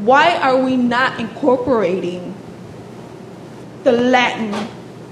why 0.00 0.36
are 0.36 0.56
we 0.56 0.76
not 0.76 1.20
incorporating 1.20 2.34
the 3.84 3.92
Latin 3.92 4.68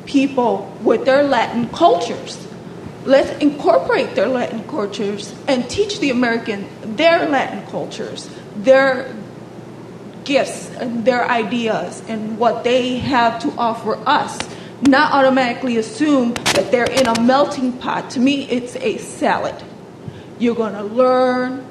people 0.06 0.74
with 0.82 1.04
their 1.04 1.22
Latin 1.22 1.68
cultures? 1.68 2.46
Let's 3.04 3.30
incorporate 3.42 4.14
their 4.14 4.28
Latin 4.28 4.64
cultures 4.64 5.34
and 5.48 5.68
teach 5.68 6.00
the 6.00 6.10
American 6.10 6.68
their 6.96 7.28
Latin 7.28 7.66
cultures, 7.66 8.28
their 8.56 9.14
gifts 10.24 10.70
and 10.70 11.04
their 11.04 11.28
ideas 11.28 12.02
and 12.08 12.38
what 12.38 12.64
they 12.64 12.96
have 12.98 13.40
to 13.42 13.52
offer 13.58 13.96
us, 14.08 14.38
not 14.82 15.12
automatically 15.12 15.76
assume 15.76 16.34
that 16.54 16.70
they're 16.70 16.90
in 16.90 17.06
a 17.06 17.20
melting 17.20 17.72
pot. 17.78 18.10
To 18.10 18.20
me, 18.20 18.48
it's 18.48 18.76
a 18.76 18.98
salad. 18.98 19.54
You're 20.38 20.54
going 20.54 20.74
to 20.74 20.82
learn 20.82 21.64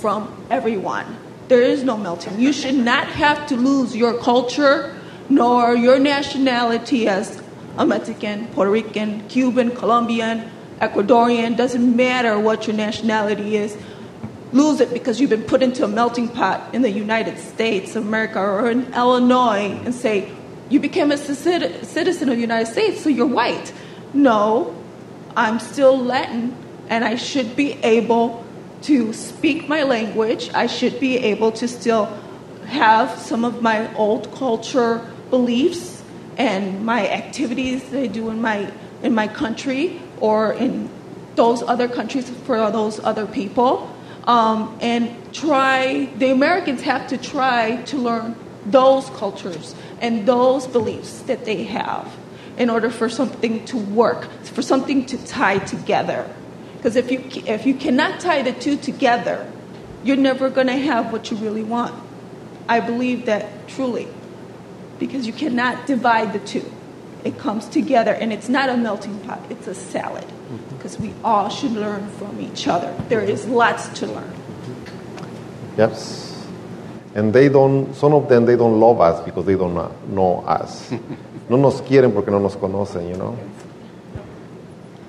from 0.00 0.44
everyone. 0.50 1.16
There 1.48 1.62
is 1.62 1.82
no 1.82 1.96
melting. 1.96 2.38
You 2.38 2.52
should 2.52 2.74
not 2.74 3.08
have 3.08 3.46
to 3.48 3.56
lose 3.56 3.96
your 3.96 4.18
culture 4.18 4.94
nor 5.28 5.74
your 5.74 5.98
nationality 5.98 7.08
as 7.08 7.42
a 7.76 7.86
Mexican, 7.86 8.46
Puerto 8.48 8.70
Rican, 8.70 9.26
Cuban, 9.28 9.70
Colombian, 9.70 10.50
Ecuadorian, 10.80 11.56
doesn't 11.56 11.96
matter 11.96 12.38
what 12.38 12.66
your 12.66 12.76
nationality 12.76 13.56
is 13.56 13.76
lose 14.52 14.80
it 14.80 14.92
because 14.92 15.20
you've 15.20 15.30
been 15.30 15.42
put 15.42 15.62
into 15.62 15.84
a 15.84 15.88
melting 15.88 16.28
pot 16.28 16.74
in 16.74 16.82
the 16.82 16.90
United 16.90 17.38
States, 17.38 17.96
America, 17.96 18.40
or 18.40 18.70
in 18.70 18.92
Illinois 18.94 19.78
and 19.84 19.94
say, 19.94 20.32
you 20.70 20.80
became 20.80 21.12
a 21.12 21.16
citizen 21.16 22.28
of 22.28 22.34
the 22.34 22.40
United 22.40 22.70
States, 22.70 23.02
so 23.02 23.08
you're 23.08 23.26
white. 23.26 23.72
No, 24.12 24.74
I'm 25.36 25.58
still 25.60 25.98
Latin, 25.98 26.54
and 26.88 27.04
I 27.04 27.14
should 27.14 27.56
be 27.56 27.72
able 27.82 28.44
to 28.82 29.12
speak 29.12 29.68
my 29.68 29.82
language. 29.82 30.50
I 30.52 30.66
should 30.66 31.00
be 31.00 31.16
able 31.18 31.52
to 31.52 31.68
still 31.68 32.06
have 32.66 33.18
some 33.18 33.44
of 33.44 33.62
my 33.62 33.94
old 33.96 34.32
culture 34.34 35.06
beliefs 35.30 36.02
and 36.36 36.84
my 36.84 37.08
activities 37.08 37.88
that 37.90 38.00
I 38.00 38.06
do 38.06 38.28
in 38.30 38.40
my 38.40 38.70
in 39.02 39.14
my 39.14 39.28
country 39.28 40.00
or 40.20 40.52
in 40.52 40.90
those 41.34 41.62
other 41.62 41.88
countries 41.88 42.28
for 42.30 42.70
those 42.70 43.00
other 43.00 43.26
people 43.26 43.90
um, 44.28 44.78
and 44.82 45.34
try, 45.34 46.04
the 46.18 46.30
Americans 46.30 46.82
have 46.82 47.08
to 47.08 47.16
try 47.16 47.76
to 47.86 47.96
learn 47.96 48.36
those 48.66 49.08
cultures 49.10 49.74
and 50.00 50.28
those 50.28 50.66
beliefs 50.66 51.22
that 51.22 51.46
they 51.46 51.64
have 51.64 52.14
in 52.58 52.68
order 52.68 52.90
for 52.90 53.08
something 53.08 53.64
to 53.64 53.78
work, 53.78 54.30
for 54.44 54.60
something 54.60 55.06
to 55.06 55.26
tie 55.26 55.58
together. 55.58 56.28
Because 56.76 56.94
if 56.94 57.10
you, 57.10 57.24
if 57.46 57.64
you 57.64 57.74
cannot 57.74 58.20
tie 58.20 58.42
the 58.42 58.52
two 58.52 58.76
together, 58.76 59.50
you're 60.04 60.16
never 60.16 60.50
going 60.50 60.66
to 60.66 60.76
have 60.76 61.10
what 61.10 61.30
you 61.30 61.36
really 61.38 61.64
want. 61.64 61.94
I 62.68 62.80
believe 62.80 63.24
that 63.26 63.66
truly, 63.66 64.08
because 64.98 65.26
you 65.26 65.32
cannot 65.32 65.86
divide 65.86 66.34
the 66.34 66.40
two. 66.40 66.70
It 67.24 67.38
comes 67.38 67.66
together, 67.66 68.12
and 68.12 68.32
it's 68.32 68.48
not 68.48 68.68
a 68.68 68.76
melting 68.76 69.18
pot, 69.20 69.40
it's 69.48 69.66
a 69.66 69.74
salad 69.74 70.26
because 70.70 70.98
we 70.98 71.12
all 71.22 71.48
should 71.48 71.72
learn 71.72 72.08
from 72.12 72.40
each 72.40 72.68
other. 72.68 72.94
There 73.08 73.20
is 73.20 73.46
lots 73.46 73.88
to 74.00 74.06
learn. 74.06 74.32
Yes. 75.76 76.46
And 77.14 77.32
they 77.32 77.48
don't, 77.48 77.94
some 77.94 78.14
of 78.14 78.28
them, 78.28 78.46
they 78.46 78.56
don't 78.56 78.78
love 78.80 79.00
us 79.00 79.24
because 79.24 79.44
they 79.46 79.56
don't 79.56 79.74
know 80.14 80.44
us. 80.46 80.90
no 81.48 81.56
nos 81.56 81.80
quieren 81.80 82.12
porque 82.12 82.28
no 82.28 82.38
nos 82.38 82.56
conocen, 82.56 83.08
you 83.08 83.16
know? 83.16 83.36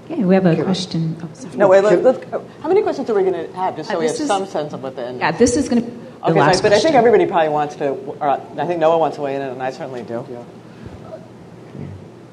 Okay, 0.05 0.23
we 0.23 0.33
have 0.35 0.45
a 0.45 0.63
question. 0.63 1.15
Oh, 1.21 1.29
sorry. 1.33 1.55
No, 1.55 1.67
wait, 1.67 1.83
let, 1.83 2.01
let's, 2.03 2.31
how 2.61 2.67
many 2.67 2.81
questions 2.81 3.09
are 3.09 3.13
we 3.13 3.21
going 3.21 3.33
to 3.47 3.53
have 3.55 3.75
just 3.75 3.89
so 3.89 3.95
Uh, 3.95 3.99
we 3.99 4.07
have 4.07 4.15
is- 4.15 4.27
some 4.27 4.45
sense 4.47 4.73
of 4.73 4.81
what 4.81 4.95
the 4.95 5.05
end 5.05 5.19
Yeah, 5.19 5.31
this 5.31 5.55
is 5.55 5.69
going 5.69 5.83
to 5.83 5.89
be 5.89 5.95
the 5.95 6.31
Okay, 6.31 6.39
last 6.39 6.57
so, 6.57 6.63
but 6.63 6.73
I 6.73 6.79
think 6.79 6.95
everybody 6.95 7.25
probably 7.27 7.49
wants 7.49 7.75
to, 7.77 7.89
or 7.91 8.27
I 8.27 8.65
think 8.65 8.79
Noah 8.79 8.97
wants 8.97 9.17
to 9.17 9.21
weigh 9.21 9.35
in, 9.35 9.41
and 9.41 9.61
I 9.61 9.71
certainly 9.71 10.01
do. 10.03 10.25
Yeah. 10.29 10.43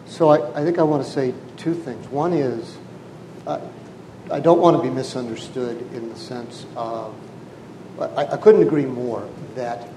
So 0.06 0.28
I, 0.30 0.60
I 0.60 0.64
think 0.64 0.78
I 0.78 0.82
want 0.82 1.04
to 1.04 1.10
say 1.10 1.34
two 1.56 1.74
things. 1.74 2.06
One 2.08 2.32
is, 2.32 2.76
uh, 2.76 2.80
I 3.46 4.40
don't 4.40 4.60
want 4.60 4.76
to 4.76 4.82
be 4.82 4.90
misunderstood 4.90 5.80
in 5.92 6.08
the 6.08 6.16
sense 6.16 6.66
of, 6.76 7.14
I, 8.00 8.26
I 8.26 8.36
couldn't 8.36 8.62
agree 8.62 8.86
more 8.86 9.28
that 9.54 9.88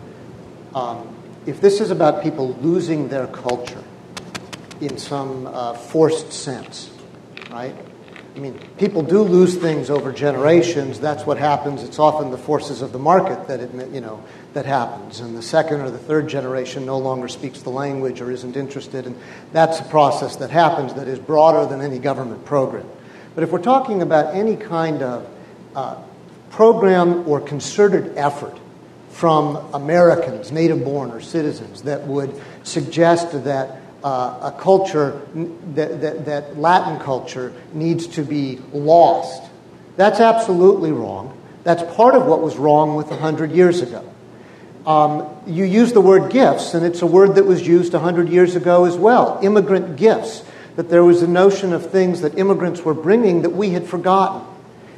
um, 0.75 1.15
if 1.45 1.59
this 1.59 1.81
is 1.81 1.89
about 1.89 2.21
people 2.21 2.53
losing 2.61 3.07
their 3.07 3.27
culture 3.27 3.83
in 4.81 4.97
some 4.97 5.47
uh, 5.47 5.73
forced 5.73 6.31
sense, 6.31 6.91
right? 7.49 7.75
I 8.35 8.39
mean, 8.39 8.59
people 8.77 9.01
do 9.01 9.21
lose 9.21 9.57
things 9.57 9.89
over 9.89 10.13
generations. 10.13 10.99
That's 10.99 11.25
what 11.25 11.37
happens. 11.37 11.83
It's 11.83 11.99
often 11.99 12.29
the 12.29 12.37
forces 12.37 12.81
of 12.81 12.93
the 12.93 12.99
market 12.99 13.47
that 13.47 13.59
you 13.91 13.99
know 13.99 14.23
that 14.53 14.65
happens. 14.65 15.19
And 15.19 15.35
the 15.35 15.41
second 15.41 15.81
or 15.81 15.89
the 15.89 15.97
third 15.97 16.29
generation 16.29 16.85
no 16.85 16.99
longer 16.99 17.27
speaks 17.27 17.61
the 17.61 17.71
language 17.71 18.21
or 18.21 18.31
isn't 18.31 18.55
interested, 18.55 19.07
and 19.07 19.19
that's 19.51 19.79
a 19.79 19.83
process 19.83 20.35
that 20.37 20.51
happens 20.51 20.93
that 20.93 21.07
is 21.07 21.19
broader 21.19 21.65
than 21.65 21.81
any 21.81 21.99
government 21.99 22.45
program. 22.45 22.87
But 23.35 23.43
if 23.43 23.51
we're 23.51 23.61
talking 23.61 24.01
about 24.01 24.35
any 24.35 24.55
kind 24.55 25.01
of 25.01 25.29
uh, 25.75 26.01
program 26.49 27.27
or 27.27 27.39
concerted 27.39 28.17
effort 28.17 28.57
from 29.11 29.55
Americans, 29.73 30.51
native 30.51 30.83
born 30.83 31.11
or 31.11 31.21
citizens, 31.21 31.83
that 31.83 32.07
would 32.07 32.33
suggest 32.63 33.43
that 33.43 33.81
uh, 34.03 34.53
a 34.53 34.61
culture 34.61 35.21
that, 35.75 36.01
that, 36.01 36.25
that 36.25 36.57
Latin 36.57 36.99
culture 36.99 37.53
needs 37.73 38.07
to 38.07 38.23
be 38.23 38.59
lost. 38.71 39.43
That's 39.97 40.19
absolutely 40.19 40.91
wrong. 40.91 41.35
That's 41.63 41.83
part 41.95 42.15
of 42.15 42.25
what 42.25 42.41
was 42.41 42.57
wrong 42.57 42.95
with 42.95 43.07
100 43.07 43.51
years 43.51 43.81
ago. 43.81 44.09
Um, 44.85 45.27
you 45.45 45.65
use 45.65 45.91
the 45.91 46.01
word 46.01 46.31
gifts, 46.31 46.73
and 46.73 46.85
it's 46.85 47.01
a 47.01 47.05
word 47.05 47.35
that 47.35 47.45
was 47.45 47.67
used 47.67 47.93
100 47.93 48.29
years 48.29 48.55
ago 48.55 48.85
as 48.85 48.95
well 48.95 49.39
immigrant 49.43 49.97
gifts. 49.97 50.43
That 50.79 50.87
there 50.87 51.03
was 51.03 51.21
a 51.21 51.27
notion 51.27 51.73
of 51.73 51.91
things 51.91 52.21
that 52.21 52.37
immigrants 52.37 52.85
were 52.85 52.93
bringing 52.93 53.41
that 53.41 53.49
we 53.49 53.71
had 53.71 53.85
forgotten. 53.85 54.47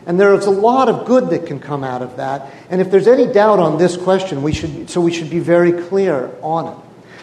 And 0.05 0.19
there 0.19 0.31
is 0.35 0.45
a 0.45 0.51
lot 0.51 0.89
of 0.89 1.07
good 1.07 1.31
that 1.31 1.47
can 1.47 1.59
come 1.59 1.83
out 1.83 2.03
of 2.03 2.17
that. 2.17 2.53
And 2.69 2.81
if 2.81 2.91
there's 2.91 3.07
any 3.07 3.25
doubt 3.25 3.57
on 3.57 3.79
this 3.79 3.97
question, 3.97 4.43
we 4.43 4.53
should, 4.53 4.91
so 4.91 5.01
we 5.01 5.11
should 5.11 5.31
be 5.31 5.39
very 5.39 5.71
clear 5.71 6.29
on 6.43 6.67
it. 6.67 6.77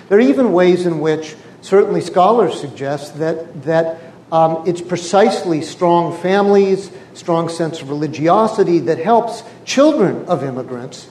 There 0.09 0.19
are 0.19 0.23
even 0.23 0.53
ways 0.53 0.87
in 0.87 0.99
which 0.99 1.37
certainly 1.61 2.01
scholars 2.01 2.61
suggest 2.61 3.21
that, 3.21 3.63
that 3.63 4.01
um, 4.33 4.65
it's 4.67 4.81
precisely 4.81 5.63
strong 5.63 6.21
families, 6.21 6.91
strong 7.15 7.49
sense 7.49 7.81
of 7.81 7.91
religiosity 7.91 8.81
that 8.81 8.99
helps 8.99 9.45
children 9.67 10.25
of 10.27 10.43
immigrants 10.43 11.09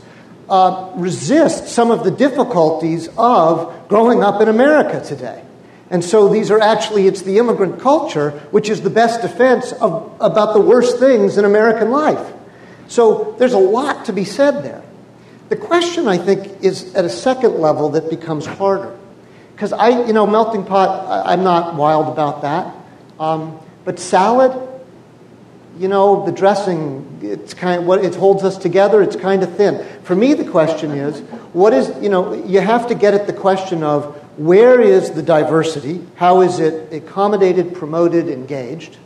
uh, 0.50 0.92
resist 0.98 1.70
some 1.70 1.92
of 1.92 2.04
the 2.04 2.12
difficulties 2.12 3.08
of 3.18 3.88
growing 3.88 4.22
up 4.22 4.42
in 4.42 4.50
America 4.50 5.02
today. 5.02 5.46
And 5.90 6.04
so 6.04 6.28
these 6.28 6.52
are 6.52 6.60
actually, 6.60 7.08
it's 7.08 7.22
the 7.22 7.38
immigrant 7.38 7.80
culture 7.80 8.32
which 8.52 8.70
is 8.70 8.82
the 8.82 8.90
best 8.90 9.22
defense 9.22 9.72
of, 9.72 10.16
about 10.20 10.54
the 10.54 10.60
worst 10.60 11.00
things 11.00 11.38
in 11.38 11.46
American 11.46 11.92
life. 11.92 12.34
So 12.88 13.36
there's 13.40 13.54
a 13.54 13.60
lot 13.60 14.06
to 14.06 14.14
be 14.14 14.26
said 14.26 14.64
there. 14.64 14.84
The 15.50 15.56
question, 15.56 16.08
I 16.08 16.18
think, 16.18 16.62
is 16.62 16.94
at 16.94 17.06
a 17.06 17.10
second 17.10 17.56
level 17.56 17.90
that 17.92 18.10
becomes 18.10 18.46
harder. 18.46 18.98
Because 19.54 19.72
I, 19.72 20.06
you 20.06 20.14
know, 20.14 20.28
melting 20.28 20.66
pot, 20.66 21.26
I, 21.26 21.34
am 21.34 21.44
not 21.44 21.76
wild 21.76 22.10
about 22.10 22.42
that. 22.42 22.76
Um, 23.20 23.60
but 23.86 24.00
salad, 24.00 24.52
you 25.80 25.88
know, 25.88 26.26
the 26.26 26.32
dressing, 26.32 27.20
it's 27.22 27.54
kind 27.54 27.80
of 27.80 27.88
what 27.88 28.04
it 28.04 28.14
holds 28.16 28.44
us 28.44 28.58
together, 28.58 29.02
it's 29.02 29.16
kind 29.16 29.42
of 29.42 29.56
thin. 29.56 29.86
For 30.04 30.16
me, 30.16 30.34
the 30.34 30.50
question 30.50 30.92
is, 30.92 31.22
what 31.54 31.74
is, 31.74 31.92
you 32.02 32.10
know, 32.10 32.34
you 32.34 32.60
have 32.60 32.88
to 32.88 32.96
get 32.96 33.14
at 33.14 33.26
the 33.26 33.34
question 33.34 33.84
of 33.84 34.17
where 34.38 34.80
is 34.80 35.12
the 35.12 35.24
diversity? 35.24 36.06
How 36.16 36.42
is 36.42 36.60
it 36.60 36.94
accommodated, 36.94 37.74
promoted, 37.76 38.30
engaged? 38.30 38.98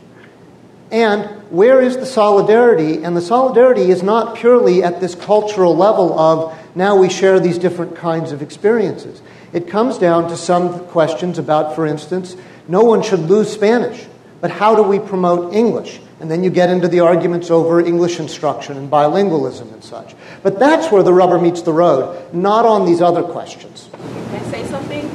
And 0.90 1.24
where 1.50 1.80
is 1.80 1.96
the 1.96 2.04
solidarity? 2.04 3.02
And 3.02 3.16
the 3.16 3.22
solidarity 3.22 3.90
is 3.90 4.02
not 4.02 4.36
purely 4.36 4.82
at 4.82 5.00
this 5.00 5.14
cultural 5.14 5.74
level 5.74 6.18
of 6.18 6.58
now 6.74 6.96
we 6.96 7.08
share 7.08 7.40
these 7.40 7.56
different 7.56 7.96
kinds 7.96 8.30
of 8.30 8.42
experiences. 8.42 9.22
It 9.54 9.68
comes 9.68 9.96
down 9.96 10.28
to 10.28 10.36
some 10.36 10.80
questions 10.88 11.38
about, 11.38 11.74
for 11.74 11.86
instance, 11.86 12.36
no 12.68 12.82
one 12.82 13.02
should 13.02 13.20
lose 13.20 13.50
Spanish, 13.50 14.06
but 14.42 14.50
how 14.50 14.74
do 14.74 14.82
we 14.82 14.98
promote 14.98 15.54
English? 15.54 16.00
And 16.20 16.30
then 16.30 16.44
you 16.44 16.50
get 16.50 16.70
into 16.70 16.88
the 16.88 17.00
arguments 17.00 17.50
over 17.50 17.80
English 17.80 18.20
instruction 18.20 18.76
and 18.76 18.90
bilingualism 18.90 19.72
and 19.72 19.82
such. 19.82 20.14
But 20.42 20.58
that's 20.58 20.92
where 20.92 21.02
the 21.02 21.12
rubber 21.12 21.38
meets 21.38 21.62
the 21.62 21.72
road, 21.72 22.32
not 22.32 22.64
on 22.64 22.86
these 22.86 23.00
other 23.00 23.22
questions. 23.22 23.88
Can 23.92 24.34
I 24.34 24.50
say 24.50 24.64
something? 24.66 25.11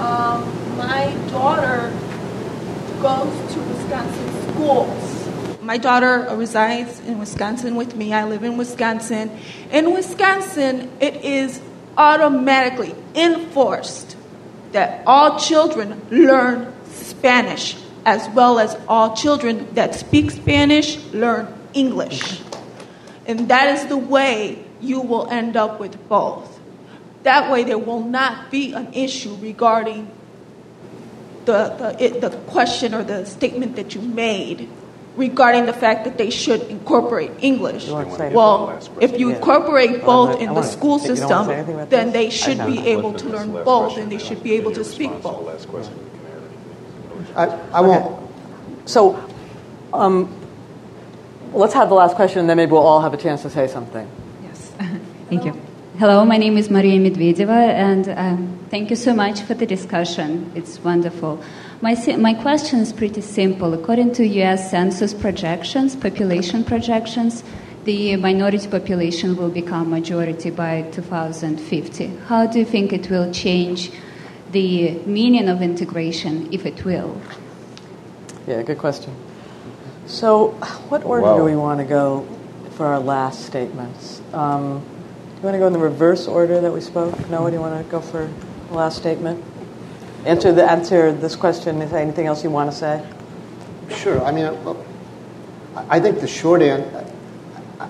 Um, 0.00 0.78
my 0.78 1.14
daughter 1.28 1.92
goes 3.02 3.52
to 3.52 3.60
Wisconsin 3.60 4.52
schools. 4.52 5.60
My 5.60 5.76
daughter 5.76 6.26
resides 6.34 7.00
in 7.00 7.18
Wisconsin 7.18 7.76
with 7.76 7.94
me. 7.94 8.14
I 8.14 8.24
live 8.24 8.42
in 8.42 8.56
Wisconsin. 8.56 9.30
In 9.70 9.92
Wisconsin, 9.92 10.90
it 11.00 11.16
is 11.16 11.60
automatically 11.98 12.94
enforced 13.14 14.16
that 14.72 15.02
all 15.06 15.38
children 15.38 16.00
learn 16.10 16.72
Spanish, 16.86 17.76
as 18.06 18.26
well 18.30 18.58
as 18.58 18.78
all 18.88 19.14
children 19.14 19.68
that 19.74 19.94
speak 19.94 20.30
Spanish 20.30 20.96
learn 21.12 21.46
English. 21.74 22.40
And 23.26 23.48
that 23.50 23.76
is 23.76 23.84
the 23.86 23.98
way 23.98 24.64
you 24.80 25.02
will 25.02 25.28
end 25.28 25.58
up 25.58 25.78
with 25.78 26.08
both. 26.08 26.49
That 27.22 27.50
way, 27.50 27.64
there 27.64 27.78
will 27.78 28.02
not 28.02 28.50
be 28.50 28.72
an 28.72 28.94
issue 28.94 29.36
regarding 29.36 30.10
the, 31.44 31.68
the, 31.76 32.04
it, 32.04 32.20
the 32.20 32.30
question 32.48 32.94
or 32.94 33.02
the 33.02 33.26
statement 33.26 33.76
that 33.76 33.94
you 33.94 34.00
made 34.00 34.68
regarding 35.16 35.66
the 35.66 35.72
fact 35.72 36.04
that 36.04 36.16
they 36.16 36.30
should 36.30 36.62
incorporate 36.62 37.30
English. 37.40 37.88
Well, 37.88 38.78
if 39.00 39.18
you 39.18 39.30
incorporate 39.30 40.02
both 40.02 40.40
in 40.40 40.54
the 40.54 40.62
school 40.62 40.98
system, 40.98 41.88
then 41.88 42.12
they 42.12 42.30
should 42.30 42.64
be 42.66 42.88
able 42.88 43.14
to 43.14 43.28
learn 43.28 43.52
both 43.52 43.98
and 43.98 44.10
they 44.10 44.18
should 44.18 44.42
be 44.42 44.52
able 44.54 44.72
to 44.72 44.84
speak 44.84 45.10
both. 45.22 45.66
I, 47.36 47.46
I 47.72 47.80
won't. 47.80 48.30
So, 48.88 49.22
um, 49.92 50.34
let's 51.52 51.74
have 51.74 51.88
the 51.88 51.94
last 51.94 52.16
question, 52.16 52.40
and 52.40 52.50
then 52.50 52.56
maybe 52.56 52.72
we'll 52.72 52.82
all 52.82 53.02
have 53.02 53.14
a 53.14 53.16
chance 53.16 53.42
to 53.42 53.50
say 53.50 53.68
something. 53.68 54.08
Yes. 54.42 54.72
Thank 55.28 55.44
you. 55.44 55.60
Hello, 56.00 56.24
my 56.24 56.38
name 56.38 56.56
is 56.56 56.70
Maria 56.70 56.98
Medvedeva, 56.98 57.74
and 57.74 58.08
um, 58.08 58.58
thank 58.70 58.88
you 58.88 58.96
so 58.96 59.12
much 59.12 59.42
for 59.42 59.52
the 59.52 59.66
discussion. 59.66 60.50
It's 60.54 60.82
wonderful. 60.82 61.44
My, 61.82 61.94
my 62.16 62.32
question 62.32 62.80
is 62.80 62.90
pretty 62.90 63.20
simple. 63.20 63.74
According 63.74 64.14
to 64.14 64.26
US 64.26 64.70
Census 64.70 65.12
projections, 65.12 65.94
population 65.94 66.64
projections, 66.64 67.44
the 67.84 68.16
minority 68.16 68.66
population 68.66 69.36
will 69.36 69.50
become 69.50 69.90
majority 69.90 70.48
by 70.48 70.88
2050. 70.90 72.06
How 72.28 72.46
do 72.46 72.60
you 72.60 72.64
think 72.64 72.94
it 72.94 73.10
will 73.10 73.30
change 73.30 73.92
the 74.52 74.92
meaning 75.04 75.50
of 75.50 75.60
integration, 75.60 76.50
if 76.50 76.64
it 76.64 76.82
will? 76.82 77.20
Yeah, 78.46 78.62
good 78.62 78.78
question. 78.78 79.14
So, 80.06 80.52
what 80.88 81.04
order 81.04 81.24
wow. 81.24 81.36
do 81.36 81.44
we 81.44 81.56
want 81.56 81.78
to 81.80 81.84
go 81.84 82.26
for 82.70 82.86
our 82.86 83.00
last 83.00 83.44
statements? 83.44 84.22
Um, 84.32 84.82
you 85.40 85.46
want 85.46 85.54
to 85.54 85.58
go 85.58 85.66
in 85.68 85.72
the 85.72 85.78
reverse 85.78 86.26
order 86.28 86.60
that 86.60 86.70
we 86.70 86.82
spoke? 86.82 87.30
No, 87.30 87.48
do 87.48 87.54
you 87.54 87.60
want 87.60 87.82
to 87.82 87.90
go 87.90 88.02
for 88.02 88.30
the 88.68 88.74
last 88.74 88.98
statement? 88.98 89.42
Answer 90.26 90.52
the 90.52 90.70
answer 90.70 91.12
this 91.12 91.34
question. 91.34 91.80
Is 91.80 91.92
there 91.92 92.00
anything 92.00 92.26
else 92.26 92.44
you 92.44 92.50
want 92.50 92.70
to 92.70 92.76
say? 92.76 93.02
Sure. 93.88 94.22
I 94.22 94.32
mean, 94.32 94.54
I 95.88 95.98
think 95.98 96.20
the 96.20 96.28
short 96.28 96.60
end. 96.60 96.84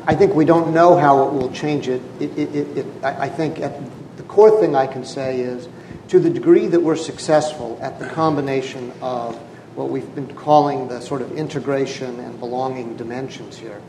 I 0.07 0.15
think 0.15 0.33
we 0.35 0.45
don't 0.45 0.73
know 0.73 0.97
how 0.97 1.27
it 1.27 1.33
will 1.33 1.51
change 1.51 1.89
it. 1.89 2.01
it, 2.21 2.39
it, 2.39 2.79
it 2.79 2.87
I 3.03 3.29
think 3.29 3.57
the 3.57 4.23
core 4.29 4.61
thing 4.61 4.77
I 4.77 4.87
can 4.87 5.05
say 5.05 5.41
is 5.41 5.69
to 6.07 6.21
the 6.21 6.31
degree 6.31 6.69
that 6.69 6.81
we're 6.81 6.95
successful 6.95 7.81
at 7.83 7.99
the 7.99 8.09
combination 8.09 8.93
of 9.03 9.35
what 9.75 9.89
we've 9.89 10.15
been 10.15 10.33
calling 10.37 10.87
the 10.87 11.01
sort 11.01 11.21
of 11.21 11.33
integration 11.33 12.21
and 12.21 12.39
belonging 12.39 12.97
dimensions 12.97 13.59
here, 13.59 13.83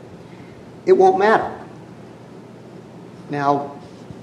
it 0.84 0.94
won't 0.94 1.20
matter. 1.20 1.56
Now, 3.32 3.80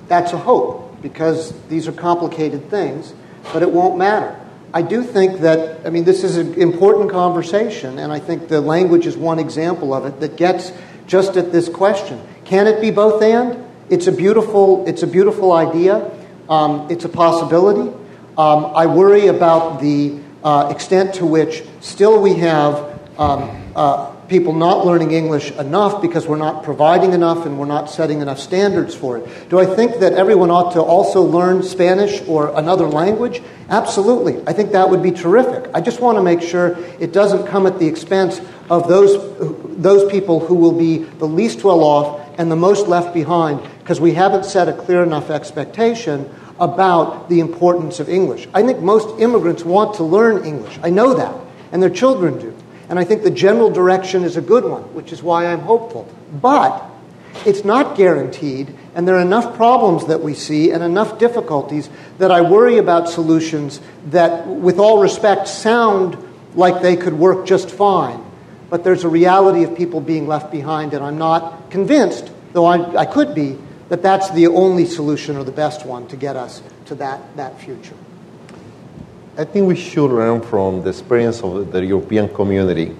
that's 0.07 0.33
a 0.33 0.37
hope 0.37 1.01
because 1.01 1.51
these 1.67 1.87
are 1.87 1.91
complicated 1.91 2.69
things, 2.69 3.11
but 3.51 3.63
it 3.63 3.71
won't 3.71 3.97
matter. 3.97 4.39
I 4.71 4.83
do 4.83 5.01
think 5.01 5.39
that, 5.39 5.83
I 5.83 5.89
mean, 5.89 6.03
this 6.03 6.23
is 6.23 6.37
an 6.37 6.53
important 6.53 7.09
conversation, 7.09 7.97
and 7.97 8.11
I 8.11 8.19
think 8.19 8.49
the 8.49 8.61
language 8.61 9.07
is 9.07 9.17
one 9.17 9.39
example 9.39 9.95
of 9.95 10.05
it 10.05 10.19
that 10.19 10.37
gets 10.37 10.71
just 11.07 11.37
at 11.37 11.51
this 11.51 11.69
question. 11.69 12.21
Can 12.45 12.67
it 12.67 12.81
be 12.81 12.91
both 12.91 13.23
and? 13.23 13.65
It's 13.89 14.05
a 14.05 14.11
beautiful, 14.11 14.87
it's 14.87 15.01
a 15.01 15.07
beautiful 15.07 15.53
idea. 15.53 16.11
Um, 16.47 16.85
it's 16.91 17.05
a 17.05 17.09
possibility. 17.09 17.89
Um, 18.37 18.65
I 18.75 18.85
worry 18.85 19.25
about 19.25 19.81
the 19.81 20.19
uh, 20.43 20.69
extent 20.69 21.15
to 21.15 21.25
which 21.25 21.63
still 21.81 22.21
we 22.21 22.35
have 22.35 22.75
um, 23.17 23.73
uh, 23.75 24.15
people 24.29 24.53
not 24.53 24.85
learning 24.85 25.11
English 25.11 25.51
enough 25.51 26.01
because 26.01 26.27
we're 26.27 26.37
not 26.37 26.63
providing 26.63 27.13
enough 27.13 27.45
and 27.45 27.59
we're 27.59 27.65
not 27.65 27.89
setting 27.89 28.21
enough 28.21 28.39
standards 28.39 28.95
for 28.95 29.17
it. 29.17 29.49
Do 29.49 29.59
I 29.59 29.65
think 29.65 29.99
that 29.99 30.13
everyone 30.13 30.51
ought 30.51 30.73
to 30.73 30.81
also 30.81 31.21
learn 31.21 31.63
Spanish 31.63 32.21
or 32.27 32.57
another 32.57 32.87
language? 32.87 33.41
Absolutely. 33.69 34.41
I 34.47 34.53
think 34.53 34.71
that 34.71 34.89
would 34.89 35.03
be 35.03 35.11
terrific. 35.11 35.69
I 35.73 35.81
just 35.81 35.99
want 35.99 36.17
to 36.17 36.21
make 36.21 36.41
sure 36.41 36.77
it 36.99 37.11
doesn't 37.11 37.47
come 37.47 37.65
at 37.67 37.79
the 37.79 37.87
expense 37.87 38.39
of 38.69 38.87
those, 38.87 39.17
those 39.77 40.09
people 40.11 40.39
who 40.39 40.55
will 40.55 40.77
be 40.77 40.99
the 40.99 41.27
least 41.27 41.63
well 41.63 41.83
off 41.83 42.21
and 42.37 42.51
the 42.51 42.55
most 42.55 42.87
left 42.87 43.13
behind 43.13 43.61
because 43.79 43.99
we 43.99 44.13
haven't 44.13 44.45
set 44.45 44.69
a 44.69 44.73
clear 44.73 45.03
enough 45.03 45.29
expectation 45.29 46.29
about 46.59 47.29
the 47.29 47.39
importance 47.39 47.99
of 47.99 48.09
English. 48.09 48.47
I 48.53 48.63
think 48.63 48.79
most 48.79 49.19
immigrants 49.19 49.63
want 49.63 49.95
to 49.95 50.03
learn 50.03 50.45
English. 50.45 50.77
I 50.83 50.89
know 50.89 51.13
that, 51.15 51.33
and 51.71 51.81
their 51.81 51.89
children 51.89 52.39
do. 52.39 52.55
And 52.89 52.97
I 52.97 53.03
think 53.03 53.23
the 53.23 53.31
general 53.31 53.69
direction 53.69 54.23
is 54.23 54.35
a 54.35 54.41
good 54.41 54.65
one, 54.65 54.81
which 54.95 55.13
is 55.13 55.21
why 55.21 55.45
I'm 55.45 55.59
hopeful. 55.59 56.11
But 56.33 56.83
it's 57.45 57.63
not 57.63 57.95
guaranteed, 57.95 58.75
and 58.95 59.07
there 59.07 59.15
are 59.15 59.21
enough 59.21 59.55
problems 59.55 60.07
that 60.07 60.21
we 60.21 60.33
see 60.33 60.71
and 60.71 60.83
enough 60.83 61.19
difficulties 61.19 61.89
that 62.17 62.31
I 62.31 62.41
worry 62.41 62.77
about 62.77 63.07
solutions 63.07 63.79
that, 64.07 64.47
with 64.47 64.79
all 64.79 65.01
respect, 65.01 65.47
sound 65.47 66.17
like 66.55 66.81
they 66.81 66.95
could 66.95 67.13
work 67.13 67.45
just 67.45 67.69
fine. 67.69 68.25
But 68.69 68.83
there's 68.83 69.03
a 69.03 69.09
reality 69.09 69.63
of 69.63 69.77
people 69.77 70.01
being 70.01 70.27
left 70.27 70.51
behind, 70.51 70.93
and 70.93 71.03
I'm 71.03 71.17
not 71.17 71.69
convinced, 71.69 72.31
though 72.53 72.65
I, 72.65 73.01
I 73.01 73.05
could 73.05 73.35
be, 73.35 73.57
that 73.89 74.01
that's 74.01 74.29
the 74.31 74.47
only 74.47 74.85
solution 74.85 75.37
or 75.37 75.43
the 75.43 75.51
best 75.51 75.85
one 75.85 76.07
to 76.07 76.15
get 76.15 76.35
us 76.35 76.61
to 76.85 76.95
that, 76.95 77.35
that 77.37 77.59
future. 77.61 77.95
I 79.37 79.45
think 79.45 79.67
we 79.67 79.75
should 79.75 80.11
learn 80.11 80.41
from 80.41 80.83
the 80.83 80.89
experience 80.89 81.41
of 81.41 81.71
the 81.71 81.85
European 81.85 82.29
community. 82.29 82.95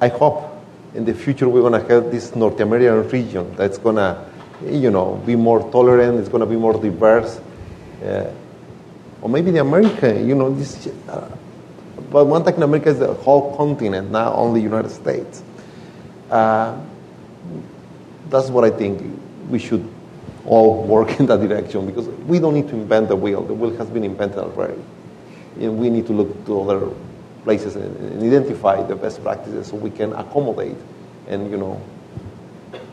I 0.00 0.08
hope 0.08 0.42
in 0.94 1.04
the 1.04 1.14
future 1.14 1.48
we're 1.48 1.60
going 1.60 1.80
to 1.80 1.94
have 1.94 2.10
this 2.10 2.34
North 2.34 2.58
American 2.60 3.08
region 3.10 3.54
that's 3.56 3.78
going 3.78 3.96
to, 3.96 4.24
you 4.64 4.90
know, 4.90 5.16
be 5.26 5.36
more 5.36 5.60
tolerant. 5.70 6.18
It's 6.18 6.28
going 6.28 6.40
to 6.40 6.46
be 6.46 6.56
more 6.56 6.72
diverse. 6.72 7.40
Uh, 8.02 8.30
or 9.20 9.28
maybe 9.28 9.50
the 9.50 9.60
American, 9.60 10.28
you 10.28 10.34
know, 10.34 10.54
this. 10.54 10.86
Uh, 11.08 11.30
but 12.10 12.26
one 12.26 12.44
Latin 12.44 12.62
America 12.62 12.90
is 12.90 12.98
the 12.98 13.12
whole 13.12 13.56
continent, 13.56 14.10
not 14.10 14.34
only 14.34 14.62
United 14.62 14.90
States. 14.90 15.42
Uh, 16.30 16.78
that's 18.28 18.48
what 18.48 18.64
I 18.64 18.70
think 18.70 19.18
we 19.48 19.58
should 19.58 19.88
all 20.46 20.84
work 20.84 21.18
in 21.18 21.26
that 21.26 21.40
direction 21.40 21.86
because 21.86 22.06
we 22.26 22.38
don't 22.38 22.54
need 22.54 22.68
to 22.68 22.74
invent 22.74 23.08
the 23.08 23.16
wheel. 23.16 23.42
The 23.42 23.54
wheel 23.54 23.76
has 23.76 23.88
been 23.88 24.04
invented 24.04 24.38
already. 24.38 24.80
And 25.60 25.78
we 25.78 25.90
need 25.90 26.06
to 26.06 26.12
look 26.12 26.46
to 26.46 26.60
other 26.60 26.92
places 27.44 27.76
and, 27.76 27.96
and 27.96 28.22
identify 28.22 28.82
the 28.82 28.96
best 28.96 29.22
practices 29.22 29.68
so 29.68 29.76
we 29.76 29.90
can 29.90 30.12
accommodate 30.12 30.76
and, 31.28 31.50
you 31.50 31.56
know, 31.56 31.80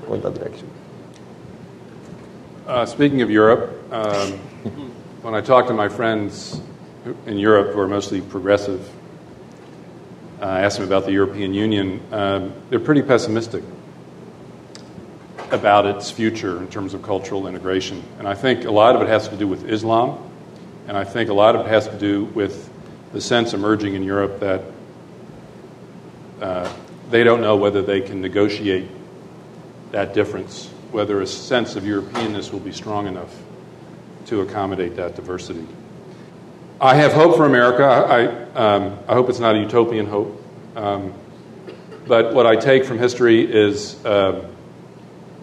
go 0.05 0.13
in 0.13 0.21
that 0.21 0.33
direction. 0.33 0.69
Uh, 2.65 2.85
speaking 2.85 3.21
of 3.21 3.29
Europe, 3.29 3.91
um, 3.91 4.31
when 5.21 5.35
I 5.35 5.41
talk 5.41 5.67
to 5.67 5.73
my 5.73 5.89
friends 5.89 6.61
in 7.25 7.37
Europe 7.37 7.73
who 7.73 7.79
are 7.81 7.87
mostly 7.87 8.21
progressive, 8.21 8.89
uh, 10.41 10.45
I 10.45 10.61
ask 10.61 10.77
them 10.77 10.87
about 10.87 11.05
the 11.05 11.11
European 11.11 11.53
Union, 11.53 12.01
um, 12.11 12.53
they're 12.69 12.79
pretty 12.79 13.01
pessimistic 13.01 13.63
about 15.53 15.85
its 15.85 16.09
future 16.09 16.57
in 16.57 16.67
terms 16.67 16.93
of 16.93 17.03
cultural 17.03 17.47
integration. 17.47 18.03
And 18.17 18.27
I 18.27 18.33
think 18.33 18.65
a 18.65 18.71
lot 18.71 18.95
of 18.95 19.01
it 19.03 19.07
has 19.07 19.27
to 19.29 19.37
do 19.37 19.47
with 19.47 19.69
Islam, 19.69 20.17
and 20.87 20.97
I 20.97 21.03
think 21.03 21.29
a 21.29 21.33
lot 21.33 21.55
of 21.55 21.65
it 21.65 21.69
has 21.69 21.87
to 21.87 21.97
do 21.97 22.25
with 22.25 22.69
the 23.13 23.21
sense 23.21 23.53
emerging 23.53 23.93
in 23.93 24.03
Europe 24.03 24.39
that 24.39 24.61
uh, 26.41 26.73
they 27.11 27.23
don't 27.23 27.41
know 27.41 27.55
whether 27.55 27.83
they 27.83 28.01
can 28.01 28.19
negotiate 28.19 28.89
that 29.91 30.15
difference, 30.15 30.67
whether 30.91 31.21
a 31.21 31.27
sense 31.27 31.75
of 31.75 31.83
Europeanness 31.83 32.51
will 32.51 32.59
be 32.59 32.71
strong 32.71 33.05
enough 33.05 33.33
to 34.25 34.41
accommodate 34.41 34.95
that 34.95 35.15
diversity. 35.15 35.67
I 36.81 36.95
have 36.95 37.13
hope 37.13 37.37
for 37.37 37.45
America. 37.45 37.85
I, 37.85 38.25
um, 38.55 38.97
I 39.07 39.13
hope 39.13 39.29
it's 39.29 39.39
not 39.39 39.55
a 39.55 39.59
utopian 39.59 40.07
hope. 40.07 40.41
Um, 40.75 41.13
but 42.07 42.33
what 42.33 42.47
I 42.47 42.55
take 42.55 42.83
from 42.83 42.97
history 42.97 43.41
is, 43.41 44.03
uh, 44.03 44.49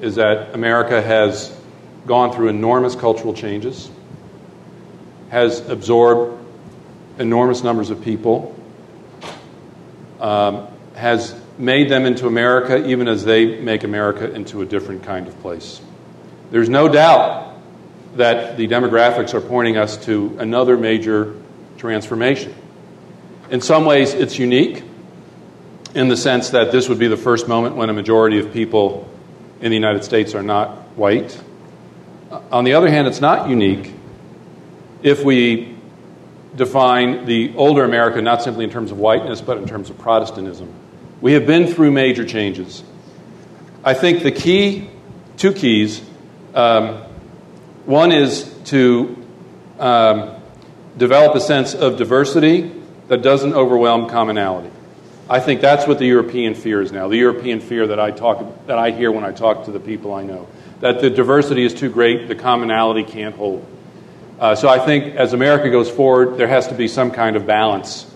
is 0.00 0.16
that 0.16 0.54
America 0.54 1.00
has 1.00 1.56
gone 2.06 2.32
through 2.34 2.48
enormous 2.48 2.94
cultural 2.94 3.34
changes, 3.34 3.90
has 5.30 5.68
absorbed 5.68 6.38
enormous 7.18 7.62
numbers 7.62 7.90
of 7.90 8.02
people, 8.02 8.54
um, 10.20 10.66
has 10.94 11.38
made 11.58 11.90
them 11.90 12.06
into 12.06 12.26
America 12.26 12.86
even 12.88 13.06
as 13.06 13.24
they 13.24 13.60
make 13.60 13.84
America 13.84 14.32
into 14.32 14.62
a 14.62 14.66
different 14.66 15.02
kind 15.02 15.28
of 15.28 15.38
place. 15.40 15.80
There's 16.50 16.68
no 16.68 16.88
doubt 16.88 17.54
that 18.16 18.56
the 18.56 18.66
demographics 18.66 19.34
are 19.34 19.40
pointing 19.40 19.76
us 19.76 19.96
to 20.06 20.36
another 20.38 20.76
major 20.76 21.34
transformation. 21.76 22.54
In 23.50 23.60
some 23.60 23.84
ways, 23.84 24.14
it's 24.14 24.38
unique 24.38 24.82
in 25.94 26.08
the 26.08 26.16
sense 26.16 26.50
that 26.50 26.72
this 26.72 26.88
would 26.88 26.98
be 26.98 27.08
the 27.08 27.16
first 27.16 27.48
moment 27.48 27.76
when 27.76 27.90
a 27.90 27.92
majority 27.92 28.38
of 28.38 28.52
people 28.52 29.09
in 29.60 29.70
the 29.70 29.76
United 29.76 30.04
States 30.04 30.34
are 30.34 30.42
not 30.42 30.70
white. 30.96 31.40
On 32.50 32.64
the 32.64 32.74
other 32.74 32.88
hand, 32.88 33.06
it's 33.06 33.20
not 33.20 33.48
unique 33.48 33.92
if 35.02 35.24
we 35.24 35.76
define 36.54 37.26
the 37.26 37.54
older 37.56 37.84
America 37.84 38.20
not 38.20 38.42
simply 38.42 38.64
in 38.64 38.70
terms 38.70 38.90
of 38.90 38.98
whiteness, 38.98 39.40
but 39.40 39.58
in 39.58 39.66
terms 39.66 39.90
of 39.90 39.98
Protestantism. 39.98 40.72
We 41.20 41.32
have 41.34 41.46
been 41.46 41.66
through 41.66 41.90
major 41.90 42.24
changes. 42.24 42.82
I 43.84 43.94
think 43.94 44.22
the 44.22 44.32
key, 44.32 44.90
two 45.36 45.52
keys, 45.52 46.02
um, 46.54 47.02
one 47.86 48.12
is 48.12 48.52
to 48.66 49.16
um, 49.78 50.34
develop 50.96 51.34
a 51.34 51.40
sense 51.40 51.74
of 51.74 51.96
diversity 51.96 52.72
that 53.08 53.22
doesn't 53.22 53.54
overwhelm 53.54 54.08
commonality. 54.08 54.70
I 55.30 55.38
think 55.38 55.60
that's 55.60 55.86
what 55.86 56.00
the 56.00 56.06
European 56.06 56.54
fear 56.54 56.82
is 56.82 56.90
now. 56.90 57.06
The 57.06 57.16
European 57.16 57.60
fear 57.60 57.86
that 57.86 58.00
I 58.00 58.10
talk 58.10 58.66
that 58.66 58.78
I 58.78 58.90
hear 58.90 59.12
when 59.12 59.22
I 59.22 59.30
talk 59.30 59.66
to 59.66 59.70
the 59.70 59.78
people 59.78 60.12
I 60.12 60.24
know 60.24 60.48
that 60.80 61.00
the 61.00 61.08
diversity 61.08 61.62
is 61.62 61.72
too 61.72 61.88
great, 61.88 62.26
the 62.26 62.34
commonality 62.34 63.04
can't 63.04 63.36
hold. 63.36 63.64
Uh, 64.40 64.54
so 64.54 64.68
I 64.68 64.78
think 64.78 65.14
as 65.14 65.32
America 65.32 65.70
goes 65.70 65.90
forward, 65.90 66.36
there 66.36 66.48
has 66.48 66.68
to 66.68 66.74
be 66.74 66.88
some 66.88 67.10
kind 67.10 67.36
of 67.36 67.46
balance 67.46 68.12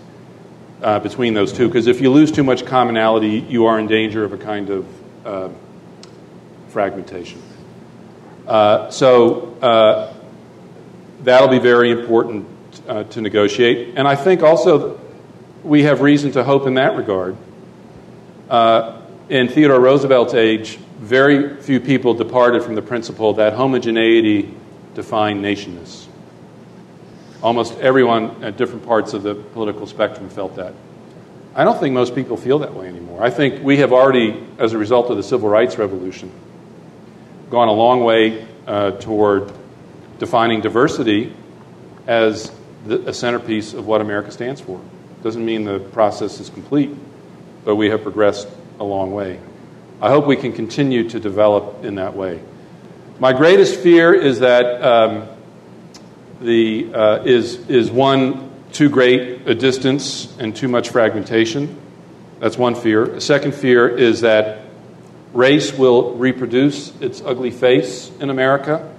uh, 0.82 0.98
between 0.98 1.34
those 1.34 1.52
two. 1.52 1.68
Because 1.68 1.86
if 1.86 2.00
you 2.00 2.10
lose 2.10 2.32
too 2.32 2.42
much 2.42 2.66
commonality, 2.66 3.44
you 3.48 3.66
are 3.66 3.78
in 3.78 3.86
danger 3.86 4.24
of 4.24 4.32
a 4.32 4.38
kind 4.38 4.70
of 4.70 5.26
uh, 5.26 5.48
fragmentation. 6.68 7.40
Uh, 8.46 8.90
so 8.90 9.56
uh, 9.60 10.12
that'll 11.22 11.48
be 11.48 11.58
very 11.58 11.90
important 11.90 12.46
uh, 12.88 13.04
to 13.04 13.20
negotiate. 13.20 13.94
And 13.96 14.08
I 14.08 14.16
think 14.16 14.42
also 14.42 14.98
we 15.64 15.82
have 15.84 16.02
reason 16.02 16.30
to 16.32 16.44
hope 16.44 16.66
in 16.66 16.74
that 16.74 16.96
regard. 16.96 17.36
in 19.28 19.48
Theodore 19.48 19.80
Roosevelt's 19.80 20.34
age, 20.34 20.76
very 20.98 21.56
few 21.62 21.80
people 21.80 22.14
departed 22.14 22.62
from 22.62 22.74
the 22.74 22.82
principle 22.82 23.32
that 23.34 23.54
homogeneity 23.54 24.54
defined 24.94 25.42
nationness. 25.42 26.06
Almost 27.42 27.78
everyone 27.78 28.44
at 28.44 28.56
different 28.56 28.86
parts 28.86 29.12
of 29.14 29.22
the 29.22 29.34
political 29.34 29.86
spectrum 29.86 30.28
felt 30.28 30.56
that. 30.56 30.74
I 31.54 31.64
don't 31.64 31.78
think 31.78 31.94
most 31.94 32.14
people 32.14 32.36
feel 32.36 32.58
that 32.60 32.74
way 32.74 32.88
anymore. 32.88 33.22
I 33.22 33.30
think 33.30 33.62
we 33.62 33.78
have 33.78 33.92
already, 33.92 34.44
as 34.58 34.72
a 34.72 34.78
result 34.78 35.10
of 35.10 35.16
the 35.16 35.22
civil 35.22 35.48
rights 35.48 35.78
revolution, 35.78 36.30
gone 37.50 37.68
a 37.68 37.72
long 37.72 38.02
way 38.02 38.46
uh, 38.66 38.92
toward 38.92 39.52
defining 40.18 40.60
diversity 40.60 41.32
as 42.06 42.50
the, 42.86 43.08
a 43.08 43.14
centerpiece 43.14 43.72
of 43.72 43.86
what 43.86 44.00
America 44.00 44.30
stands 44.30 44.60
for. 44.60 44.80
Doesn't 45.24 45.42
mean 45.42 45.64
the 45.64 45.78
process 45.78 46.38
is 46.38 46.50
complete, 46.50 46.90
but 47.64 47.76
we 47.76 47.88
have 47.88 48.02
progressed 48.02 48.46
a 48.78 48.84
long 48.84 49.14
way. 49.14 49.40
I 49.98 50.10
hope 50.10 50.26
we 50.26 50.36
can 50.36 50.52
continue 50.52 51.08
to 51.08 51.18
develop 51.18 51.82
in 51.82 51.94
that 51.94 52.14
way. 52.14 52.42
My 53.18 53.32
greatest 53.32 53.80
fear 53.80 54.12
is 54.12 54.40
that 54.40 54.82
um, 54.82 55.26
the, 56.42 56.92
uh, 56.92 57.22
is, 57.24 57.54
is 57.70 57.90
one, 57.90 58.50
too 58.72 58.90
great 58.90 59.48
a 59.48 59.54
distance 59.54 60.30
and 60.38 60.54
too 60.54 60.68
much 60.68 60.90
fragmentation. 60.90 61.74
That's 62.40 62.58
one 62.58 62.74
fear. 62.74 63.04
A 63.04 63.20
second 63.22 63.54
fear 63.54 63.88
is 63.88 64.20
that 64.20 64.66
race 65.32 65.72
will 65.72 66.16
reproduce 66.16 66.94
its 67.00 67.22
ugly 67.22 67.50
face 67.50 68.12
in 68.20 68.28
America, 68.28 68.94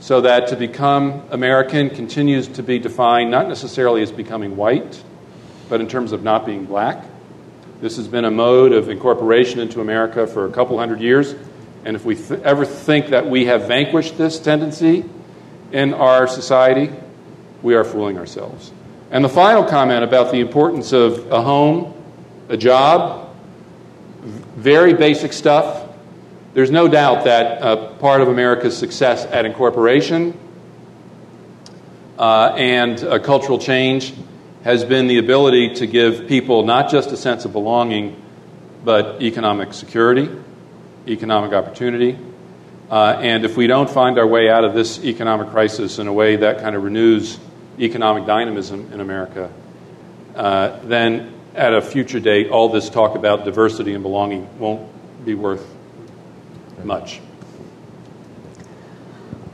so 0.00 0.20
that 0.20 0.48
to 0.48 0.56
become 0.56 1.22
American 1.30 1.88
continues 1.88 2.46
to 2.46 2.62
be 2.62 2.78
defined 2.78 3.30
not 3.30 3.48
necessarily 3.48 4.02
as 4.02 4.12
becoming 4.12 4.58
white, 4.58 5.02
but 5.68 5.80
in 5.80 5.88
terms 5.88 6.12
of 6.12 6.22
not 6.22 6.46
being 6.46 6.64
black. 6.64 7.04
This 7.80 7.96
has 7.96 8.08
been 8.08 8.24
a 8.24 8.30
mode 8.30 8.72
of 8.72 8.88
incorporation 8.88 9.60
into 9.60 9.80
America 9.80 10.26
for 10.26 10.46
a 10.46 10.50
couple 10.50 10.78
hundred 10.78 11.00
years, 11.00 11.34
and 11.84 11.94
if 11.94 12.04
we 12.04 12.14
th- 12.14 12.40
ever 12.40 12.64
think 12.64 13.08
that 13.08 13.28
we 13.28 13.46
have 13.46 13.68
vanquished 13.68 14.16
this 14.16 14.38
tendency, 14.38 15.04
in 15.72 15.94
our 15.94 16.26
society, 16.26 16.90
we 17.62 17.74
are 17.74 17.84
fooling 17.84 18.18
ourselves. 18.18 18.72
And 19.10 19.24
the 19.24 19.28
final 19.28 19.64
comment 19.64 20.04
about 20.04 20.32
the 20.32 20.40
importance 20.40 20.92
of 20.92 21.30
a 21.30 21.42
home, 21.42 21.94
a 22.48 22.56
job, 22.56 23.34
very 24.22 24.94
basic 24.94 25.32
stuff. 25.32 25.88
There's 26.54 26.70
no 26.70 26.88
doubt 26.88 27.24
that 27.24 27.62
uh, 27.62 27.92
part 27.94 28.20
of 28.20 28.28
America's 28.28 28.76
success 28.76 29.26
at 29.26 29.44
incorporation 29.44 30.38
uh, 32.18 32.54
and 32.56 32.98
cultural 33.22 33.58
change 33.58 34.14
has 34.66 34.84
been 34.84 35.06
the 35.06 35.18
ability 35.18 35.74
to 35.74 35.86
give 35.86 36.26
people 36.26 36.64
not 36.64 36.90
just 36.90 37.12
a 37.12 37.16
sense 37.16 37.44
of 37.44 37.52
belonging, 37.52 38.20
but 38.84 39.22
economic 39.22 39.72
security, 39.72 40.28
economic 41.06 41.52
opportunity, 41.52 42.18
uh, 42.90 43.16
and 43.20 43.44
if 43.44 43.56
we 43.56 43.68
don't 43.68 43.88
find 43.88 44.18
our 44.18 44.26
way 44.26 44.50
out 44.50 44.64
of 44.64 44.74
this 44.74 45.04
economic 45.04 45.50
crisis 45.50 46.00
in 46.00 46.08
a 46.08 46.12
way 46.12 46.34
that 46.34 46.58
kind 46.58 46.74
of 46.74 46.82
renews 46.82 47.38
economic 47.78 48.26
dynamism 48.26 48.92
in 48.92 49.00
America, 49.00 49.52
uh, 50.34 50.80
then 50.82 51.32
at 51.54 51.72
a 51.72 51.80
future 51.80 52.18
date, 52.18 52.50
all 52.50 52.68
this 52.68 52.90
talk 52.90 53.14
about 53.14 53.44
diversity 53.44 53.94
and 53.94 54.02
belonging 54.02 54.48
won't 54.58 54.84
be 55.24 55.34
worth 55.34 55.64
much. 56.82 57.20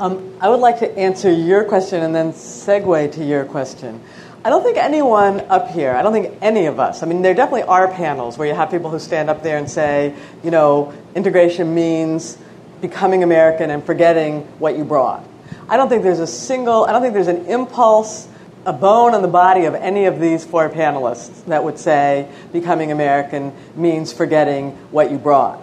Um, 0.01 0.34
I 0.40 0.48
would 0.48 0.60
like 0.60 0.78
to 0.78 0.98
answer 0.98 1.30
your 1.30 1.64
question 1.64 2.02
and 2.02 2.14
then 2.14 2.32
segue 2.32 3.12
to 3.12 3.22
your 3.22 3.44
question. 3.44 4.01
I 4.44 4.51
don't 4.51 4.64
think 4.64 4.77
anyone 4.77 5.40
up 5.43 5.70
here, 5.70 5.93
I 5.93 6.02
don't 6.02 6.12
think 6.12 6.36
any 6.43 6.66
of 6.66 6.81
us, 6.81 7.02
I 7.02 7.06
mean, 7.06 7.23
there 7.23 7.35
definitely 7.35 7.62
are 7.62 7.86
panels 7.86 8.36
where 8.36 8.48
you 8.48 8.55
have 8.55 8.70
people 8.70 8.90
who 8.90 8.98
stand 8.98 9.31
up 9.31 9.43
there 9.43 9.56
and 9.56 9.70
say, 9.70 10.14
you 10.43 10.51
know, 10.51 10.93
integration 11.14 11.74
means 11.74 12.36
becoming 12.81 13.23
American 13.23 13.70
and 13.70 13.85
forgetting 13.85 14.40
what 14.59 14.77
you 14.77 14.85
brought. 14.85 15.24
I 15.69 15.77
don't 15.77 15.89
think 15.89 16.02
there's 16.02 16.19
a 16.19 16.27
single, 16.27 16.85
I 16.85 16.93
don't 16.93 17.02
think 17.02 17.14
there's 17.14 17.28
an 17.28 17.47
impulse 17.47 18.27
a 18.64 18.73
bone 18.73 19.14
in 19.14 19.23
the 19.23 19.28
body 19.28 19.64
of 19.64 19.74
any 19.74 20.05
of 20.05 20.20
these 20.20 20.44
four 20.44 20.69
panelists 20.69 21.44
that 21.47 21.64
would 21.64 21.78
say 21.78 22.28
becoming 22.52 22.93
American 22.93 23.52
means 23.74 24.12
forgetting 24.12 24.70
what 24.93 25.10
you 25.10 25.19
brought. 25.19 25.60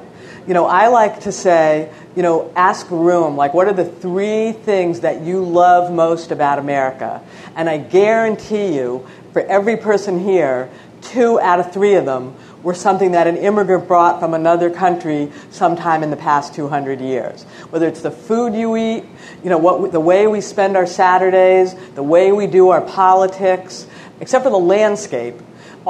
You 0.48 0.54
know, 0.54 0.66
I 0.66 0.88
like 0.88 1.22
to 1.22 1.32
say, 1.32 1.92
you 2.16 2.24
know, 2.24 2.52
ask 2.56 2.90
room, 2.90 3.36
like, 3.38 3.54
what 3.54 3.68
are 3.68 3.74
the 3.74 3.86
three 3.86 4.52
things 4.52 5.02
that 5.02 5.22
you 5.22 5.44
love 5.44 5.92
most 5.92 6.32
about 6.32 6.60
America? 6.60 7.22
And 7.56 7.70
I 7.70 7.78
guarantee 7.78 8.76
you, 8.76 9.08
for 9.34 9.42
every 9.42 9.78
person 9.78 10.20
here, 10.20 10.70
two 11.02 11.40
out 11.40 11.60
of 11.60 11.72
three 11.72 11.96
of 11.96 12.06
them 12.06 12.36
were 12.64 12.74
something 12.74 13.12
that 13.12 13.28
an 13.28 13.38
immigrant 13.38 13.88
brought 13.88 14.20
from 14.20 14.34
another 14.34 14.70
country 14.70 15.32
sometime 15.50 16.04
in 16.04 16.10
the 16.10 16.18
past 16.18 16.54
200 16.56 17.00
years. 17.00 17.44
Whether 17.70 17.88
it's 17.88 18.02
the 18.02 18.12
food 18.12 18.54
you 18.54 18.76
eat, 18.76 19.06
you 19.44 19.50
know, 19.50 19.58
what, 19.58 19.92
the 19.92 20.00
way 20.00 20.28
we 20.28 20.42
spend 20.42 20.76
our 20.76 20.86
Saturdays, 20.86 21.74
the 21.96 22.04
way 22.04 22.32
we 22.32 22.48
do 22.48 22.70
our 22.70 22.82
politics, 22.82 23.88
except 24.20 24.44
for 24.44 24.50
the 24.50 24.60
landscape, 24.60 25.36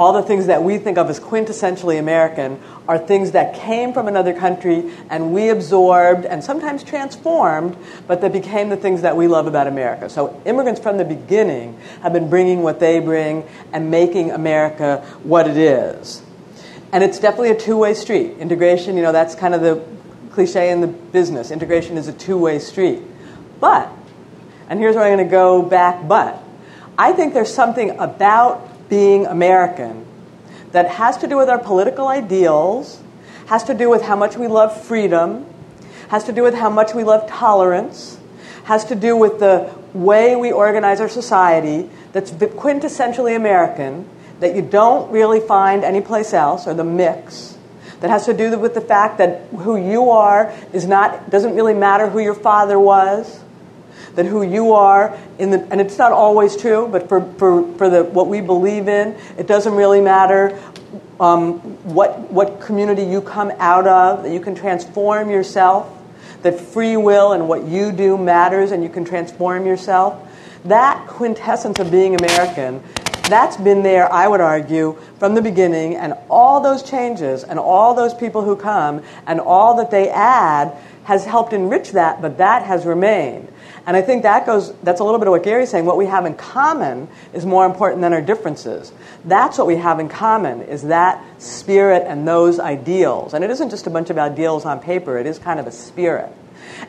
all 0.00 0.14
the 0.14 0.22
things 0.22 0.46
that 0.46 0.62
we 0.62 0.78
think 0.78 0.96
of 0.96 1.10
as 1.10 1.20
quintessentially 1.20 1.98
American 1.98 2.58
are 2.88 2.96
things 2.96 3.32
that 3.32 3.54
came 3.54 3.92
from 3.92 4.08
another 4.08 4.32
country 4.32 4.90
and 5.10 5.30
we 5.30 5.50
absorbed 5.50 6.24
and 6.24 6.42
sometimes 6.42 6.82
transformed, 6.82 7.76
but 8.06 8.22
that 8.22 8.32
became 8.32 8.70
the 8.70 8.78
things 8.78 9.02
that 9.02 9.14
we 9.14 9.28
love 9.28 9.46
about 9.46 9.66
America. 9.66 10.08
So 10.08 10.40
immigrants 10.46 10.80
from 10.80 10.96
the 10.96 11.04
beginning 11.04 11.78
have 12.00 12.14
been 12.14 12.30
bringing 12.30 12.62
what 12.62 12.80
they 12.80 12.98
bring 12.98 13.44
and 13.74 13.90
making 13.90 14.30
America 14.30 15.04
what 15.22 15.46
it 15.46 15.58
is. 15.58 16.22
And 16.92 17.04
it's 17.04 17.18
definitely 17.18 17.50
a 17.50 17.60
two 17.60 17.76
way 17.76 17.92
street. 17.92 18.38
Integration, 18.38 18.96
you 18.96 19.02
know, 19.02 19.12
that's 19.12 19.34
kind 19.34 19.54
of 19.54 19.60
the 19.60 19.84
cliche 20.30 20.70
in 20.70 20.80
the 20.80 20.88
business. 20.88 21.50
Integration 21.50 21.98
is 21.98 22.08
a 22.08 22.14
two 22.14 22.38
way 22.38 22.58
street. 22.58 23.02
But, 23.60 23.92
and 24.70 24.80
here's 24.80 24.96
where 24.96 25.04
I'm 25.04 25.14
going 25.14 25.28
to 25.28 25.30
go 25.30 25.60
back, 25.60 26.08
but, 26.08 26.42
I 27.00 27.12
think 27.12 27.32
there's 27.32 27.52
something 27.52 27.98
about 27.98 28.69
being 28.90 29.24
American 29.24 30.04
that 30.72 30.86
has 30.88 31.16
to 31.18 31.26
do 31.26 31.38
with 31.38 31.48
our 31.48 31.58
political 31.58 32.08
ideals, 32.08 33.00
has 33.46 33.64
to 33.64 33.74
do 33.74 33.88
with 33.88 34.02
how 34.02 34.16
much 34.16 34.36
we 34.36 34.46
love 34.46 34.84
freedom, 34.84 35.46
has 36.08 36.24
to 36.24 36.32
do 36.32 36.42
with 36.42 36.54
how 36.54 36.68
much 36.68 36.92
we 36.94 37.04
love 37.04 37.28
tolerance, 37.28 38.18
has 38.64 38.84
to 38.84 38.94
do 38.94 39.16
with 39.16 39.38
the 39.40 39.72
way 39.94 40.36
we 40.36 40.52
organize 40.52 41.00
our 41.00 41.08
society 41.08 41.88
that's 42.12 42.30
quintessentially 42.30 43.34
American 43.34 44.08
that 44.40 44.54
you 44.54 44.62
don't 44.62 45.10
really 45.10 45.40
find 45.40 45.84
anyplace 45.84 46.32
else, 46.32 46.66
or 46.66 46.74
the 46.74 46.84
mix, 46.84 47.56
that 48.00 48.10
has 48.10 48.24
to 48.26 48.32
do 48.32 48.56
with 48.58 48.74
the 48.74 48.80
fact 48.80 49.18
that 49.18 49.42
who 49.48 49.76
you 49.76 50.10
are 50.10 50.52
is 50.72 50.86
not, 50.86 51.30
doesn't 51.30 51.54
really 51.54 51.74
matter 51.74 52.08
who 52.08 52.18
your 52.18 52.34
father 52.34 52.78
was, 52.78 53.40
that 54.14 54.26
who 54.26 54.42
you 54.42 54.72
are, 54.72 55.16
in 55.38 55.50
the, 55.50 55.66
and 55.70 55.80
it's 55.80 55.98
not 55.98 56.12
always 56.12 56.56
true, 56.56 56.88
but 56.90 57.08
for, 57.08 57.20
for, 57.34 57.72
for 57.76 57.88
the, 57.88 58.04
what 58.04 58.26
we 58.26 58.40
believe 58.40 58.88
in, 58.88 59.16
it 59.38 59.46
doesn't 59.46 59.74
really 59.74 60.00
matter 60.00 60.60
um, 61.18 61.58
what, 61.84 62.18
what 62.30 62.60
community 62.60 63.04
you 63.04 63.20
come 63.20 63.52
out 63.58 63.86
of, 63.86 64.22
that 64.22 64.32
you 64.32 64.40
can 64.40 64.54
transform 64.54 65.30
yourself, 65.30 65.96
that 66.42 66.58
free 66.58 66.96
will 66.96 67.32
and 67.32 67.48
what 67.48 67.64
you 67.64 67.92
do 67.92 68.16
matters 68.16 68.72
and 68.72 68.82
you 68.82 68.88
can 68.88 69.04
transform 69.04 69.66
yourself. 69.66 70.26
That 70.64 71.06
quintessence 71.06 71.78
of 71.78 71.90
being 71.90 72.16
American 72.16 72.82
that's 73.30 73.56
been 73.56 73.84
there, 73.84 74.12
I 74.12 74.26
would 74.26 74.40
argue, 74.40 74.98
from 75.20 75.36
the 75.36 75.40
beginning, 75.40 75.94
and 75.94 76.14
all 76.28 76.60
those 76.60 76.82
changes 76.82 77.44
and 77.44 77.60
all 77.60 77.94
those 77.94 78.12
people 78.12 78.42
who 78.42 78.56
come 78.56 79.04
and 79.24 79.38
all 79.38 79.76
that 79.76 79.92
they 79.92 80.10
add 80.10 80.76
has 81.04 81.24
helped 81.24 81.52
enrich 81.52 81.92
that, 81.92 82.20
but 82.20 82.38
that 82.38 82.64
has 82.64 82.84
remained. 82.84 83.46
And 83.90 83.96
I 83.96 84.02
think 84.02 84.22
that 84.22 84.46
goes, 84.46 84.72
that's 84.84 85.00
a 85.00 85.04
little 85.04 85.18
bit 85.18 85.26
of 85.26 85.32
what 85.32 85.42
Gary's 85.42 85.68
saying. 85.68 85.84
What 85.84 85.96
we 85.96 86.06
have 86.06 86.24
in 86.24 86.36
common 86.36 87.08
is 87.32 87.44
more 87.44 87.66
important 87.66 88.02
than 88.02 88.12
our 88.12 88.20
differences. 88.20 88.92
That's 89.24 89.58
what 89.58 89.66
we 89.66 89.74
have 89.78 89.98
in 89.98 90.08
common, 90.08 90.62
is 90.62 90.84
that 90.84 91.20
spirit 91.42 92.04
and 92.06 92.28
those 92.28 92.60
ideals. 92.60 93.34
And 93.34 93.42
it 93.42 93.50
isn't 93.50 93.68
just 93.68 93.88
a 93.88 93.90
bunch 93.90 94.08
of 94.08 94.16
ideals 94.16 94.64
on 94.64 94.78
paper, 94.78 95.18
it 95.18 95.26
is 95.26 95.40
kind 95.40 95.58
of 95.58 95.66
a 95.66 95.72
spirit. 95.72 96.30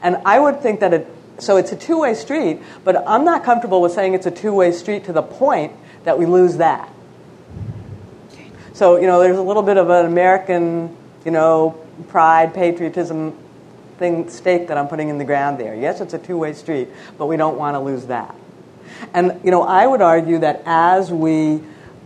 And 0.04 0.18
I 0.26 0.40
would 0.40 0.62
think 0.62 0.82
that 0.82 0.94
it, 0.94 1.08
so 1.40 1.58
it's 1.58 1.72
a 1.72 1.76
two 1.76 2.02
way 2.02 2.14
street, 2.14 2.62
but 2.84 2.96
I'm 3.08 3.26
not 3.26 3.44
comfortable 3.44 3.82
with 3.82 3.94
saying 3.94 4.14
it's 4.14 4.28
a 4.28 4.30
two 4.32 4.54
way 4.54 4.72
street 4.72 5.06
to 5.06 5.12
the 5.12 5.24
point 5.24 5.74
that 6.04 6.20
we 6.20 6.28
lose 6.28 6.58
that. 6.58 6.88
So, 8.74 8.98
you 8.98 9.08
know, 9.08 9.20
there's 9.20 9.40
a 9.40 9.42
little 9.42 9.64
bit 9.64 9.78
of 9.78 9.90
an 9.90 10.06
American, 10.06 10.96
you 11.26 11.32
know, 11.32 11.84
pride, 12.10 12.54
patriotism 12.54 13.36
thing, 14.02 14.28
stake 14.30 14.68
that 14.68 14.78
I'm 14.80 14.88
putting 14.88 15.10
in 15.10 15.20
the 15.20 15.24
ground 15.24 15.60
there. 15.60 15.76
Yes, 15.76 16.02
it's 16.02 16.16
a 16.16 16.20
two 16.20 16.38
way 16.38 16.54
street, 16.54 16.90
but 17.20 17.28
we 17.28 17.38
don't 17.38 17.56
want 17.56 17.76
to 17.76 17.80
lose 17.80 18.08
that. 18.08 18.36
And, 19.14 19.40
you 19.44 19.52
know, 19.52 19.62
I 19.62 19.86
would 19.86 20.02
argue 20.02 20.40
that 20.40 20.64
as 20.66 21.12
we 21.12 21.62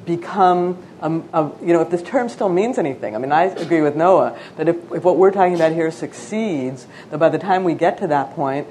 become, 0.05 0.77
um, 1.01 1.27
a, 1.31 1.49
you 1.61 1.73
know, 1.73 1.81
if 1.81 1.89
this 1.89 2.03
term 2.03 2.27
still 2.27 2.49
means 2.49 2.77
anything, 2.77 3.15
I 3.15 3.17
mean, 3.17 3.31
I 3.31 3.45
agree 3.45 3.81
with 3.81 3.95
Noah 3.95 4.37
that 4.57 4.67
if, 4.67 4.75
if 4.91 5.03
what 5.03 5.15
we're 5.15 5.31
talking 5.31 5.55
about 5.55 5.71
here 5.71 5.89
succeeds, 5.89 6.85
that 7.11 7.17
by 7.17 7.29
the 7.29 7.39
time 7.39 7.63
we 7.63 7.73
get 7.73 7.97
to 7.99 8.07
that 8.07 8.35
point, 8.35 8.67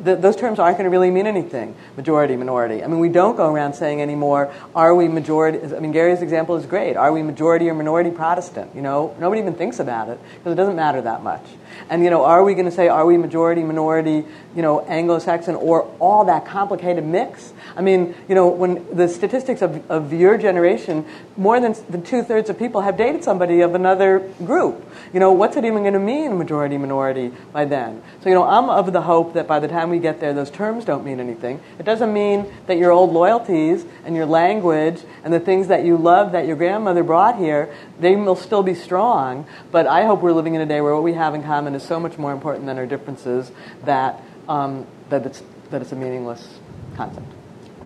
those 0.00 0.34
terms 0.34 0.58
aren't 0.58 0.76
going 0.76 0.84
to 0.84 0.90
really 0.90 1.10
mean 1.10 1.26
anything 1.26 1.76
majority, 1.96 2.36
minority. 2.36 2.82
I 2.82 2.88
mean, 2.88 2.98
we 2.98 3.08
don't 3.08 3.36
go 3.36 3.52
around 3.52 3.74
saying 3.74 4.02
anymore, 4.02 4.52
are 4.74 4.94
we 4.94 5.06
majority? 5.06 5.58
I 5.74 5.78
mean, 5.78 5.92
Gary's 5.92 6.22
example 6.22 6.56
is 6.56 6.66
great. 6.66 6.96
Are 6.96 7.12
we 7.12 7.22
majority 7.22 7.68
or 7.70 7.74
minority 7.74 8.10
Protestant? 8.10 8.74
You 8.74 8.82
know, 8.82 9.14
nobody 9.20 9.40
even 9.40 9.54
thinks 9.54 9.78
about 9.78 10.08
it 10.08 10.18
because 10.38 10.52
it 10.52 10.56
doesn't 10.56 10.76
matter 10.76 11.00
that 11.02 11.22
much. 11.22 11.44
And, 11.88 12.02
you 12.02 12.10
know, 12.10 12.24
are 12.24 12.42
we 12.42 12.54
going 12.54 12.66
to 12.66 12.70
say, 12.70 12.88
are 12.88 13.06
we 13.06 13.16
majority, 13.16 13.62
minority, 13.62 14.24
you 14.54 14.62
know, 14.62 14.80
Anglo 14.82 15.18
Saxon, 15.18 15.54
or 15.54 15.82
all 15.98 16.24
that 16.26 16.46
complicated 16.46 17.04
mix? 17.04 17.52
I 17.76 17.80
mean, 17.80 18.14
you 18.28 18.34
know, 18.34 18.48
when 18.48 18.86
the 18.94 19.08
statistics 19.08 19.62
of, 19.62 19.90
of 19.90 20.12
your 20.12 20.38
generation, 20.38 21.04
more 21.36 21.60
than, 21.60 21.74
than 21.88 22.02
two 22.02 22.22
thirds 22.22 22.48
of 22.50 22.58
people 22.58 22.82
have 22.82 22.96
dated 22.96 23.24
somebody 23.24 23.60
of 23.60 23.74
another 23.74 24.20
group. 24.44 24.88
You 25.12 25.20
know, 25.20 25.32
what's 25.32 25.56
it 25.56 25.64
even 25.64 25.82
going 25.82 25.94
to 25.94 26.00
mean, 26.00 26.38
majority, 26.38 26.78
minority, 26.78 27.32
by 27.52 27.64
then? 27.64 28.02
So, 28.22 28.28
you 28.28 28.34
know, 28.34 28.44
I'm 28.44 28.70
of 28.70 28.92
the 28.92 29.02
hope 29.02 29.34
that 29.34 29.46
by 29.46 29.58
the 29.58 29.68
time 29.68 29.90
we 29.90 29.98
get 29.98 30.20
there, 30.20 30.32
those 30.32 30.50
terms 30.50 30.84
don't 30.84 31.04
mean 31.04 31.20
anything. 31.20 31.60
It 31.78 31.84
doesn't 31.84 32.12
mean 32.12 32.46
that 32.66 32.78
your 32.78 32.92
old 32.92 33.12
loyalties 33.12 33.84
and 34.04 34.14
your 34.14 34.26
language 34.26 35.00
and 35.22 35.32
the 35.32 35.40
things 35.40 35.68
that 35.68 35.84
you 35.84 35.96
love 35.96 36.32
that 36.32 36.46
your 36.46 36.56
grandmother 36.56 37.02
brought 37.02 37.36
here, 37.36 37.74
they 37.98 38.16
will 38.16 38.36
still 38.36 38.62
be 38.62 38.74
strong. 38.74 39.46
But 39.70 39.86
I 39.86 40.04
hope 40.04 40.20
we're 40.20 40.32
living 40.32 40.54
in 40.54 40.60
a 40.60 40.66
day 40.66 40.80
where 40.80 40.94
what 40.94 41.02
we 41.02 41.14
have 41.14 41.34
in 41.34 41.42
common 41.64 41.74
is 41.74 41.82
so 41.82 41.98
much 41.98 42.18
more 42.18 42.30
important 42.30 42.66
than 42.66 42.76
our 42.76 42.84
differences 42.84 43.50
that, 43.84 44.22
um, 44.50 44.86
that, 45.08 45.24
it's, 45.24 45.42
that 45.70 45.80
it's 45.80 45.92
a 45.92 45.96
meaningless 45.96 46.58
concept. 46.94 47.33